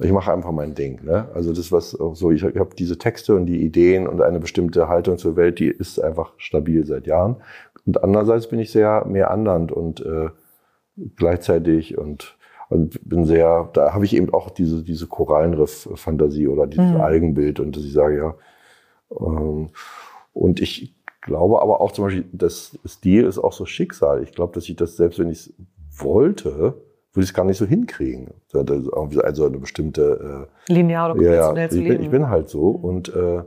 Ich 0.00 0.10
mache 0.10 0.32
einfach 0.32 0.50
mein 0.50 0.74
Ding. 0.74 1.04
Ne? 1.04 1.28
Also 1.34 1.52
das, 1.52 1.70
was 1.70 1.92
so, 1.92 2.30
ich 2.32 2.42
habe 2.42 2.74
diese 2.76 2.98
Texte 2.98 3.34
und 3.36 3.46
die 3.46 3.64
Ideen 3.64 4.08
und 4.08 4.20
eine 4.20 4.40
bestimmte 4.40 4.88
Haltung 4.88 5.18
zur 5.18 5.36
Welt, 5.36 5.60
die 5.60 5.68
ist 5.68 6.00
einfach 6.00 6.32
stabil 6.36 6.84
seit 6.84 7.06
Jahren. 7.06 7.36
Und 7.86 8.02
andererseits 8.02 8.48
bin 8.48 8.58
ich 8.58 8.72
sehr 8.72 9.04
mehr 9.06 9.30
andernd 9.30 9.70
und 9.70 10.00
äh, 10.00 10.30
gleichzeitig 11.16 11.98
und, 11.98 12.36
und 12.68 12.98
bin 13.08 13.24
sehr, 13.24 13.68
da 13.72 13.94
habe 13.94 14.04
ich 14.04 14.14
eben 14.16 14.32
auch 14.32 14.50
diese, 14.50 14.82
diese 14.82 15.06
Korallenriff-Fantasie 15.06 16.48
oder 16.48 16.66
dieses 16.66 16.92
mhm. 16.92 17.00
Algenbild 17.00 17.60
und 17.60 17.76
dass 17.76 17.84
ich 17.84 17.92
sage, 17.92 18.16
ja, 18.16 18.34
ähm, 19.20 19.70
und 20.32 20.60
ich 20.60 20.94
glaube 21.20 21.62
aber 21.62 21.80
auch 21.80 21.92
zum 21.92 22.04
Beispiel, 22.04 22.24
das 22.32 22.78
Stil 22.86 23.24
ist 23.24 23.38
auch 23.38 23.52
so 23.52 23.66
Schicksal. 23.66 24.22
Ich 24.22 24.32
glaube, 24.32 24.52
dass 24.52 24.68
ich 24.68 24.76
das, 24.76 24.96
selbst 24.96 25.18
wenn 25.18 25.30
ich 25.30 25.38
es 25.38 25.54
wollte, 25.96 26.74
würde 27.12 27.24
ich 27.24 27.30
es 27.30 27.34
gar 27.34 27.44
nicht 27.44 27.58
so 27.58 27.64
hinkriegen. 27.64 28.34
Also 28.52 29.46
eine 29.46 29.58
bestimmte 29.58 30.48
äh, 30.68 30.72
linear 30.72 31.14
oder 31.14 31.14
konventionell 31.14 31.64
ja, 31.64 31.70
zu 31.70 31.76
leben. 31.76 31.88
Bin, 31.88 32.02
ich 32.02 32.10
bin 32.10 32.28
halt 32.28 32.48
so 32.48 32.78
mhm. 32.78 32.84
und 32.84 33.14
äh, 33.14 33.42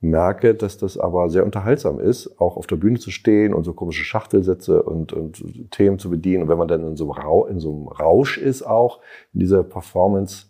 merke, 0.00 0.54
dass 0.54 0.78
das 0.78 0.96
aber 0.96 1.28
sehr 1.28 1.44
unterhaltsam 1.44 2.00
ist, 2.00 2.40
auch 2.40 2.56
auf 2.56 2.66
der 2.66 2.76
Bühne 2.76 2.98
zu 2.98 3.10
stehen 3.10 3.52
und 3.52 3.64
so 3.64 3.74
komische 3.74 4.04
Schachtelsätze 4.04 4.82
und, 4.82 5.12
und 5.12 5.70
Themen 5.70 5.98
zu 5.98 6.08
bedienen. 6.08 6.44
Und 6.44 6.48
wenn 6.48 6.58
man 6.58 6.68
dann 6.68 6.86
in 6.86 6.96
so, 6.96 7.12
einem 7.12 7.48
in 7.48 7.60
so 7.60 7.70
einem 7.70 7.88
Rausch 7.88 8.38
ist 8.38 8.62
auch, 8.62 9.00
in 9.34 9.40
dieser 9.40 9.62
Performance, 9.62 10.46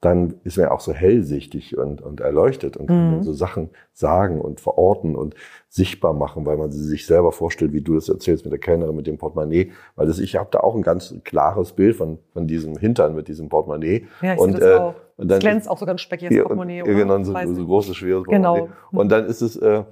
dann 0.00 0.34
ist 0.44 0.56
man 0.56 0.66
ja 0.66 0.72
auch 0.72 0.80
so 0.80 0.92
hellsichtig 0.92 1.76
und, 1.76 2.00
und 2.00 2.20
erleuchtet 2.20 2.76
und 2.76 2.86
kann 2.86 3.16
mhm. 3.16 3.22
so 3.22 3.32
Sachen 3.32 3.70
sagen 3.92 4.40
und 4.40 4.60
verorten 4.60 5.16
und 5.16 5.34
sichtbar 5.68 6.12
machen, 6.12 6.46
weil 6.46 6.56
man 6.56 6.70
sie 6.70 6.84
sich 6.84 7.04
selber 7.04 7.32
vorstellt, 7.32 7.72
wie 7.72 7.80
du 7.80 7.94
das 7.94 8.08
erzählst 8.08 8.44
mit 8.44 8.52
der 8.52 8.60
Kellnerin, 8.60 8.94
mit 8.94 9.08
dem 9.08 9.18
Portemonnaie. 9.18 9.72
Weil 9.96 10.06
das, 10.06 10.20
ich 10.20 10.36
habe 10.36 10.48
da 10.52 10.60
auch 10.60 10.76
ein 10.76 10.82
ganz 10.82 11.14
klares 11.24 11.72
Bild 11.72 11.96
von, 11.96 12.18
von 12.32 12.46
diesem 12.46 12.76
Hintern 12.76 13.16
mit 13.16 13.26
diesem 13.26 13.48
Portemonnaie. 13.48 14.06
Ja, 14.22 14.34
ich 14.34 14.40
und, 14.40 14.52
das 14.52 14.62
äh, 14.62 14.74
auch. 14.74 14.94
Und 15.16 15.28
dann, 15.28 15.28
das 15.28 15.38
glänzt 15.40 15.68
auch 15.68 15.78
so 15.78 15.84
ganz 15.84 16.00
speckiges 16.00 16.42
Portemonnaie. 16.42 16.78
Ja, 16.78 16.84
genau, 16.84 17.24
so, 17.24 17.34
so 17.54 17.66
großes, 17.66 17.96
schweres 17.96 18.22
Portemonnaie. 18.22 18.60
Genau. 18.60 18.72
Und 18.92 19.10
dann 19.10 19.26
ist 19.26 19.42
es, 19.42 19.56
äh, 19.56 19.82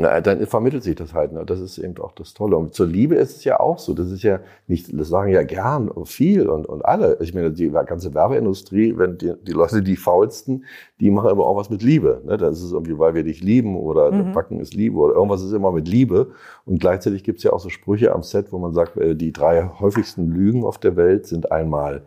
na, 0.00 0.20
dann 0.20 0.46
vermittelt 0.46 0.84
sich 0.84 0.94
das 0.94 1.12
halt. 1.12 1.32
Ne? 1.32 1.44
Das 1.44 1.58
ist 1.58 1.76
eben 1.76 1.98
auch 1.98 2.12
das 2.12 2.32
Tolle. 2.32 2.56
Und 2.56 2.72
zur 2.72 2.86
Liebe 2.86 3.16
ist 3.16 3.38
es 3.38 3.44
ja 3.44 3.58
auch 3.58 3.80
so. 3.80 3.94
Das 3.94 4.12
ist 4.12 4.22
ja 4.22 4.38
nicht, 4.68 4.96
das 4.96 5.08
sagen 5.08 5.32
ja 5.32 5.42
gern 5.42 5.90
viel 6.04 6.48
und, 6.48 6.66
und 6.66 6.84
alle. 6.84 7.18
Ich 7.20 7.34
meine, 7.34 7.50
die 7.50 7.68
ganze 7.68 8.14
Werbeindustrie, 8.14 8.96
wenn 8.96 9.18
die, 9.18 9.34
die 9.44 9.50
Leute, 9.50 9.82
die 9.82 9.96
faulsten, 9.96 10.64
die 11.00 11.10
machen 11.10 11.28
aber 11.28 11.44
auch 11.46 11.56
was 11.56 11.68
mit 11.68 11.82
Liebe. 11.82 12.22
Ne? 12.24 12.36
Das 12.36 12.62
ist 12.62 12.70
irgendwie, 12.70 12.96
weil 12.96 13.14
wir 13.14 13.24
dich 13.24 13.42
lieben 13.42 13.76
oder 13.76 14.12
mhm. 14.12 14.32
Backen 14.34 14.60
ist 14.60 14.72
Liebe 14.72 14.96
oder 14.96 15.14
irgendwas 15.14 15.42
ist 15.42 15.52
immer 15.52 15.72
mit 15.72 15.88
Liebe. 15.88 16.30
Und 16.64 16.78
gleichzeitig 16.78 17.24
gibt 17.24 17.38
es 17.38 17.44
ja 17.44 17.52
auch 17.52 17.60
so 17.60 17.68
Sprüche 17.68 18.12
am 18.12 18.22
Set, 18.22 18.52
wo 18.52 18.58
man 18.58 18.72
sagt, 18.72 18.96
äh, 18.98 19.16
die 19.16 19.32
drei 19.32 19.68
häufigsten 19.80 20.28
Lügen 20.28 20.64
auf 20.64 20.78
der 20.78 20.94
Welt 20.94 21.26
sind 21.26 21.50
einmal, 21.50 22.04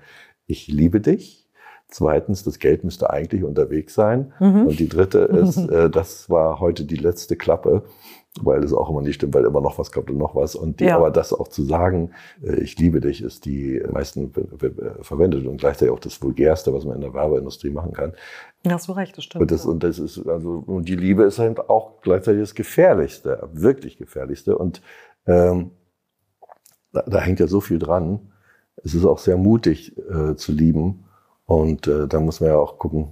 ich 0.48 0.70
liebe 0.70 1.02
dich 1.02 1.41
Zweitens, 1.92 2.46
das 2.46 2.60
Geld 2.60 2.86
müsste 2.86 3.10
eigentlich 3.10 3.44
unterwegs 3.44 3.94
sein. 3.94 4.32
Mhm. 4.40 4.68
Und 4.68 4.80
die 4.80 4.88
dritte 4.88 5.20
ist, 5.20 5.58
äh, 5.70 5.90
das 5.90 6.30
war 6.30 6.62
heute 6.62 6.86
die 6.86 6.96
letzte 6.96 7.36
Klappe, 7.36 7.84
weil 8.42 8.62
das 8.62 8.72
auch 8.72 8.90
immer 8.90 9.02
nicht 9.02 9.16
stimmt, 9.16 9.34
weil 9.34 9.44
immer 9.44 9.60
noch 9.60 9.78
was 9.78 9.92
kommt 9.92 10.10
und 10.10 10.18
noch 10.18 10.34
was. 10.34 10.56
Und 10.56 10.80
die, 10.80 10.86
ja. 10.86 10.96
aber 10.96 11.12
das 11.12 11.34
auch 11.34 11.50
zu 11.50 11.64
sagen, 11.64 12.12
äh, 12.42 12.62
ich 12.62 12.80
liebe 12.80 13.02
dich, 13.02 13.22
ist 13.22 13.44
die 13.44 13.84
meisten 13.92 14.32
verwendet 15.02 15.46
und 15.46 15.58
gleichzeitig 15.58 15.94
auch 15.94 16.00
das 16.00 16.22
Vulgärste, 16.24 16.74
was 16.74 16.86
man 16.86 16.96
in 16.96 17.02
der 17.02 17.14
Werbeindustrie 17.14 17.72
machen 17.72 17.92
kann. 17.92 18.14
Ja, 18.66 18.72
hast 18.72 18.88
du 18.88 18.94
recht, 18.94 19.18
das 19.18 19.26
stimmt. 19.26 19.42
Und 19.42 19.52
das, 19.52 19.66
und 19.66 19.84
das 19.84 20.00
ist, 20.00 20.26
also, 20.26 20.64
und 20.66 20.88
die 20.88 20.96
Liebe 20.96 21.24
ist 21.24 21.40
halt 21.40 21.60
auch 21.70 22.00
gleichzeitig 22.02 22.40
das 22.40 22.56
Gefährlichste, 22.56 23.50
wirklich 23.52 23.98
Gefährlichste. 23.98 24.58
Und 24.58 24.82
ähm, 25.28 25.72
da, 26.94 27.02
da 27.02 27.20
hängt 27.20 27.42
ja 27.42 27.48
so 27.48 27.60
viel 27.60 27.80
dran. 27.80 28.32
Es 28.82 28.94
ist 28.94 29.04
auch 29.04 29.20
sehr 29.20 29.36
mutig 29.36 29.98
äh, 30.10 30.36
zu 30.36 30.54
lieben 30.54 31.04
Und 31.52 31.88
äh, 31.88 32.08
da 32.08 32.20
muss 32.20 32.40
man 32.40 32.50
ja 32.52 32.58
auch 32.58 32.78
gucken. 32.78 33.10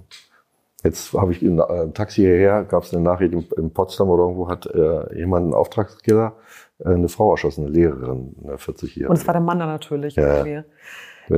Jetzt 0.82 1.12
habe 1.12 1.32
ich 1.32 1.42
im 1.42 1.58
äh, 1.60 1.88
Taxi 1.92 2.22
hierher, 2.22 2.64
gab 2.64 2.84
es 2.84 2.94
eine 2.94 3.02
Nachricht 3.02 3.34
in, 3.34 3.44
in, 3.58 3.70
Potsdam 3.70 4.08
oder 4.08 4.22
irgendwo, 4.22 4.48
hat 4.48 4.64
äh, 4.66 5.14
jemand 5.18 5.44
einen 5.44 5.54
Auftragskiller, 5.54 6.32
äh, 6.78 6.88
eine 6.88 7.08
Frau 7.08 7.30
erschossen, 7.32 7.66
eine 7.66 7.72
Lehrerin, 7.74 8.34
eine 8.42 8.56
40 8.56 8.96
Jahre. 8.96 9.10
Und 9.10 9.18
es 9.18 9.26
war 9.26 9.34
der 9.34 9.42
Mann 9.42 9.58
da 9.58 9.66
natürlich. 9.66 10.14
Ja. 10.16 10.38
Irgendwie. 10.38 10.64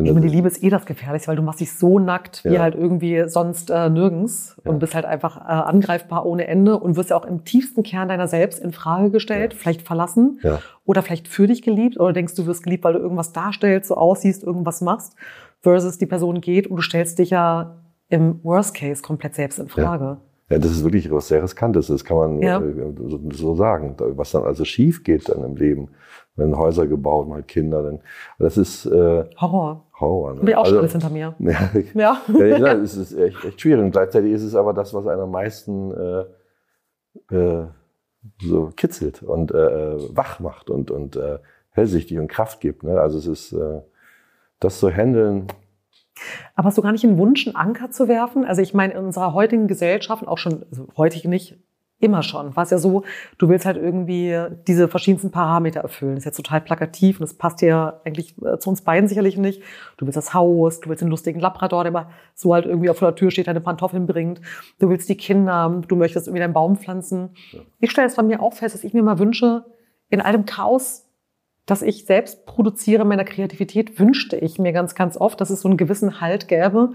Ich 0.09 0.15
meine, 0.15 0.21
die 0.27 0.33
Liebe 0.35 0.49
ist 0.49 0.63
eh 0.63 0.71
das 0.71 0.87
Gefährlichste, 0.87 1.29
weil 1.29 1.37
du 1.37 1.43
machst 1.43 1.61
dich 1.61 1.77
so 1.77 1.99
nackt 1.99 2.45
wie 2.45 2.55
Ja. 2.55 2.63
halt 2.63 2.75
irgendwie 2.75 3.25
sonst 3.29 3.69
äh, 3.69 3.91
nirgends 3.91 4.59
Ja. 4.65 4.71
und 4.71 4.79
bist 4.79 4.95
halt 4.95 5.05
einfach 5.05 5.37
äh, 5.37 5.41
angreifbar 5.51 6.25
ohne 6.25 6.47
Ende 6.47 6.79
und 6.79 6.97
wirst 6.97 7.11
ja 7.11 7.17
auch 7.17 7.27
im 7.27 7.45
tiefsten 7.45 7.83
Kern 7.83 8.09
deiner 8.09 8.27
selbst 8.29 8.59
in 8.61 8.73
Frage 8.73 9.11
gestellt, 9.11 9.53
Ja. 9.53 9.59
vielleicht 9.59 9.83
verlassen 9.83 10.41
oder 10.87 11.03
vielleicht 11.03 11.29
für 11.29 11.47
dich 11.47 11.61
geliebt 11.63 11.99
oder 12.01 12.13
denkst 12.15 12.35
du 12.37 12.47
wirst 12.47 12.63
geliebt, 12.63 12.85
weil 12.85 12.95
du 12.95 13.01
irgendwas 13.01 13.33
darstellst, 13.33 13.89
so 13.89 13.97
aussiehst, 13.97 14.45
irgendwas 14.45 14.81
machst, 14.81 15.15
versus 15.63 15.99
die 15.99 16.07
Person 16.07 16.41
geht 16.41 16.67
und 16.67 16.77
du 16.77 16.83
stellst 16.83 17.19
dich 17.19 17.31
ja 17.31 17.77
im 18.09 18.41
Worst 18.43 18.75
Case 18.75 19.03
komplett 19.03 19.35
selbst 19.35 19.59
in 19.59 19.69
Frage. 19.69 20.19
Ja, 20.51 20.59
das 20.59 20.71
ist 20.73 20.85
wirklich 20.85 21.11
was 21.11 21.29
sehr 21.29 21.43
Riskantes, 21.43 21.87
das 21.87 22.05
kann 22.05 22.17
man 22.19 22.43
Ja. 22.43 22.61
äh, 22.61 22.93
so, 23.33 23.55
sagen. 23.55 23.95
Was 23.99 24.33
dann 24.33 24.43
also 24.45 24.65
schief 24.67 25.03
geht 25.03 25.29
dann 25.31 25.43
im 25.45 25.57
Leben, 25.57 25.89
wenn 26.37 26.57
Häuser 26.59 26.87
gebaut, 26.87 27.27
mal 27.29 27.43
Kinder, 27.43 27.83
dann, 27.83 28.01
das 28.39 28.59
ist 28.59 28.85
äh, 28.85 29.25
Horror. 29.41 29.87
Horror. 29.99 30.35
Ne? 30.35 30.41
Hab 30.41 30.49
ich 30.49 30.57
auch 30.57 30.67
schon 30.67 30.75
Also- 30.75 30.79
alles 30.81 30.93
hinter 30.93 31.11
mir. 31.11 31.35
ja, 31.39 31.71
Ja. 31.95 32.21
ja, 32.39 32.45
ja, 32.59 32.73
es 32.75 32.97
ist 32.97 33.13
echt, 33.17 33.43
echt 33.45 33.61
schwierig. 33.61 33.83
Und 33.85 33.93
gleichzeitig 33.93 34.33
ist 34.33 34.43
es 34.43 34.55
aber 34.55 34.75
das, 34.75 34.93
was 34.93 35.07
einen 35.07 35.21
am 35.23 35.31
meisten 35.31 35.93
äh, 37.31 37.35
äh, 37.35 37.67
so 38.43 38.71
kitzelt 38.77 39.23
und 39.23 39.53
äh, 39.53 39.97
wach 40.17 40.39
macht 40.39 40.69
und, 40.71 40.91
und 40.91 41.17
äh, 41.17 41.39
hellsichtig 41.71 42.19
und 42.19 42.29
Kraft 42.29 42.61
gibt. 42.61 42.83
Ne? 42.83 43.01
Also 43.01 43.17
es 43.19 43.27
ist 43.27 43.53
äh, 43.53 43.81
das 44.65 44.79
zu 44.79 44.91
handeln. 44.91 45.47
Aber 46.55 46.69
hast 46.69 46.79
du 46.79 46.83
gar 46.83 46.93
nicht 46.93 47.05
einen 47.05 47.19
Wunsch, 47.19 47.47
einen 47.47 47.57
Anker 47.57 47.91
zu 47.91 48.09
werfen? 48.09 48.45
Also 48.45 48.63
ich 48.63 48.75
meine, 48.75 48.95
in 48.95 49.05
unserer 49.05 49.33
heutigen 49.33 49.67
Gesellschaft, 49.67 50.27
auch 50.27 50.39
schon, 50.39 50.65
also 50.71 50.87
heutig 50.97 51.25
nicht, 51.25 51.57
immer 52.03 52.25
schon, 52.25 52.57
war 52.57 52.65
es 52.65 52.71
ja 52.71 52.79
so, 52.79 53.05
du 53.39 53.49
willst 53.49 53.65
halt 53.65 53.77
irgendwie 53.77 54.37
diese 54.67 54.89
verschiedensten 54.89 55.31
Parameter 55.31 55.81
erfüllen. 55.81 56.17
Das 56.17 56.23
ist 56.23 56.27
jetzt 56.27 56.37
total 56.37 56.61
plakativ 56.61 57.21
und 57.21 57.23
das 57.23 57.35
passt 57.35 57.61
dir 57.61 58.01
eigentlich 58.05 58.35
äh, 58.43 58.59
zu 58.59 58.71
uns 58.71 58.83
beiden 58.83 59.09
sicherlich 59.09 59.37
nicht. 59.37 59.63
Du 59.99 60.07
willst 60.07 60.17
das 60.17 60.35
Haus, 60.35 60.81
du 60.81 60.89
willst 60.89 61.01
den 61.01 61.09
lustigen 61.09 61.39
Labrador, 61.39 61.85
der 61.85 61.91
immer 61.91 62.11
so 62.35 62.55
halt 62.55 62.67
irgendwie 62.67 62.89
vor 62.89 63.09
der 63.09 63.15
Tür 63.15 63.31
steht, 63.31 63.47
deine 63.47 63.61
Pantoffeln 63.61 64.07
bringt. 64.07 64.41
Du 64.81 64.91
willst 64.91 65.09
die 65.09 65.17
Kinder, 65.17 65.83
du 65.87 65.95
möchtest 65.95 66.27
irgendwie 66.27 66.41
deinen 66.41 66.53
Baum 66.53 66.77
pflanzen. 66.77 67.31
Ich 67.79 67.93
stelle 67.93 68.09
es 68.09 68.17
bei 68.17 68.25
mir 68.25 68.43
auch 68.43 68.53
fest, 68.53 68.75
dass 68.75 68.85
ich 68.85 68.95
mir 68.95 69.03
mal 69.05 69.21
wünsche, 69.21 69.65
in 70.11 70.21
all 70.21 70.33
dem 70.33 70.45
Chaos 70.45 71.02
das 71.67 71.83
ich 71.83 72.05
selbst 72.07 72.45
produziere, 72.47 73.05
meiner 73.05 73.25
Kreativität, 73.25 73.99
wünschte 73.99 74.37
ich 74.37 74.59
mir 74.59 74.73
ganz, 74.73 74.95
ganz 74.95 75.17
oft, 75.17 75.41
dass 75.41 75.51
es 75.51 75.61
so 75.61 75.69
einen 75.69 75.77
gewissen 75.77 76.21
Halt 76.21 76.49
gäbe 76.49 76.93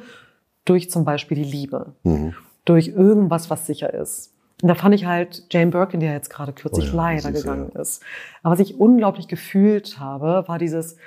durch 0.65 0.89
zum 0.89 1.05
Beispiel 1.05 1.37
die 1.37 1.43
Liebe, 1.49 1.93
Mhm. 2.03 2.33
durch 2.65 2.89
irgendwas, 2.89 3.49
was 3.49 3.65
sicher 3.65 3.93
ist. 3.93 4.33
Und 4.61 4.67
da 4.69 4.75
fand 4.75 4.95
ich 4.95 5.05
halt 5.05 5.43
Jane 5.51 5.71
Birkin, 5.71 5.99
die 5.99 6.07
ja 6.07 6.13
jetzt 6.13 6.29
gerade 6.29 6.51
kürzlich 6.51 6.87
Oh 6.91 6.97
ja, 6.97 7.03
leider 7.03 7.29
ist 7.29 7.43
gegangen 7.43 7.71
ja- 7.73 7.79
ist. 7.81 8.03
Aber 8.43 8.53
was 8.53 8.59
ich 8.59 8.79
unglaublich 8.79 9.27
gefühlt 9.27 9.99
habe, 9.99 10.43
war 10.47 10.57
dieses, 10.57 10.97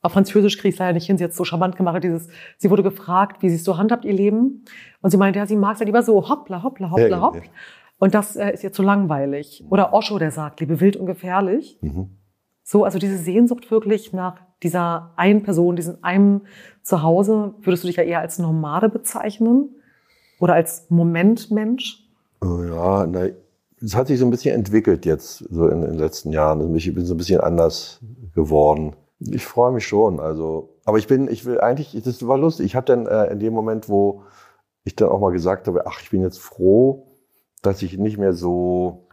auf 0.00 0.12
Französisch 0.12 0.56
kriege 0.56 0.68
ich 0.68 0.74
es 0.76 0.78
leider 0.78 0.92
nicht 0.94 1.06
hin, 1.06 1.18
sie 1.18 1.24
hat 1.24 1.32
es 1.32 1.36
so 1.36 1.44
charmant 1.44 1.76
gemacht, 1.76 2.02
dieses, 2.04 2.28
sie 2.56 2.70
wurde 2.70 2.84
gefragt, 2.84 3.42
wie 3.42 3.50
sie 3.50 3.56
es 3.56 3.64
so 3.64 3.76
handhabt, 3.76 4.04
ihr 4.04 4.12
Leben. 4.12 4.64
Und 5.02 5.10
sie 5.10 5.16
meinte, 5.16 5.40
ja, 5.40 5.46
sie 5.46 5.56
mag 5.56 5.74
es 5.74 5.80
ja 5.80 5.86
lieber 5.86 6.02
so, 6.04 6.28
hoppla, 6.28 6.62
hoppla, 6.62 6.90
hoppla, 6.92 7.20
hopp. 7.20 7.34
ja. 7.36 7.42
Und 7.98 8.14
das 8.14 8.36
äh, 8.36 8.52
ist 8.54 8.62
ihr 8.62 8.72
zu 8.72 8.82
langweilig. 8.84 9.64
Oder 9.70 9.92
Osho, 9.92 10.18
der 10.20 10.30
sagt, 10.30 10.60
liebe 10.60 10.80
wild 10.80 10.96
und 10.96 11.06
gefährlich. 11.06 11.78
Mhm. 11.80 12.10
So, 12.70 12.84
also 12.84 12.98
diese 12.98 13.16
Sehnsucht 13.16 13.70
wirklich 13.70 14.12
nach 14.12 14.42
dieser 14.62 15.14
einen 15.16 15.42
Person, 15.42 15.74
diesem 15.74 16.04
einem 16.04 16.42
Zuhause, 16.82 17.54
würdest 17.62 17.82
du 17.82 17.86
dich 17.86 17.96
ja 17.96 18.02
eher 18.02 18.20
als 18.20 18.38
Nomade 18.38 18.90
bezeichnen? 18.90 19.70
Oder 20.38 20.52
als 20.52 20.84
Momentmensch? 20.90 22.06
Oh 22.42 22.62
Ja, 22.62 23.06
na, 23.06 23.28
es 23.80 23.96
hat 23.96 24.08
sich 24.08 24.18
so 24.18 24.26
ein 24.26 24.30
bisschen 24.30 24.54
entwickelt 24.54 25.06
jetzt, 25.06 25.38
so 25.38 25.66
in, 25.66 25.82
in 25.82 25.92
den 25.92 25.98
letzten 25.98 26.30
Jahren. 26.30 26.60
Also 26.60 26.74
Ich 26.74 26.94
bin 26.94 27.06
so 27.06 27.14
ein 27.14 27.16
bisschen 27.16 27.40
anders 27.40 28.00
geworden. 28.34 28.96
Ich 29.18 29.46
freue 29.46 29.72
mich 29.72 29.86
schon, 29.86 30.20
also. 30.20 30.76
Aber 30.84 30.98
ich 30.98 31.06
bin, 31.06 31.26
ich 31.28 31.46
will 31.46 31.58
eigentlich, 31.62 31.98
das 32.04 32.26
war 32.26 32.36
lustig. 32.36 32.66
Ich 32.66 32.76
hatte 32.76 32.92
dann 32.92 33.06
äh, 33.06 33.32
in 33.32 33.40
dem 33.40 33.54
Moment, 33.54 33.88
wo 33.88 34.24
ich 34.84 34.94
dann 34.94 35.08
auch 35.08 35.20
mal 35.20 35.32
gesagt 35.32 35.68
habe, 35.68 35.86
ach, 35.86 36.02
ich 36.02 36.10
bin 36.10 36.20
jetzt 36.20 36.38
froh, 36.38 37.06
dass 37.62 37.80
ich 37.80 37.96
nicht 37.96 38.18
mehr 38.18 38.34
so 38.34 39.07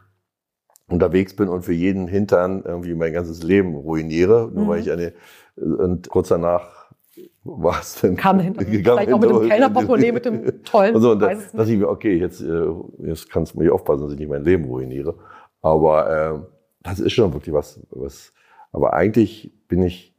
unterwegs 0.87 1.35
bin 1.35 1.49
und 1.49 1.63
für 1.63 1.73
jeden 1.73 2.07
Hintern 2.07 2.63
irgendwie 2.65 2.93
mein 2.93 3.13
ganzes 3.13 3.43
Leben 3.43 3.75
ruiniere, 3.75 4.49
nur 4.53 4.65
Mhm. 4.65 4.67
weil 4.69 4.79
ich 4.81 4.91
eine, 4.91 5.13
und 5.55 6.09
kurz 6.09 6.29
danach 6.29 6.91
war 7.43 7.79
es 7.79 8.01
dann. 8.01 8.15
Kam 8.15 8.39
hinter 8.39 8.65
Vielleicht 8.65 9.13
auch 9.13 9.19
mit 9.19 9.29
dem 9.29 9.47
Kellnerportemonnaie, 9.47 10.11
mit 10.11 10.25
dem 10.25 10.63
tollen, 10.63 10.95
und 10.95 11.01
so, 11.01 11.11
und 11.11 11.19
da, 11.19 11.33
nicht. 11.33 11.53
ich 11.69 11.77
mir, 11.77 11.89
okay, 11.89 12.17
jetzt, 12.17 12.41
äh, 12.41 12.65
jetzt 12.99 13.29
kannst 13.29 13.53
du 13.53 13.59
mir 13.59 13.73
aufpassen, 13.73 14.03
dass 14.03 14.13
ich 14.13 14.19
nicht 14.19 14.29
mein 14.29 14.43
Leben 14.43 14.65
ruiniere. 14.65 15.15
Aber 15.61 16.09
äh, 16.09 16.39
das 16.83 16.99
ist 16.99 17.13
schon 17.13 17.33
wirklich 17.33 17.53
was, 17.53 17.79
was. 17.91 18.33
Aber 18.71 18.93
eigentlich 18.93 19.53
bin 19.67 19.83
ich 19.83 20.14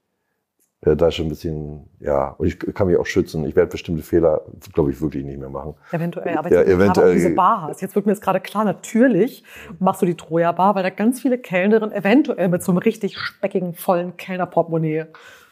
da 0.83 1.11
schon 1.11 1.27
ein 1.27 1.29
bisschen, 1.31 1.89
ja, 2.01 2.29
und 2.39 2.47
ich 2.47 2.59
kann 2.75 2.87
mich 2.87 2.97
auch 2.97 3.07
schützen. 3.07 3.45
Ich 3.47 3.57
werde 3.57 3.71
bestimmte 3.71 4.03
Fehler, 4.03 4.43
glaube 4.73 4.91
ich, 4.91 5.01
wirklich 5.01 5.25
nicht 5.25 5.39
mehr 5.39 5.49
machen. 5.49 5.75
Eventuell, 5.91 6.37
aber 6.37 6.53
Ja, 6.53 6.61
jetzt, 6.61 6.69
eventuell. 6.69 6.93
gerade 6.93 7.09
auch 7.09 7.13
diese 7.13 7.35
Bar 7.35 7.63
hast. 7.63 7.81
Jetzt 7.83 7.95
wird 7.95 8.07
mir 8.07 8.13
jetzt 8.13 8.23
gerade 8.23 8.41
klar, 8.41 8.65
natürlich 8.65 9.43
machst 9.79 10.03
du 10.03 10.07
die 10.07 10.15
Troja-Bar, 10.17 10.75
weil 10.75 10.83
da 10.83 10.91
ganz 10.91 11.21
viele 11.23 11.39
Kellnerinnen 11.39 11.93
eventuell 11.93 12.49
mit 12.49 12.63
so 12.63 12.73
einem 12.73 12.79
richtig 12.79 13.19
speckigen, 13.19 13.75
vollen 13.75 14.17
Kellnerportemonnaie 14.17 15.07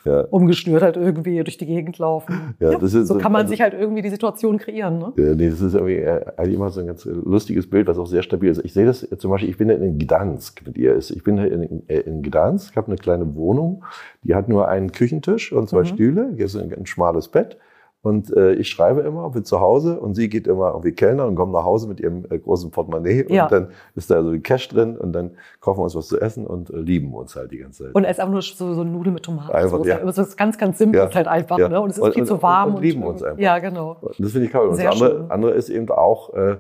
Ja. 0.04 0.20
umgeschnürt 0.30 0.82
halt 0.82 0.96
irgendwie 0.96 1.42
durch 1.42 1.56
die 1.56 1.66
Gegend 1.66 1.98
laufen. 1.98 2.54
Ja, 2.60 2.72
das 2.72 2.92
ist 2.94 3.08
so 3.08 3.14
so- 3.14 3.18
kann 3.20 3.32
man 3.32 3.42
also- 3.42 3.50
sich 3.52 3.60
halt 3.62 3.72
irgendwie 3.74 4.02
die 4.02 4.10
Situation 4.10 4.58
kreieren. 4.58 4.98
Ne? 4.98 5.12
Äh, 5.16 5.34
Nee, 5.34 5.48
das 5.50 5.60
ist 5.62 5.74
irgendwie 5.74 5.94
äh, 5.96 6.20
eigentlich 6.36 6.54
immer 6.56 6.68
so 6.70 6.80
ein 6.80 6.86
ganz 6.86 7.04
lustiges 7.06 7.68
Bild, 7.70 7.86
was 7.88 7.98
auch 7.98 8.06
sehr 8.06 8.22
stabil 8.22 8.50
ist. 8.50 8.62
Ich 8.64 8.72
sehe 8.74 8.84
das 8.86 9.00
zum 9.18 9.30
Beispiel, 9.30 9.48
ich 9.50 9.56
bin 9.56 9.68
ja 9.70 9.76
in 9.76 9.98
Gdansk 9.98 10.64
mit 10.66 10.76
ihr. 10.76 10.96
Ich 10.98 11.24
bin 11.24 11.38
in, 11.38 11.88
äh, 11.88 12.00
in 12.00 12.22
Gdansk, 12.22 12.76
habe 12.76 12.88
eine 12.88 12.96
kleine 12.96 13.34
Wohnung, 13.34 13.82
die 14.22 14.34
hat 14.34 14.48
nur 14.48 14.68
einen 14.68 14.92
Küchentisch 14.92 15.52
und 15.52 15.68
zwei 15.68 15.80
Mhm. 15.80 15.86
Stühle, 15.86 16.32
hier 16.36 16.44
ist 16.46 16.56
ein, 16.56 16.72
ein 16.72 16.86
schmales 16.86 17.28
Bett. 17.28 17.56
Und 18.04 18.30
äh, 18.36 18.52
ich 18.52 18.68
schreibe 18.68 19.00
immer, 19.00 19.28
bin 19.30 19.44
zu 19.44 19.60
Hause 19.60 19.98
und 19.98 20.14
sie 20.14 20.28
geht 20.28 20.46
immer 20.46 20.68
irgendwie 20.72 20.92
Kellner 20.92 21.26
und 21.26 21.36
kommt 21.36 21.52
nach 21.54 21.64
Hause 21.64 21.88
mit 21.88 22.00
ihrem 22.00 22.26
äh, 22.30 22.38
großen 22.38 22.70
Portemonnaie 22.70 23.24
Ja. 23.30 23.44
und 23.44 23.52
dann 23.52 23.68
ist 23.94 24.10
da 24.10 24.22
so 24.22 24.30
die 24.30 24.40
Cash 24.40 24.68
drin 24.68 24.96
und 24.98 25.12
dann 25.14 25.30
kaufen 25.60 25.78
wir 25.80 25.84
uns 25.84 25.94
was 25.94 26.08
zu 26.08 26.20
essen 26.20 26.46
und 26.46 26.68
äh, 26.68 26.76
lieben 26.76 27.14
uns 27.14 27.34
halt 27.34 27.50
die 27.50 27.56
ganze 27.58 27.84
Zeit. 27.84 27.94
Und 27.94 28.04
er 28.04 28.10
ist 28.10 28.20
einfach 28.20 28.32
nur 28.32 28.42
so, 28.42 28.74
so 28.74 28.84
Nudeln 28.84 29.14
mit 29.14 29.22
Tomaten. 29.22 29.52
Einfach, 29.52 29.82
ja. 29.86 29.98
Das 30.04 30.18
ist 30.18 30.36
ganz, 30.36 30.58
ganz 30.58 30.76
simpel 30.76 30.98
Ja. 31.00 31.06
ist 31.06 31.14
halt 31.16 31.26
einfach. 31.28 31.58
Ja. 31.58 31.68
Ne? 31.70 31.80
Und 31.80 31.88
es 31.90 31.96
ist 31.96 32.02
Und- 32.02 32.12
viel 32.12 32.22
und- 32.22 32.28
zu 32.28 32.42
warm. 32.42 32.74
und 32.74 32.82
lieben 32.82 33.02
uns 33.02 33.22
einfach. 33.22 33.38
Ja, 33.40 33.58
genau. 33.58 33.96
Das 34.18 34.32
finde 34.32 34.46
ich 34.46 34.52
toll. 34.52 34.68
Und 34.68 34.78
das 34.78 34.86
andere, 35.00 35.26
andere 35.30 35.52
ist 35.52 35.70
eben 35.70 35.88
auch 35.90 36.34
äh, 36.34 36.56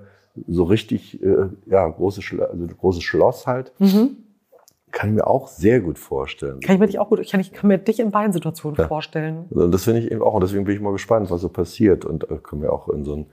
so 0.48 0.64
richtig, 0.64 1.22
äh, 1.22 1.48
ja, 1.66 1.86
großes, 1.86 2.24
also 2.40 2.66
großes 2.80 3.02
Schloss 3.02 3.46
halt. 3.46 3.72
Mhm. 3.78 4.16
Kann 4.96 5.10
ich 5.10 5.16
mir 5.16 5.26
auch 5.26 5.48
sehr 5.48 5.80
gut 5.80 5.98
vorstellen. 5.98 6.60
Kann 6.60 6.76
ich 6.76 6.80
mir 6.80 6.86
dich 6.86 7.00
auch 7.00 7.08
gut, 7.08 7.18
ich 7.18 7.30
kann, 7.32 7.40
ich 7.40 7.52
kann 7.52 7.66
mir 7.66 7.78
dich 7.78 7.98
in 7.98 8.12
beiden 8.12 8.32
Situationen 8.32 8.78
Ja. 8.78 8.86
vorstellen. 8.86 9.46
Und 9.50 9.72
das 9.72 9.82
finde 9.84 10.00
ich 10.00 10.10
eben 10.12 10.22
auch. 10.22 10.34
Und 10.34 10.42
deswegen 10.44 10.64
bin 10.64 10.74
ich 10.74 10.80
mal 10.80 10.92
gespannt, 10.92 11.30
was 11.32 11.40
so 11.40 11.48
passiert. 11.48 12.04
Und 12.04 12.30
äh, 12.30 12.36
können 12.36 12.62
wir 12.62 12.72
auch 12.72 12.88
in 12.88 13.04
so 13.04 13.16
ein 13.16 13.26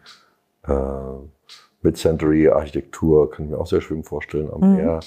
äh, 0.68 1.20
Mid-Century-Architektur, 1.84 3.30
kann 3.30 3.46
ich 3.46 3.52
mir 3.52 3.58
auch 3.60 3.68
sehr 3.68 3.82
schön 3.82 4.04
vorstellen, 4.04 4.50
am 4.52 4.62
Mhm. 4.72 4.76
Meer. 4.76 5.00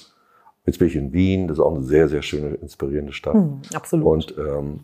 Jetzt 0.66 0.78
bin 0.78 0.88
ich 0.88 0.96
in 0.96 1.12
Wien, 1.12 1.48
das 1.48 1.58
ist 1.58 1.64
auch 1.64 1.74
eine 1.74 1.82
sehr, 1.82 2.08
sehr 2.08 2.22
schöne, 2.22 2.54
inspirierende 2.54 3.12
Stadt. 3.12 3.34
Hm, 3.34 3.60
absolut. 3.74 4.06
Und 4.06 4.34
ähm, 4.38 4.80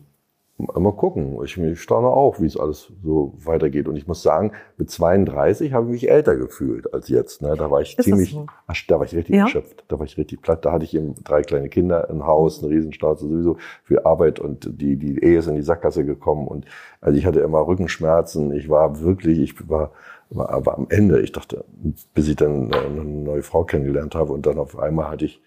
mal 0.57 0.91
gucken. 0.93 1.37
Ich, 1.43 1.57
ich 1.57 1.81
staune 1.81 2.07
auch, 2.07 2.39
wie 2.39 2.45
es 2.45 2.57
alles 2.57 2.91
so 3.03 3.33
weitergeht. 3.43 3.87
Und 3.87 3.95
ich 3.95 4.07
muss 4.07 4.21
sagen, 4.21 4.51
mit 4.77 4.89
32 4.89 5.73
habe 5.73 5.87
ich 5.87 5.91
mich 5.91 6.09
älter 6.09 6.35
gefühlt 6.35 6.93
als 6.93 7.09
jetzt. 7.09 7.41
Ne? 7.41 7.55
Da 7.57 7.71
war 7.71 7.81
ich 7.81 7.95
das 7.95 8.05
ziemlich, 8.05 8.31
so? 8.31 8.45
ach, 8.67 8.75
da 8.87 8.99
war 8.99 9.05
ich 9.05 9.15
richtig 9.15 9.35
Ja? 9.35 9.43
erschöpft. 9.43 9.85
Da 9.87 9.97
war 9.99 10.05
ich 10.05 10.17
richtig 10.17 10.41
platt. 10.41 10.65
Da 10.65 10.71
hatte 10.71 10.85
ich 10.85 10.95
eben 10.95 11.15
drei 11.23 11.41
kleine 11.41 11.69
Kinder, 11.69 12.09
ein 12.09 12.25
Haus, 12.25 12.63
eine 12.63 12.71
Riesenstraße, 12.71 13.27
sowieso 13.27 13.57
viel 13.83 13.99
Arbeit 13.99 14.39
und 14.39 14.79
die, 14.81 14.97
die 14.97 15.23
Ehe 15.23 15.39
ist 15.39 15.47
in 15.47 15.55
die 15.55 15.61
Sackgasse 15.61 16.05
gekommen. 16.05 16.47
Und 16.47 16.65
also 16.99 17.17
ich 17.17 17.25
hatte 17.25 17.39
immer 17.39 17.65
Rückenschmerzen. 17.65 18.51
Ich 18.51 18.69
war 18.69 19.01
wirklich, 19.01 19.39
ich 19.39 19.69
war, 19.69 19.91
war, 20.29 20.65
war 20.65 20.77
am 20.77 20.87
Ende. 20.89 21.21
Ich 21.21 21.31
dachte, 21.31 21.65
bis 22.13 22.27
ich 22.27 22.35
dann 22.35 22.73
eine 22.73 23.03
neue 23.03 23.43
Frau 23.43 23.63
kennengelernt 23.63 24.15
habe 24.15 24.33
und 24.33 24.45
dann 24.45 24.59
auf 24.59 24.77
einmal 24.77 25.09
hatte 25.09 25.25
ich 25.25 25.41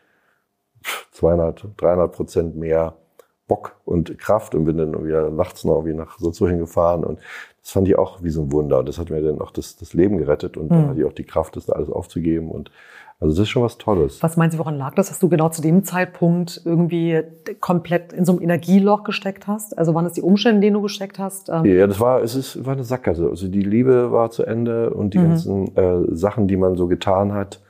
200, 1.12 1.68
300 1.76 2.12
Prozent 2.12 2.56
mehr 2.56 2.96
Bock 3.46 3.76
und 3.84 4.16
Kraft 4.18 4.54
und 4.54 4.64
bin 4.64 4.78
dann 4.78 5.04
wieder 5.04 5.30
nachts 5.30 5.64
noch 5.64 5.76
irgendwie 5.76 5.94
nach 5.94 6.18
so 6.18 6.48
hingefahren 6.48 7.04
und 7.04 7.18
das 7.62 7.70
fand 7.72 7.88
ich 7.88 7.96
auch 7.96 8.22
wie 8.22 8.30
so 8.30 8.42
ein 8.42 8.52
Wunder 8.52 8.78
und 8.78 8.88
das 8.88 8.98
hat 8.98 9.10
mir 9.10 9.20
dann 9.22 9.40
auch 9.40 9.50
das, 9.50 9.76
das 9.76 9.92
Leben 9.94 10.18
gerettet 10.18 10.56
und 10.56 10.70
dann 10.70 10.84
Mhm. 10.84 10.88
hatte 10.88 11.00
ich 11.00 11.06
auch 11.06 11.12
die 11.12 11.24
Kraft, 11.24 11.56
das 11.56 11.66
da 11.66 11.74
alles 11.74 11.90
aufzugeben 11.90 12.50
und 12.50 12.70
also 13.20 13.32
das 13.36 13.42
ist 13.44 13.48
schon 13.50 13.62
was 13.62 13.78
Tolles. 13.78 14.22
Was 14.22 14.36
meinst 14.36 14.54
du, 14.54 14.58
woran 14.58 14.76
lag 14.76 14.94
das, 14.96 15.08
dass 15.08 15.18
du 15.20 15.28
genau 15.28 15.48
zu 15.48 15.62
dem 15.62 15.84
Zeitpunkt 15.84 16.60
irgendwie 16.64 17.22
komplett 17.60 18.12
in 18.12 18.24
so 18.24 18.32
einem 18.32 18.42
Energieloch 18.42 19.04
gesteckt 19.04 19.46
hast? 19.46 19.78
Also 19.78 19.94
waren 19.94 20.04
es 20.04 20.14
die 20.14 20.20
Umstände, 20.22 20.56
in 20.56 20.60
denen 20.62 20.74
du 20.74 20.82
gesteckt 20.82 21.18
hast? 21.18 21.48
Ähm, 21.48 21.64
Ja, 21.64 21.86
das 21.86 22.00
war, 22.00 22.22
es 22.22 22.34
ist, 22.34 22.66
war 22.66 22.72
eine 22.74 22.82
Sackgasse. 22.84 23.28
Also 23.28 23.46
die 23.48 23.62
Liebe 23.62 24.10
war 24.10 24.30
zu 24.30 24.42
Ende 24.42 24.90
und 24.90 25.14
die 25.14 25.18
Mhm. 25.18 25.22
ganzen 25.22 25.76
äh, 25.76 26.14
Sachen, 26.14 26.48
die 26.48 26.56
man 26.56 26.76
so 26.76 26.86
getan 26.88 27.32
hat, 27.32 27.62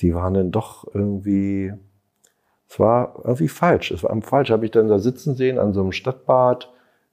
die 0.00 0.14
waren 0.14 0.34
dann 0.34 0.50
doch 0.52 0.86
irgendwie, 0.94 1.72
es 2.76 2.80
war 2.80 3.14
irgendwie 3.24 3.48
falsch. 3.48 3.90
Es 3.90 4.02
war 4.04 4.10
am 4.10 4.20
falsch. 4.20 4.50
Habe 4.50 4.66
ich 4.66 4.70
dann 4.70 4.88
da 4.88 4.98
sitzen 4.98 5.34
sehen 5.34 5.58
an 5.58 5.72
so 5.72 5.80
einem 5.80 5.92
Stadtbad 5.92 6.70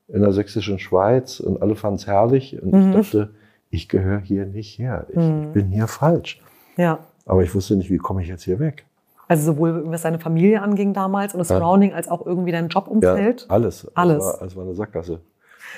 in 0.10 0.22
der 0.22 0.34
sächsischen 0.34 0.78
Schweiz 0.78 1.40
und 1.40 1.62
alle 1.62 1.76
fanden 1.76 1.96
es 1.96 2.06
herrlich. 2.06 2.62
Und 2.62 2.74
Mhm. 2.74 2.90
ich 2.90 2.96
dachte, 3.12 3.30
ich 3.70 3.88
gehöre 3.88 4.20
hier 4.20 4.46
nicht 4.46 4.78
her. 4.78 5.06
Ich, 5.10 5.16
Mhm. 5.16 5.44
ich 5.48 5.52
bin 5.54 5.70
hier 5.70 5.88
falsch. 5.88 6.42
Ja. 6.76 7.00
Aber 7.26 7.44
ich 7.44 7.56
wusste 7.56 7.78
nicht, 7.78 7.90
wie 7.90 7.98
komme 7.98 8.22
ich 8.22 8.28
jetzt 8.28 8.44
hier 8.44 8.60
weg. 8.60 8.86
Also 9.30 9.54
sowohl 9.54 9.90
was 9.90 10.02
deine 10.02 10.20
Familie 10.20 10.62
anging 10.62 10.92
damals 10.94 11.34
und 11.34 11.40
das 11.40 11.48
Ja. 11.48 11.60
Surrounding 11.60 11.94
als 11.94 12.10
auch 12.10 12.26
irgendwie 12.26 12.52
dein 12.52 12.68
Jobumfeld. 12.68 13.46
alles. 13.48 13.90
Alles. 13.96 14.18
Es 14.26 14.40
war, 14.42 14.48
es 14.48 14.56
war 14.58 14.64
eine 14.66 14.74
Sackgasse. 14.76 15.22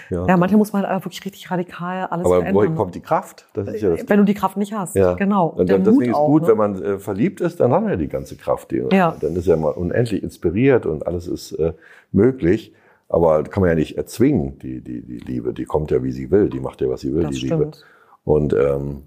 Ja. 0.10 0.26
Ja, 0.28 0.38
manchmal 0.38 0.58
muss 0.60 0.74
man 0.74 0.82
halt 0.84 0.92
einfach 0.92 1.06
wirklich 1.08 1.26
richtig 1.26 1.50
radikal 1.52 2.06
alles 2.08 2.26
Aber 2.26 2.36
verändern. 2.38 2.56
woher 2.56 2.72
kommt 2.76 2.96
die 2.96 3.02
Kraft? 3.02 3.48
Das 3.54 3.68
ist 3.68 3.82
ja 3.82 3.90
das 3.92 4.08
wenn 4.10 4.18
du 4.20 4.26
die 4.26 4.34
Kraft 4.34 4.58
nicht 4.58 4.74
hast. 4.74 4.96
Ja. 4.96 5.14
Genau. 5.14 5.48
Und 5.48 5.70
Der 5.70 5.78
dann, 5.78 5.86
deswegen 5.86 5.98
Mut 6.00 6.08
ist 6.10 6.16
auch, 6.16 6.28
gut, 6.28 6.42
ne? 6.44 6.48
wenn 6.50 6.58
man 6.58 6.82
äh, 6.84 7.00
verliebt 7.00 7.42
ist, 7.42 7.60
dann 7.60 7.72
hat 7.72 7.82
man 7.82 7.92
ja 7.92 7.98
die 7.98 8.08
ganze 8.08 8.36
Kraft. 8.36 8.72
Die, 8.72 8.84
Ja. 8.92 9.16
Dann 9.20 9.36
ist 9.36 9.48
ja 9.48 9.56
mal 9.58 9.70
unendlich 9.72 10.24
inspiriert 10.24 10.86
und 10.86 11.06
alles 11.08 11.28
ist 11.28 11.54
äh, 11.54 11.74
möglich. 12.12 12.74
Aber 13.08 13.44
kann 13.44 13.62
man 13.62 13.70
ja 13.70 13.76
nicht 13.76 13.98
erzwingen, 13.98 14.58
die, 14.60 14.82
die, 14.82 15.02
die 15.02 15.20
Liebe. 15.20 15.54
Die 15.54 15.66
kommt 15.66 15.92
ja, 15.92 16.04
wie 16.04 16.12
sie 16.12 16.32
will. 16.32 16.50
Die 16.50 16.60
macht 16.60 16.82
ja, 16.82 16.90
was 16.90 17.02
sie 17.02 17.14
will, 17.14 17.24
Das 17.24 17.32
die 17.36 17.42
Liebe. 17.42 17.56
stimmt. 17.56 17.86
Und 18.24 18.54
ähm, 18.54 19.04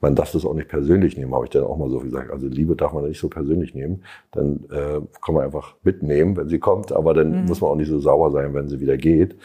man 0.00 0.14
darf 0.14 0.30
das 0.30 0.44
auch 0.46 0.54
nicht 0.54 0.68
persönlich 0.68 1.16
nehmen, 1.16 1.34
habe 1.34 1.44
ich 1.46 1.50
dann 1.50 1.64
auch 1.64 1.76
mal 1.76 1.90
so 1.90 1.98
gesagt. 1.98 2.30
Also 2.30 2.46
Liebe 2.46 2.76
darf 2.76 2.92
man 2.92 3.04
nicht 3.08 3.18
so 3.20 3.28
persönlich 3.28 3.74
nehmen. 3.74 4.04
Dann 4.30 4.60
äh, 4.70 5.00
kann 5.20 5.34
man 5.34 5.42
einfach 5.44 5.74
mitnehmen, 5.82 6.36
wenn 6.36 6.48
sie 6.48 6.60
kommt. 6.60 6.92
Aber 6.92 7.14
dann 7.14 7.32
Mhm. 7.42 7.46
muss 7.46 7.60
man 7.60 7.70
auch 7.72 7.74
nicht 7.74 7.88
so 7.88 7.98
sauer 7.98 8.30
sein, 8.30 8.54
wenn 8.54 8.68
sie 8.68 8.78
wieder 8.78 8.96
geht. 8.96 9.36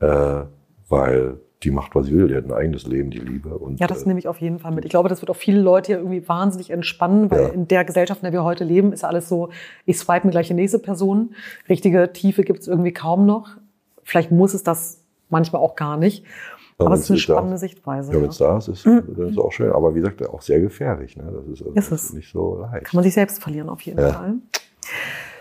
Äh, 0.00 0.44
weil 0.88 1.38
die 1.62 1.70
macht, 1.70 1.94
was 1.94 2.06
sie 2.06 2.16
will. 2.16 2.28
Die 2.28 2.34
hat 2.34 2.44
ein 2.46 2.52
eigenes 2.52 2.86
Leben, 2.86 3.10
die 3.10 3.18
Liebe. 3.18 3.50
Und, 3.58 3.78
Ja, 3.80 3.86
das 3.86 4.04
äh, 4.04 4.08
nehme 4.08 4.18
ich 4.18 4.26
auf 4.28 4.38
jeden 4.40 4.58
Fall 4.58 4.72
mit. 4.72 4.84
Ich 4.86 4.90
glaube, 4.90 5.08
das 5.10 5.20
wird 5.20 5.30
auch 5.30 5.36
viele 5.36 5.60
Leute 5.60 5.88
hier 5.88 5.98
irgendwie 5.98 6.26
wahnsinnig 6.26 6.70
entspannen, 6.70 7.30
weil 7.30 7.42
Ja. 7.42 7.48
in 7.48 7.68
der 7.68 7.84
Gesellschaft, 7.84 8.20
in 8.22 8.24
der 8.24 8.32
wir 8.32 8.44
heute 8.44 8.64
leben, 8.64 8.92
ist 8.94 9.04
alles 9.04 9.28
so, 9.28 9.50
ich 9.84 9.98
swipe 9.98 10.26
mir 10.26 10.30
gleich 10.30 10.48
die 10.48 10.54
nächste 10.54 10.78
Person. 10.78 11.34
Richtige 11.68 12.12
Tiefe 12.14 12.44
gibt 12.44 12.60
es 12.60 12.68
irgendwie 12.68 12.92
kaum 12.92 13.26
noch. 13.26 13.50
Vielleicht 14.02 14.30
muss 14.32 14.54
es 14.54 14.62
das 14.62 15.04
manchmal 15.28 15.60
auch 15.60 15.76
gar 15.76 15.96
nicht. 15.98 16.24
Ja, 16.78 16.86
Aber 16.86 16.94
es 16.94 17.02
ist 17.02 17.10
eine 17.10 17.16
nicht 17.16 17.28
da- 17.28 17.34
spannende 17.34 17.58
Sichtweise. 17.58 18.12
Ja, 18.14 18.22
wenn 18.22 18.30
es 18.30 18.38
da 18.38 18.56
ist, 18.56 18.68
ist, 18.68 18.86
dann 18.86 19.04
ist 19.08 19.32
es 19.32 19.38
auch 19.38 19.52
schön. 19.52 19.70
Aber 19.70 19.94
wie 19.94 20.00
gesagt, 20.00 20.26
auch 20.26 20.40
sehr 20.40 20.60
gefährlich. 20.60 21.14
Ne? 21.18 21.24
Das 21.30 21.46
ist, 21.46 21.66
Mhm. 21.90 21.94
Ist 21.94 22.14
nicht 22.14 22.32
so 22.32 22.58
leicht. 22.62 22.86
Kann 22.86 22.96
man 22.96 23.04
sich 23.04 23.12
selbst 23.12 23.42
verlieren, 23.42 23.68
auf 23.68 23.82
jeden 23.82 24.00
Ja. 24.00 24.12
Fall. 24.14 24.34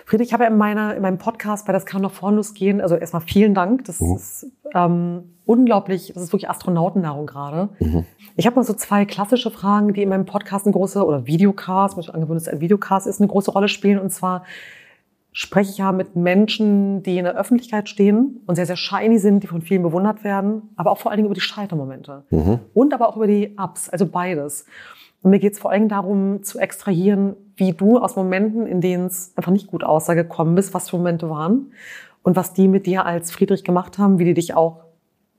Friedrich, 0.09 0.29
ich 0.29 0.33
habe 0.33 0.45
ja 0.45 0.49
in, 0.49 0.57
meiner, 0.57 0.95
in 0.95 1.03
meinem 1.03 1.19
Podcast 1.19 1.67
bei 1.67 1.73
Das 1.73 1.85
kann 1.85 2.01
noch 2.01 2.11
vorlos 2.11 2.55
gehen, 2.55 2.81
also 2.81 2.95
erstmal 2.95 3.21
vielen 3.21 3.53
Dank. 3.53 3.85
Das 3.85 3.99
Mhm. 3.99 4.15
ist 4.15 4.47
ähm, 4.73 5.35
unglaublich, 5.45 6.11
das 6.15 6.23
ist 6.23 6.33
wirklich 6.33 6.49
Astronautennahrung 6.49 7.27
gerade. 7.27 7.69
Mhm. 7.79 8.05
Ich 8.35 8.47
habe 8.47 8.55
mal 8.55 8.63
so 8.63 8.73
zwei 8.73 9.05
klassische 9.05 9.51
Fragen, 9.51 9.93
die 9.93 10.01
in 10.01 10.09
meinem 10.09 10.25
Podcast 10.25 10.65
eine 10.65 10.73
große, 10.73 11.05
oder 11.05 11.27
Videocast, 11.27 11.95
muss 11.95 12.07
ich 12.07 12.13
angewöhnt, 12.13 12.41
dass 12.41 12.47
ein 12.47 12.59
Videocast 12.59 13.05
ist, 13.05 13.21
eine 13.21 13.27
große 13.27 13.51
Rolle 13.51 13.67
spielen. 13.67 13.99
Und 13.99 14.09
zwar 14.09 14.45
spreche 15.31 15.69
ich 15.69 15.77
ja 15.77 15.91
mit 15.91 16.15
Menschen, 16.15 17.03
die 17.03 17.19
in 17.19 17.25
der 17.25 17.37
Öffentlichkeit 17.37 17.87
stehen 17.87 18.41
und 18.47 18.55
sehr, 18.55 18.65
sehr 18.65 18.77
shiny 18.77 19.19
sind, 19.19 19.43
die 19.43 19.47
von 19.47 19.61
vielen 19.61 19.83
bewundert 19.83 20.23
werden, 20.23 20.69
aber 20.75 20.89
auch 20.89 20.97
vor 20.97 21.11
allen 21.11 21.17
Dingen 21.19 21.27
über 21.27 21.35
die 21.35 21.41
Scheitermomente. 21.41 22.23
Mhm. 22.31 22.59
Und 22.73 22.95
aber 22.95 23.09
auch 23.09 23.15
über 23.15 23.27
die 23.27 23.55
Ups, 23.59 23.89
also 23.89 24.07
beides. 24.07 24.65
Und 25.21 25.31
mir 25.31 25.39
geht 25.39 25.53
es 25.53 25.59
vor 25.59 25.71
Dingen 25.71 25.89
darum, 25.89 26.43
zu 26.43 26.59
extrahieren, 26.59 27.35
wie 27.55 27.73
du 27.73 27.97
aus 27.97 28.15
Momenten, 28.15 28.65
in 28.65 28.81
denen 28.81 29.07
es 29.07 29.33
einfach 29.35 29.51
nicht 29.51 29.67
gut 29.67 29.83
aussah, 29.83 30.13
gekommen 30.13 30.55
bist, 30.55 30.73
was 30.73 30.89
für 30.89 30.97
Momente 30.97 31.29
waren 31.29 31.71
und 32.23 32.35
was 32.35 32.53
die 32.53 32.67
mit 32.67 32.85
dir 32.85 33.05
als 33.05 33.31
Friedrich 33.31 33.63
gemacht 33.63 33.97
haben, 33.97 34.19
wie 34.19 34.25
die 34.25 34.33
dich 34.33 34.53
auch 34.53 34.83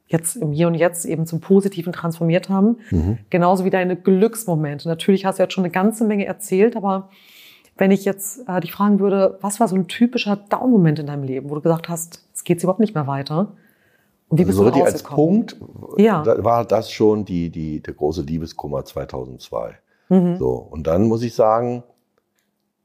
jetzt 0.07 0.37
im 0.37 0.53
Hier 0.53 0.66
und 0.66 0.74
Jetzt 0.74 1.07
eben 1.07 1.24
zum 1.24 1.41
Positiven 1.41 1.93
transformiert 1.93 2.49
haben. 2.49 2.78
Mhm. 2.91 3.18
Genauso 3.31 3.64
wie 3.64 3.70
deine 3.70 3.97
Glücksmomente. 3.97 4.89
Natürlich 4.89 5.24
hast 5.24 5.39
du 5.39 5.45
jetzt 5.45 5.55
schon 5.55 5.64
eine 5.64 5.72
ganze 5.72 6.05
Menge 6.05 6.26
erzählt, 6.26 6.76
aber 6.76 7.09
wenn 7.78 7.93
ich 7.93 8.05
jetzt 8.05 8.47
äh, 8.49 8.61
dich 8.61 8.72
fragen 8.72 8.99
würde, 8.99 9.39
was 9.41 9.61
war 9.61 9.68
so 9.68 9.76
ein 9.76 9.87
typischer 9.89 10.37
Down-Moment 10.37 10.99
in 10.99 11.07
deinem 11.07 11.22
Leben, 11.22 11.49
wo 11.49 11.55
du 11.55 11.61
gesagt 11.62 11.89
hast, 11.89 12.28
es 12.35 12.45
geht 12.45 12.62
überhaupt 12.62 12.81
nicht 12.81 12.95
mehr 12.95 13.07
weiter? 13.07 13.53
Und 14.31 14.39
wie 14.39 14.45
bist 14.45 14.57
so 14.57 14.70
du 14.70 14.83
als? 14.83 15.03
Punkt 15.03 15.61
Ja. 15.97 16.22
da 16.22 16.43
war 16.43 16.64
das 16.64 16.91
schon 16.91 17.24
die, 17.24 17.51
die, 17.51 17.83
der 17.83 17.95
große 17.95 18.22
Liebeskummer 18.22 18.85
2002. 18.85 19.76
Mhm. 20.09 20.37
So, 20.39 20.51
und 20.70 20.87
dann 20.87 21.09
muss 21.09 21.22
ich 21.22 21.35
sagen, 21.35 21.83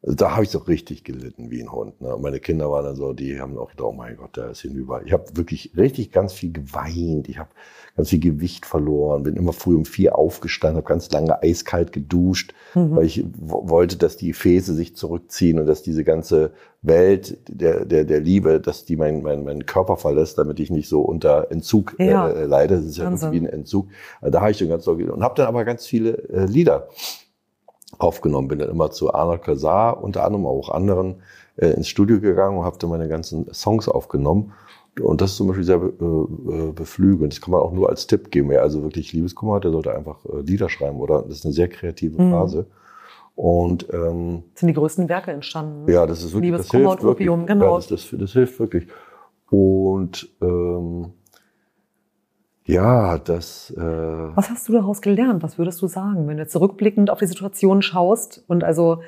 da 0.07 0.31
habe 0.33 0.43
ich 0.43 0.51
so 0.51 0.59
richtig 0.59 1.03
gelitten 1.03 1.49
wie 1.49 1.61
ein 1.63 1.71
Hund. 1.71 1.99
Ne? 1.99 2.15
Meine 2.21 2.39
Kinder 2.39 2.69
waren 2.69 2.85
dann 2.85 2.95
so, 2.95 3.13
die 3.13 3.39
haben 3.41 3.57
auch 3.57 3.69
gedacht, 3.71 3.87
oh 3.87 3.91
mein 3.91 4.17
Gott, 4.17 4.37
der 4.37 4.51
ist 4.51 4.61
hinüber. 4.61 5.01
Ich 5.03 5.11
habe 5.11 5.23
wirklich 5.33 5.71
richtig 5.75 6.11
ganz 6.11 6.31
viel 6.33 6.51
geweint. 6.53 7.27
Ich 7.27 7.39
habe 7.39 7.49
ganz 7.97 8.09
viel 8.09 8.19
Gewicht 8.19 8.65
verloren, 8.67 9.23
bin 9.23 9.35
immer 9.35 9.53
früh 9.53 9.73
um 9.75 9.85
vier 9.85 10.15
aufgestanden, 10.17 10.77
habe 10.77 10.87
ganz 10.87 11.09
lange 11.11 11.41
eiskalt 11.41 11.91
geduscht, 11.91 12.53
Mhm. 12.75 12.95
weil 12.95 13.05
ich 13.05 13.25
wollte, 13.39 13.97
dass 13.97 14.17
die 14.17 14.27
Gefäße 14.27 14.73
sich 14.75 14.95
zurückziehen 14.95 15.57
und 15.59 15.65
dass 15.65 15.81
diese 15.81 16.03
ganze 16.03 16.51
Welt 16.83 17.37
der, 17.49 17.85
der, 17.85 18.03
der 18.03 18.19
Liebe, 18.19 18.59
dass 18.59 18.85
die 18.85 18.97
meinen 18.97 19.23
mein, 19.23 19.43
mein 19.43 19.65
Körper 19.65 19.97
verlässt, 19.97 20.37
damit 20.37 20.59
ich 20.59 20.69
nicht 20.69 20.87
so 20.87 21.01
unter 21.01 21.49
Entzug 21.51 21.95
Ja. 21.97 22.29
äh, 22.29 22.45
leide. 22.45 22.75
Das 22.75 22.85
ist 22.85 22.97
ja 22.97 23.05
Wahnsinn. 23.05 23.31
wie 23.31 23.37
ein 23.39 23.45
Entzug. 23.47 23.87
Also 24.21 24.31
Da 24.31 24.41
habe 24.41 24.51
ich 24.51 24.57
schon 24.59 24.69
ganz 24.69 24.85
gelitten. 24.85 25.09
und 25.11 25.23
habe 25.23 25.33
dann 25.35 25.47
aber 25.47 25.65
ganz 25.65 25.87
viele 25.87 26.17
äh, 26.29 26.45
Lieder 26.45 26.89
aufgenommen. 27.99 28.47
Bin 28.47 28.59
dann 28.59 28.69
immer 28.69 28.91
zu 28.91 29.13
Arnold 29.13 29.43
Casar, 29.43 30.03
unter 30.03 30.23
anderem 30.25 30.45
auch 30.45 30.69
anderen, 30.69 31.15
äh, 31.57 31.67
ins 31.71 31.87
Studio 31.87 32.19
gegangen 32.19 32.57
und 32.57 32.65
habe 32.65 32.77
dann 32.79 32.89
meine 32.89 33.07
ganzen 33.07 33.51
Songs 33.53 33.87
aufgenommen. 33.87 34.51
Und 35.01 35.19
das 35.21 35.31
ist 35.31 35.37
zum 35.37 35.47
Beispiel 35.47 35.65
sehr 35.65 35.79
be 35.79 35.89
äh, 36.69 36.71
beflügelnd. 36.71 37.33
Das 37.33 37.41
kann 37.41 37.51
man 37.51 37.59
auch 37.61 37.71
nur 37.73 37.89
als 37.89 38.07
Tipp 38.07 38.31
geben. 38.31 38.49
Wer 38.49 38.61
also 38.61 38.81
wirklich 38.83 39.11
Liebeskummer 39.11 39.55
hat, 39.55 39.65
der 39.65 39.71
sollte 39.71 39.93
einfach 39.93 40.23
äh, 40.25 40.39
Lieder 40.41 40.69
schreiben, 40.69 40.99
oder? 41.01 41.21
Das 41.23 41.37
ist 41.39 41.45
eine 41.45 41.53
sehr 41.53 41.67
kreative 41.67 42.21
Mhm. 42.21 42.31
Phase. 42.31 42.65
Und 43.35 43.87
ähm, 43.91 44.43
sind 44.53 44.67
die 44.69 44.73
größten 44.73 45.09
Werke 45.09 45.31
entstanden. 45.31 45.91
ja, 45.91 46.05
das 46.05 46.23
ist 46.23 46.33
wirklich, 46.33 46.51
das 46.53 46.71
Liebeskummer 46.71 46.89
hilft 46.91 47.03
und 47.03 47.09
Opium, 47.09 47.39
wirklich. 47.41 47.59
genau. 47.59 47.71
Ja, 47.71 47.75
das, 47.75 47.87
das, 47.87 48.15
das 48.17 48.31
hilft 48.31 48.59
wirklich. 48.59 48.87
Und 49.49 50.29
ähm, 50.41 51.11
ja, 52.65 53.19
das 53.19 53.71
äh, 53.77 53.79
Was 53.79 54.49
hast 54.49 54.67
du 54.67 54.73
daraus 54.73 55.01
gelernt? 55.01 55.43
Was 55.43 55.57
würdest 55.57 55.81
du 55.81 55.87
sagen, 55.87 56.27
wenn 56.27 56.37
du 56.37 56.47
zurückblickend 56.47 57.11
auf 57.11 57.19
die 57.19 57.27
Situation 57.27 57.83
schaust? 57.83 58.43
Und 58.47 58.63
also, 58.63 59.01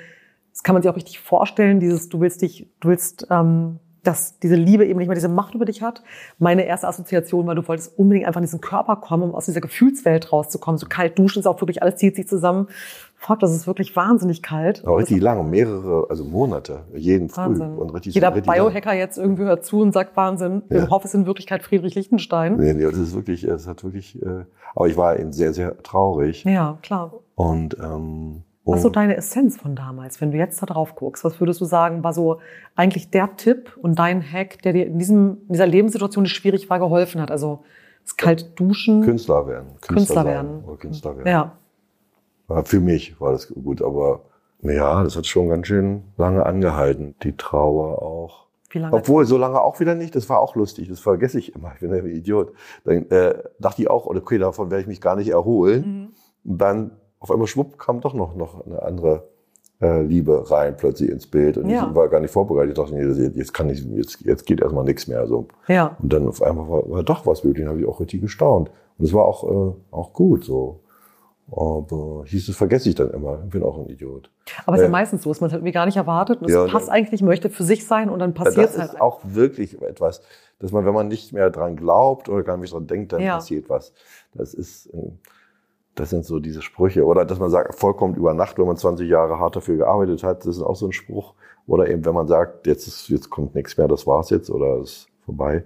das 0.52 0.62
kann 0.62 0.74
man 0.74 0.84
sich 0.84 0.92
auch 0.92 0.96
richtig 0.96 1.20
vorstellen, 1.20 1.80
dieses, 1.80 2.10
du 2.10 2.20
willst 2.20 2.44
dich, 2.44 2.68
du 2.80 2.90
willst, 2.90 3.28
ähm, 3.32 3.80
dass 4.04 4.40
diese 4.40 4.56
Liebe 4.56 4.86
eben 4.86 5.00
nicht 5.00 5.08
mehr 5.08 5.16
diese 5.16 5.28
Macht 5.28 5.56
über 5.56 5.66
dich 5.66 5.82
hat. 5.82 6.04
Meine 6.40 6.66
erste 6.66 6.88
Assoziation 6.88 7.46
war, 7.48 7.56
du 7.56 7.68
wolltest 7.68 7.98
unbedingt 7.98 8.26
einfach 8.26 8.40
in 8.40 8.46
diesen 8.46 8.62
Körper 8.62 8.96
kommen, 8.98 9.24
um 9.24 9.36
aus 9.36 9.46
dieser 9.46 9.60
Gefühlswelt 9.60 10.32
rauszukommen. 10.32 10.78
So 10.78 10.88
kalt 10.88 11.20
duschen 11.20 11.40
ist 11.40 11.48
auch 11.48 11.60
wirklich, 11.60 11.82
alles 11.82 11.98
zieht 11.98 12.16
sich 12.16 12.28
zusammen. 12.28 12.68
Fuck, 13.20 13.40
das 13.40 13.54
ist 13.56 13.66
wirklich 13.66 13.96
wahnsinnig 13.96 14.44
kalt. 14.44 14.84
Und 14.84 14.94
richtig 14.96 15.18
das- 15.18 15.24
lange, 15.24 15.44
mehrere, 15.44 16.06
also 16.10 16.24
Monate, 16.24 16.82
jeden 16.96 17.30
früh. 17.30 17.42
Wahnsinn. 17.42 17.76
Und 17.76 17.90
richtig, 17.90 18.14
Jeder 18.14 18.30
richtig 18.30 18.46
lang. 18.46 18.56
Biohacker 18.58 18.94
jetzt 18.94 19.18
irgendwie 19.18 19.44
hört 19.44 19.66
zu 19.66 19.82
und 19.82 19.92
sagt 19.92 20.16
Wahnsinn. 20.16 20.62
Ja. 20.70 20.84
Im 20.84 20.90
Hoff 20.92 21.04
ist 21.04 21.16
in 21.16 21.26
Wirklichkeit 21.26 21.64
Friedrich 21.64 21.96
Lichtenstein. 21.96 22.58
Nee, 22.58 22.74
nee, 22.74 22.84
das 22.84 22.96
ist 22.98 23.16
wirklich, 23.16 23.44
es 23.44 23.68
hat 23.68 23.84
wirklich, 23.84 24.22
äh, 24.22 24.46
aber 24.76 24.88
ich 24.88 24.96
war 24.98 25.18
eben 25.20 25.34
sehr, 25.34 25.52
sehr 25.54 25.78
traurig. 25.82 26.44
Ja, 26.44 26.78
klar. 26.84 27.12
Und 27.34 27.76
ähm, 27.84 28.44
Was 28.66 28.78
ist 28.78 28.84
so 28.84 28.90
deine 28.90 29.16
Essenz 29.18 29.58
von 29.58 29.76
damals, 29.76 30.22
wenn 30.22 30.32
du 30.32 30.38
jetzt 30.38 30.62
da 30.62 30.68
drauf 30.68 30.94
guckst? 30.96 31.24
Was 31.24 31.40
würdest 31.40 31.60
du 31.60 31.66
sagen, 31.66 32.04
war 32.04 32.14
so 32.14 32.38
eigentlich 32.76 33.10
der 33.10 33.36
Tipp 33.36 33.78
und 33.82 33.98
dein 33.98 34.22
Hack, 34.22 34.62
der 34.62 34.74
dir 34.74 34.86
in, 34.86 35.00
diesem, 35.00 35.38
in 35.48 35.54
dieser 35.54 35.66
Lebenssituation, 35.68 36.24
die 36.26 36.30
schwierig 36.30 36.70
war, 36.70 36.78
geholfen 36.78 37.20
hat? 37.20 37.32
Also 37.32 37.64
das 38.04 38.16
kalt 38.16 38.60
duschen. 38.60 39.02
Künstler 39.02 39.48
werden. 39.48 39.70
Künstler 39.82 40.16
sein 40.16 40.26
werden. 40.28 40.64
Oder 40.66 40.78
Künstler 40.78 41.18
werden. 41.18 41.28
Ja, 41.28 41.58
Für 42.64 42.80
mich 42.80 43.20
war 43.20 43.34
das 43.34 43.50
gut, 43.50 43.82
aber 43.82 44.22
ja, 44.62 45.04
das 45.04 45.16
hat 45.18 45.26
schon 45.28 45.50
ganz 45.50 45.68
schön 45.68 46.04
lange 46.18 46.46
angehalten. 46.46 47.16
Die 47.24 47.36
Trauer 47.36 48.02
auch. 48.02 48.48
wie 48.70 48.80
lange? 48.80 48.96
Obwohl, 48.96 49.26
so 49.26 49.38
lange 49.38 49.62
auch 49.62 49.80
wieder 49.80 49.96
nicht. 49.96 50.16
Das 50.16 50.30
war 50.30 50.40
auch 50.40 50.56
lustig. 50.56 50.88
Das 50.90 51.00
vergesse 51.00 51.40
ich 51.40 51.54
immer. 51.56 51.74
Ich 51.76 51.82
bin 51.82 51.92
ja 51.94 51.98
ein 52.02 52.06
Idiot. 52.08 52.54
Dann 52.86 53.10
äh, 53.10 53.36
dachte 53.60 53.82
ich 53.82 53.90
auch, 53.90 54.08
okay, 54.08 54.38
davon 54.38 54.72
werde 54.72 54.82
ich 54.82 54.88
mich 54.88 55.02
gar 55.02 55.16
nicht 55.16 55.30
erholen. 55.30 56.12
Mhm. 56.46 56.52
Und 56.52 56.58
dann 56.62 56.92
auf 57.20 57.32
einmal 57.32 57.48
schwupp 57.48 57.78
kam 57.78 58.00
doch 58.02 58.14
noch, 58.14 58.36
noch 58.36 58.66
eine 58.66 58.82
andere 58.82 59.28
äh, 59.82 60.02
Liebe 60.02 60.50
rein 60.50 60.76
plötzlich 60.78 61.10
ins 61.10 61.28
Bild. 61.28 61.58
Und 61.58 61.70
Ja. 61.70 61.88
ich 61.90 61.96
war 61.96 62.08
gar 62.10 62.20
nicht 62.22 62.32
vorbereitet. 62.32 62.78
Ich 62.78 62.84
dachte, 62.84 62.96
nee, 62.96 63.06
das- 63.06 63.18
jetzt 63.36 63.54
kann 63.54 63.70
ich, 63.70 63.84
jetzt, 63.86 64.22
jetzt 64.22 64.46
geht 64.46 64.62
erstmal 64.62 64.86
nichts 64.86 65.08
mehr. 65.08 65.28
So. 65.28 65.48
Ja, 65.68 65.98
Und 66.02 66.12
dann 66.14 66.28
auf 66.28 66.42
einmal 66.42 66.68
war, 66.70 66.90
war 66.90 67.04
doch 67.04 67.26
was 67.28 67.44
möglich. 67.44 67.64
Dann 67.66 67.74
habe 67.74 67.82
ich 67.82 67.88
auch 67.88 68.00
richtig 68.00 68.22
gestaunt. 68.22 68.72
Und 68.98 69.06
es 69.06 69.14
war 69.14 69.26
auch, 69.26 69.44
äh, 69.44 69.74
auch 69.92 70.14
gut 70.14 70.46
so. 70.46 70.80
Aber 71.50 72.24
hieß 72.26 72.50
es, 72.50 72.58
vergesse 72.58 72.90
ich 72.90 72.96
dann 72.96 73.10
immer. 73.12 73.42
Ich 73.46 73.50
bin 73.52 73.64
auch 73.64 73.78
ein 73.78 73.88
Idiot. 73.88 74.30
aber 74.66 74.76
es 74.76 74.82
ist 74.82 74.86
ja 74.86 74.90
Äh, 74.90 74.92
meistens 74.92 75.24
so, 75.24 75.30
dass 75.30 75.40
man 75.40 75.48
es 75.48 75.54
halt 75.54 75.62
irgendwie 75.62 75.72
gar 75.74 75.86
nicht 75.86 75.96
erwartet 75.96 76.42
und 76.42 76.48
es 76.48 76.54
Ja, 76.54 76.66
passt 76.68 76.90
eigentlich, 76.90 77.22
möchte 77.22 77.50
für 77.50 77.64
sich 77.64 77.88
sein 77.88 78.10
und 78.10 78.20
dann 78.20 78.34
passiert 78.34 78.66
das 78.66 78.74
es 78.74 78.80
halt. 78.80 78.94
ist 78.96 79.02
auch 79.02 79.22
wirklich 79.24 79.82
etwas, 79.82 80.22
dass 80.60 80.72
man, 80.74 80.86
wenn 80.86 80.94
man 80.94 81.08
nicht 81.08 81.32
mehr 81.32 81.50
dran 81.50 81.78
glaubt 81.78 82.28
oder 82.28 82.44
gar 82.44 82.58
nicht 82.58 82.74
dran 82.74 82.86
denkt, 82.88 83.14
dann 83.14 83.22
Ja. 83.22 83.36
passiert 83.36 83.70
was. 83.70 83.94
Das 84.34 84.54
ist, 84.54 84.88
äh, 84.88 85.12
das 85.96 86.10
sind 86.10 86.26
so 86.26 86.40
diese 86.40 86.62
Sprüche. 86.62 87.06
Oder 87.06 87.24
dass 87.24 87.40
man 87.40 87.50
sagt, 87.50 87.76
vollkommen 87.76 88.16
über 88.16 88.34
Nacht, 88.34 88.58
wenn 88.60 88.68
man 88.68 88.76
20 88.78 89.10
Jahre 89.10 89.40
hart 89.40 89.56
dafür 89.56 89.78
gearbeitet 89.78 90.24
hat, 90.24 90.40
das 90.46 90.58
ist 90.58 90.62
auch 90.62 90.76
so 90.76 90.88
ein 90.88 90.92
Spruch. 90.92 91.34
Oder 91.66 91.88
eben, 91.90 92.04
wenn 92.06 92.14
man 92.14 92.28
sagt, 92.28 92.68
jetzt 92.68 92.88
ist, 92.88 93.08
jetzt 93.10 93.30
kommt 93.30 93.56
nichts 93.56 93.78
mehr, 93.78 93.88
das 93.88 94.06
war's 94.06 94.30
jetzt 94.32 94.50
oder 94.50 94.78
ist 94.82 95.08
vorbei. 95.26 95.64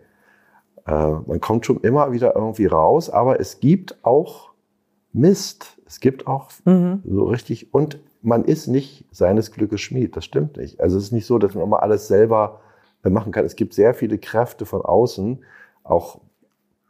Äh, 0.85 0.91
man 1.25 1.39
kommt 1.41 1.65
schon 1.65 1.79
immer 1.81 2.11
wieder 2.11 2.35
irgendwie 2.35 2.67
raus, 2.67 3.09
aber 3.09 3.39
es 3.39 3.59
gibt 3.59 3.97
auch 4.03 4.50
Mist. 5.13 5.77
Es 5.85 5.99
gibt 5.99 6.27
auch 6.27 6.49
Mhm. 6.65 7.01
so 7.05 7.25
richtig. 7.25 7.73
Und 7.73 7.99
man 8.21 8.43
ist 8.45 8.67
nicht 8.67 9.05
seines 9.11 9.51
Glückes 9.51 9.81
Schmied. 9.81 10.15
Das 10.15 10.25
stimmt 10.25 10.57
nicht. 10.57 10.79
Also 10.79 10.97
es 10.97 11.05
ist 11.05 11.11
nicht 11.11 11.25
so, 11.25 11.37
dass 11.37 11.53
man 11.55 11.63
immer 11.63 11.81
alles 11.83 12.07
selber 12.07 12.59
machen 13.03 13.31
kann. 13.31 13.45
Es 13.45 13.55
gibt 13.55 13.73
sehr 13.73 13.93
viele 13.93 14.17
Kräfte 14.19 14.65
von 14.65 14.81
außen, 14.83 15.43
auch 15.83 16.19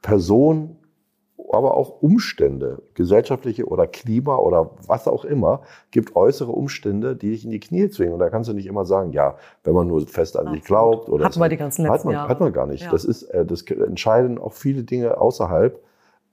Personen, 0.01 0.77
aber 1.53 1.75
auch 1.75 2.01
Umstände, 2.01 2.81
gesellschaftliche 2.93 3.65
oder 3.65 3.85
Klima 3.87 4.37
oder 4.37 4.71
was 4.87 5.07
auch 5.07 5.25
immer, 5.25 5.61
gibt 5.91 6.15
äußere 6.15 6.51
Umstände, 6.51 7.15
die 7.15 7.31
dich 7.31 7.43
in 7.43 7.51
die 7.51 7.59
Knie 7.59 7.89
zwingen. 7.89 8.13
Und 8.13 8.19
da 8.19 8.29
kannst 8.29 8.49
du 8.49 8.53
nicht 8.53 8.67
immer 8.67 8.85
sagen, 8.85 9.11
ja, 9.11 9.35
wenn 9.63 9.73
man 9.73 9.87
nur 9.87 10.05
fest 10.07 10.37
an 10.37 10.53
sich 10.53 10.63
glaubt 10.63 11.09
oder 11.09 11.25
Hatten 11.25 11.39
wir 11.39 11.49
die 11.49 11.57
ganzen 11.57 11.81
letzten 11.83 11.93
hat 11.99 12.05
man, 12.05 12.13
Jahre. 12.13 12.29
hat 12.29 12.39
man 12.39 12.53
gar 12.53 12.67
nicht. 12.67 12.83
Ja. 12.83 12.91
Das 12.91 13.03
ist, 13.03 13.23
äh, 13.23 13.45
das 13.45 13.63
entscheiden 13.63 14.37
auch 14.37 14.53
viele 14.53 14.83
Dinge 14.83 15.19
außerhalb. 15.19 15.81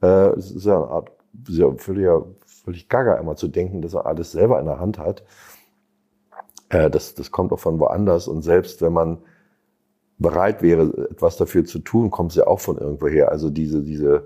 Äh, 0.03 0.07
Es 0.07 0.51
ist 0.53 0.67
ja 0.67 0.77
eine 0.77 0.87
Art, 0.89 1.11
ist 1.49 1.59
ja 1.59 1.71
völlig, 1.77 2.89
gaga 2.89 3.15
immer 3.15 3.37
zu 3.37 3.49
denken, 3.49 3.83
dass 3.83 3.95
er 3.95 4.07
alles 4.07 4.33
selber 4.33 4.59
in 4.61 4.67
der 4.67 4.79
Hand 4.81 4.99
hat. 4.99 5.23
Äh, 6.69 6.91
Das, 6.91 7.15
das 7.15 7.31
kommt 7.31 7.53
auch 7.53 7.61
von 7.61 7.79
woanders. 7.79 8.29
Und 8.29 8.43
selbst 8.43 8.83
wenn 8.83 8.93
man 8.93 9.19
bereit 10.19 10.63
wäre, 10.63 11.09
etwas 11.11 11.37
dafür 11.37 11.65
zu 11.65 11.79
tun, 11.79 12.11
kommt 12.11 12.33
es 12.33 12.37
ja 12.37 12.47
auch 12.47 12.61
von 12.61 12.77
irgendwoher. 12.79 13.31
Also 13.31 13.51
diese, 13.51 13.83
diese, 13.83 14.25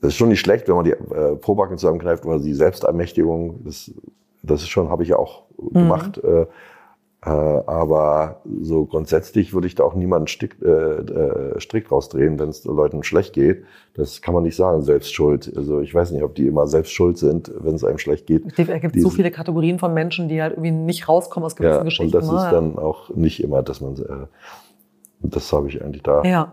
das 0.00 0.08
ist 0.08 0.16
schon 0.16 0.28
nicht 0.28 0.40
schlecht, 0.40 0.68
wenn 0.68 0.76
man 0.76 0.84
die 0.84 0.92
äh, 0.92 1.36
Probacken 1.36 1.78
zusammenkneift 1.78 2.26
oder 2.26 2.38
die 2.38 2.54
Selbstermächtigung, 2.54 3.64
das, 3.64 3.90
das 4.42 4.62
ist 4.62 4.68
schon, 4.68 4.90
habe 4.90 5.02
ich 5.02 5.08
ja 5.08 5.16
auch 5.16 5.44
gemacht. 5.72 6.18
Äh, 6.18 6.42
äh, 6.42 6.46
aber 7.22 8.40
so 8.62 8.86
grundsätzlich 8.86 9.52
würde 9.52 9.66
ich 9.66 9.74
da 9.74 9.84
auch 9.84 9.94
niemanden 9.94 10.26
stick, 10.26 10.56
äh, 10.62 10.68
äh, 10.68 11.60
strikt 11.60 11.92
rausdrehen, 11.92 12.38
wenn 12.38 12.48
es 12.48 12.64
Leuten 12.64 13.02
schlecht 13.02 13.34
geht. 13.34 13.64
Das 13.94 14.22
kann 14.22 14.32
man 14.32 14.42
nicht 14.44 14.56
sagen, 14.56 14.80
selbst 14.82 15.12
schuld. 15.12 15.52
Also 15.54 15.80
ich 15.80 15.94
weiß 15.94 16.12
nicht, 16.12 16.22
ob 16.22 16.34
die 16.34 16.46
immer 16.46 16.66
selbst 16.66 16.92
schuld 16.92 17.18
sind, 17.18 17.52
wenn 17.58 17.74
es 17.74 17.84
einem 17.84 17.98
schlecht 17.98 18.26
geht. 18.26 18.44
Es 18.46 18.56
gibt 18.56 18.94
so 18.94 19.08
Diese- 19.08 19.10
viele 19.10 19.30
Kategorien 19.30 19.78
von 19.78 19.92
Menschen, 19.92 20.28
die 20.28 20.40
halt 20.40 20.52
irgendwie 20.54 20.70
nicht 20.70 21.08
rauskommen 21.08 21.44
aus 21.44 21.56
gewissen 21.56 21.72
Ja, 21.72 21.78
und 21.80 21.84
Geschichten. 21.84 22.12
das 22.12 22.30
ne? 22.30 22.36
ist 22.38 22.50
dann 22.52 22.78
auch 22.78 23.10
nicht 23.10 23.42
immer, 23.42 23.62
dass 23.62 23.80
man, 23.82 23.96
äh, 23.96 24.26
das 25.22 25.52
habe 25.52 25.68
ich 25.68 25.82
eigentlich 25.84 26.02
da 26.02 26.22
ja. 26.22 26.52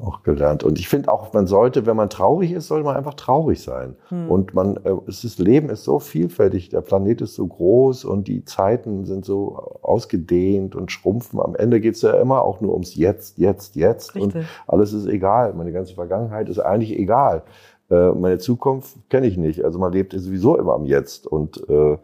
Auch 0.00 0.22
gelernt. 0.22 0.64
Und 0.64 0.78
ich 0.78 0.88
finde 0.88 1.12
auch, 1.12 1.32
man 1.32 1.46
sollte, 1.46 1.86
wenn 1.86 1.96
man 1.96 2.10
traurig 2.10 2.52
ist, 2.52 2.68
sollte 2.68 2.84
man 2.84 2.96
einfach 2.96 3.14
traurig 3.14 3.62
sein. 3.62 3.96
Hm. 4.08 4.30
Und 4.30 4.54
man, 4.54 4.76
äh, 4.84 4.94
es 5.06 5.24
ist, 5.24 5.38
Leben 5.38 5.68
ist 5.70 5.84
so 5.84 5.98
vielfältig, 5.98 6.68
der 6.70 6.80
Planet 6.80 7.20
ist 7.20 7.34
so 7.34 7.46
groß 7.46 8.04
und 8.04 8.28
die 8.28 8.44
Zeiten 8.44 9.04
sind 9.04 9.24
so 9.24 9.78
ausgedehnt 9.82 10.74
und 10.74 10.90
schrumpfen. 10.90 11.40
Am 11.40 11.54
Ende 11.54 11.80
geht 11.80 11.94
es 11.94 12.02
ja 12.02 12.12
immer 12.20 12.42
auch 12.42 12.60
nur 12.60 12.72
ums 12.72 12.94
Jetzt, 12.94 13.38
Jetzt, 13.38 13.76
Jetzt. 13.76 14.14
Und 14.16 14.34
Richtig. 14.34 14.46
alles 14.66 14.92
ist 14.92 15.06
egal. 15.06 15.52
Meine 15.54 15.72
ganze 15.72 15.94
Vergangenheit 15.94 16.48
ist 16.48 16.58
eigentlich 16.58 16.98
egal. 16.98 17.42
Äh, 17.90 18.10
meine 18.12 18.38
Zukunft 18.38 18.96
kenne 19.10 19.26
ich 19.26 19.36
nicht. 19.36 19.64
Also 19.64 19.78
man 19.78 19.92
lebt 19.92 20.12
sowieso 20.12 20.56
immer 20.56 20.74
am 20.74 20.86
Jetzt. 20.86 21.26
Und 21.26 21.58
äh, 21.68 21.98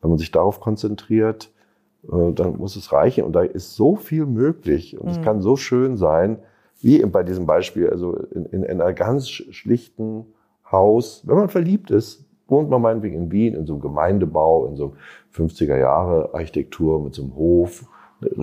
wenn 0.00 0.10
man 0.10 0.18
sich 0.18 0.30
darauf 0.30 0.60
konzentriert, 0.60 1.50
äh, 2.12 2.32
dann 2.32 2.56
muss 2.58 2.76
es 2.76 2.92
reichen. 2.92 3.24
Und 3.24 3.32
da 3.34 3.42
ist 3.42 3.74
so 3.76 3.96
viel 3.96 4.26
möglich. 4.26 4.98
Und 4.98 5.08
es 5.08 5.18
Mhm. 5.18 5.22
kann 5.22 5.40
so 5.42 5.56
schön 5.56 5.96
sein, 5.96 6.38
wie 6.84 7.04
bei 7.06 7.22
diesem 7.22 7.46
Beispiel, 7.46 7.88
also 7.88 8.14
in, 8.14 8.44
in, 8.46 8.62
in 8.62 8.80
einer 8.80 8.92
ganz 8.92 9.26
sch- 9.26 9.52
schlichten 9.52 10.26
Haus, 10.70 11.22
wenn 11.26 11.36
man 11.36 11.48
verliebt 11.48 11.90
ist, 11.90 12.26
wohnt 12.46 12.68
man 12.68 12.82
meinetwegen 12.82 13.16
in 13.16 13.32
Wien, 13.32 13.54
in 13.54 13.66
so 13.66 13.72
einem 13.72 13.82
Gemeindebau, 13.82 14.66
in 14.66 14.76
so 14.76 14.84
einem 14.84 15.46
50er 15.48 15.78
Jahre 15.78 16.34
Architektur 16.34 17.02
mit 17.02 17.14
so 17.14 17.22
einem 17.22 17.34
Hof. 17.34 17.86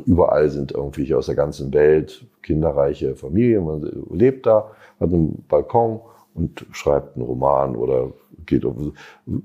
Überall 0.06 0.50
sind 0.50 0.72
irgendwelche 0.72 1.18
aus 1.18 1.28
der 1.28 1.36
ganzen 1.36 1.72
Welt, 1.72 2.26
kinderreiche 2.42 3.16
Familien, 3.16 3.64
man 3.66 3.82
lebt 4.12 4.46
da, 4.48 4.72
hat 5.00 5.14
einen 5.14 5.46
Balkon 5.48 6.02
und 6.34 6.66
schreibt 6.72 7.16
einen 7.16 7.26
Roman 7.26 7.76
oder 7.76 8.12
geht 8.48 8.66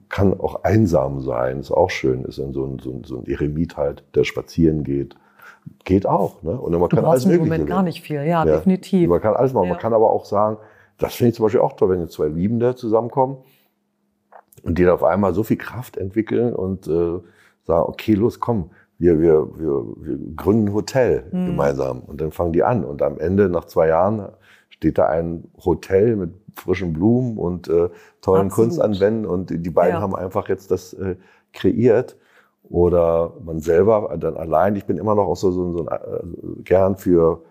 kann 0.09 0.41
auch 0.41 0.65
einsam 0.65 1.21
sein, 1.21 1.61
ist 1.61 1.71
auch 1.71 1.91
schön, 1.91 2.25
ist 2.25 2.39
dann 2.39 2.53
so 2.55 2.65
ein, 2.65 2.79
so 2.79 2.93
ein, 2.93 3.05
so 3.05 3.19
ein 3.19 3.27
Eremit 3.27 3.77
halt, 3.77 4.05
der 4.15 4.25
spazieren 4.25 4.85
geht. 4.85 5.17
Geht 5.85 6.07
auch, 6.07 6.43
ne? 6.43 6.59
Und 6.61 6.73
man 6.73 6.89
Du 6.89 6.97
kann 6.97 7.05
alles 7.05 7.25
im 7.25 7.39
Moment 7.39 7.67
gar 7.67 7.83
nicht 7.83 8.03
viel. 8.03 8.23
Ja, 8.25 8.45
definitiv. 8.45 9.09
Man 9.09 9.21
kann 9.21 9.35
alles 9.35 9.53
machen. 9.53 9.67
Ja. 9.67 9.73
Man 9.73 9.81
kann 9.81 9.93
aber 9.95 10.11
auch 10.11 10.25
sagen, 10.25 10.57
das 10.99 11.14
finde 11.14 11.31
ich 11.31 11.35
zum 11.37 11.45
Beispiel 11.45 11.61
auch 11.61 11.75
toll, 11.75 11.91
wenn 11.91 12.01
jetzt 12.01 12.14
zwei 12.14 12.29
Liebende 12.29 12.75
zusammenkommen 12.75 13.39
und 14.62 14.79
die 14.79 14.85
dann 14.85 14.95
auf 14.95 15.05
einmal 15.05 15.35
so 15.35 15.43
viel 15.43 15.57
Kraft 15.59 15.97
entwickeln 15.97 16.53
und 16.55 16.87
äh, 16.89 17.19
sagen, 17.64 17.89
okay, 17.89 18.14
los, 18.14 18.41
komm, 18.41 18.71
wir, 18.99 19.21
wir, 19.21 19.47
wir, 19.59 19.85
wir 19.97 20.19
gründen 20.37 20.69
ein 20.69 20.75
Hotel 20.75 21.25
Mhm. 21.31 21.47
gemeinsam. 21.47 22.01
Und 22.01 22.21
dann 22.21 22.33
fangen 22.33 22.53
die 22.53 22.62
an. 22.64 22.85
Und 22.85 23.03
am 23.03 23.19
Ende, 23.19 23.49
nach 23.49 23.67
zwei 23.67 23.89
Jahren, 23.89 24.29
steht 24.71 24.99
da 24.99 25.07
ein 25.07 25.45
Hotel 25.64 26.17
mit 26.17 26.31
frischen 26.55 26.93
Blumen 26.95 27.37
und 27.37 27.69
äh, 27.69 27.91
tollen 28.23 28.47
Absolut. 28.47 28.71
Kunstanwänden. 28.71 29.27
Und 29.27 29.51
die 29.51 29.71
beiden 29.71 29.97
Ja. 29.97 30.01
haben 30.01 30.14
einfach 30.17 30.49
jetzt 30.49 30.71
das 30.71 30.95
äh, 30.95 31.17
kreiert. 31.53 32.17
Oder 32.71 33.33
man 33.45 33.61
selber 33.61 34.17
dann 34.19 34.37
allein. 34.37 34.77
Ich 34.77 34.85
bin 34.87 34.99
immer 34.99 35.14
noch 35.14 35.27
auch 35.27 35.37
so, 35.37 35.53
so, 35.53 35.73
so 35.73 35.87
ein, 35.87 35.89
äh, 35.89 36.62
gern 36.62 36.97
für 36.97 37.43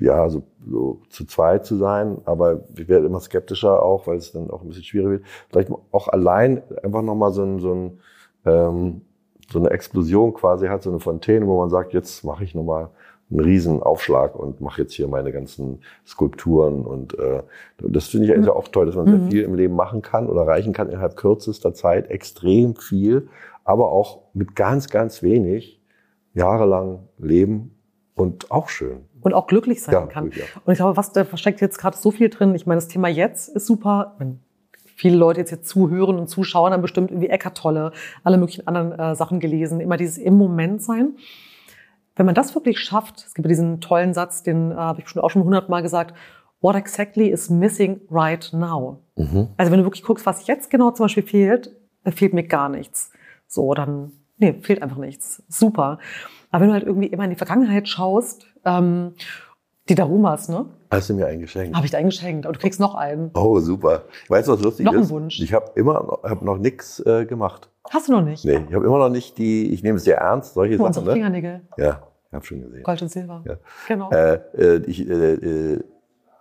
ja, 0.00 0.28
so, 0.28 0.42
so 0.68 1.00
zu 1.08 1.24
zweit 1.24 1.64
zu 1.66 1.76
sein, 1.76 2.18
aber 2.24 2.62
ich 2.76 2.88
werde 2.88 3.06
immer 3.06 3.20
skeptischer 3.20 3.80
auch, 3.82 4.06
weil 4.08 4.16
es 4.16 4.32
dann 4.32 4.50
auch 4.50 4.62
ein 4.62 4.68
bisschen 4.68 4.82
schwieriger 4.84 5.10
wird. 5.10 5.22
Vielleicht 5.50 5.70
auch 5.92 6.08
allein 6.08 6.62
einfach 6.82 7.02
nochmal 7.02 7.32
so, 7.32 7.44
ein, 7.44 7.60
so, 7.60 7.72
ein, 7.72 7.98
ähm, 8.44 9.02
so 9.52 9.60
eine 9.60 9.70
Explosion 9.70 10.34
quasi 10.34 10.66
hat, 10.66 10.82
so 10.82 10.90
eine 10.90 10.98
Fontäne, 10.98 11.46
wo 11.46 11.58
man 11.60 11.70
sagt, 11.70 11.92
jetzt 11.92 12.24
mache 12.24 12.42
ich 12.42 12.56
nochmal 12.56 12.90
einen 13.30 13.40
riesen 13.40 13.82
Aufschlag 13.82 14.34
und 14.36 14.60
mache 14.60 14.82
jetzt 14.82 14.94
hier 14.94 15.06
meine 15.08 15.32
ganzen 15.32 15.80
Skulpturen 16.06 16.84
und 16.84 17.16
äh, 17.18 17.42
das 17.78 18.08
finde 18.08 18.26
ich 18.26 18.32
eigentlich 18.32 18.50
auch 18.50 18.68
toll, 18.68 18.86
dass 18.86 18.96
man 18.96 19.06
sehr 19.06 19.18
Mhm. 19.18 19.30
viel 19.30 19.42
im 19.44 19.54
Leben 19.54 19.76
machen 19.76 20.02
kann 20.02 20.28
oder 20.28 20.42
erreichen 20.42 20.72
kann 20.72 20.88
innerhalb 20.88 21.16
kürzester 21.16 21.72
Zeit, 21.72 22.10
extrem 22.10 22.74
viel, 22.74 23.28
aber 23.64 23.90
auch 23.90 24.22
mit 24.34 24.54
ganz, 24.54 24.88
ganz 24.88 25.22
wenig 25.22 25.80
jahrelang 26.34 27.08
leben 27.18 27.76
und 28.14 28.50
auch 28.50 28.68
schön. 28.68 29.06
Und 29.20 29.32
auch 29.34 29.46
glücklich 29.46 29.82
sein 29.82 29.94
Ja, 29.94 30.06
kann. 30.06 30.30
ja. 30.34 30.44
Und 30.64 30.72
ich 30.72 30.78
glaube, 30.78 30.96
was 30.96 31.12
da 31.12 31.24
versteckt 31.24 31.60
jetzt 31.60 31.78
gerade 31.78 31.96
so 31.96 32.10
viel 32.10 32.28
drin. 32.28 32.54
Ich 32.54 32.66
meine, 32.66 32.76
das 32.78 32.88
Thema 32.88 33.08
jetzt 33.08 33.48
ist 33.48 33.66
super. 33.66 34.14
Wenn 34.18 34.40
viele 34.96 35.16
Leute 35.16 35.40
jetzt, 35.40 35.50
jetzt 35.50 35.68
zuhören 35.68 36.18
und 36.18 36.28
zuschauen, 36.28 36.72
haben 36.72 36.82
bestimmt 36.82 37.10
irgendwie 37.10 37.28
Eckart 37.30 37.56
Tolle, 37.56 37.92
alle 38.22 38.36
möglichen 38.36 38.66
anderen 38.68 38.92
äh, 38.92 39.14
Sachen 39.16 39.40
gelesen. 39.40 39.80
Immer 39.80 39.96
dieses 39.96 40.18
im 40.18 40.34
Moment 40.36 40.82
sein. 40.82 41.16
Wenn 42.16 42.26
man 42.26 42.34
das 42.34 42.54
wirklich 42.54 42.78
schafft, 42.78 43.24
es 43.26 43.34
gibt 43.34 43.46
ja 43.46 43.48
diesen 43.48 43.80
tollen 43.80 44.14
Satz, 44.14 44.42
den 44.42 44.70
äh, 44.70 44.74
habe 44.74 45.00
ich 45.00 45.08
schon 45.08 45.22
auch 45.22 45.30
schon 45.30 45.42
hundertmal 45.42 45.82
gesagt, 45.82 46.14
what 46.60 46.76
exactly 46.76 47.28
is 47.28 47.50
missing 47.50 48.00
right 48.10 48.50
now? 48.52 49.00
Mhm. 49.16 49.48
Also 49.56 49.72
wenn 49.72 49.80
du 49.80 49.84
wirklich 49.86 50.04
guckst, 50.04 50.26
was 50.26 50.46
jetzt 50.46 50.70
genau 50.70 50.90
zum 50.92 51.04
Beispiel 51.04 51.22
fehlt, 51.24 51.74
fehlt 52.06 52.34
mir 52.34 52.44
gar 52.44 52.68
nichts. 52.68 53.10
So, 53.54 53.72
dann, 53.72 54.10
nee, 54.38 54.52
fehlt 54.62 54.82
einfach 54.82 54.96
nichts. 54.96 55.42
Super. 55.48 55.98
Aber 56.50 56.60
wenn 56.62 56.68
du 56.68 56.74
halt 56.74 56.84
irgendwie 56.84 57.06
immer 57.06 57.22
in 57.22 57.30
die 57.30 57.36
Vergangenheit 57.36 57.88
schaust, 57.88 58.46
ähm, 58.64 59.14
die 59.88 59.94
Darumas, 59.94 60.48
ne? 60.48 60.66
Hast 60.90 61.10
du 61.10 61.14
mir 61.14 61.26
ein 61.26 61.38
Geschenk? 61.38 61.74
Habe 61.76 61.84
ich 61.84 61.92
dir 61.92 61.98
einen 61.98 62.08
geschenkt. 62.08 62.46
Aber 62.46 62.52
du 62.52 62.58
kriegst 62.58 62.80
noch 62.80 62.94
einen. 62.96 63.30
Oh, 63.34 63.60
super. 63.60 64.02
Weißt 64.28 64.48
du, 64.48 64.52
was 64.52 64.60
lustig 64.62 64.86
Noch 64.86 64.94
ein 64.94 65.00
ist? 65.00 65.10
Wunsch. 65.10 65.40
Ich 65.40 65.52
habe 65.54 65.70
immer 65.76 65.94
noch, 65.94 66.22
hab 66.24 66.42
noch 66.42 66.58
nichts 66.58 66.98
äh, 67.06 67.26
gemacht. 67.26 67.70
Hast 67.90 68.08
du 68.08 68.12
noch 68.12 68.22
nicht? 68.22 68.44
Nee, 68.44 68.64
ich 68.68 68.74
habe 68.74 68.84
immer 68.86 68.98
noch 68.98 69.10
nicht 69.10 69.38
die, 69.38 69.72
ich 69.72 69.82
nehme 69.84 69.98
es 69.98 70.04
sehr 70.04 70.18
ernst, 70.18 70.54
solche 70.54 70.76
Nur 70.76 70.86
Sachen. 70.92 71.00
unsere 71.02 71.06
Ne? 71.06 71.12
Fingernägel. 71.12 71.60
Ja, 71.76 72.02
ich 72.28 72.32
habe 72.34 72.44
schon 72.44 72.62
gesehen. 72.62 72.82
Gold 72.82 73.02
und 73.02 73.08
Silber. 73.10 73.44
Ja. 73.46 73.56
Genau. 73.86 74.10
Äh, 74.10 74.34
äh, 74.56 74.82
ich 74.86 75.08
äh, 75.08 75.34
äh, 75.34 75.84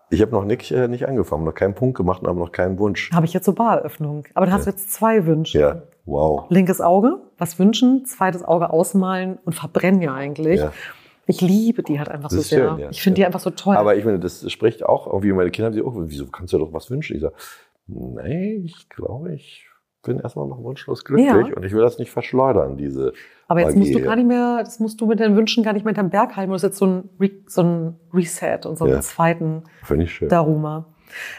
ich 0.10 0.22
habe 0.22 0.32
noch 0.32 0.46
nicht, 0.46 0.72
äh, 0.72 0.88
nicht 0.88 1.08
angefangen, 1.08 1.44
noch 1.44 1.54
keinen 1.56 1.74
Punkt 1.76 1.98
gemacht, 1.98 2.22
aber 2.26 2.40
noch 2.40 2.52
keinen 2.52 2.80
Wunsch. 2.80 3.12
Habe 3.12 3.26
ich 3.26 3.34
jetzt 3.34 3.46
so 3.46 3.54
Bareröffnung. 3.54 4.26
Aber 4.36 4.46
dann 4.46 4.54
hast 4.56 4.68
du 4.68 4.70
jetzt 4.70 4.94
zwei 4.94 5.26
Wünsche. 5.26 5.60
Ja, 5.60 5.82
wow. 6.06 6.46
Linkes 6.50 6.82
Auge, 6.82 7.22
was 7.38 7.60
wünschen, 7.60 8.06
zweites 8.06 8.44
Auge 8.44 8.70
ausmalen 8.72 9.38
und 9.46 9.54
verbrennen 9.54 10.02
ja 10.02 10.14
eigentlich. 10.14 10.60
Ja. 10.60 10.72
Ich 11.26 11.40
liebe 11.40 11.84
die 11.84 12.00
halt 12.00 12.10
einfach 12.10 12.30
Das 12.30 12.38
so 12.38 12.42
sehr. 12.56 12.70
schön, 12.72 12.80
ja. 12.80 12.90
Ich 12.90 13.02
finde 13.02 13.16
die 13.16 13.22
Ja. 13.22 13.28
einfach 13.28 13.40
so 13.40 13.50
toll. 13.50 13.78
Aber 13.78 13.96
ich 13.96 14.04
meine, 14.04 14.20
das 14.20 14.50
spricht 14.52 14.86
auch, 14.86 15.08
irgendwie 15.08 15.32
meine 15.32 15.52
Kinder 15.52 15.68
haben 15.68 15.74
sich 15.74 15.84
auch, 15.84 15.94
wieso 15.96 16.28
kannst 16.28 16.52
du 16.54 16.58
doch 16.58 16.74
was 16.74 16.90
wünschen? 16.92 17.16
Ich 17.16 17.22
sage, 17.22 17.34
nee, 17.88 18.56
ich 18.66 18.90
glaube, 18.90 19.34
ich 19.34 19.66
bin 20.04 20.20
erstmal 20.20 20.48
noch 20.48 20.62
wunschlos 20.62 21.06
glücklich 21.06 21.28
Ja. 21.28 21.56
und 21.56 21.64
ich 21.64 21.72
will 21.72 21.82
das 21.82 21.98
nicht 21.98 22.12
verschleudern, 22.12 22.76
diese 22.76 23.14
Aber 23.48 23.62
jetzt 23.62 23.70
Magie. 23.76 23.80
musst 23.80 23.96
du 23.96 24.02
gar 24.02 24.18
nicht 24.18 24.28
mehr, 24.28 24.58
das 24.60 24.80
musst 24.82 25.00
du 25.00 25.06
mit 25.06 25.22
deinen 25.22 25.38
Wünschen 25.38 25.64
gar 25.64 25.72
nicht 25.72 25.86
mehr 25.86 25.92
hinterm 25.94 26.10
Berg 26.10 26.36
halten. 26.36 26.50
Du 26.50 26.56
hast 26.56 26.64
jetzt 26.64 26.78
so 26.78 26.86
ein, 26.88 27.10
Re 27.22 27.30
so 27.48 27.62
ein 27.62 27.96
Reset 28.14 28.60
und 28.66 28.78
so 28.78 28.84
einen 28.84 28.96
Ja. 28.96 29.00
zweiten 29.00 29.64
Finde 29.84 30.04
ich 30.04 30.14
schön. 30.14 30.28
Daruma. 30.28 30.93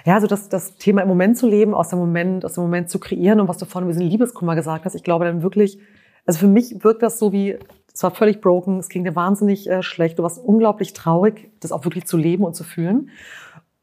Ja, 0.05 0.15
also 0.15 0.27
das, 0.27 0.49
das 0.49 0.77
Thema 0.77 1.03
im 1.03 1.09
Moment 1.09 1.37
zu 1.37 1.49
leben, 1.49 1.75
aus 1.75 1.89
dem 1.91 1.99
Moment, 1.99 2.45
aus 2.45 2.55
dem 2.55 2.65
Moment 2.65 2.91
zu 2.91 2.99
kreieren 2.99 3.41
und 3.41 3.49
was 3.49 3.59
du 3.59 3.67
vorhin 3.67 3.89
über 3.89 3.97
diesen 3.99 4.11
Liebeskummer 4.11 4.55
gesagt 4.55 4.85
hast, 4.85 4.95
ich 4.95 5.03
glaube 5.03 5.25
dann 5.25 5.43
wirklich, 5.43 5.79
also 6.27 6.39
für 6.39 6.47
mich 6.47 6.85
wirkt 6.85 7.03
das 7.03 7.19
so 7.19 7.33
wie, 7.33 7.59
es 7.93 8.03
war 8.03 8.11
völlig 8.11 8.41
broken, 8.41 8.79
es 8.79 8.89
ging 8.89 9.05
dir 9.05 9.15
wahnsinnig 9.15 9.69
äh, 9.69 9.83
schlecht, 9.83 10.19
du 10.19 10.23
warst 10.23 10.39
unglaublich 10.39 10.93
traurig, 10.93 11.51
das 11.61 11.73
auch 11.73 11.85
wirklich 11.85 12.07
zu 12.07 12.17
leben 12.17 12.45
und 12.45 12.55
zu 12.55 12.65
fühlen. 12.65 13.11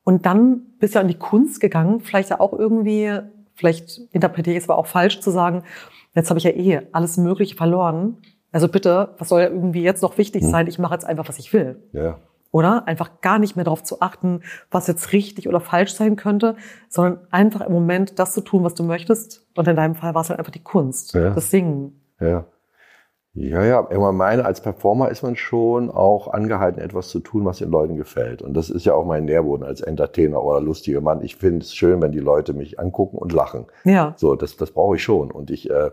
Und 0.03 0.25
dann 0.25 0.63
bist 0.79 0.95
du 0.95 0.99
an 0.99 1.07
die 1.07 1.17
Kunst 1.17 1.61
gegangen, 1.61 2.01
vielleicht 2.01 2.29
ja 2.29 2.39
auch 2.39 2.53
irgendwie, 2.53 3.19
vielleicht 3.53 3.99
interpretiere 4.11 4.57
ich 4.57 4.63
es 4.63 4.69
aber 4.69 4.77
auch 4.79 4.87
falsch 4.87 5.19
zu 5.19 5.31
sagen, 5.31 5.63
jetzt 6.15 6.29
habe 6.29 6.39
ich 6.39 6.43
ja 6.43 6.51
eh 6.51 6.81
alles 6.91 7.17
Mögliche 7.17 7.55
verloren. 7.55 8.17
Also 8.51 8.67
bitte, 8.67 9.15
was 9.17 9.29
soll 9.29 9.41
ja 9.41 9.47
irgendwie 9.47 9.83
jetzt 9.83 10.01
noch 10.01 10.17
wichtig 10.17 10.43
sein? 10.43 10.67
Ich 10.67 10.77
mache 10.77 10.93
jetzt 10.93 11.05
einfach, 11.05 11.29
was 11.29 11.39
ich 11.39 11.53
will 11.53 11.81
Ja. 11.93 12.19
Oder? 12.51 12.87
Einfach 12.87 13.21
gar 13.21 13.39
nicht 13.39 13.55
mehr 13.55 13.65
darauf 13.65 13.83
zu 13.83 14.01
achten, 14.01 14.41
was 14.69 14.87
jetzt 14.87 15.13
richtig 15.13 15.47
oder 15.47 15.59
falsch 15.59 15.93
sein 15.93 16.15
könnte, 16.15 16.55
sondern 16.89 17.19
einfach 17.31 17.61
im 17.61 17.71
Moment 17.73 18.19
das 18.19 18.33
zu 18.33 18.41
tun, 18.41 18.63
was 18.63 18.73
du 18.75 18.83
möchtest. 18.83 19.45
Und 19.55 19.67
in 19.67 19.75
deinem 19.75 19.95
Fall 19.95 20.13
war 20.13 20.21
es 20.21 20.29
halt 20.29 20.39
einfach 20.39 20.51
die 20.51 20.63
Kunst, 20.63 21.13
Ja. 21.13 21.31
das 21.31 21.49
Singen. 21.49 22.01
Ja. 22.19 22.45
Ja, 23.33 23.63
ja, 23.63 23.87
ich 23.89 23.97
meine, 23.97 24.43
als 24.43 24.59
Performer 24.59 25.07
ist 25.07 25.23
man 25.23 25.37
schon 25.37 25.89
auch 25.89 26.27
angehalten, 26.27 26.81
etwas 26.81 27.07
zu 27.07 27.21
tun, 27.21 27.45
was 27.45 27.59
den 27.59 27.71
Leuten 27.71 27.95
gefällt. 27.95 28.41
Und 28.41 28.53
das 28.55 28.69
ist 28.69 28.85
ja 28.85 28.93
auch 28.93 29.05
mein 29.05 29.23
Nährboden 29.23 29.65
als 29.65 29.79
Entertainer 29.79 30.43
oder 30.43 30.59
lustiger 30.59 30.99
Mann. 30.99 31.21
Ich 31.23 31.37
finde 31.37 31.59
es 31.59 31.73
schön, 31.73 32.01
wenn 32.01 32.11
die 32.11 32.19
Leute 32.19 32.51
mich 32.53 32.77
angucken 32.77 33.17
und 33.17 33.31
lachen. 33.31 33.67
Ja. 33.85 34.15
So, 34.17 34.35
das, 34.35 34.57
das 34.57 34.71
brauche 34.71 34.97
ich 34.97 35.03
schon. 35.03 35.31
Und 35.31 35.49
ich 35.49 35.69
äh, 35.69 35.91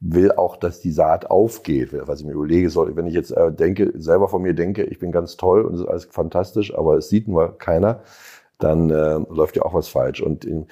will 0.00 0.32
auch, 0.32 0.56
dass 0.56 0.80
die 0.80 0.92
Saat 0.92 1.30
aufgeht, 1.30 1.90
was 2.06 2.20
ich 2.20 2.26
mir 2.26 2.32
überlege 2.32 2.70
soll. 2.70 2.94
Wenn 2.94 3.06
ich 3.06 3.14
jetzt 3.14 3.32
äh, 3.32 3.52
denke, 3.52 3.92
selber 3.96 4.28
von 4.28 4.42
mir 4.42 4.54
denke, 4.54 4.84
ich 4.84 4.98
bin 4.98 5.10
ganz 5.10 5.36
toll 5.36 5.62
und 5.62 5.74
es 5.74 5.80
ist 5.80 5.88
alles 5.88 6.04
fantastisch, 6.10 6.76
aber 6.76 6.96
es 6.96 7.08
sieht 7.08 7.26
nur 7.26 7.58
keiner, 7.58 8.00
dann 8.58 8.90
äh, 8.90 9.18
läuft 9.30 9.56
ja 9.56 9.62
auch 9.62 9.74
was 9.74 9.88
falsch. 9.88 10.20
Und 10.20 10.44
in, 10.44 10.62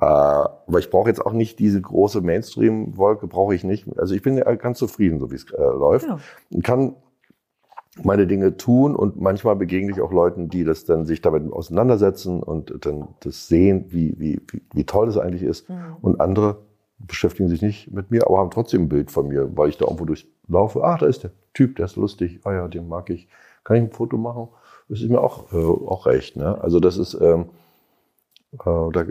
äh, 0.00 0.04
aber 0.04 0.78
ich 0.78 0.90
brauche 0.90 1.08
jetzt 1.08 1.24
auch 1.24 1.32
nicht 1.32 1.58
diese 1.58 1.80
große 1.80 2.22
Mainstream-Wolke, 2.22 3.26
brauche 3.26 3.54
ich 3.54 3.64
nicht. 3.64 3.86
Also 3.98 4.14
ich 4.14 4.22
bin 4.22 4.36
ganz 4.36 4.78
zufrieden, 4.78 5.18
so 5.18 5.30
wie 5.30 5.36
es 5.36 5.50
äh, 5.50 5.60
läuft. 5.60 6.06
Ja. 6.06 6.18
Und 6.50 6.64
kann 6.64 6.94
meine 8.02 8.26
Dinge 8.26 8.56
tun 8.56 8.94
und 8.94 9.20
manchmal 9.20 9.56
begegne 9.56 9.90
ich 9.90 10.00
auch 10.00 10.12
Leuten, 10.12 10.48
die 10.48 10.64
das 10.64 10.84
dann 10.84 11.04
sich 11.04 11.20
damit 11.20 11.52
auseinandersetzen 11.52 12.42
und 12.42 12.86
dann 12.86 13.08
das 13.20 13.48
sehen, 13.48 13.86
wie, 13.88 14.14
wie, 14.18 14.40
wie, 14.50 14.62
wie 14.72 14.84
toll 14.84 15.06
das 15.06 15.18
eigentlich 15.18 15.42
ist. 15.42 15.68
Mhm. 15.68 15.96
Und 16.00 16.20
andere 16.20 16.67
beschäftigen 16.98 17.48
sich 17.48 17.62
nicht 17.62 17.90
mit 17.92 18.10
mir, 18.10 18.26
aber 18.26 18.38
haben 18.38 18.50
trotzdem 18.50 18.82
ein 18.82 18.88
Bild 18.88 19.10
von 19.10 19.28
mir, 19.28 19.56
weil 19.56 19.68
ich 19.68 19.78
da 19.78 19.84
irgendwo 19.84 20.04
durchlaufe. 20.04 20.82
Ach, 20.82 20.98
da 20.98 21.06
ist 21.06 21.22
der 21.22 21.30
Typ, 21.54 21.76
der 21.76 21.86
ist 21.86 21.96
lustig. 21.96 22.40
Ah 22.44 22.52
ja, 22.52 22.68
den 22.68 22.88
mag 22.88 23.10
ich. 23.10 23.28
Kann 23.64 23.76
ich 23.76 23.82
ein 23.82 23.92
Foto 23.92 24.16
machen? 24.16 24.48
Das 24.88 25.00
ist 25.00 25.10
mir 25.10 25.20
auch, 25.20 25.52
äh, 25.52 25.56
auch 25.56 26.06
recht. 26.06 26.36
Ne? 26.36 26.60
Also 26.60 26.80
das 26.80 26.96
ist 26.96 27.14
ähm, 27.20 27.46
äh, 28.52 28.56
da, 28.64 29.04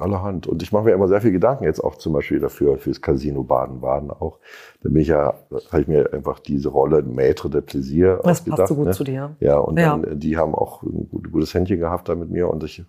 allerhand. 0.00 0.46
Und 0.46 0.62
ich 0.62 0.70
mache 0.72 0.84
mir 0.84 0.92
immer 0.92 1.08
sehr 1.08 1.20
viel 1.22 1.32
Gedanken 1.32 1.64
jetzt 1.64 1.82
auch 1.82 1.96
zum 1.96 2.12
Beispiel 2.12 2.40
dafür, 2.40 2.76
fürs 2.76 3.00
Casino 3.00 3.42
Baden-Baden 3.42 4.10
auch. 4.10 4.38
Da 4.82 4.90
bin 4.90 5.00
ich 5.00 5.08
ja, 5.08 5.34
habe 5.70 5.80
ich 5.82 5.88
mir 5.88 6.12
einfach 6.12 6.40
diese 6.40 6.68
Rolle 6.68 6.98
Maître 6.98 7.48
de 7.48 7.62
Plaisir 7.62 8.16
Das 8.22 8.40
ausgedacht. 8.40 8.58
passt 8.58 8.68
so 8.68 8.74
gut 8.76 8.86
ne? 8.86 8.92
zu 8.92 9.04
dir. 9.04 9.34
Ja, 9.40 9.58
und 9.58 9.78
Ja. 9.78 9.90
dann, 9.96 10.04
äh, 10.04 10.16
die 10.16 10.36
haben 10.36 10.54
auch 10.54 10.82
ein 10.82 11.08
gut- 11.10 11.32
gutes 11.32 11.54
Händchen 11.54 11.78
gehabt 11.78 12.08
da 12.08 12.14
mit 12.14 12.30
mir. 12.30 12.50
Und, 12.50 12.62
ich, 12.64 12.80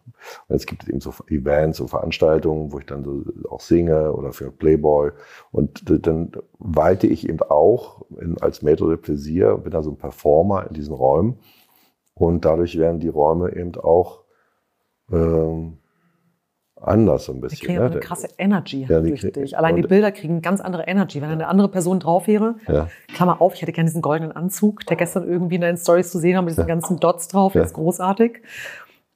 und 0.49 0.55
es 0.55 0.65
gibt 0.65 0.87
eben 0.89 0.99
so 0.99 1.13
Events 1.27 1.79
und 1.79 1.87
Veranstaltungen, 1.89 2.73
wo 2.73 2.79
ich 2.79 2.85
dann 2.85 3.03
so 3.05 3.23
auch 3.49 3.61
singe 3.61 4.11
oder 4.11 4.33
für 4.33 4.51
Playboy. 4.51 5.11
Und 5.51 5.83
dann 6.05 6.31
walte 6.59 7.07
ich 7.07 7.29
eben 7.29 7.39
auch 7.41 8.01
in, 8.19 8.37
als 8.41 8.61
Maître 8.61 8.87
de 8.89 8.97
Plaisir, 8.97 9.57
bin 9.57 9.71
da 9.71 9.81
so 9.81 9.91
ein 9.91 9.97
Performer 9.97 10.67
in 10.67 10.73
diesen 10.73 10.93
Räumen. 10.93 11.37
Und 12.15 12.43
dadurch 12.45 12.77
werden 12.77 12.99
die 12.99 13.07
Räume 13.07 13.55
eben 13.55 13.73
auch 13.75 14.19
ähm, 15.11 15.77
anders 16.83 17.25
so 17.25 17.31
ein 17.31 17.35
Die 17.35 17.41
bisschen. 17.41 17.65
kriegen 17.67 17.79
ne? 17.79 17.85
eine 17.85 17.99
krasse 17.99 18.27
Energy 18.37 18.85
Ja, 18.87 19.01
die 19.01 19.09
durch 19.09 19.31
dich. 19.31 19.57
Allein 19.57 19.75
die 19.75 19.81
Bilder 19.83 20.11
kriegen 20.11 20.41
ganz 20.41 20.61
andere 20.61 20.83
Energy. 20.83 21.21
Wenn 21.21 21.29
eine 21.29 21.47
andere 21.47 21.69
Person 21.69 21.99
drauf 21.99 22.27
wäre, 22.27 22.55
Ja. 22.67 22.87
Klammer 23.13 23.41
auf, 23.41 23.55
ich 23.55 23.61
hätte 23.61 23.71
gerne 23.71 23.89
diesen 23.89 24.01
goldenen 24.01 24.31
Anzug, 24.31 24.85
der 24.87 24.97
gestern 24.97 25.27
irgendwie 25.27 25.55
in 25.55 25.61
deinen 25.61 25.77
Stories 25.77 26.11
zu 26.11 26.19
sehen 26.19 26.35
war, 26.35 26.41
mit 26.41 26.51
diesen 26.51 26.67
ganzen 26.67 26.99
Dots 26.99 27.27
drauf, 27.27 27.53
Ja. 27.55 27.61
das 27.61 27.71
ist 27.71 27.75
großartig. 27.75 28.41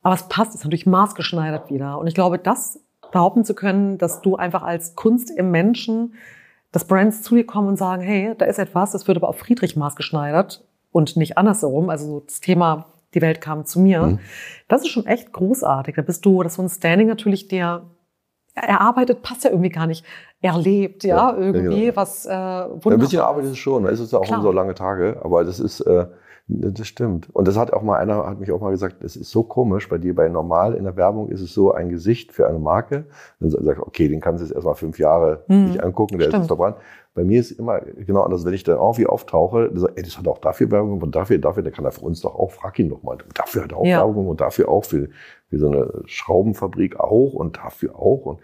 Aber 0.01 0.15
es 0.15 0.23
passt, 0.29 0.51
es 0.51 0.55
ist 0.57 0.63
natürlich 0.63 0.85
maßgeschneidert 0.85 1.69
wieder. 1.69 1.97
Und 1.99 2.07
ich 2.07 2.13
glaube, 2.13 2.39
das 2.39 2.79
behaupten 3.11 3.43
zu 3.45 3.53
können, 3.55 3.97
dass 3.97 4.21
du 4.21 4.35
einfach 4.35 4.63
als 4.63 4.95
Kunst 4.95 5.29
im 5.31 5.51
Menschen, 5.51 6.13
dass 6.71 6.85
Brands 6.85 7.21
zu 7.21 7.35
dir 7.35 7.45
kommen 7.45 7.67
und 7.67 7.77
sagen, 7.77 8.01
hey, 8.01 8.33
da 8.37 8.45
ist 8.45 8.59
etwas, 8.59 8.91
das 8.91 9.07
wird 9.07 9.17
aber 9.17 9.29
auf 9.29 9.37
Friedrich 9.39 9.75
maßgeschneidert 9.75 10.63
und 10.91 11.15
nicht 11.17 11.37
andersherum. 11.37 11.89
Also 11.89 12.05
so 12.05 12.19
das 12.21 12.39
Thema, 12.41 12.85
die 13.17 13.21
Welt 13.21 13.41
kam 13.41 13.65
zu 13.65 13.79
mir. 13.79 14.01
Mhm. 14.03 14.19
Das 14.67 14.81
ist 14.81 14.89
schon 14.89 15.05
echt 15.05 15.31
großartig. 15.33 15.95
Da 15.95 16.01
bist 16.01 16.25
du, 16.25 16.43
das 16.43 16.53
ist 16.53 16.57
so 16.57 16.63
ein 16.63 16.69
Standing 16.69 17.07
natürlich, 17.07 17.47
der 17.47 17.83
erarbeitet, 18.53 19.21
passt 19.21 19.43
ja 19.43 19.51
irgendwie 19.51 19.69
gar 19.69 19.87
nicht. 19.87 20.03
Erlebt, 20.41 21.03
ja, 21.03 21.31
Ja, 21.31 21.37
irgendwie, 21.37 21.85
genau. 21.85 21.95
was 21.95 22.25
äh, 22.25 22.31
Ja, 22.31 22.69
wunderbar 22.69 22.93
ein 22.93 22.99
bisschen 22.99 23.21
Arbeit 23.21 23.43
ist 23.45 23.51
es 23.51 23.57
schon. 23.57 23.85
Es 23.85 23.99
ist 23.99 24.13
auch 24.13 24.23
Klar. 24.23 24.41
so 24.41 24.51
lange 24.51 24.73
Tage, 24.75 25.19
aber 25.23 25.43
das 25.43 25.59
ist, 25.59 25.81
äh, 25.81 26.05
das 26.49 26.87
stimmt. 26.87 27.29
Und 27.35 27.47
das 27.47 27.57
hat 27.57 27.73
auch 27.73 27.81
mal 27.81 27.97
einer, 27.97 28.25
hat 28.25 28.39
mich 28.39 28.51
auch 28.53 28.61
mal 28.61 28.71
gesagt, 28.71 29.03
es 29.03 29.15
ist 29.17 29.31
so 29.31 29.43
komisch, 29.43 29.89
bei 29.89 29.97
dir 29.97 30.15
bei 30.15 30.29
normal 30.29 30.75
in 30.75 30.85
der 30.85 30.95
Werbung 30.95 31.27
ist 31.29 31.41
es 31.41 31.53
so 31.53 31.73
ein 31.73 31.89
Gesicht 31.89 32.31
für 32.31 32.47
eine 32.47 32.57
Marke. 32.59 33.05
Dann 33.39 33.49
sagt 33.49 33.79
okay, 33.79 34.07
den 34.07 34.21
kannst 34.21 34.41
du 34.41 34.45
jetzt 34.47 34.55
erstmal 34.55 34.75
fünf 34.75 34.97
Jahre 34.97 35.43
Hm, 35.47 35.65
nicht 35.65 35.83
angucken, 35.83 36.17
der 36.17 36.27
ist 36.27 36.31
stimmt. 36.31 36.43
jetzt 36.43 36.47
verbrannt. 36.47 36.77
Bei 37.15 37.23
mir 37.23 37.39
ist 37.39 37.51
immer 37.51 37.79
genau 37.81 38.21
anders, 38.21 38.45
wenn 38.45 38.53
ich 38.53 38.63
dann 38.63 38.77
irgendwie 38.77 39.07
auftauche, 39.07 39.67
dann 39.69 39.79
sagt, 39.79 39.97
ey, 39.97 40.03
das 40.03 40.17
hat 40.17 40.27
auch 40.27 40.37
dafür 40.37 40.69
Werbung 40.71 41.01
und 41.01 41.15
dafür, 41.15 41.37
dafür, 41.39 41.63
der 41.63 41.71
kann 41.71 41.83
er 41.83 41.91
für 41.91 42.01
uns 42.05 42.21
doch 42.21 42.35
auch, 42.35 42.51
frag 42.51 42.77
ihn 42.79 42.89
doch 42.89 43.01
mal. 43.03 43.17
Dafür 43.33 43.63
hat 43.63 43.71
er 43.71 43.77
auch 43.79 43.85
Ja. 43.85 43.97
Werbung 44.05 44.27
und 44.27 44.39
dafür 44.39 44.69
auch 44.69 44.85
für, 44.85 45.09
für 45.49 45.57
so 45.57 45.67
eine 45.67 45.91
Schraubenfabrik 46.05 46.99
auch 46.99 47.33
und 47.33 47.57
dafür 47.57 47.95
auch 47.95 48.25
und 48.25 48.39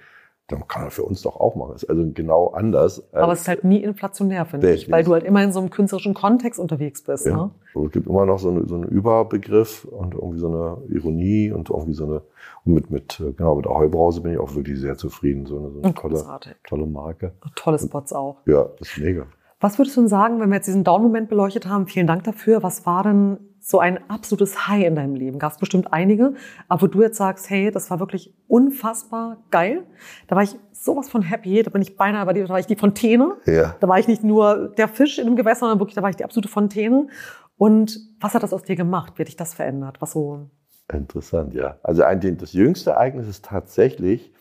dann 0.48 0.68
kann 0.68 0.84
er 0.84 0.92
für 0.92 1.04
uns 1.04 1.22
doch 1.22 1.40
auch 1.40 1.56
machen. 1.56 1.72
Das 1.74 1.84
ist 1.84 1.90
also 1.90 2.06
genau 2.14 2.48
anders. 2.48 3.04
Aber 3.14 3.32
es 3.32 3.42
ist 3.42 3.48
halt 3.48 3.64
nie 3.64 3.82
inflationär, 3.82 4.46
finde 4.46 4.74
ich, 4.74 4.92
weil 4.92 5.04
du 5.04 5.14
halt 5.14 5.24
immer 5.24 5.42
in 5.42 5.54
so 5.54 5.60
einem 5.60 5.70
künstlerischen 5.70 6.14
Kontext 6.14 6.60
unterwegs 6.60 7.02
bist. 7.04 7.26
Ja. 7.26 7.36
Ne? 7.36 7.52
Also 7.74 7.88
es 7.88 7.92
gibt 7.94 8.08
immer 8.08 8.26
noch 8.26 8.40
so, 8.40 8.50
eine, 8.50 8.68
so 8.68 8.76
einen 8.76 8.84
Überbegriff 8.84 9.86
und 9.86 10.14
irgendwie 10.14 10.40
so 10.40 10.48
eine 10.48 10.78
Ironie 10.90 11.52
und 11.52 11.70
irgendwie 11.70 11.94
so 11.94 12.06
eine, 12.06 12.22
und 12.66 12.74
mit, 12.74 12.92
mit, 12.92 13.20
äh, 13.22 13.32
genau, 13.32 13.56
mit 13.56 13.66
der 13.66 13.74
Heubrause 13.74 14.22
bin 14.22 14.34
ich 14.34 14.38
auch 14.38 14.54
wirklich 14.54 14.80
sehr 14.80 14.98
zufrieden. 14.98 15.46
So 15.46 15.60
eine, 15.60 15.72
so 15.72 15.82
eine 15.82 15.94
tolle, 15.94 16.16
großartig. 16.16 16.56
tolle 16.68 16.88
Marke. 16.88 17.34
Tolle 17.56 17.80
Spots 17.80 18.12
auch. 18.12 18.38
Ja, 18.46 18.68
das 18.80 18.90
ist 18.90 18.98
mega. 18.98 19.26
Was 19.64 19.80
würdest 19.80 19.96
du 19.96 20.02
denn 20.02 20.10
sagen, 20.10 20.42
wenn 20.42 20.50
wir 20.50 20.56
jetzt 20.56 20.68
diesen 20.68 20.84
Down-Moment 20.84 21.30
beleuchtet 21.30 21.68
haben? 21.70 21.88
Vielen 21.88 22.06
Dank 22.06 22.26
dafür. 22.26 22.64
Was 22.64 22.86
war 22.86 23.02
denn 23.04 23.38
so 23.62 23.80
ein 23.80 23.98
absolutes 24.10 24.68
High 24.68 24.86
in 24.86 24.96
deinem 24.96 25.16
Leben? 25.16 25.40
Gab 25.40 25.54
es 25.54 25.58
bestimmt 25.58 25.94
einige, 25.94 26.34
aber 26.68 26.82
wo 26.82 26.88
du 26.88 27.02
jetzt 27.02 27.16
sagst, 27.16 27.50
hey, 27.50 27.72
das 27.72 27.90
war 27.90 28.02
wirklich 28.02 28.36
unfassbar 28.50 29.38
geil. 29.52 29.84
Da 30.28 30.36
war 30.36 30.44
ich 30.44 30.54
sowas 30.74 31.08
von 31.08 31.22
happy. 31.22 31.64
Da 31.64 31.70
bin 31.70 31.82
ich 31.82 31.96
beinahe 31.96 32.26
bei 32.26 32.34
dir, 32.34 32.44
da 32.44 32.50
war 32.50 32.60
ich 32.60 32.66
die 32.66 32.76
Fontäne. 32.76 33.38
Ja. 33.46 33.78
Da 33.80 33.88
war 33.88 33.98
ich 33.98 34.10
nicht 34.10 34.22
nur 34.22 34.74
der 34.78 34.90
Fisch 34.90 35.18
in 35.18 35.28
dem 35.28 35.38
Gewässer, 35.38 35.62
sondern 35.62 35.80
wirklich, 35.80 35.96
da 35.96 36.02
war 36.02 36.10
ich 36.10 36.18
die 36.18 36.26
absolute 36.26 36.50
Fontäne. 36.50 37.08
Und 37.56 38.02
was 38.20 38.34
hat 38.34 38.44
das 38.44 38.52
aus 38.52 38.64
dir 38.64 38.76
gemacht? 38.76 39.14
Wie 39.16 39.22
hat 39.22 39.30
dich 39.30 39.38
das 39.38 39.54
verändert? 39.54 40.02
Was 40.02 40.12
so, 40.12 40.50
Interessant, 40.92 41.54
ja. 41.54 41.78
Also 41.84 42.04
ein, 42.04 42.20
das 42.38 42.52
jüngste 42.52 42.92
Ereignis 42.92 43.30
ist 43.30 43.46
tatsächlich, 43.46 44.34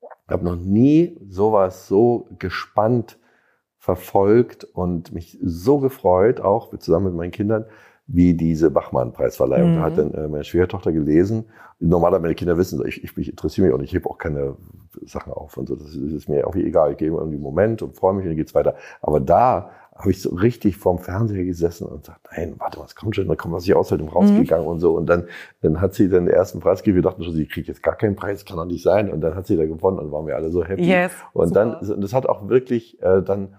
ich 0.00 0.30
habe 0.32 0.44
noch 0.44 0.54
nie 0.54 1.18
sowas 1.28 1.88
so 1.88 2.28
gespannt 2.38 3.18
verfolgt 3.86 4.64
und 4.64 5.12
mich 5.12 5.38
so 5.40 5.78
gefreut, 5.78 6.40
auch 6.40 6.76
zusammen 6.76 7.06
mit 7.06 7.14
meinen 7.14 7.30
Kindern, 7.30 7.66
wie 8.08 8.34
diese 8.34 8.68
Bachmann-Preisverleihung. 8.72 9.74
Mhm. 9.74 9.76
Da 9.76 9.82
hat 9.82 9.98
dann 9.98 10.12
äh, 10.12 10.26
meine 10.26 10.42
Schwiegertochter 10.42 10.90
gelesen. 10.90 11.44
Normalerweise 11.78 12.22
meine 12.22 12.34
Kinder 12.34 12.58
wissen, 12.58 12.84
ich, 12.84 13.04
ich, 13.04 13.16
ich 13.16 13.28
interessiere 13.30 13.68
mich 13.68 13.74
auch 13.74 13.78
nicht, 13.78 13.90
ich 13.90 13.94
hebe 13.94 14.10
auch 14.10 14.18
keine 14.18 14.56
Sachen 15.04 15.32
auf 15.32 15.56
und 15.56 15.68
so. 15.68 15.76
Das 15.76 15.90
ist, 15.90 16.02
das 16.02 16.12
ist 16.12 16.28
mir 16.28 16.40
irgendwie 16.40 16.64
egal. 16.64 16.90
Ich 16.90 16.96
gebe 16.96 17.16
irgendwie 17.16 17.36
einen 17.36 17.44
Moment 17.44 17.80
und 17.80 17.94
freue 17.94 18.14
mich 18.14 18.24
und 18.24 18.30
dann 18.30 18.36
geht's 18.36 18.56
weiter. 18.56 18.74
Aber 19.02 19.20
da 19.20 19.70
habe 19.94 20.10
ich 20.10 20.20
so 20.20 20.34
richtig 20.34 20.76
vorm 20.76 20.98
Fernseher 20.98 21.44
gesessen 21.44 21.86
und 21.86 22.04
sagt, 22.04 22.26
nein, 22.36 22.56
warte 22.58 22.80
mal, 22.80 22.86
es 22.86 22.96
kommt 22.96 23.14
schon, 23.14 23.28
dann 23.28 23.36
kommt 23.36 23.54
was 23.54 23.64
ich 23.64 23.74
aus, 23.76 23.92
halt 23.92 24.02
rausgegangen 24.02 24.66
und 24.66 24.80
so. 24.80 24.96
Und 24.96 25.06
dann, 25.06 25.28
dann 25.62 25.80
hat 25.80 25.94
sie 25.94 26.08
den 26.08 26.26
ersten 26.26 26.58
Preis 26.58 26.80
gegeben. 26.82 26.96
Wir 26.96 27.02
dachten 27.02 27.22
schon, 27.22 27.34
sie 27.34 27.46
kriegt 27.46 27.68
jetzt 27.68 27.84
gar 27.84 27.94
keinen 27.94 28.16
Preis, 28.16 28.44
kann 28.44 28.56
doch 28.56 28.64
nicht 28.64 28.82
sein. 28.82 29.12
Und 29.12 29.20
dann 29.20 29.36
hat 29.36 29.46
sie 29.46 29.56
da 29.56 29.64
gewonnen 29.64 30.00
und 30.00 30.10
waren 30.10 30.26
wir 30.26 30.34
alle 30.34 30.50
so 30.50 30.64
happy. 30.64 30.82
yes. 30.82 31.12
Und 31.32 31.48
super. 31.48 31.78
dann, 31.80 32.00
das 32.00 32.12
hat 32.12 32.28
auch 32.28 32.48
wirklich 32.48 33.00
äh, 33.00 33.22
dann 33.22 33.54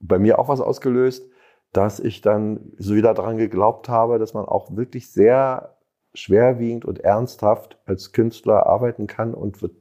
bei 0.00 0.18
mir 0.18 0.38
auch 0.38 0.48
was 0.48 0.60
ausgelöst, 0.60 1.28
dass 1.72 2.00
ich 2.00 2.20
dann 2.20 2.72
so 2.78 2.94
wieder 2.94 3.14
daran 3.14 3.36
geglaubt 3.36 3.88
habe, 3.88 4.18
dass 4.18 4.34
man 4.34 4.44
auch 4.44 4.76
wirklich 4.76 5.10
sehr 5.10 5.76
schwerwiegend 6.14 6.84
und 6.84 7.00
ernsthaft 7.00 7.78
als 7.86 8.12
Künstler 8.12 8.66
arbeiten 8.66 9.06
kann 9.06 9.34
und 9.34 9.62
wird 9.62 9.72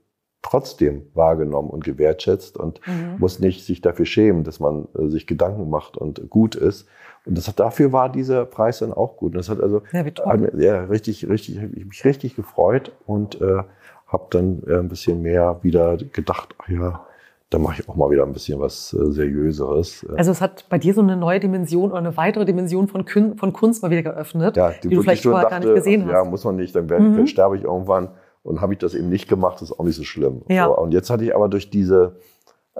trotzdem 0.41 1.07
wahrgenommen 1.13 1.69
und 1.69 1.83
gewertschätzt 1.83 2.57
und 2.57 2.79
Mhm. 2.87 3.15
muss 3.17 3.39
nicht 3.39 3.65
sich 3.65 3.81
dafür 3.81 4.05
schämen, 4.05 4.43
dass 4.43 4.59
man 4.59 4.87
äh, 4.97 5.07
sich 5.07 5.27
Gedanken 5.27 5.69
macht 5.69 5.97
und 5.97 6.29
gut 6.29 6.55
ist. 6.55 6.87
Und 7.25 7.37
das 7.37 7.47
hat, 7.47 7.59
dafür 7.59 7.91
war 7.91 8.09
dieser 8.09 8.45
Preis 8.45 8.79
dann 8.79 8.93
auch 8.93 9.17
gut. 9.17 9.33
Und 9.33 9.37
das 9.37 9.49
hat 9.49 9.61
also 9.61 9.81
Ja, 9.91 10.05
hat 10.05 10.53
ja, 10.59 10.83
richtig, 10.85 11.27
richtig, 11.27 11.57
ich 11.57 11.85
mich 11.85 12.05
richtig 12.05 12.35
gefreut 12.35 12.93
und 13.05 13.41
äh, 13.41 13.63
habe 14.07 14.27
dann 14.29 14.63
äh, 14.67 14.77
ein 14.77 14.87
bisschen 14.89 15.21
mehr 15.21 15.59
wieder 15.61 15.97
gedacht, 15.97 16.55
ach 16.57 16.69
ja, 16.69 17.05
da 17.49 17.57
mache 17.57 17.81
ich 17.81 17.89
auch 17.89 17.95
mal 17.95 18.09
wieder 18.11 18.23
ein 18.23 18.31
bisschen 18.33 18.59
was 18.59 18.93
äh, 18.93 19.11
Seriöseres. 19.11 20.05
Also 20.15 20.31
es 20.31 20.39
hat 20.41 20.65
bei 20.69 20.77
dir 20.77 20.93
so 20.93 21.01
eine 21.01 21.17
neue 21.17 21.39
Dimension 21.39 21.89
oder 21.89 21.99
eine 21.99 22.15
weitere 22.15 22.45
Dimension 22.45 22.87
von, 22.87 23.05
Kün 23.05 23.37
von 23.37 23.53
Kunst 23.53 23.81
mal 23.81 23.89
wieder 23.89 24.03
geöffnet, 24.03 24.55
ja, 24.55 24.71
die, 24.71 24.89
du 24.89 25.01
vielleicht 25.01 25.23
vorher 25.23 25.49
gar 25.49 25.59
nicht 25.59 25.73
gesehen 25.73 26.03
ach, 26.07 26.11
Ja, 26.11 26.19
hast. 26.21 26.29
muss 26.29 26.43
man 26.43 26.57
nicht, 26.57 26.75
dann 26.75 26.89
werd, 26.89 27.01
Mhm. 27.01 27.25
sterbe 27.25 27.57
ich 27.57 27.63
irgendwann 27.63 28.09
und 28.43 28.61
habe 28.61 28.73
ich 28.73 28.79
das 28.79 28.93
eben 28.93 29.09
nicht 29.09 29.27
gemacht, 29.27 29.61
ist 29.61 29.71
auch 29.71 29.83
nicht 29.83 29.95
so 29.95 30.03
schlimm. 30.03 30.43
Ja. 30.47 30.65
So, 30.67 30.77
und 30.77 30.91
jetzt 30.93 31.09
hatte 31.09 31.23
ich 31.23 31.35
aber 31.35 31.49
durch 31.49 31.69
diese, 31.71 32.17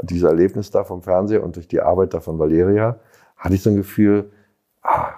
diese 0.04 0.28
Erlebnis 0.28 0.70
da 0.70 0.84
vom 0.84 1.02
Fernseher 1.02 1.44
und 1.44 1.56
durch 1.56 1.68
die 1.68 1.82
Arbeit 1.82 2.14
da 2.14 2.20
von 2.20 2.38
Valeria, 2.38 3.00
hatte 3.38 3.56
ich 3.56 3.64
so 3.64 3.70
ein 3.72 3.76
Gefühl, 3.76 4.32
ah, 4.84 5.14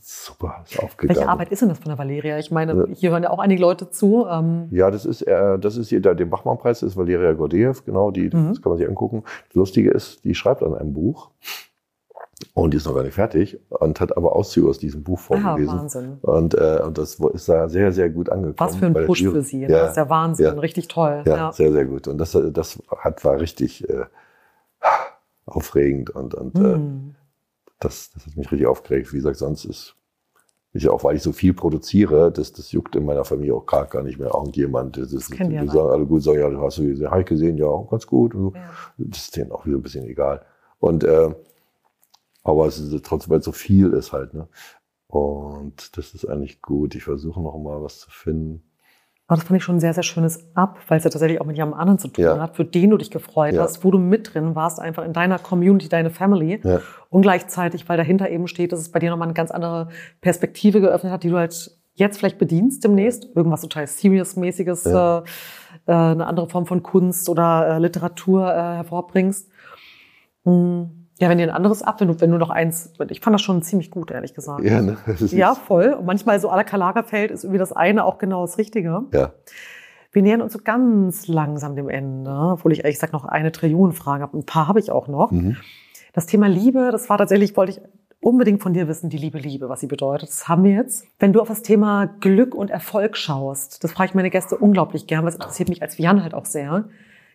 super, 0.00 0.64
ist 0.68 0.78
aufgegangen. 0.78 1.16
Welche 1.16 1.28
Arbeit 1.30 1.50
ist 1.50 1.62
denn 1.62 1.68
das 1.70 1.78
von 1.78 1.88
der 1.88 1.98
Valeria? 1.98 2.38
Ich 2.38 2.50
meine, 2.50 2.72
Ja. 2.74 2.86
hier 2.94 3.10
hören 3.10 3.22
ja 3.22 3.30
auch 3.30 3.38
einige 3.38 3.60
Leute 3.62 3.88
zu. 3.90 4.26
Ähm, 4.28 4.68
Ja, 4.70 4.90
das 4.90 5.06
ist, 5.06 5.22
äh, 5.22 5.58
das 5.58 5.76
ist 5.76 5.88
hier 5.88 6.00
der, 6.00 6.14
der 6.14 6.26
Bachmann-Preis, 6.26 6.80
das 6.80 6.90
ist 6.90 6.96
Valeria 6.96 7.32
Gordeev, 7.32 7.82
genau, 7.84 8.10
die, 8.10 8.24
Mhm. 8.32 8.48
das 8.50 8.60
kann 8.62 8.70
man 8.70 8.78
sich 8.78 8.88
angucken. 8.88 9.24
Das 9.48 9.54
Lustige 9.54 9.90
ist, 9.90 10.24
die 10.24 10.34
schreibt 10.34 10.62
an 10.62 10.74
einem 10.74 10.92
Buch 10.92 11.30
und 12.54 12.72
die 12.72 12.76
ist 12.76 12.86
noch 12.86 12.94
gar 12.94 13.02
nicht 13.04 13.14
fertig 13.14 13.58
und 13.70 13.98
hat 14.00 14.14
aber 14.16 14.36
Auszüge 14.36 14.68
aus 14.68 14.78
diesem 14.78 15.02
Buch 15.04 15.18
ah, 15.18 15.22
vorgelesen. 15.22 15.78
Wahnsinn. 15.78 16.18
und, 16.20 16.54
äh, 16.54 16.80
und 16.84 16.98
das 16.98 17.14
ist 17.14 17.48
da 17.48 17.68
sehr, 17.70 17.92
sehr 17.92 18.10
gut 18.10 18.28
angekommen. 18.28 18.56
Was 18.58 18.76
für 18.76 18.86
ein 18.86 18.92
Push 19.06 19.20
Jury. 19.22 19.36
für 19.36 19.42
sie. 19.42 19.58
ne? 19.58 19.68
Ja, 19.72 19.78
Das 19.80 19.88
ist 19.90 19.96
der 19.96 20.10
Wahnsinn. 20.10 20.46
ja. 20.46 20.52
Richtig 20.52 20.88
toll. 20.88 21.22
ja, 21.24 21.36
Ja. 21.36 21.52
sehr, 21.52 21.72
sehr 21.72 21.86
gut. 21.86 22.08
Und 22.08 22.18
das, 22.18 22.36
das 22.52 22.82
hat, 22.98 23.24
war 23.24 23.40
richtig 23.40 23.88
äh, 23.88 24.04
aufregend 25.46 26.10
und, 26.10 26.34
und 26.34 26.56
äh, 26.56 26.74
Hm. 26.74 27.14
Das, 27.84 28.10
das 28.12 28.26
hat 28.26 28.36
mich 28.36 28.50
richtig 28.50 28.66
aufgeregt. 28.66 29.12
Wie 29.12 29.16
gesagt, 29.16 29.36
sonst 29.36 29.64
ist, 29.64 29.96
ist 30.72 30.84
ja 30.84 30.90
auch, 30.90 31.04
weil 31.04 31.16
ich 31.16 31.22
so 31.22 31.32
viel 31.32 31.52
produziere, 31.54 32.32
das, 32.32 32.52
das 32.52 32.72
juckt 32.72 32.96
in 32.96 33.04
meiner 33.04 33.24
Familie 33.24 33.54
auch 33.54 33.66
gar, 33.66 33.86
gar 33.86 34.02
nicht 34.02 34.18
mehr 34.18 34.30
irgendjemand. 34.34 34.96
Das 34.96 35.12
ist, 35.12 35.30
Das 35.30 35.38
die 35.48 35.54
ja 35.54 35.66
sagen 35.66 35.90
alle 35.90 36.06
gut, 36.06 36.22
sagen, 36.22 36.40
ja, 36.40 36.48
du 36.48 36.60
hast 36.60 36.78
du 36.78 36.86
gesehen, 36.86 37.10
hab 37.10 37.20
ich 37.20 37.26
gesehen, 37.26 37.58
ja, 37.58 37.68
ganz 37.90 38.06
gut. 38.06 38.32
So. 38.32 38.52
Ja. 38.54 38.70
Das 38.98 39.22
ist 39.22 39.36
denen 39.36 39.52
auch 39.52 39.66
wieder 39.66 39.76
ein 39.76 39.82
bisschen 39.82 40.06
egal. 40.06 40.44
Und, 40.78 41.04
äh, 41.04 41.34
aber 42.44 42.66
es 42.66 42.78
ist 42.78 43.04
trotzdem, 43.04 43.30
weil 43.30 43.38
es 43.40 43.44
so 43.44 43.52
viel 43.52 43.92
ist 43.92 44.12
halt, 44.12 44.34
ne? 44.34 44.48
Und 45.06 45.96
das 45.98 46.14
ist 46.14 46.24
eigentlich 46.24 46.62
gut. 46.62 46.94
Ich 46.94 47.04
versuche 47.04 47.40
noch 47.40 47.58
mal 47.58 47.82
was 47.82 48.00
zu 48.00 48.10
finden. 48.10 48.62
Aber 49.32 49.38
das 49.40 49.48
fand 49.48 49.56
ich 49.56 49.64
schon 49.64 49.76
ein 49.76 49.80
sehr, 49.80 49.94
sehr 49.94 50.02
schönes 50.02 50.44
Ab, 50.54 50.78
weil 50.88 50.98
es 50.98 51.04
ja 51.04 51.10
tatsächlich 51.10 51.40
auch 51.40 51.46
mit 51.46 51.56
jemandem 51.56 51.80
anderen 51.80 51.98
zu 51.98 52.08
tun 52.08 52.22
Ja. 52.24 52.38
hat, 52.38 52.54
für 52.54 52.66
den 52.66 52.90
du 52.90 52.98
dich 52.98 53.10
gefreut 53.10 53.54
Ja. 53.54 53.62
hast, 53.62 53.82
wo 53.82 53.90
du 53.90 53.96
mit 53.96 54.34
drin 54.34 54.54
warst, 54.54 54.78
einfach 54.78 55.04
in 55.06 55.14
deiner 55.14 55.38
Community, 55.38 55.88
deine 55.88 56.10
Family. 56.10 56.60
Ja. 56.62 56.80
Und 57.08 57.22
gleichzeitig, 57.22 57.88
weil 57.88 57.96
dahinter 57.96 58.28
eben 58.28 58.46
steht, 58.46 58.72
dass 58.72 58.80
es 58.80 58.90
bei 58.90 58.98
dir 58.98 59.08
nochmal 59.10 59.28
eine 59.28 59.34
ganz 59.34 59.50
andere 59.50 59.88
Perspektive 60.20 60.82
geöffnet 60.82 61.12
hat, 61.12 61.22
die 61.22 61.30
du 61.30 61.38
halt 61.38 61.78
jetzt 61.94 62.18
vielleicht 62.18 62.36
bedienst 62.38 62.84
demnächst. 62.84 63.26
Irgendwas 63.34 63.62
total 63.62 63.86
Serious-mäßiges, 63.86 64.84
äh, 64.86 64.90
äh, 64.96 65.22
eine 65.86 66.26
andere 66.26 66.48
Form 66.50 66.66
von 66.66 66.82
Kunst 66.82 67.30
oder 67.30 67.66
äh, 67.68 67.78
Literatur 67.78 68.50
äh, 68.50 68.54
hervorbringst. 68.54 69.48
Hm. 70.44 71.01
Ja, 71.22 71.28
wenn 71.28 71.38
dir 71.38 71.44
ein 71.44 71.54
anderes 71.54 71.82
ab, 71.82 72.00
wenn 72.00 72.08
du, 72.08 72.20
wenn 72.20 72.32
du 72.32 72.36
noch 72.36 72.50
eins, 72.50 72.94
ich 73.08 73.20
fand 73.20 73.32
das 73.32 73.42
schon 73.42 73.62
ziemlich 73.62 73.92
gut, 73.92 74.10
ehrlich 74.10 74.34
gesagt. 74.34 74.64
Ja, 74.64 74.82
ne? 74.82 74.96
Ja, 75.30 75.54
voll. 75.54 75.94
Und 75.96 76.04
manchmal 76.04 76.40
so 76.40 76.50
à 76.50 76.56
la 76.56 76.64
Kalagerfeld 76.64 77.30
ist 77.30 77.44
irgendwie 77.44 77.60
das 77.60 77.70
eine 77.72 78.04
auch 78.04 78.18
genau 78.18 78.44
das 78.44 78.58
Richtige. 78.58 79.04
Ja. 79.12 79.30
Wir 80.10 80.22
nähern 80.22 80.42
uns 80.42 80.52
so 80.52 80.58
ganz 80.58 81.28
langsam 81.28 81.76
dem 81.76 81.88
Ende, 81.88 82.28
obwohl 82.32 82.72
ich 82.72 82.80
ehrlich 82.80 82.96
gesagt 82.96 83.12
noch 83.12 83.24
eine 83.24 83.52
Trillion 83.52 83.92
Fragen 83.92 84.24
habe. 84.24 84.36
Ein 84.36 84.44
paar 84.44 84.66
habe 84.66 84.80
ich 84.80 84.90
auch 84.90 85.06
noch. 85.06 85.30
Mhm. 85.30 85.58
Das 86.12 86.26
Thema 86.26 86.48
Liebe, 86.48 86.88
das 86.90 87.08
war 87.08 87.18
tatsächlich, 87.18 87.56
wollte 87.56 87.70
ich 87.70 87.80
unbedingt 88.18 88.60
von 88.60 88.72
dir 88.72 88.88
wissen, 88.88 89.08
die 89.08 89.16
Liebe, 89.16 89.38
Liebe, 89.38 89.68
was 89.68 89.78
sie 89.78 89.86
bedeutet. 89.86 90.28
Das 90.28 90.48
haben 90.48 90.64
wir 90.64 90.72
jetzt. 90.72 91.06
Wenn 91.20 91.32
du 91.32 91.40
auf 91.40 91.46
das 91.46 91.62
Thema 91.62 92.06
Glück 92.18 92.52
und 92.52 92.68
Erfolg 92.68 93.16
schaust, 93.16 93.84
das 93.84 93.92
frage 93.92 94.08
ich 94.08 94.14
meine 94.16 94.30
Gäste 94.30 94.58
unglaublich 94.58 95.06
gern, 95.06 95.22
weil 95.22 95.28
es 95.28 95.36
interessiert 95.36 95.68
mich 95.68 95.82
als 95.82 95.98
Vian 95.98 96.24
halt 96.24 96.34
auch 96.34 96.46
sehr. 96.46 96.88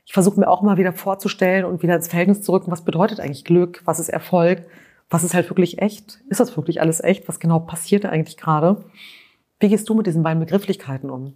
Ich 0.08 0.14
versuche 0.14 0.40
mir 0.40 0.48
auch 0.48 0.62
mal 0.62 0.78
wieder 0.78 0.94
vorzustellen 0.94 1.66
und 1.66 1.84
wieder 1.84 1.94
ins 1.94 2.08
Verhältnis 2.08 2.42
zu 2.42 2.54
rücken, 2.54 2.72
was 2.72 2.86
bedeutet 2.86 3.20
eigentlich 3.20 3.44
Glück, 3.44 3.82
was 3.84 4.00
ist 4.00 4.08
Erfolg, 4.08 4.66
was 5.10 5.26
ist 5.26 5.34
halt 5.34 5.50
wirklich 5.50 5.82
echt, 5.82 6.22
ist 6.30 6.40
das 6.40 6.56
wirklich 6.56 6.80
alles 6.80 7.04
echt, 7.04 7.28
was 7.28 7.42
genau 7.42 7.60
passiert 7.60 8.06
da 8.06 8.10
eigentlich 8.10 8.38
gerade? 8.38 8.86
Wie 9.60 9.68
gehst 9.68 9.90
du 9.90 9.94
mit 9.96 10.08
diesen 10.08 10.24
beiden 10.24 10.40
Begrifflichkeiten 10.40 11.10
um? 11.10 11.34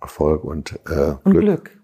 Erfolg 0.00 0.42
und, 0.42 0.72
äh, 0.90 1.14
Und 1.22 1.30
Glück. 1.34 1.44
Glück. 1.44 1.80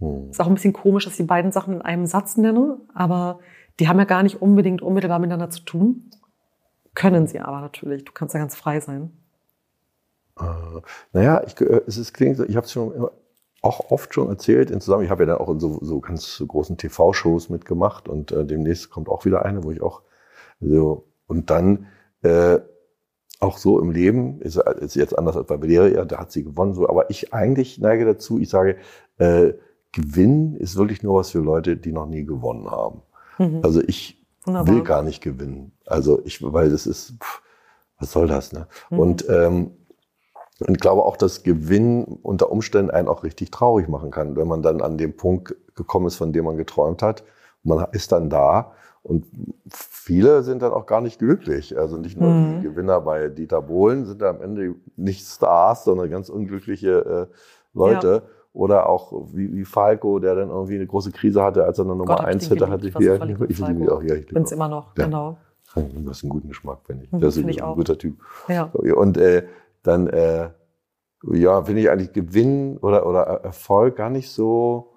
Hm. 0.00 0.28
Ist 0.28 0.40
auch 0.42 0.48
ein 0.48 0.54
bisschen 0.54 0.74
komisch, 0.74 1.04
dass 1.04 1.14
ich 1.14 1.18
die 1.18 1.22
beiden 1.22 1.50
Sachen 1.50 1.76
in 1.76 1.82
einem 1.82 2.04
Satz 2.04 2.36
nenne, 2.36 2.76
aber 2.92 3.40
die 3.80 3.88
haben 3.88 3.98
ja 3.98 4.04
gar 4.04 4.22
nicht 4.22 4.42
unbedingt 4.42 4.82
unmittelbar 4.82 5.18
miteinander 5.18 5.48
zu 5.48 5.62
tun. 5.62 6.10
Können 6.94 7.26
sie 7.26 7.40
aber 7.40 7.62
natürlich. 7.62 8.04
Du 8.04 8.12
kannst 8.12 8.34
ja 8.34 8.40
ganz 8.40 8.54
frei 8.54 8.80
sein. 8.80 9.16
Äh, 10.38 10.80
naja, 11.14 11.42
ich, 11.46 11.58
äh, 11.62 11.80
es 11.86 11.96
ist, 11.96 12.12
klingt 12.12 12.36
so, 12.36 12.44
ich 12.44 12.54
habe 12.54 12.66
es 12.66 12.72
schon 12.72 12.94
immer, 12.94 13.10
auch 13.64 13.90
oft 13.90 14.12
schon 14.12 14.28
erzählt, 14.28 14.70
in 14.70 14.80
zusammen, 14.80 15.04
ich 15.04 15.10
habe 15.10 15.22
ja 15.22 15.28
dann 15.28 15.38
auch 15.38 15.48
in 15.48 15.58
so, 15.58 15.78
so 15.80 16.00
ganz 16.00 16.42
großen 16.46 16.76
TV-Shows 16.76 17.48
mitgemacht 17.48 18.08
und 18.08 18.30
äh, 18.30 18.44
demnächst 18.44 18.90
kommt 18.90 19.08
auch 19.08 19.24
wieder 19.24 19.44
eine, 19.44 19.64
wo 19.64 19.70
ich 19.70 19.80
auch 19.80 20.02
so, 20.60 21.06
und 21.26 21.48
dann 21.48 21.86
äh, 22.22 22.58
auch 23.40 23.56
so 23.56 23.80
im 23.80 23.90
Leben, 23.90 24.40
ist, 24.42 24.56
ist 24.56 24.96
jetzt 24.96 25.18
anders 25.18 25.36
als 25.36 25.46
bei 25.46 25.60
Valeria, 25.60 26.04
da 26.04 26.18
hat 26.18 26.30
sie 26.30 26.44
gewonnen, 26.44 26.74
so, 26.74 26.88
aber 26.88 27.08
ich 27.10 27.32
eigentlich 27.32 27.78
neige 27.78 28.04
dazu, 28.04 28.38
ich 28.38 28.50
sage, 28.50 28.76
äh, 29.18 29.54
Gewinn 29.92 30.56
ist 30.56 30.76
wirklich 30.76 31.02
nur 31.02 31.20
was 31.20 31.30
für 31.30 31.38
Leute, 31.38 31.76
die 31.76 31.92
noch 31.92 32.06
nie 32.06 32.24
gewonnen 32.24 32.70
haben. 32.70 33.02
Mhm. 33.38 33.60
Also 33.62 33.80
ich 33.80 34.22
Wunderbar. 34.44 34.74
will 34.74 34.82
gar 34.82 35.02
nicht 35.02 35.22
gewinnen. 35.22 35.72
Also 35.86 36.20
ich, 36.24 36.42
weil 36.42 36.68
das 36.68 36.86
ist, 36.86 37.14
pff, 37.22 37.42
was 37.98 38.12
soll 38.12 38.26
das, 38.26 38.52
ne? 38.52 38.66
Mhm. 38.90 38.98
Und, 38.98 39.28
ähm, 39.28 39.70
und 40.60 40.70
ich 40.74 40.80
glaube 40.80 41.02
auch, 41.04 41.16
dass 41.16 41.42
Gewinn 41.42 42.04
unter 42.22 42.50
Umständen 42.50 42.90
einen 42.90 43.08
auch 43.08 43.24
richtig 43.24 43.50
traurig 43.50 43.88
machen 43.88 44.10
kann, 44.10 44.36
wenn 44.36 44.46
man 44.48 44.62
dann 44.62 44.80
an 44.80 44.96
den 44.98 45.16
Punkt 45.16 45.54
gekommen 45.74 46.06
ist, 46.06 46.16
von 46.16 46.32
dem 46.32 46.44
man 46.44 46.56
geträumt 46.56 47.02
hat. 47.02 47.24
Man 47.64 47.84
ist 47.92 48.12
dann 48.12 48.30
da 48.30 48.72
und 49.02 49.24
viele 49.68 50.42
sind 50.42 50.62
dann 50.62 50.72
auch 50.72 50.86
gar 50.86 51.00
nicht 51.00 51.18
glücklich. 51.18 51.76
Also 51.78 51.96
nicht 51.96 52.18
nur 52.20 52.30
Mhm. 52.30 52.56
die 52.60 52.68
Gewinner 52.68 53.00
bei 53.00 53.28
Dieter 53.28 53.62
Bohlen 53.62 54.04
sind 54.04 54.22
am 54.22 54.40
Ende 54.40 54.74
nicht 54.96 55.26
Stars, 55.26 55.84
sondern 55.84 56.10
ganz 56.10 56.28
unglückliche 56.28 57.28
äh, 57.32 57.36
Leute. 57.76 58.22
Oder 58.52 58.88
auch 58.88 59.12
wie, 59.32 59.52
wie 59.52 59.64
Falco, 59.64 60.20
der 60.20 60.36
dann 60.36 60.48
irgendwie 60.50 60.76
eine 60.76 60.86
große 60.86 61.10
Krise 61.10 61.42
hatte, 61.42 61.64
als 61.64 61.76
er 61.78 61.86
dann 61.86 61.96
Nummer 61.98 62.14
Gott, 62.14 62.20
hab 62.20 62.28
ich 62.28 62.34
eins 62.34 62.48
den 62.48 62.60
hatte, 62.60 62.70
hatte 62.70 62.86
ich 62.86 62.92
verliebt 62.92 63.40
in 63.40 63.50
Ich 63.50 63.58
liebe 63.58 63.92
auch, 63.92 64.00
ja, 64.02 64.14
ich 64.14 64.26
Bin's 64.28 64.52
ihn 64.52 64.54
immer 64.54 64.68
noch, 64.68 64.96
Ja. 64.96 65.06
genau. 65.06 65.38
Du 65.74 66.08
hast 66.08 66.22
einen 66.22 66.30
guten 66.30 66.46
Geschmack, 66.46 66.78
finde 66.86 67.04
ich. 67.04 67.10
Mhm, 67.10 67.18
Das 67.20 67.36
ist 67.36 67.48
ich 67.48 67.60
ein 67.64 67.74
guter 67.74 67.98
Typ. 67.98 68.16
Ja. 68.46 68.70
Und 68.94 69.16
äh, 69.18 69.42
dann, 69.84 70.08
äh, 70.08 70.50
ja, 71.32 71.64
finde 71.64 71.82
ich 71.82 71.90
eigentlich 71.90 72.12
Gewinn 72.12 72.78
oder, 72.78 73.06
oder 73.06 73.22
Erfolg 73.22 73.96
gar 73.96 74.10
nicht 74.10 74.30
so, 74.30 74.96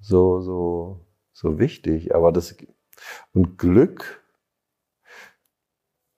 so, 0.00 0.40
so, 0.40 1.06
so 1.32 1.58
wichtig. 1.58 2.14
Aber 2.14 2.32
das, 2.32 2.56
und 3.34 3.58
Glück, 3.58 4.24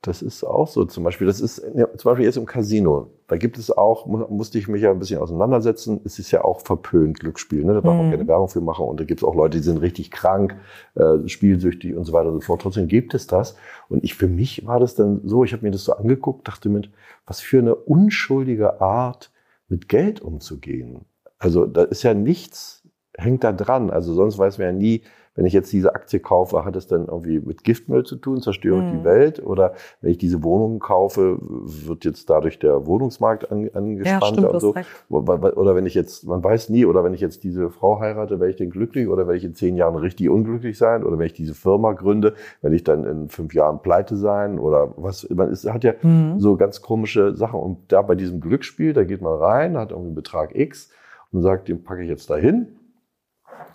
das 0.02 0.22
ist 0.22 0.44
auch 0.44 0.66
so. 0.66 0.84
Zum 0.86 1.04
Beispiel, 1.04 1.26
das 1.26 1.40
ist, 1.40 1.62
ja, 1.74 1.86
zum 1.96 2.10
Beispiel 2.10 2.24
jetzt 2.24 2.36
im 2.36 2.46
Casino. 2.46 3.10
Da 3.26 3.36
gibt 3.36 3.58
es 3.58 3.70
auch, 3.70 4.06
mu- 4.06 4.26
musste 4.30 4.58
ich 4.58 4.66
mich 4.66 4.82
ja 4.82 4.90
ein 4.90 4.98
bisschen 4.98 5.20
auseinandersetzen. 5.20 6.00
Es 6.04 6.18
ist 6.18 6.30
ja 6.30 6.42
auch 6.44 6.62
verpönt 6.62 7.20
Glücksspiel, 7.20 7.64
ne? 7.64 7.74
Da 7.74 7.80
darf 7.82 7.94
man 7.96 8.06
Mhm. 8.06 8.10
keine 8.12 8.28
Werbung 8.28 8.48
für 8.48 8.60
machen. 8.62 8.86
Und 8.86 8.98
da 8.98 9.04
gibt 9.04 9.20
es 9.20 9.24
auch 9.24 9.34
Leute, 9.34 9.58
die 9.58 9.62
sind 9.64 9.76
richtig 9.78 10.10
krank, 10.10 10.56
äh, 10.94 11.28
spielsüchtig 11.28 11.94
und 11.96 12.04
so 12.04 12.12
weiter 12.12 12.28
und 12.30 12.40
so 12.40 12.46
fort. 12.46 12.62
Trotzdem 12.62 12.88
gibt 12.88 13.12
es 13.14 13.26
das. 13.26 13.56
Und 13.88 14.02
ich, 14.02 14.14
für 14.14 14.26
mich 14.28 14.66
war 14.66 14.80
das 14.80 14.94
dann 14.94 15.20
so, 15.24 15.44
ich 15.44 15.52
habe 15.52 15.64
mir 15.64 15.70
das 15.70 15.84
so 15.84 15.92
angeguckt, 15.92 16.48
dachte 16.48 16.68
mir, 16.70 16.82
was 17.26 17.40
für 17.40 17.58
eine 17.58 17.74
unschuldige 17.74 18.80
Art, 18.80 19.30
mit 19.68 19.88
Geld 19.88 20.20
umzugehen. 20.20 21.02
Also 21.38 21.64
da 21.66 21.82
ist 21.84 22.02
ja 22.02 22.12
nichts, 22.14 22.82
hängt 23.16 23.44
da 23.44 23.52
dran. 23.52 23.90
Also 23.90 24.14
sonst 24.14 24.36
weiß 24.38 24.58
man 24.58 24.66
ja 24.66 24.72
nie, 24.72 25.02
wenn 25.40 25.46
ich 25.46 25.54
jetzt 25.54 25.72
diese 25.72 25.94
Aktie 25.94 26.20
kaufe, 26.20 26.66
hat 26.66 26.76
es 26.76 26.86
dann 26.86 27.06
irgendwie 27.06 27.40
mit 27.40 27.64
Giftmüll 27.64 28.04
zu 28.04 28.16
tun, 28.16 28.42
zerstöre 28.42 28.80
ich 28.84 28.92
Mhm. 28.92 28.98
die 28.98 29.04
Welt? 29.04 29.42
Oder 29.42 29.72
wenn 30.02 30.10
ich 30.10 30.18
diese 30.18 30.42
Wohnung 30.44 30.80
kaufe, 30.80 31.38
wird 31.40 32.04
jetzt 32.04 32.28
dadurch 32.28 32.58
der 32.58 32.84
Wohnungsmarkt 32.84 33.50
an, 33.50 33.62
Ja, 33.64 33.70
angespannt 33.72 34.24
stimmt, 34.26 34.42
du 34.48 34.50
und 34.50 34.60
so? 34.60 34.74
Oder 35.08 35.74
wenn 35.74 35.86
ich 35.86 35.94
jetzt, 35.94 36.26
man 36.26 36.44
weiß 36.44 36.68
nie, 36.68 36.84
oder 36.84 37.04
wenn 37.04 37.14
ich 37.14 37.22
jetzt 37.22 37.42
diese 37.42 37.70
Frau 37.70 38.00
heirate, 38.00 38.38
werde 38.38 38.50
ich 38.50 38.56
denn 38.56 38.68
glücklich 38.68 39.08
oder 39.08 39.26
werde 39.26 39.38
ich 39.38 39.44
in 39.46 39.54
zehn 39.54 39.76
Jahren 39.76 39.96
richtig 39.96 40.28
unglücklich 40.28 40.76
sein? 40.76 41.04
Oder 41.04 41.18
wenn 41.18 41.24
ich 41.24 41.32
diese 41.32 41.54
Firma 41.54 41.94
gründe, 41.94 42.34
werde 42.60 42.76
ich 42.76 42.84
dann 42.84 43.04
in 43.04 43.28
fünf 43.30 43.54
Jahren 43.54 43.80
pleite 43.80 44.16
sein? 44.18 44.58
Oder 44.58 44.92
was, 44.98 45.26
man 45.30 45.50
ist, 45.50 45.66
hat 45.72 45.84
ja 45.84 45.94
Mhm. 46.02 46.38
so 46.38 46.58
ganz 46.58 46.82
komische 46.82 47.34
Sachen. 47.34 47.58
Und 47.60 47.78
da 47.88 48.02
bei 48.02 48.14
diesem 48.14 48.42
Glücksspiel, 48.42 48.92
da 48.92 49.04
geht 49.04 49.22
man 49.22 49.38
rein, 49.38 49.78
hat 49.78 49.90
irgendwie 49.90 50.08
einen 50.08 50.14
Betrag 50.16 50.54
X 50.54 50.90
und 51.32 51.40
sagt, 51.40 51.68
den 51.68 51.82
packe 51.82 52.02
ich 52.02 52.10
jetzt 52.10 52.28
dahin. 52.28 52.66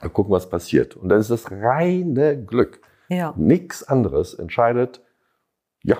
Mal 0.02 0.10
gucken, 0.10 0.32
was 0.32 0.50
passiert. 0.50 0.96
Und 0.96 1.10
dann 1.10 1.20
ist 1.20 1.32
das 1.32 1.52
reine 1.52 2.42
Glück. 2.44 2.82
Ja, 3.10 3.34
Nichts 3.38 3.84
anderes 3.88 4.34
entscheidet 4.34 5.02
ja 5.84 5.98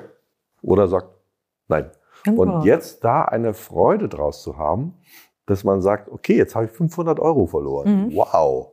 oder 0.62 0.88
sagt 0.88 1.10
nein. 1.68 1.92
genau. 2.24 2.42
Und 2.42 2.66
jetzt 2.66 3.04
da 3.04 3.24
eine 3.24 3.54
Freude 3.54 4.10
draus 4.10 4.42
zu 4.42 4.58
haben, 4.58 4.96
dass 5.46 5.64
man 5.64 5.82
sagt, 5.82 6.10
okay, 6.10 6.36
jetzt 6.36 6.56
habe 6.56 6.66
ich 6.66 6.72
500 6.72 7.20
Euro 7.20 7.46
verloren. 7.46 8.08
Mhm. 8.08 8.16
Wow. 8.16 8.72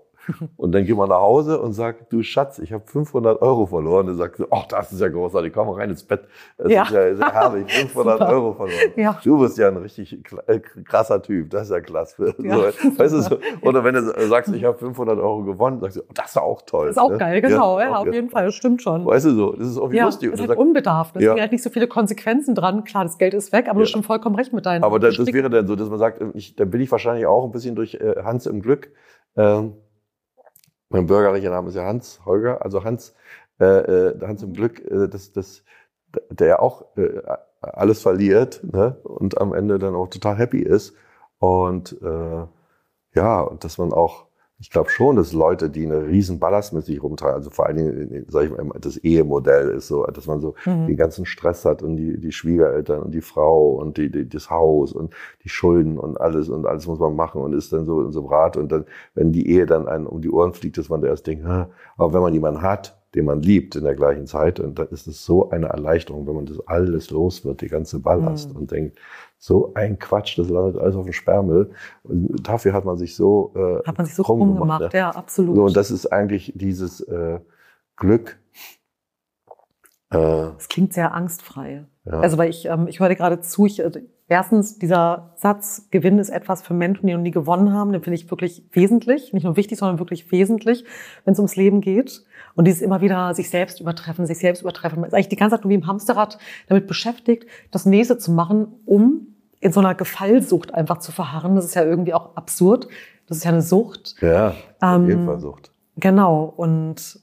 Und 0.56 0.72
dann 0.72 0.84
geht 0.84 0.96
man 0.96 1.08
nach 1.08 1.20
Hause 1.20 1.60
und 1.60 1.72
sagt, 1.72 2.12
du 2.12 2.22
Schatz, 2.22 2.58
ich 2.58 2.72
habe 2.72 2.84
500 2.86 3.42
Euro 3.42 3.66
verloren. 3.66 4.08
Und 4.08 4.18
dann 4.18 4.30
sagt 4.30 4.42
ach, 4.50 4.66
das 4.66 4.92
ist 4.92 5.00
ja 5.00 5.08
großartig, 5.08 5.52
komm 5.52 5.68
rein 5.70 5.90
ins 5.90 6.02
Bett. 6.04 6.22
Das 6.58 6.70
Ja. 6.70 6.82
ist 6.84 6.90
ja 6.90 7.14
sehr 7.14 7.32
herrlich, 7.32 7.72
500 7.72 8.18
Super. 8.18 8.30
Euro 8.32 8.52
verloren. 8.54 8.92
Ja. 8.96 9.18
Du 9.22 9.38
bist 9.40 9.58
ja 9.58 9.68
ein 9.68 9.76
richtig 9.76 10.18
äh, 10.46 10.58
krasser 10.60 11.22
Typ, 11.22 11.50
das 11.50 11.62
ist 11.64 11.70
ja 11.70 11.80
klasse. 11.80 12.34
Ja. 12.38 12.56
So, 12.56 12.98
weißt 12.98 13.14
du, 13.14 13.20
so. 13.22 13.38
Oder 13.62 13.84
wenn 13.84 13.94
du 13.94 14.28
sagst, 14.28 14.52
ich 14.54 14.64
habe 14.64 14.78
500 14.78 15.18
Euro 15.18 15.42
gewonnen, 15.44 15.80
sagst 15.80 15.96
du, 15.96 16.00
oh, 16.02 16.12
das 16.14 16.30
ist 16.30 16.36
auch 16.38 16.62
toll. 16.62 16.86
Das 16.86 16.96
ist 16.96 17.02
auch 17.02 17.10
ne? 17.10 17.18
geil, 17.18 17.40
genau. 17.40 17.80
Ja, 17.80 17.90
auch 17.96 18.06
auf 18.06 18.12
jeden 18.12 18.30
Fall, 18.30 18.46
das 18.46 18.54
stimmt 18.54 18.82
schon. 18.82 19.04
Weißt 19.04 19.26
du 19.26 19.30
so, 19.30 19.52
das 19.52 19.68
ist 19.68 19.76
irgendwie 19.76 19.96
Ja, 19.96 20.04
lustig. 20.04 20.28
Und 20.30 20.34
ist 20.34 20.48
halt. 20.48 20.58
Es 21.14 21.22
Ja. 21.22 21.32
sind 21.32 21.40
halt 21.40 21.52
nicht 21.52 21.62
so 21.62 21.70
viele 21.70 21.88
Konsequenzen 21.88 22.54
dran. 22.54 22.84
Klar, 22.84 23.04
das 23.04 23.18
Geld 23.18 23.34
ist 23.34 23.52
weg, 23.52 23.68
aber 23.68 23.78
du 23.78 23.82
hast 23.84 23.90
schon 23.90 24.02
vollkommen 24.02 24.36
recht 24.36 24.52
mit 24.52 24.66
deinen 24.66 24.84
Aber 24.84 24.98
das, 24.98 25.16
das 25.16 25.32
wäre 25.32 25.50
dann 25.50 25.66
so, 25.66 25.76
dass 25.76 25.88
man 25.88 25.98
sagt, 25.98 26.22
ich, 26.34 26.56
dann 26.56 26.70
bin 26.70 26.80
ich 26.80 26.90
wahrscheinlich 26.90 27.26
auch 27.26 27.44
ein 27.44 27.50
bisschen 27.52 27.74
durch 27.74 27.94
äh, 27.94 28.22
Hans 28.22 28.46
im 28.46 28.62
Glück. 28.62 28.90
Ähm, 29.36 29.74
mein 30.92 31.06
bürgerlicher 31.06 31.50
Name 31.50 31.68
ist 31.68 31.74
ja 31.74 31.84
Hans 31.84 32.20
Holger, 32.24 32.62
also 32.62 32.84
Hans, 32.84 33.14
äh, 33.60 33.64
äh, 33.64 34.20
Hans 34.26 34.42
im 34.42 34.52
Glück, 34.52 34.80
äh, 34.80 35.08
das, 35.08 35.32
das, 35.32 35.64
der 36.30 36.46
ja 36.46 36.58
auch 36.58 36.96
äh, 36.96 37.22
alles 37.60 38.02
verliert 38.02 38.60
ne? 38.64 38.96
und 39.02 39.40
am 39.40 39.54
Ende 39.54 39.78
dann 39.78 39.94
auch 39.94 40.08
total 40.08 40.36
happy 40.36 40.60
ist. 40.60 40.94
Und 41.38 42.00
äh, 42.02 42.46
ja, 43.14 43.40
und 43.40 43.64
dass 43.64 43.78
man 43.78 43.92
auch, 43.92 44.26
ich 44.62 44.70
glaube 44.70 44.90
schon, 44.90 45.16
dass 45.16 45.32
Leute, 45.32 45.68
die 45.68 45.84
eine 45.84 46.06
riesen 46.06 46.38
Ballast 46.38 46.72
mit 46.72 46.84
sich 46.84 47.02
rumtragen, 47.02 47.34
also 47.34 47.50
vor 47.50 47.66
allen 47.66 47.76
Dingen, 47.76 48.24
sag 48.28 48.44
ich 48.44 48.50
mal, 48.50 48.64
das 48.80 48.96
Ehemodell 48.96 49.70
ist 49.70 49.88
so, 49.88 50.04
dass 50.06 50.26
man 50.28 50.40
so 50.40 50.54
Mhm. 50.64 50.86
den 50.86 50.96
ganzen 50.96 51.26
Stress 51.26 51.64
hat 51.64 51.82
und 51.82 51.96
die, 51.96 52.16
die 52.18 52.30
Schwiegereltern 52.30 53.02
und 53.02 53.10
die 53.12 53.22
Frau 53.22 53.72
und 53.72 53.96
die, 53.96 54.08
die, 54.08 54.28
das 54.28 54.50
Haus 54.50 54.92
und 54.92 55.12
die 55.42 55.48
Schulden 55.48 55.98
und 55.98 56.20
alles 56.20 56.48
und 56.48 56.64
alles 56.64 56.86
muss 56.86 57.00
man 57.00 57.16
machen 57.16 57.42
und 57.42 57.52
ist 57.54 57.72
dann 57.72 57.86
so 57.86 58.02
in 58.02 58.12
so 58.12 58.20
einem 58.20 58.28
Rad 58.28 58.56
und 58.56 58.70
dann, 58.70 58.84
wenn 59.14 59.32
die 59.32 59.48
Ehe 59.50 59.66
dann 59.66 59.88
einen 59.88 60.06
um 60.06 60.20
die 60.22 60.30
Ohren 60.30 60.52
fliegt, 60.54 60.78
dass 60.78 60.88
man 60.88 61.00
da 61.02 61.08
erst 61.08 61.26
denkt, 61.26 61.44
"Hä?" 61.44 61.64
aber 61.96 62.12
wenn 62.14 62.22
man 62.22 62.32
jemanden 62.32 62.62
hat, 62.62 62.96
den 63.16 63.24
man 63.26 63.42
liebt 63.42 63.76
in 63.76 63.84
der 63.84 63.94
gleichen 63.94 64.26
Zeit. 64.26 64.58
Und 64.58 64.78
dann 64.78 64.88
ist 64.88 65.06
es 65.06 65.22
so 65.24 65.50
eine 65.50 65.66
Erleichterung, 65.66 66.26
wenn 66.26 66.34
man 66.34 66.46
das 66.46 66.66
alles 66.66 67.10
los 67.10 67.44
wird, 67.44 67.60
die 67.60 67.68
ganze 67.68 67.98
Ballast 67.98 68.50
Mhm. 68.50 68.56
und 68.56 68.70
denkt, 68.70 68.98
so 69.44 69.72
ein 69.74 69.98
Quatsch, 69.98 70.38
das 70.38 70.48
landet 70.48 70.80
alles 70.80 70.94
auf 70.94 71.04
dem 71.04 71.12
Sperrmüll. 71.12 71.72
Und 72.04 72.48
dafür 72.48 72.72
hat 72.72 72.84
man 72.84 72.96
sich 72.96 73.16
so, 73.16 73.52
äh, 73.56 73.84
Hat 73.84 73.98
man 73.98 74.06
sich 74.06 74.14
so 74.14 74.22
krumm 74.22 74.38
krumm 74.38 74.54
gemacht, 74.54 74.78
gemacht, 74.78 74.92
ne? 74.92 74.98
ja, 75.00 75.10
absolut. 75.10 75.56
So, 75.56 75.64
und 75.64 75.76
das 75.76 75.90
ist 75.90 76.06
eigentlich 76.06 76.52
dieses 76.54 77.00
äh, 77.00 77.40
Glück. 77.96 78.38
Äh, 80.10 80.18
Das 80.18 80.68
klingt 80.68 80.92
sehr 80.92 81.12
angstfrei. 81.12 81.86
ja. 82.04 82.20
Also, 82.20 82.38
weil 82.38 82.50
ich, 82.50 82.66
ähm, 82.66 82.86
ich 82.86 83.00
höre 83.00 83.12
gerade 83.16 83.40
zu, 83.40 83.66
ich, 83.66 83.82
also, 83.82 83.98
erstens, 84.28 84.78
dieser 84.78 85.32
Satz, 85.34 85.88
Gewinn 85.90 86.20
ist 86.20 86.30
etwas 86.30 86.62
für 86.62 86.74
Menschen, 86.74 87.08
die 87.08 87.12
noch 87.12 87.20
nie 87.20 87.32
gewonnen 87.32 87.72
haben, 87.72 87.90
den 87.90 88.00
finde 88.00 88.14
ich 88.14 88.30
wirklich 88.30 88.64
wesentlich. 88.70 89.32
Nicht 89.32 89.42
nur 89.42 89.56
wichtig, 89.56 89.76
sondern 89.76 89.98
wirklich 89.98 90.30
wesentlich, 90.30 90.84
wenn 91.24 91.32
es 91.32 91.40
ums 91.40 91.56
Leben 91.56 91.80
geht. 91.80 92.24
Und 92.54 92.66
dieses 92.68 92.80
immer 92.80 93.00
wieder 93.00 93.34
sich 93.34 93.50
selbst 93.50 93.80
übertreffen, 93.80 94.24
sich 94.24 94.38
selbst 94.38 94.62
übertreffen. 94.62 95.00
Man 95.00 95.08
ist 95.08 95.14
eigentlich 95.14 95.30
die 95.30 95.36
ganze 95.36 95.56
Zeit 95.56 95.64
nur 95.64 95.70
wie 95.70 95.74
im 95.74 95.88
Hamsterrad 95.88 96.38
damit 96.68 96.86
beschäftigt, 96.86 97.46
das 97.72 97.86
Nächste 97.86 98.18
zu 98.18 98.30
machen, 98.30 98.68
um 98.84 99.26
in 99.62 99.72
so 99.72 99.80
einer 99.80 99.94
Gefallsucht 99.94 100.74
einfach 100.74 100.98
zu 100.98 101.12
verharren. 101.12 101.54
Das 101.54 101.64
ist 101.64 101.74
ja 101.74 101.84
irgendwie 101.84 102.12
auch 102.14 102.34
absurd. 102.36 102.88
Das 103.28 103.38
ist 103.38 103.44
ja 103.44 103.52
eine 103.52 103.62
Sucht. 103.62 104.16
ja, 104.20 104.48
auf 104.80 104.96
ähm, 104.96 105.08
jeden 105.08 105.24
Fall 105.24 105.38
Sucht. 105.40 105.72
Genau. 105.96 106.52
Und 106.56 107.20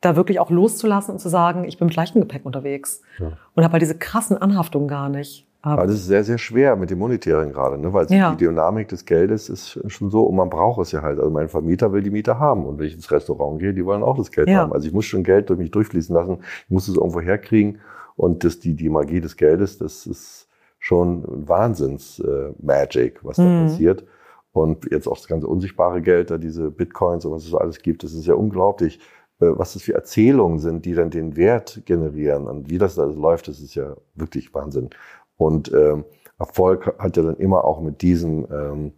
da 0.00 0.16
wirklich 0.16 0.40
auch 0.40 0.50
loszulassen 0.50 1.12
und 1.12 1.18
zu 1.20 1.28
sagen, 1.28 1.64
ich 1.64 1.78
bin 1.78 1.86
mit 1.86 1.94
leichtem 1.94 2.20
Gepäck 2.22 2.44
unterwegs. 2.44 3.02
Ja. 3.20 3.32
Und 3.54 3.62
habe 3.62 3.72
halt 3.74 3.82
diese 3.82 3.96
krassen 3.96 4.36
Anhaftungen 4.38 4.88
gar 4.88 5.08
nicht. 5.10 5.46
Aber 5.64 5.86
das 5.86 5.94
ist 5.96 6.06
sehr, 6.06 6.24
sehr 6.24 6.38
schwer 6.38 6.74
mit 6.74 6.90
dem 6.90 6.98
Monetären 6.98 7.52
gerade, 7.52 7.78
ne? 7.78 7.92
weil 7.92 8.10
Ja. 8.10 8.32
die 8.32 8.38
Dynamik 8.46 8.88
des 8.88 9.04
Geldes 9.04 9.48
ist 9.48 9.78
schon 9.86 10.10
so 10.10 10.22
und 10.24 10.34
man 10.34 10.50
braucht 10.50 10.80
es 10.80 10.90
ja 10.90 11.02
halt. 11.02 11.20
Also 11.20 11.30
mein 11.30 11.48
Vermieter 11.48 11.92
will 11.92 12.02
die 12.02 12.10
Miete 12.10 12.40
haben 12.40 12.66
und 12.66 12.78
wenn 12.80 12.86
ich 12.86 12.94
ins 12.94 13.08
Restaurant 13.12 13.60
gehe, 13.60 13.72
die 13.72 13.84
wollen 13.84 14.02
auch 14.02 14.16
das 14.16 14.32
Geld 14.32 14.48
Ja. 14.48 14.60
haben. 14.62 14.72
Also 14.72 14.88
ich 14.88 14.92
muss 14.94 15.04
schon 15.04 15.22
Geld 15.22 15.50
durch 15.50 15.58
mich 15.60 15.70
durchfließen 15.70 16.12
lassen, 16.16 16.38
ich 16.64 16.70
muss 16.70 16.88
es 16.88 16.96
irgendwo 16.96 17.20
herkriegen 17.20 17.78
und 18.16 18.42
das, 18.42 18.58
die, 18.58 18.74
die 18.74 18.88
Magie 18.88 19.20
des 19.20 19.36
Geldes, 19.36 19.78
das 19.78 20.04
ist 20.06 20.48
schon 20.82 21.22
Wahnsinns-Magic, 21.48 23.20
was 23.24 23.36
da 23.36 23.44
Mhm. 23.44 23.66
passiert. 23.68 24.04
Und 24.52 24.90
jetzt 24.90 25.06
auch 25.06 25.16
das 25.16 25.28
ganze 25.28 25.46
unsichtbare 25.46 26.02
Geld, 26.02 26.30
da 26.30 26.38
diese 26.38 26.70
Bitcoins 26.70 27.24
und 27.24 27.32
was 27.32 27.46
es 27.46 27.54
alles 27.54 27.78
gibt, 27.80 28.02
das 28.02 28.12
ist 28.12 28.26
ja 28.26 28.34
unglaublich, 28.34 28.98
äh, 29.40 29.46
was 29.46 29.74
das 29.74 29.82
für 29.82 29.94
Erzählungen 29.94 30.58
sind, 30.58 30.84
die 30.84 30.94
dann 30.94 31.08
den 31.10 31.36
Wert 31.36 31.82
generieren 31.86 32.48
und 32.48 32.68
wie 32.68 32.78
das 32.78 32.98
alles 32.98 33.16
läuft, 33.16 33.46
das 33.48 33.60
ist 33.60 33.74
ja 33.76 33.96
wirklich 34.14 34.52
Wahnsinn. 34.52 34.90
Und 35.36 35.72
ähm, 35.72 36.04
Erfolg 36.38 36.94
hat 36.98 37.16
ja 37.16 37.22
dann 37.22 37.36
immer 37.36 37.64
auch 37.64 37.80
mit 37.80 38.02
diesem 38.02 38.46
ähm, 38.52 38.92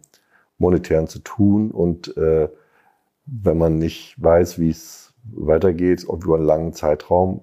monetären 0.57 1.07
zu 1.07 1.19
tun. 1.19 1.69
Und 1.71 2.17
äh, 2.17 2.49
wenn 3.27 3.57
man 3.57 3.77
nicht 3.77 4.21
weiß, 4.21 4.57
wie 4.59 4.71
es 4.71 5.13
weitergeht, 5.31 6.05
ob 6.07 6.23
über 6.25 6.35
einen 6.35 6.45
langen 6.45 6.73
Zeitraum, 6.73 7.41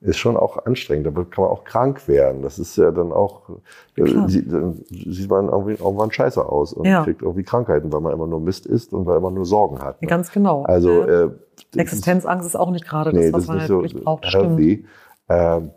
ist 0.00 0.18
schon 0.18 0.36
auch 0.36 0.66
anstrengend. 0.66 1.06
Da 1.06 1.10
kann 1.10 1.44
man 1.44 1.50
auch 1.50 1.64
krank 1.64 2.06
werden. 2.06 2.42
Das 2.42 2.58
ist 2.58 2.76
ja 2.76 2.90
dann 2.90 3.12
auch, 3.12 3.48
äh, 3.96 4.02
Klar. 4.02 4.28
dann 4.28 4.28
sieht 4.28 5.30
man 5.30 5.48
irgendwie 5.48 5.72
irgendwann 5.72 6.10
scheiße 6.12 6.44
aus 6.46 6.72
und 6.74 6.84
Ja. 6.86 7.02
kriegt 7.04 7.22
irgendwie 7.22 7.44
Krankheiten, 7.44 7.92
weil 7.92 8.00
man 8.00 8.12
immer 8.12 8.26
nur 8.26 8.40
Mist 8.40 8.66
isst 8.66 8.92
und 8.92 9.06
weil 9.06 9.20
man 9.20 9.34
nur 9.34 9.46
Sorgen 9.46 9.80
hat. 9.80 10.02
ne? 10.02 10.08
Ganz 10.08 10.30
genau. 10.30 10.64
Also 10.64 11.02
äh, 11.02 11.30
Existenzangst 11.74 12.46
ist 12.46 12.56
auch 12.56 12.70
nicht 12.70 12.86
gerade 12.86 13.10
das, 13.10 13.20
nee, 13.20 13.32
was 13.32 13.42
das 13.42 13.48
man 13.48 13.58
halt 13.60 13.68
so 13.68 13.82
wirklich 13.82 14.02
braucht. 14.04 14.26
Stimmt. 14.26 14.58
healthy. 14.58 14.86
Ähm, 15.28 15.70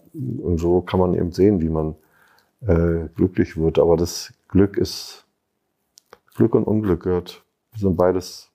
und 0.43 0.57
so 0.59 0.81
kann 0.81 0.99
man 0.99 1.13
eben 1.13 1.31
sehen, 1.31 1.61
wie 1.61 1.69
man 1.69 1.95
äh, 2.67 3.07
glücklich 3.15 3.55
wird. 3.57 3.79
Aber 3.79 3.95
das 3.95 4.33
Glück 4.49 4.77
ist, 4.77 5.25
Glück 6.35 6.55
und 6.55 6.65
Unglück 6.65 7.03
gehört, 7.03 7.43
sind 7.75 7.95
beides, 7.95 8.48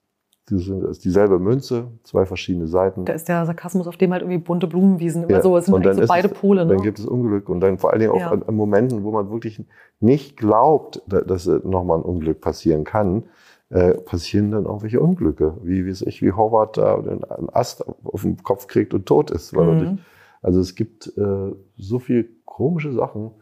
sind, 0.49 0.84
ist 0.84 1.05
dieselbe 1.05 1.38
Münze, 1.38 1.86
zwei 2.03 2.26
verschiedene 2.26 2.66
Seiten. 2.66 3.05
Da 3.07 3.14
ist 3.14 3.28
der 3.28 3.47
Sarkasmus, 3.47 3.86
auf 3.86 3.97
dem 3.97 4.12
halt 4.12 4.22
irgendwie 4.22 4.38
bunte 4.38 4.66
Blumenwiesen 4.66 5.22
immer 5.24 5.32
Ja, 5.32 5.42
so. 5.42 5.57
Es 5.57 5.64
sind 5.66 5.74
und 5.74 5.86
dann 5.86 5.97
so 5.97 6.07
beide 6.07 6.28
es- 6.28 6.34
Pole. 6.34 6.66
Ne? 6.66 6.74
Dann 6.74 6.82
gibt 6.82 6.99
es 6.99 7.07
Unglück 7.07 7.49
und 7.49 7.61
dann 7.61 7.78
vor 7.78 7.90
allen 7.92 8.01
Dingen 8.01 8.12
auch 8.12 8.20
Ja. 8.20 8.30
an, 8.30 8.42
an 8.42 8.55
Momenten, 8.55 9.05
wo 9.05 9.11
man 9.11 9.30
wirklich 9.30 9.64
nicht 10.01 10.36
glaubt, 10.36 11.03
da- 11.07 11.22
dass 11.22 11.47
nochmal 11.47 11.99
ein 11.99 12.03
Unglück 12.05 12.40
passieren 12.42 12.84
kann, 12.84 13.24
äh, 13.70 13.95
passieren 13.95 14.51
dann 14.51 14.66
auch 14.66 14.82
welche 14.82 15.01
Unglücke. 15.01 15.57
Wie, 15.62 15.86
wie 15.86 15.90
ich, 15.90 16.20
wie 16.22 16.32
Howard 16.32 16.76
da 16.76 16.97
einen 16.99 17.49
Ast 17.53 17.84
auf 18.05 18.22
den 18.22 18.42
Kopf 18.42 18.66
kriegt 18.66 18.92
und 18.92 19.07
tot 19.07 19.30
ist. 19.30 19.55
Mhm. 19.57 19.99
also 20.42 20.61
es 20.61 20.74
gibt 20.74 21.11
äh, 21.16 21.53
so 21.78 21.99
viel 21.99 22.28
komische 22.45 22.92
Sachen. 22.92 23.22
Man 23.22 23.32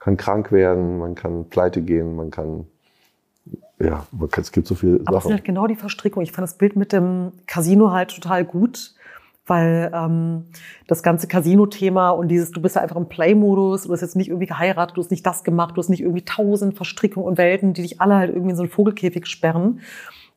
kann 0.00 0.16
krank 0.16 0.52
werden, 0.52 0.98
man 0.98 1.14
kann 1.14 1.44
pleite 1.48 1.82
gehen, 1.82 2.16
man 2.16 2.30
kann, 2.32 2.66
ja, 3.80 4.06
man 4.12 4.28
kann, 4.28 4.42
es 4.42 4.52
gibt 4.52 4.66
so 4.66 4.74
viele 4.74 5.00
Aber 5.06 5.18
es 5.18 5.22
sind 5.24 5.30
Sachen. 5.30 5.32
halt 5.32 5.44
genau 5.44 5.66
die 5.66 5.76
Verstrickung. 5.76 6.22
Ich 6.22 6.32
fand 6.32 6.42
das 6.44 6.56
Bild 6.58 6.76
mit 6.76 6.92
dem 6.92 7.32
Casino 7.46 7.92
halt 7.92 8.14
total 8.14 8.44
gut, 8.44 8.94
weil 9.46 9.90
ähm, 9.94 10.44
das 10.88 11.02
ganze 11.02 11.26
Casino-Thema 11.28 12.10
und 12.10 12.28
dieses, 12.28 12.50
du 12.50 12.60
bist 12.60 12.76
ja 12.76 12.82
einfach 12.82 12.96
im 12.96 13.08
Play-Modus, 13.08 13.84
du 13.84 13.92
hast 13.92 14.00
jetzt 14.02 14.16
nicht 14.16 14.28
irgendwie 14.28 14.46
geheiratet, 14.46 14.96
du 14.96 15.00
hast 15.02 15.10
nicht 15.10 15.24
das 15.24 15.44
gemacht, 15.44 15.76
du 15.76 15.80
hast 15.80 15.88
nicht 15.88 16.00
irgendwie 16.02 16.24
tausend 16.24 16.76
Verstrickungen 16.76 17.28
und 17.28 17.38
Welten, 17.38 17.72
die 17.72 17.82
dich 17.82 18.00
alle 18.00 18.16
halt 18.16 18.30
irgendwie 18.30 18.50
in 18.50 18.56
so 18.56 18.62
einen 18.62 18.70
Vogelkäfig 18.70 19.26
sperren. 19.26 19.80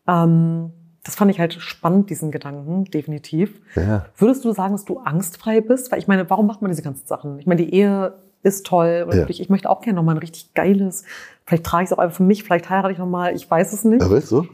Ähm, 0.08 0.72
das 1.04 1.16
fand 1.16 1.32
ich 1.32 1.40
halt 1.40 1.54
spannend, 1.56 2.10
diesen 2.12 2.30
Gedanken, 2.32 2.86
definitiv. 2.86 3.60
Ja. 3.76 4.06
Würdest 4.18 4.46
du 4.46 4.52
sagen, 4.54 4.74
dass 4.74 4.86
du 4.86 5.00
angstfrei 5.00 5.60
bist? 5.60 5.92
Weil 5.92 5.98
ich 6.00 6.08
meine, 6.08 6.30
warum 6.30 6.46
macht 6.46 6.62
man 6.62 6.70
diese 6.70 6.84
ganzen 6.84 7.08
Sachen? 7.08 7.40
Ich 7.40 7.48
meine, 7.48 7.64
die 7.64 7.74
Ehe 7.74 8.14
ist 8.44 8.66
toll. 8.68 9.04
Und 9.08 9.14
Ja. 9.14 9.18
wirklich, 9.20 9.42
ich 9.42 9.50
möchte 9.50 9.70
auch 9.70 9.82
gerne 9.82 9.96
nochmal 9.96 10.16
ein 10.16 10.20
richtig 10.20 10.54
geiles, 10.54 11.04
vielleicht 11.46 11.66
trage 11.66 11.84
ich 11.84 11.92
es 11.92 11.94
auch 11.94 12.00
einfach 12.00 12.18
für 12.18 12.24
mich, 12.24 12.44
vielleicht 12.44 12.70
heirate 12.70 12.94
ich 12.94 13.00
nochmal, 13.00 13.36
ich 13.36 13.50
weiß 13.50 13.74
es 13.74 13.84
nicht. 13.84 14.02
Ja, 14.02 14.10
weißt 14.10 14.32
du? 14.32 14.48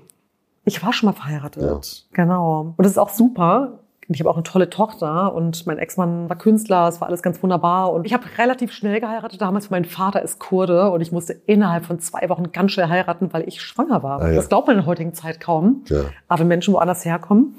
Ich 0.66 0.84
war 0.84 0.92
schon 0.92 1.08
mal 1.08 1.14
verheiratet. 1.14 2.08
Genau. 2.12 2.74
Und 2.76 2.84
das 2.84 2.92
ist 2.92 2.98
auch 2.98 3.10
super. 3.10 3.80
Ich 4.10 4.22
habe 4.22 4.30
auch 4.30 4.36
eine 4.36 4.44
tolle 4.44 4.70
Tochter 4.70 5.34
und 5.34 5.68
mein 5.68 5.78
Ex-Mann 5.78 6.30
war 6.30 6.38
Künstler, 6.38 6.88
es 6.88 7.02
war 7.02 7.10
alles 7.10 7.22
ganz 7.22 7.44
wunderbar. 7.44 7.92
Und 7.92 8.06
ich 8.06 8.14
habe 8.14 8.24
relativ 8.38 8.72
schnell 8.72 9.02
geheiratet 9.02 9.42
damals, 9.42 9.70
mein 9.70 9.84
Vater 9.84 10.22
ist 10.22 10.40
Kurde 10.40 10.92
und 10.92 11.02
ich 11.02 11.12
musste 11.12 11.34
innerhalb 11.34 11.86
von 11.86 12.00
zwei 12.00 12.30
Wochen 12.30 12.54
ganz 12.54 12.72
schnell 12.72 12.88
heiraten, 12.88 13.34
weil 13.34 13.46
ich 13.48 13.62
schwanger 13.62 14.04
war. 14.04 14.22
Ah, 14.22 14.30
ja. 14.30 14.36
Das 14.36 14.48
glaubt 14.48 14.68
man 14.68 14.78
in 14.78 14.82
der 14.84 14.88
heutigen 14.88 15.14
Zeit 15.14 15.42
kaum. 15.42 15.84
Ja. 15.88 16.06
Aber 16.30 16.40
wenn 16.40 16.48
Menschen 16.48 16.74
woanders 16.74 17.04
herkommen, 17.04 17.56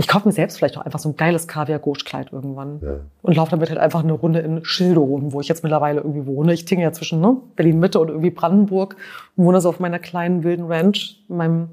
ich 0.00 0.08
kaufe 0.08 0.26
mir 0.26 0.32
selbst 0.32 0.56
vielleicht 0.56 0.78
auch 0.78 0.82
einfach 0.86 0.98
so 0.98 1.10
ein 1.10 1.16
geiles 1.16 1.46
Kaviar-Gauche-Kleid 1.46 2.32
irgendwann 2.32 2.80
Ja. 2.82 3.00
und 3.20 3.36
laufe 3.36 3.50
damit 3.50 3.68
halt 3.68 3.78
einfach 3.78 4.02
eine 4.02 4.14
Runde 4.14 4.38
in 4.40 4.64
Schilde 4.64 4.98
rum, 4.98 5.34
wo 5.34 5.40
ich 5.42 5.48
jetzt 5.48 5.62
mittlerweile 5.62 6.00
irgendwie 6.00 6.24
wohne. 6.26 6.54
Ich 6.54 6.64
tinge 6.64 6.82
ja 6.82 6.92
zwischen 6.92 7.20
ne, 7.20 7.36
Berlin-Mitte 7.54 8.00
und 8.00 8.08
irgendwie 8.08 8.30
Brandenburg 8.30 8.96
und 9.36 9.44
wohne 9.44 9.60
so 9.60 9.68
auf 9.68 9.78
meiner 9.78 9.98
kleinen 9.98 10.42
wilden 10.42 10.64
Ranch, 10.64 11.22
in 11.28 11.36
meinem, 11.36 11.68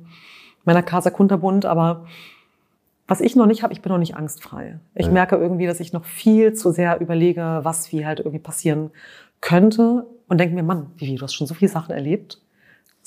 meiner 0.65 0.84
Casa 0.84 1.09
Kunterbund. 1.09 1.65
Aber 1.65 2.05
was 3.07 3.21
ich 3.21 3.38
noch 3.38 3.45
nicht 3.45 3.63
habe, 3.63 3.71
ich 3.71 3.82
bin 3.82 3.93
noch 3.93 3.97
nicht 3.97 4.17
angstfrei. 4.17 4.78
Ich 4.93 5.05
Ja. 5.05 5.13
merke 5.13 5.38
irgendwie, 5.38 5.65
dass 5.65 5.80
ich 5.80 5.93
noch 5.93 6.03
viel 6.03 6.51
zu 6.51 6.71
sehr 6.71 6.99
überlege, 6.99 7.61
was 7.63 7.93
wie 7.93 8.05
halt 8.05 8.19
irgendwie 8.19 8.39
passieren 8.39 8.91
könnte 9.39 10.05
und 10.28 10.38
denke 10.38 10.53
mir, 10.53 10.63
Mann, 10.63 10.88
Vivi, 10.97 11.15
du 11.15 11.23
hast 11.23 11.34
schon 11.34 11.47
so 11.47 11.53
viele 11.53 11.71
Sachen 11.71 11.95
erlebt. 11.95 12.41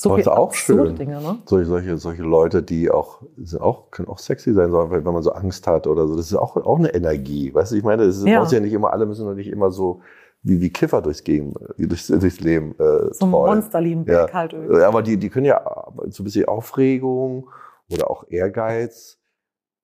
So 0.03 0.11
viele 0.11 0.20
ist 0.22 0.28
auch 0.28 0.55
schön. 0.55 0.96
Dinge, 0.96 1.20
ne? 1.20 1.38
solche, 1.44 1.66
solche, 1.66 1.98
solche 1.98 2.22
Leute, 2.22 2.62
die 2.62 2.90
auch, 2.90 3.20
sind 3.36 3.61
auch, 3.61 3.90
können 3.90 4.09
auch 4.09 4.18
sexy 4.18 4.55
sein, 4.55 4.72
wenn 4.72 5.05
man 5.05 5.22
so 5.22 5.32
Angst 5.32 5.66
hat 5.66 5.86
oder 5.86 6.07
so. 6.09 6.16
Das 6.16 6.26
ist 6.26 6.34
auch, 6.36 6.57
auch 6.57 6.78
eine 6.78 6.94
Energie. 6.94 7.53
Weißt 7.53 7.72
du, 7.72 7.76
ich 7.76 7.84
meine, 7.84 8.07
das 8.07 8.16
ist, 8.16 8.26
Ja. 8.26 8.40
muss 8.40 8.51
ja 8.53 8.61
nicht 8.61 8.72
immer, 8.72 8.92
alle 8.92 9.05
müssen 9.05 9.26
doch 9.26 9.34
nicht 9.34 9.48
immer 9.51 9.70
so 9.70 10.01
wie, 10.42 10.61
wie 10.61 10.70
Kiffer 10.70 11.03
durchs, 11.03 11.22
Gehen, 11.22 11.55
durchs, 11.76 12.07
durchs 12.07 12.40
Leben 12.40 12.74
äh, 12.78 13.12
So 13.12 13.26
ein. 13.26 13.30
Monsterliebenberg 13.30 14.28
Ja. 14.30 14.34
halt 14.34 14.53
irgendwie. 14.55 14.78
Ja, 14.78 14.88
Aber 14.88 15.03
die, 15.03 15.18
die 15.18 15.28
können 15.28 15.46
ja 15.46 15.62
so 16.09 16.22
ein 16.22 16.24
bisschen 16.24 16.46
Aufregung 16.48 17.51
oder 17.92 18.11
auch 18.11 18.24
Ehrgeiz 18.28 19.18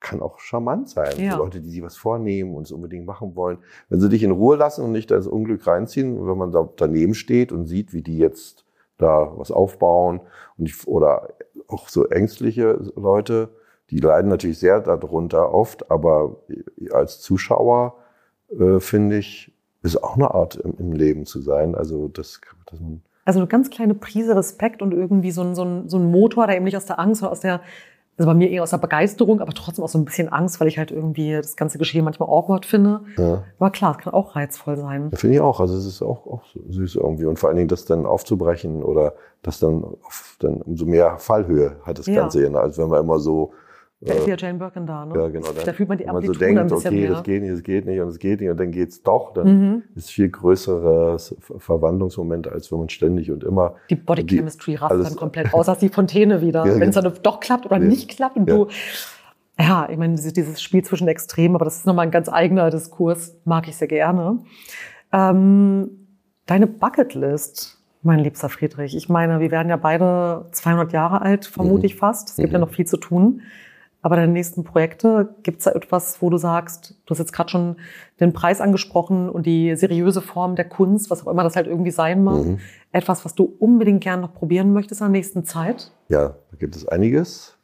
kann 0.01 0.21
auch 0.23 0.39
charmant 0.39 0.89
sein. 0.89 1.15
Ja. 1.19 1.33
So 1.33 1.39
Leute, 1.39 1.61
die 1.61 1.69
sich 1.71 1.83
was 1.83 1.97
vornehmen 1.97 2.55
und 2.55 2.63
es 2.65 2.73
unbedingt 2.73 3.07
machen 3.07 3.35
wollen. 3.35 3.59
Wenn 3.89 4.01
sie 4.01 4.09
dich 4.09 4.23
in 4.23 4.31
Ruhe 4.31 4.57
lassen 4.57 4.85
und 4.85 4.93
nicht 4.93 5.11
das 5.11 5.27
Unglück 5.27 5.67
reinziehen, 5.67 6.27
wenn 6.27 6.37
man 6.39 6.53
da 6.53 6.69
daneben 6.77 7.15
steht 7.15 7.51
und 7.51 7.67
sieht, 7.67 7.93
wie 7.93 8.03
die 8.03 8.19
jetzt 8.19 8.66
da 8.99 9.33
was 9.37 9.51
aufbauen 9.51 10.21
und 10.57 10.69
ich, 10.69 10.87
oder 10.87 11.29
auch 11.69 11.89
so 11.89 12.07
ängstliche 12.07 12.79
Leute, 12.97 13.51
die 13.91 13.99
leiden 13.99 14.31
natürlich 14.31 14.59
sehr 14.59 14.81
darunter 14.81 15.53
oft, 15.53 15.91
aber 15.91 16.37
als 16.93 17.21
Zuschauer 17.21 17.95
äh, 18.59 18.81
finde 18.81 19.19
ich, 19.19 19.53
ist 19.83 20.03
auch 20.03 20.17
eine 20.17 20.33
Art 20.33 20.57
im, 20.57 20.75
im 20.79 20.93
Leben 20.93 21.27
zu 21.27 21.41
sein. 21.41 21.75
Also 21.75 22.09
das, 22.09 22.41
man 22.57 22.65
Also 23.25 23.39
eine 23.39 23.49
ganz 23.49 23.71
kleine 23.71 23.95
Prise 23.95 24.35
Respekt 24.35 24.83
und 24.83 24.93
irgendwie 24.93 25.31
so 25.31 25.43
ein, 25.43 25.55
so 25.55 25.65
ein, 25.65 25.89
so 25.89 25.99
ein 25.99 26.11
Motor, 26.11 26.47
der 26.47 26.57
eben 26.57 26.65
nicht 26.65 26.77
aus 26.77 26.87
der 26.87 26.99
Angst 26.99 27.23
oder 27.23 27.33
aus 27.33 27.41
der, 27.41 27.61
also 28.19 28.31
bei 28.31 28.35
mir 28.35 28.51
eher 28.51 28.63
aus 28.63 28.71
der 28.71 28.79
Begeisterung, 28.79 29.41
aber 29.41 29.53
trotzdem 29.53 29.85
auch 29.85 29.89
so 29.89 29.99
ein 29.99 30.05
bisschen 30.07 30.29
Angst, 30.31 30.59
weil 30.61 30.69
ich 30.69 30.79
halt 30.79 30.91
irgendwie 30.91 31.33
das 31.33 31.57
ganze 31.57 31.77
Geschehen 31.79 32.05
manchmal 32.05 32.29
awkward 32.29 32.65
finde. 32.65 33.01
ja. 33.19 33.43
Aber 33.59 33.71
klar, 33.71 33.97
es 33.97 34.03
kann 34.05 34.15
auch 34.15 34.35
reizvoll 34.37 34.77
sein. 34.77 35.11
Ja, 35.13 35.19
Finde 35.19 35.37
ich 35.37 35.41
auch. 35.43 35.61
Also 35.61 35.77
es 35.77 35.85
ist 35.87 36.03
auch, 36.03 36.27
auch 36.27 36.43
süß 36.69 36.97
irgendwie. 36.97 37.27
Und 37.27 37.39
vor 37.39 37.49
allen 37.49 37.57
Dingen 37.57 37.69
das 37.69 37.85
dann 37.85 38.07
aufzubrechen 38.07 38.83
oder 38.83 39.15
das 39.43 39.59
dann, 39.59 39.85
auf, 39.85 40.37
dann 40.41 40.63
umso 40.63 40.87
mehr 40.87 41.19
Fallhöhe 41.19 41.77
hat 41.83 41.99
das 41.99 42.07
Ja. 42.07 42.23
Ganze 42.23 42.43
ja, 42.43 42.55
als 42.59 42.79
wenn 42.79 42.89
man 42.89 43.01
immer 43.03 43.19
so, 43.19 43.53
Da 44.07 44.15
ist 44.15 44.27
äh, 44.27 44.31
ja 44.31 44.37
Jane 44.39 44.59
Birkin 44.59 44.87
da, 44.87 45.05
ne? 45.05 45.15
ja 45.21 45.29
genau, 45.29 45.49
dann, 45.53 45.65
Da 45.65 45.73
fühlt 45.73 45.89
man 45.89 45.99
die 45.99 46.05
wenn 46.07 46.13
man 46.15 46.23
so 46.23 46.29
Amplitude 46.31 46.55
denkt, 46.55 46.73
okay, 46.73 46.91
mehr. 47.01 47.11
das 47.11 47.23
geht 47.25 47.43
nicht, 47.43 47.53
das 47.53 47.63
geht 47.63 47.87
nicht 47.87 48.01
und 48.01 48.09
es 48.09 48.19
geht 48.19 48.41
nicht 48.41 48.51
und 48.51 48.61
dann 48.61 48.71
geht's 48.71 49.03
doch, 49.03 49.33
dann 49.35 49.47
Mhm. 49.47 49.83
ist 49.95 50.11
viel 50.11 50.29
größeres 50.29 51.37
Ver- 51.41 51.59
Verwandlungsmoment, 51.61 52.49
als 52.49 52.71
wenn 52.73 52.79
man 52.79 52.89
ständig 52.89 53.31
und 53.31 53.45
immer 53.45 53.75
Die 53.91 53.97
Body 53.97 54.25
Die- 54.25 54.37
Chemistry 54.37 54.77
alles- 54.81 55.09
dann 55.09 55.17
komplett 55.17 55.53
aus, 55.53 55.69
als 55.69 55.79
die 55.81 55.89
Fontäne 55.89 56.41
wieder. 56.41 56.67
Ja, 56.67 56.79
Wenn 56.81 56.89
es 56.91 56.95
genau. 56.97 57.11
dann 57.11 57.23
doch 57.23 57.41
klappt 57.41 57.67
oder 57.67 57.79
Ja. 57.79 57.85
nicht 57.85 58.09
klappt 58.09 58.37
und 58.37 58.49
Ja. 58.49 58.55
du 58.57 58.69
Ja, 59.59 59.89
ich 59.91 59.97
meine, 59.97 60.15
dieses 60.17 60.61
Spiel 60.63 60.85
zwischen 60.85 61.09
Extremen, 61.09 61.55
aber 61.55 61.65
das 61.65 61.77
ist 61.79 61.87
nochmal 61.87 62.05
ein 62.05 62.11
ganz 62.11 62.29
eigener 62.29 62.69
Diskurs, 62.69 63.37
mag 63.47 63.67
ich 63.69 63.77
sehr 63.79 63.89
gerne. 63.89 64.41
Ähm, 65.13 65.91
deine 66.47 66.67
Bucketlist, 66.67 67.83
mein 68.03 68.19
liebster 68.21 68.49
Friedrich. 68.49 68.95
Ich 68.97 69.09
meine, 69.09 69.41
wir 69.41 69.51
werden 69.51 69.69
ja 69.69 69.77
beide 69.77 70.47
200 70.53 70.93
Jahre 70.93 71.23
alt, 71.23 71.47
vermute 71.47 71.87
ich 71.87 71.95
mhm. 71.95 71.99
fast. 72.01 72.29
Es 72.31 72.37
gibt 72.37 72.49
mhm. 72.51 72.53
ja 72.55 72.59
noch 72.61 72.71
viel 72.71 72.87
zu 72.87 72.97
tun. 72.99 73.41
Aber 74.07 74.15
deine 74.15 74.31
nächsten 74.31 74.63
Projekte, 74.63 75.35
gibt 75.43 75.59
es 75.59 75.65
da 75.65 75.73
etwas, 75.73 76.23
wo 76.23 76.31
du 76.31 76.37
sagst, 76.37 76.95
du 77.07 77.11
hast 77.11 77.19
jetzt 77.19 77.33
gerade 77.33 77.51
schon 77.51 77.77
den 78.21 78.33
Preis 78.33 78.61
angesprochen 78.61 79.29
und 79.29 79.47
die 79.47 79.75
seriöse 79.75 80.21
Form 80.21 80.55
der 80.55 80.69
Kunst, 80.69 81.11
was 81.11 81.27
auch 81.27 81.33
immer 81.33 81.43
das 81.43 81.57
halt 81.57 81.67
irgendwie 81.67 81.91
sein 81.91 82.23
mag, 82.23 82.45
mhm. 82.45 82.61
etwas, 82.93 83.25
was 83.25 83.35
du 83.35 83.57
unbedingt 83.59 84.05
gerne 84.05 84.23
noch 84.23 84.33
probieren 84.33 84.73
möchtest 84.73 85.01
in 85.01 85.07
der 85.07 85.11
nächsten 85.11 85.45
Zeit? 85.45 85.91
Ja, 86.09 86.37
da 86.53 86.57
gibt 86.57 86.77
es 86.77 86.87
einiges. 86.87 87.59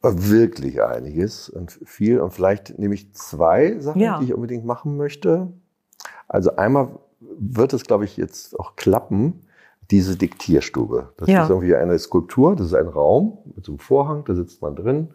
Wirklich 0.00 0.82
einiges 0.82 1.50
und 1.50 1.78
viel. 1.84 2.18
Und 2.20 2.30
vielleicht 2.32 2.78
nehme 2.78 2.94
ich 2.94 3.12
zwei 3.12 3.78
Sachen, 3.80 4.00
ja. 4.00 4.18
die 4.18 4.24
ich 4.24 4.34
unbedingt 4.34 4.64
machen 4.64 4.96
möchte. 4.96 5.52
Also 6.26 6.56
einmal 6.56 6.88
wird 7.20 7.74
es, 7.74 7.84
glaube 7.84 8.06
ich, 8.06 8.16
jetzt 8.16 8.58
auch 8.58 8.76
klappen, 8.76 9.42
diese 9.90 10.16
Diktierstube. 10.16 11.12
Das 11.16 11.28
ja. 11.28 11.44
ist 11.44 11.50
irgendwie 11.50 11.74
eine 11.74 11.98
Skulptur, 11.98 12.56
das 12.56 12.68
ist 12.68 12.74
ein 12.74 12.88
Raum 12.88 13.38
mit 13.54 13.64
so 13.64 13.72
einem 13.72 13.78
Vorhang, 13.78 14.24
da 14.24 14.34
sitzt 14.34 14.62
man 14.62 14.76
drin 14.76 15.08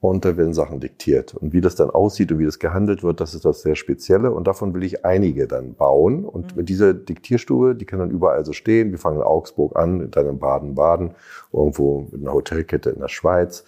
und 0.00 0.24
da 0.24 0.36
werden 0.36 0.52
Sachen 0.52 0.80
diktiert. 0.80 1.34
Und 1.34 1.54
wie 1.54 1.62
das 1.62 1.76
dann 1.76 1.88
aussieht 1.88 2.30
und 2.30 2.38
wie 2.38 2.44
das 2.44 2.58
gehandelt 2.58 3.02
wird, 3.02 3.20
das 3.20 3.34
ist 3.34 3.46
das 3.46 3.62
sehr 3.62 3.74
Spezielle. 3.74 4.32
Und 4.32 4.46
davon 4.46 4.74
will 4.74 4.84
ich 4.84 5.04
einige 5.04 5.48
dann 5.48 5.74
bauen. 5.74 6.26
Und 6.26 6.52
mhm. 6.52 6.58
mit 6.58 6.68
dieser 6.68 6.92
Diktierstube, 6.92 7.74
die 7.74 7.86
kann 7.86 8.00
dann 8.00 8.10
überall 8.10 8.44
so 8.44 8.52
stehen. 8.52 8.90
Wir 8.90 8.98
fangen 8.98 9.16
in 9.16 9.22
Augsburg 9.22 9.76
an, 9.76 10.10
dann 10.10 10.26
in 10.26 10.38
Baden-Baden, 10.38 11.14
irgendwo 11.52 12.06
mit 12.12 12.20
einer 12.20 12.34
Hotelkette 12.34 12.90
in 12.90 13.00
der 13.00 13.08
Schweiz. 13.08 13.64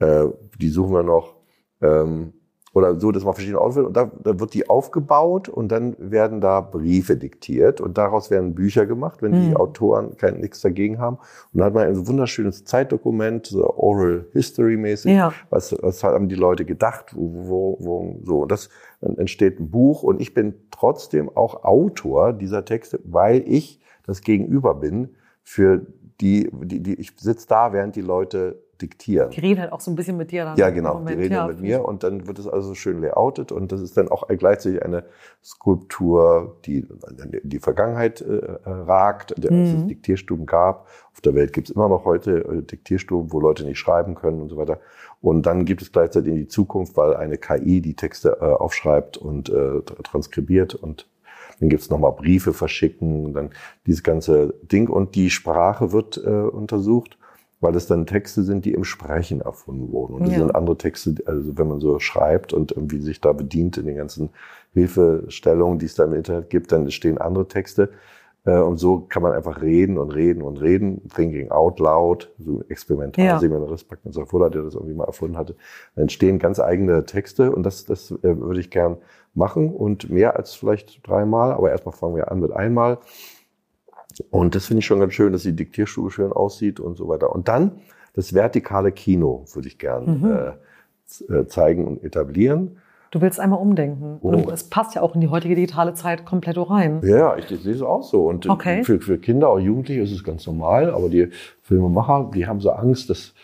Äh, 0.00 0.26
die 0.60 0.70
suchen 0.70 0.92
wir 0.92 1.04
noch. 1.04 1.36
Ähm, 1.80 2.32
oder 2.72 3.00
so, 3.00 3.10
dass 3.10 3.24
man 3.24 3.34
verschiedene 3.34 3.60
Orte 3.60 3.76
wird. 3.76 3.86
Und 3.88 3.96
da, 3.96 4.10
da 4.22 4.38
wird 4.38 4.54
die 4.54 4.68
aufgebaut 4.68 5.48
und 5.48 5.72
dann 5.72 5.96
werden 5.98 6.40
da 6.40 6.60
Briefe 6.60 7.16
diktiert 7.16 7.80
und 7.80 7.98
daraus 7.98 8.30
werden 8.30 8.54
Bücher 8.54 8.86
gemacht, 8.86 9.22
wenn 9.22 9.32
mhm. 9.32 9.48
die 9.48 9.56
Autoren 9.56 10.16
kein 10.16 10.38
nichts 10.38 10.60
dagegen 10.60 10.98
haben. 10.98 11.16
Und 11.52 11.58
dann 11.58 11.64
hat 11.64 11.74
man 11.74 11.86
ein 11.88 12.06
wunderschönes 12.06 12.64
Zeitdokument, 12.64 13.46
so 13.46 13.68
Oral 13.76 14.26
History 14.32 14.76
mäßig. 14.76 15.12
Ja. 15.12 15.32
Was, 15.50 15.74
was 15.80 16.04
haben 16.04 16.28
die 16.28 16.36
Leute 16.36 16.64
gedacht, 16.64 17.14
wo, 17.14 17.46
wo, 17.48 17.76
wo 17.80 18.20
so. 18.24 18.42
Und 18.42 18.52
das 18.52 18.68
dann 19.00 19.16
entsteht 19.16 19.58
ein 19.58 19.70
Buch 19.70 20.02
und 20.02 20.20
ich 20.20 20.34
bin 20.34 20.54
trotzdem 20.70 21.34
auch 21.34 21.64
Autor 21.64 22.32
dieser 22.32 22.64
Texte, 22.64 23.00
weil 23.04 23.42
ich 23.46 23.80
das 24.06 24.20
Gegenüber 24.20 24.74
bin 24.74 25.10
für 25.42 25.86
die, 26.20 26.50
die, 26.52 26.80
die 26.80 26.94
ich 27.00 27.12
sitze 27.16 27.48
da, 27.48 27.72
während 27.72 27.96
die 27.96 28.02
Leute 28.02 28.62
diktieren. 28.80 29.30
Die 29.30 29.40
reden 29.40 29.60
halt 29.60 29.72
auch 29.72 29.80
so 29.80 29.90
ein 29.90 29.96
bisschen 29.96 30.16
mit 30.16 30.30
dir 30.30 30.44
dann. 30.44 30.56
Ja, 30.56 30.70
genau. 30.70 31.00
Die 31.00 31.14
reden 31.14 31.34
ja. 31.34 31.46
mit 31.46 31.60
mir 31.60 31.84
und 31.84 32.02
dann 32.02 32.26
wird 32.26 32.38
es 32.38 32.46
also 32.46 32.74
schön 32.74 33.00
layoutet 33.00 33.52
und 33.52 33.72
das 33.72 33.80
ist 33.80 33.96
dann 33.96 34.08
auch 34.08 34.26
gleichzeitig 34.28 34.82
eine 34.82 35.04
Skulptur, 35.42 36.56
die 36.64 36.86
in 37.32 37.48
die 37.48 37.58
Vergangenheit 37.58 38.20
äh, 38.20 38.40
ragt, 38.64 39.34
der, 39.36 39.52
mhm. 39.52 39.64
es 39.64 39.86
Diktierstuben 39.86 40.46
gab. 40.46 40.86
Auf 41.12 41.20
der 41.20 41.34
Welt 41.34 41.52
gibt 41.52 41.68
es 41.68 41.74
immer 41.74 41.88
noch 41.88 42.04
heute 42.04 42.38
äh, 42.38 42.62
Diktierstuben, 42.62 43.32
wo 43.32 43.40
Leute 43.40 43.64
nicht 43.64 43.78
schreiben 43.78 44.14
können 44.14 44.40
und 44.40 44.48
so 44.48 44.56
weiter. 44.56 44.80
Und 45.20 45.44
dann 45.44 45.64
gibt 45.64 45.82
es 45.82 45.92
gleichzeitig 45.92 46.30
in 46.30 46.38
die 46.38 46.48
Zukunft, 46.48 46.96
weil 46.96 47.14
eine 47.14 47.36
KI 47.36 47.80
die 47.80 47.94
Texte 47.94 48.38
äh, 48.40 48.44
aufschreibt 48.44 49.16
und 49.16 49.50
äh, 49.50 49.82
transkribiert 50.02 50.74
und 50.74 51.06
dann 51.58 51.68
gibt's 51.68 51.90
nochmal 51.90 52.12
Briefe 52.12 52.54
verschicken, 52.54 53.34
dann 53.34 53.50
dieses 53.86 54.02
ganze 54.02 54.54
Ding 54.62 54.88
und 54.88 55.14
die 55.14 55.28
Sprache 55.28 55.92
wird 55.92 56.16
äh, 56.16 56.28
untersucht 56.28 57.18
weil 57.60 57.76
es 57.76 57.86
dann 57.86 58.06
Texte 58.06 58.42
sind, 58.42 58.64
die 58.64 58.72
im 58.72 58.84
Sprechen 58.84 59.42
erfunden 59.42 59.92
wurden. 59.92 60.14
Und 60.14 60.22
das 60.24 60.32
ja. 60.32 60.38
sind 60.38 60.54
andere 60.54 60.78
Texte, 60.78 61.14
also 61.26 61.56
wenn 61.58 61.68
man 61.68 61.80
so 61.80 61.98
schreibt 61.98 62.52
und 62.52 62.72
irgendwie 62.72 63.00
sich 63.00 63.20
da 63.20 63.32
bedient 63.32 63.76
in 63.76 63.86
den 63.86 63.96
ganzen 63.96 64.30
Hilfestellungen, 64.72 65.78
die 65.78 65.86
es 65.86 65.94
da 65.94 66.04
im 66.04 66.14
Internet 66.14 66.50
gibt, 66.50 66.72
dann 66.72 66.90
stehen 66.90 67.18
andere 67.18 67.48
Texte. 67.48 67.90
Äh, 68.44 68.58
und 68.58 68.78
so 68.78 69.00
kann 69.00 69.22
man 69.22 69.32
einfach 69.32 69.60
reden 69.60 69.98
und 69.98 70.10
reden 70.10 70.42
und 70.42 70.60
reden. 70.60 71.06
Thinking 71.14 71.50
out 71.50 71.78
loud, 71.80 72.32
so 72.38 72.62
experimental, 72.68 73.24
ja. 73.24 73.38
Seminarist 73.38 73.88
Bagnus 73.88 74.18
Fuller, 74.26 74.50
der 74.50 74.62
das 74.62 74.74
irgendwie 74.74 74.94
mal 74.94 75.04
erfunden 75.04 75.36
hatte. 75.36 75.54
Dann 75.94 76.02
entstehen 76.02 76.38
ganz 76.38 76.60
eigene 76.60 77.04
Texte 77.04 77.52
und 77.52 77.64
das, 77.64 77.84
das 77.84 78.10
äh, 78.10 78.38
würde 78.40 78.60
ich 78.60 78.70
gern 78.70 78.96
machen 79.34 79.70
und 79.70 80.10
mehr 80.10 80.36
als 80.36 80.54
vielleicht 80.54 81.06
dreimal. 81.06 81.52
Aber 81.52 81.70
erstmal 81.70 81.94
fangen 81.94 82.16
wir 82.16 82.30
an 82.30 82.40
mit 82.40 82.52
einmal. 82.52 82.98
Und 84.30 84.54
das 84.54 84.66
finde 84.66 84.80
ich 84.80 84.86
schon 84.86 85.00
ganz 85.00 85.12
schön, 85.14 85.32
dass 85.32 85.42
die 85.42 85.54
Diktierstube 85.54 86.10
schön 86.10 86.32
aussieht 86.32 86.80
und 86.80 86.96
so 86.96 87.08
weiter. 87.08 87.32
Und 87.32 87.48
dann 87.48 87.80
das 88.14 88.34
vertikale 88.34 88.92
Kino 88.92 89.44
würde 89.52 89.68
ich 89.68 89.78
gern 89.78 90.20
mhm. 90.20 90.30
äh, 91.30 91.40
äh 91.40 91.46
zeigen 91.46 91.86
und 91.86 92.04
etablieren. 92.04 92.78
Du 93.10 93.20
willst 93.20 93.40
einmal 93.40 93.58
umdenken. 93.58 94.18
Oh. 94.20 94.28
Und 94.28 94.50
es 94.52 94.64
passt 94.64 94.94
ja 94.94 95.02
auch 95.02 95.14
in 95.14 95.20
die 95.20 95.28
heutige 95.28 95.56
digitale 95.56 95.94
Zeit 95.94 96.24
komplett 96.24 96.56
rein. 96.58 97.00
Ja, 97.02 97.36
ich, 97.36 97.50
ich 97.50 97.60
sehe 97.60 97.74
es 97.74 97.82
auch 97.82 98.04
so. 98.04 98.26
Und 98.26 98.48
okay. 98.48 98.84
für, 98.84 99.00
für 99.00 99.18
Kinder, 99.18 99.48
auch 99.48 99.58
Jugendliche 99.58 100.02
ist 100.02 100.12
es 100.12 100.22
ganz 100.22 100.46
normal. 100.46 100.90
Aber 100.90 101.08
die 101.08 101.28
Filmemacher, 101.62 102.30
die 102.32 102.46
haben 102.46 102.60
so 102.60 102.70
Angst, 102.70 103.10
dass 103.10 103.34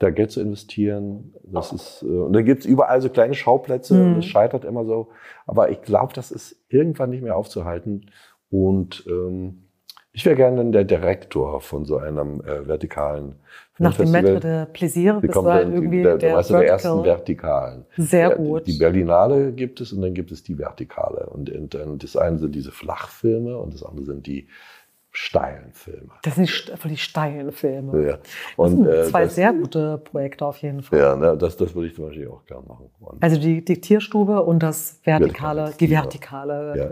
da 0.00 0.10
Geld 0.10 0.32
zu 0.32 0.40
investieren. 0.40 1.34
Das 1.44 1.72
ist, 1.72 2.02
äh, 2.02 2.06
und 2.06 2.32
da 2.32 2.42
gibt 2.42 2.60
es 2.60 2.66
überall 2.66 3.00
so 3.00 3.08
kleine 3.08 3.34
Schauplätze 3.34 3.94
mhm. 3.94 4.18
es 4.18 4.26
scheitert 4.26 4.64
immer 4.64 4.84
so. 4.84 5.08
Aber 5.46 5.70
ich 5.70 5.82
glaube, 5.82 6.12
das 6.14 6.32
ist 6.32 6.56
irgendwann 6.68 7.10
nicht 7.10 7.22
mehr 7.22 7.36
aufzuhalten. 7.36 8.10
Und 8.50 9.04
ähm, 9.08 9.68
ich 10.12 10.26
wäre 10.26 10.36
gerne 10.36 10.70
der 10.70 10.84
Direktor 10.84 11.60
von 11.60 11.84
so 11.84 11.96
einem 11.96 12.40
äh, 12.42 12.66
vertikalen 12.66 13.36
Nach 13.78 13.96
dem 13.96 14.10
Maître 14.10 14.40
de 14.40 14.66
Plaisir 14.66 15.14
bist 15.20 15.34
du 15.34 15.44
halt 15.44 15.72
irgendwie 15.72 16.02
der, 16.02 16.18
der, 16.18 16.36
weißt 16.36 16.50
du, 16.50 16.54
der 16.54 16.68
ersten 16.68 17.04
Vertikalen. 17.04 17.86
Sehr 17.96 18.36
gut. 18.36 18.66
Die 18.66 18.78
Berlinale 18.78 19.52
gibt 19.52 19.80
es 19.80 19.92
und 19.92 20.02
dann 20.02 20.12
gibt 20.12 20.30
es 20.30 20.42
die 20.42 20.58
Vertikale. 20.58 21.26
Und, 21.26 21.50
und, 21.50 21.74
und 21.74 22.02
das 22.02 22.16
eine 22.16 22.38
sind 22.38 22.54
diese 22.54 22.72
Flachfilme 22.72 23.56
und 23.56 23.72
das 23.72 23.82
andere 23.82 24.04
sind 24.04 24.26
die 24.26 24.48
steilen 25.12 25.72
Filme. 25.72 26.10
Das 26.22 26.34
sind 26.34 26.48
die 26.84 26.96
steilen 26.96 27.52
Filme. 27.52 28.06
Ja. 28.06 28.18
Und, 28.56 28.84
das 28.84 28.92
sind 28.94 29.06
äh, 29.06 29.10
zwei 29.10 29.24
das, 29.24 29.34
sehr 29.34 29.52
gute 29.52 29.98
Projekte 29.98 30.44
auf 30.44 30.58
jeden 30.58 30.82
Fall. 30.82 30.98
Ja, 30.98 31.16
ne, 31.16 31.36
das, 31.36 31.56
das 31.56 31.74
würde 31.74 31.88
ich 31.88 31.94
zum 31.94 32.06
Beispiel 32.06 32.28
auch 32.28 32.44
gerne 32.46 32.66
machen. 32.66 32.90
Und 33.00 33.22
also 33.22 33.38
die 33.38 33.64
Diktierstube 33.64 34.42
und 34.42 34.62
das 34.62 35.00
Vertikale, 35.04 35.72
die 35.80 35.90
Vertikale. 35.90 36.74
Ja. 36.76 36.90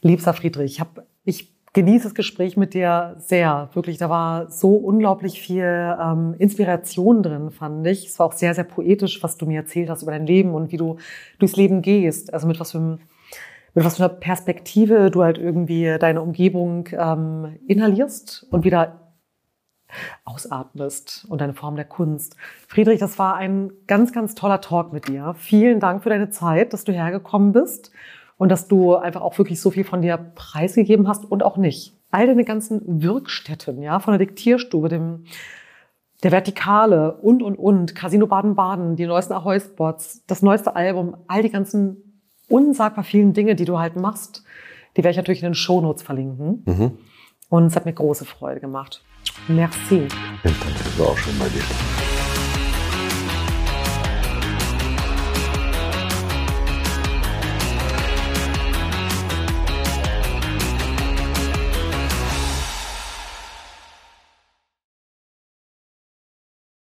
Liebster 0.00 0.32
Friedrich, 0.32 0.72
ich 0.72 0.80
habe 0.80 1.06
ich 1.24 1.57
genieße 1.78 2.04
das 2.08 2.14
Gespräch 2.14 2.56
mit 2.56 2.74
dir 2.74 3.14
sehr. 3.18 3.70
Wirklich, 3.72 3.98
da 3.98 4.10
war 4.10 4.50
so 4.50 4.74
unglaublich 4.74 5.40
viel 5.40 5.96
ähm, 6.00 6.34
Inspiration 6.36 7.22
drin, 7.22 7.52
fand 7.52 7.86
ich. 7.86 8.06
Es 8.06 8.18
war 8.18 8.26
auch 8.26 8.32
sehr, 8.32 8.52
sehr 8.52 8.64
poetisch, 8.64 9.22
was 9.22 9.36
du 9.36 9.46
mir 9.46 9.60
erzählt 9.60 9.88
hast 9.88 10.02
über 10.02 10.10
dein 10.10 10.26
Leben 10.26 10.54
und 10.54 10.72
wie 10.72 10.76
du 10.76 10.96
durchs 11.38 11.54
Leben 11.54 11.80
gehst. 11.80 12.34
Also 12.34 12.48
mit 12.48 12.58
was 12.58 12.72
für, 12.72 12.80
mit 12.80 13.84
was 13.84 13.96
für 13.96 14.04
einer 14.04 14.12
Perspektive 14.12 15.12
du 15.12 15.22
halt 15.22 15.38
irgendwie 15.38 15.96
deine 16.00 16.20
Umgebung 16.20 16.88
ähm, 16.90 17.56
inhalierst 17.68 18.48
und 18.50 18.64
wieder 18.64 19.14
ausatmest 20.24 21.26
und 21.28 21.40
deine 21.40 21.54
Form 21.54 21.76
der 21.76 21.84
Kunst. 21.84 22.36
Friedrich, 22.66 22.98
das 22.98 23.20
war 23.20 23.36
ein 23.36 23.70
ganz, 23.86 24.12
ganz 24.12 24.34
toller 24.34 24.60
Talk 24.60 24.92
mit 24.92 25.06
dir. 25.06 25.36
Vielen 25.38 25.78
Dank 25.78 26.02
für 26.02 26.10
deine 26.10 26.30
Zeit, 26.30 26.72
dass 26.72 26.82
du 26.82 26.92
hergekommen 26.92 27.52
bist 27.52 27.92
und 28.38 28.48
dass 28.50 28.68
du 28.68 28.94
einfach 28.94 29.20
auch 29.20 29.36
wirklich 29.36 29.60
so 29.60 29.70
viel 29.70 29.84
von 29.84 30.00
dir 30.00 30.16
preisgegeben 30.16 31.08
hast 31.08 31.30
und 31.30 31.42
auch 31.42 31.56
nicht. 31.56 31.94
All 32.10 32.26
deine 32.26 32.44
ganzen 32.44 33.02
Wirkstätten, 33.02 33.82
ja, 33.82 33.98
von 33.98 34.12
der 34.12 34.18
Diktierstube, 34.18 34.88
dem, 34.88 35.24
der 36.22 36.32
Vertikale 36.32 37.18
und, 37.18 37.42
und, 37.42 37.56
und, 37.56 37.94
Casino 37.94 38.26
Baden-Baden, 38.26 38.96
die 38.96 39.06
neuesten 39.06 39.34
Ahoy-Spots, 39.34 40.24
das 40.26 40.40
neueste 40.40 40.74
Album, 40.74 41.16
all 41.26 41.42
die 41.42 41.50
ganzen 41.50 42.22
unsagbar 42.48 43.04
vielen 43.04 43.34
Dinge, 43.34 43.56
die 43.56 43.66
du 43.66 43.78
halt 43.78 43.96
machst, 43.96 44.44
die 44.96 45.04
werde 45.04 45.10
ich 45.10 45.16
natürlich 45.18 45.42
in 45.42 45.50
den 45.50 45.54
Shownotes 45.54 46.02
verlinken. 46.02 46.62
Mhm. 46.64 46.98
Und 47.50 47.66
es 47.66 47.76
hat 47.76 47.84
mir 47.84 47.92
große 47.92 48.24
Freude 48.24 48.60
gemacht. 48.60 49.02
Merci. 49.48 50.08
Ich 50.44 50.54
danke 50.60 51.10
auch 51.10 51.16
schon 51.16 51.38
bei 51.38 51.48
dir. 51.48 51.97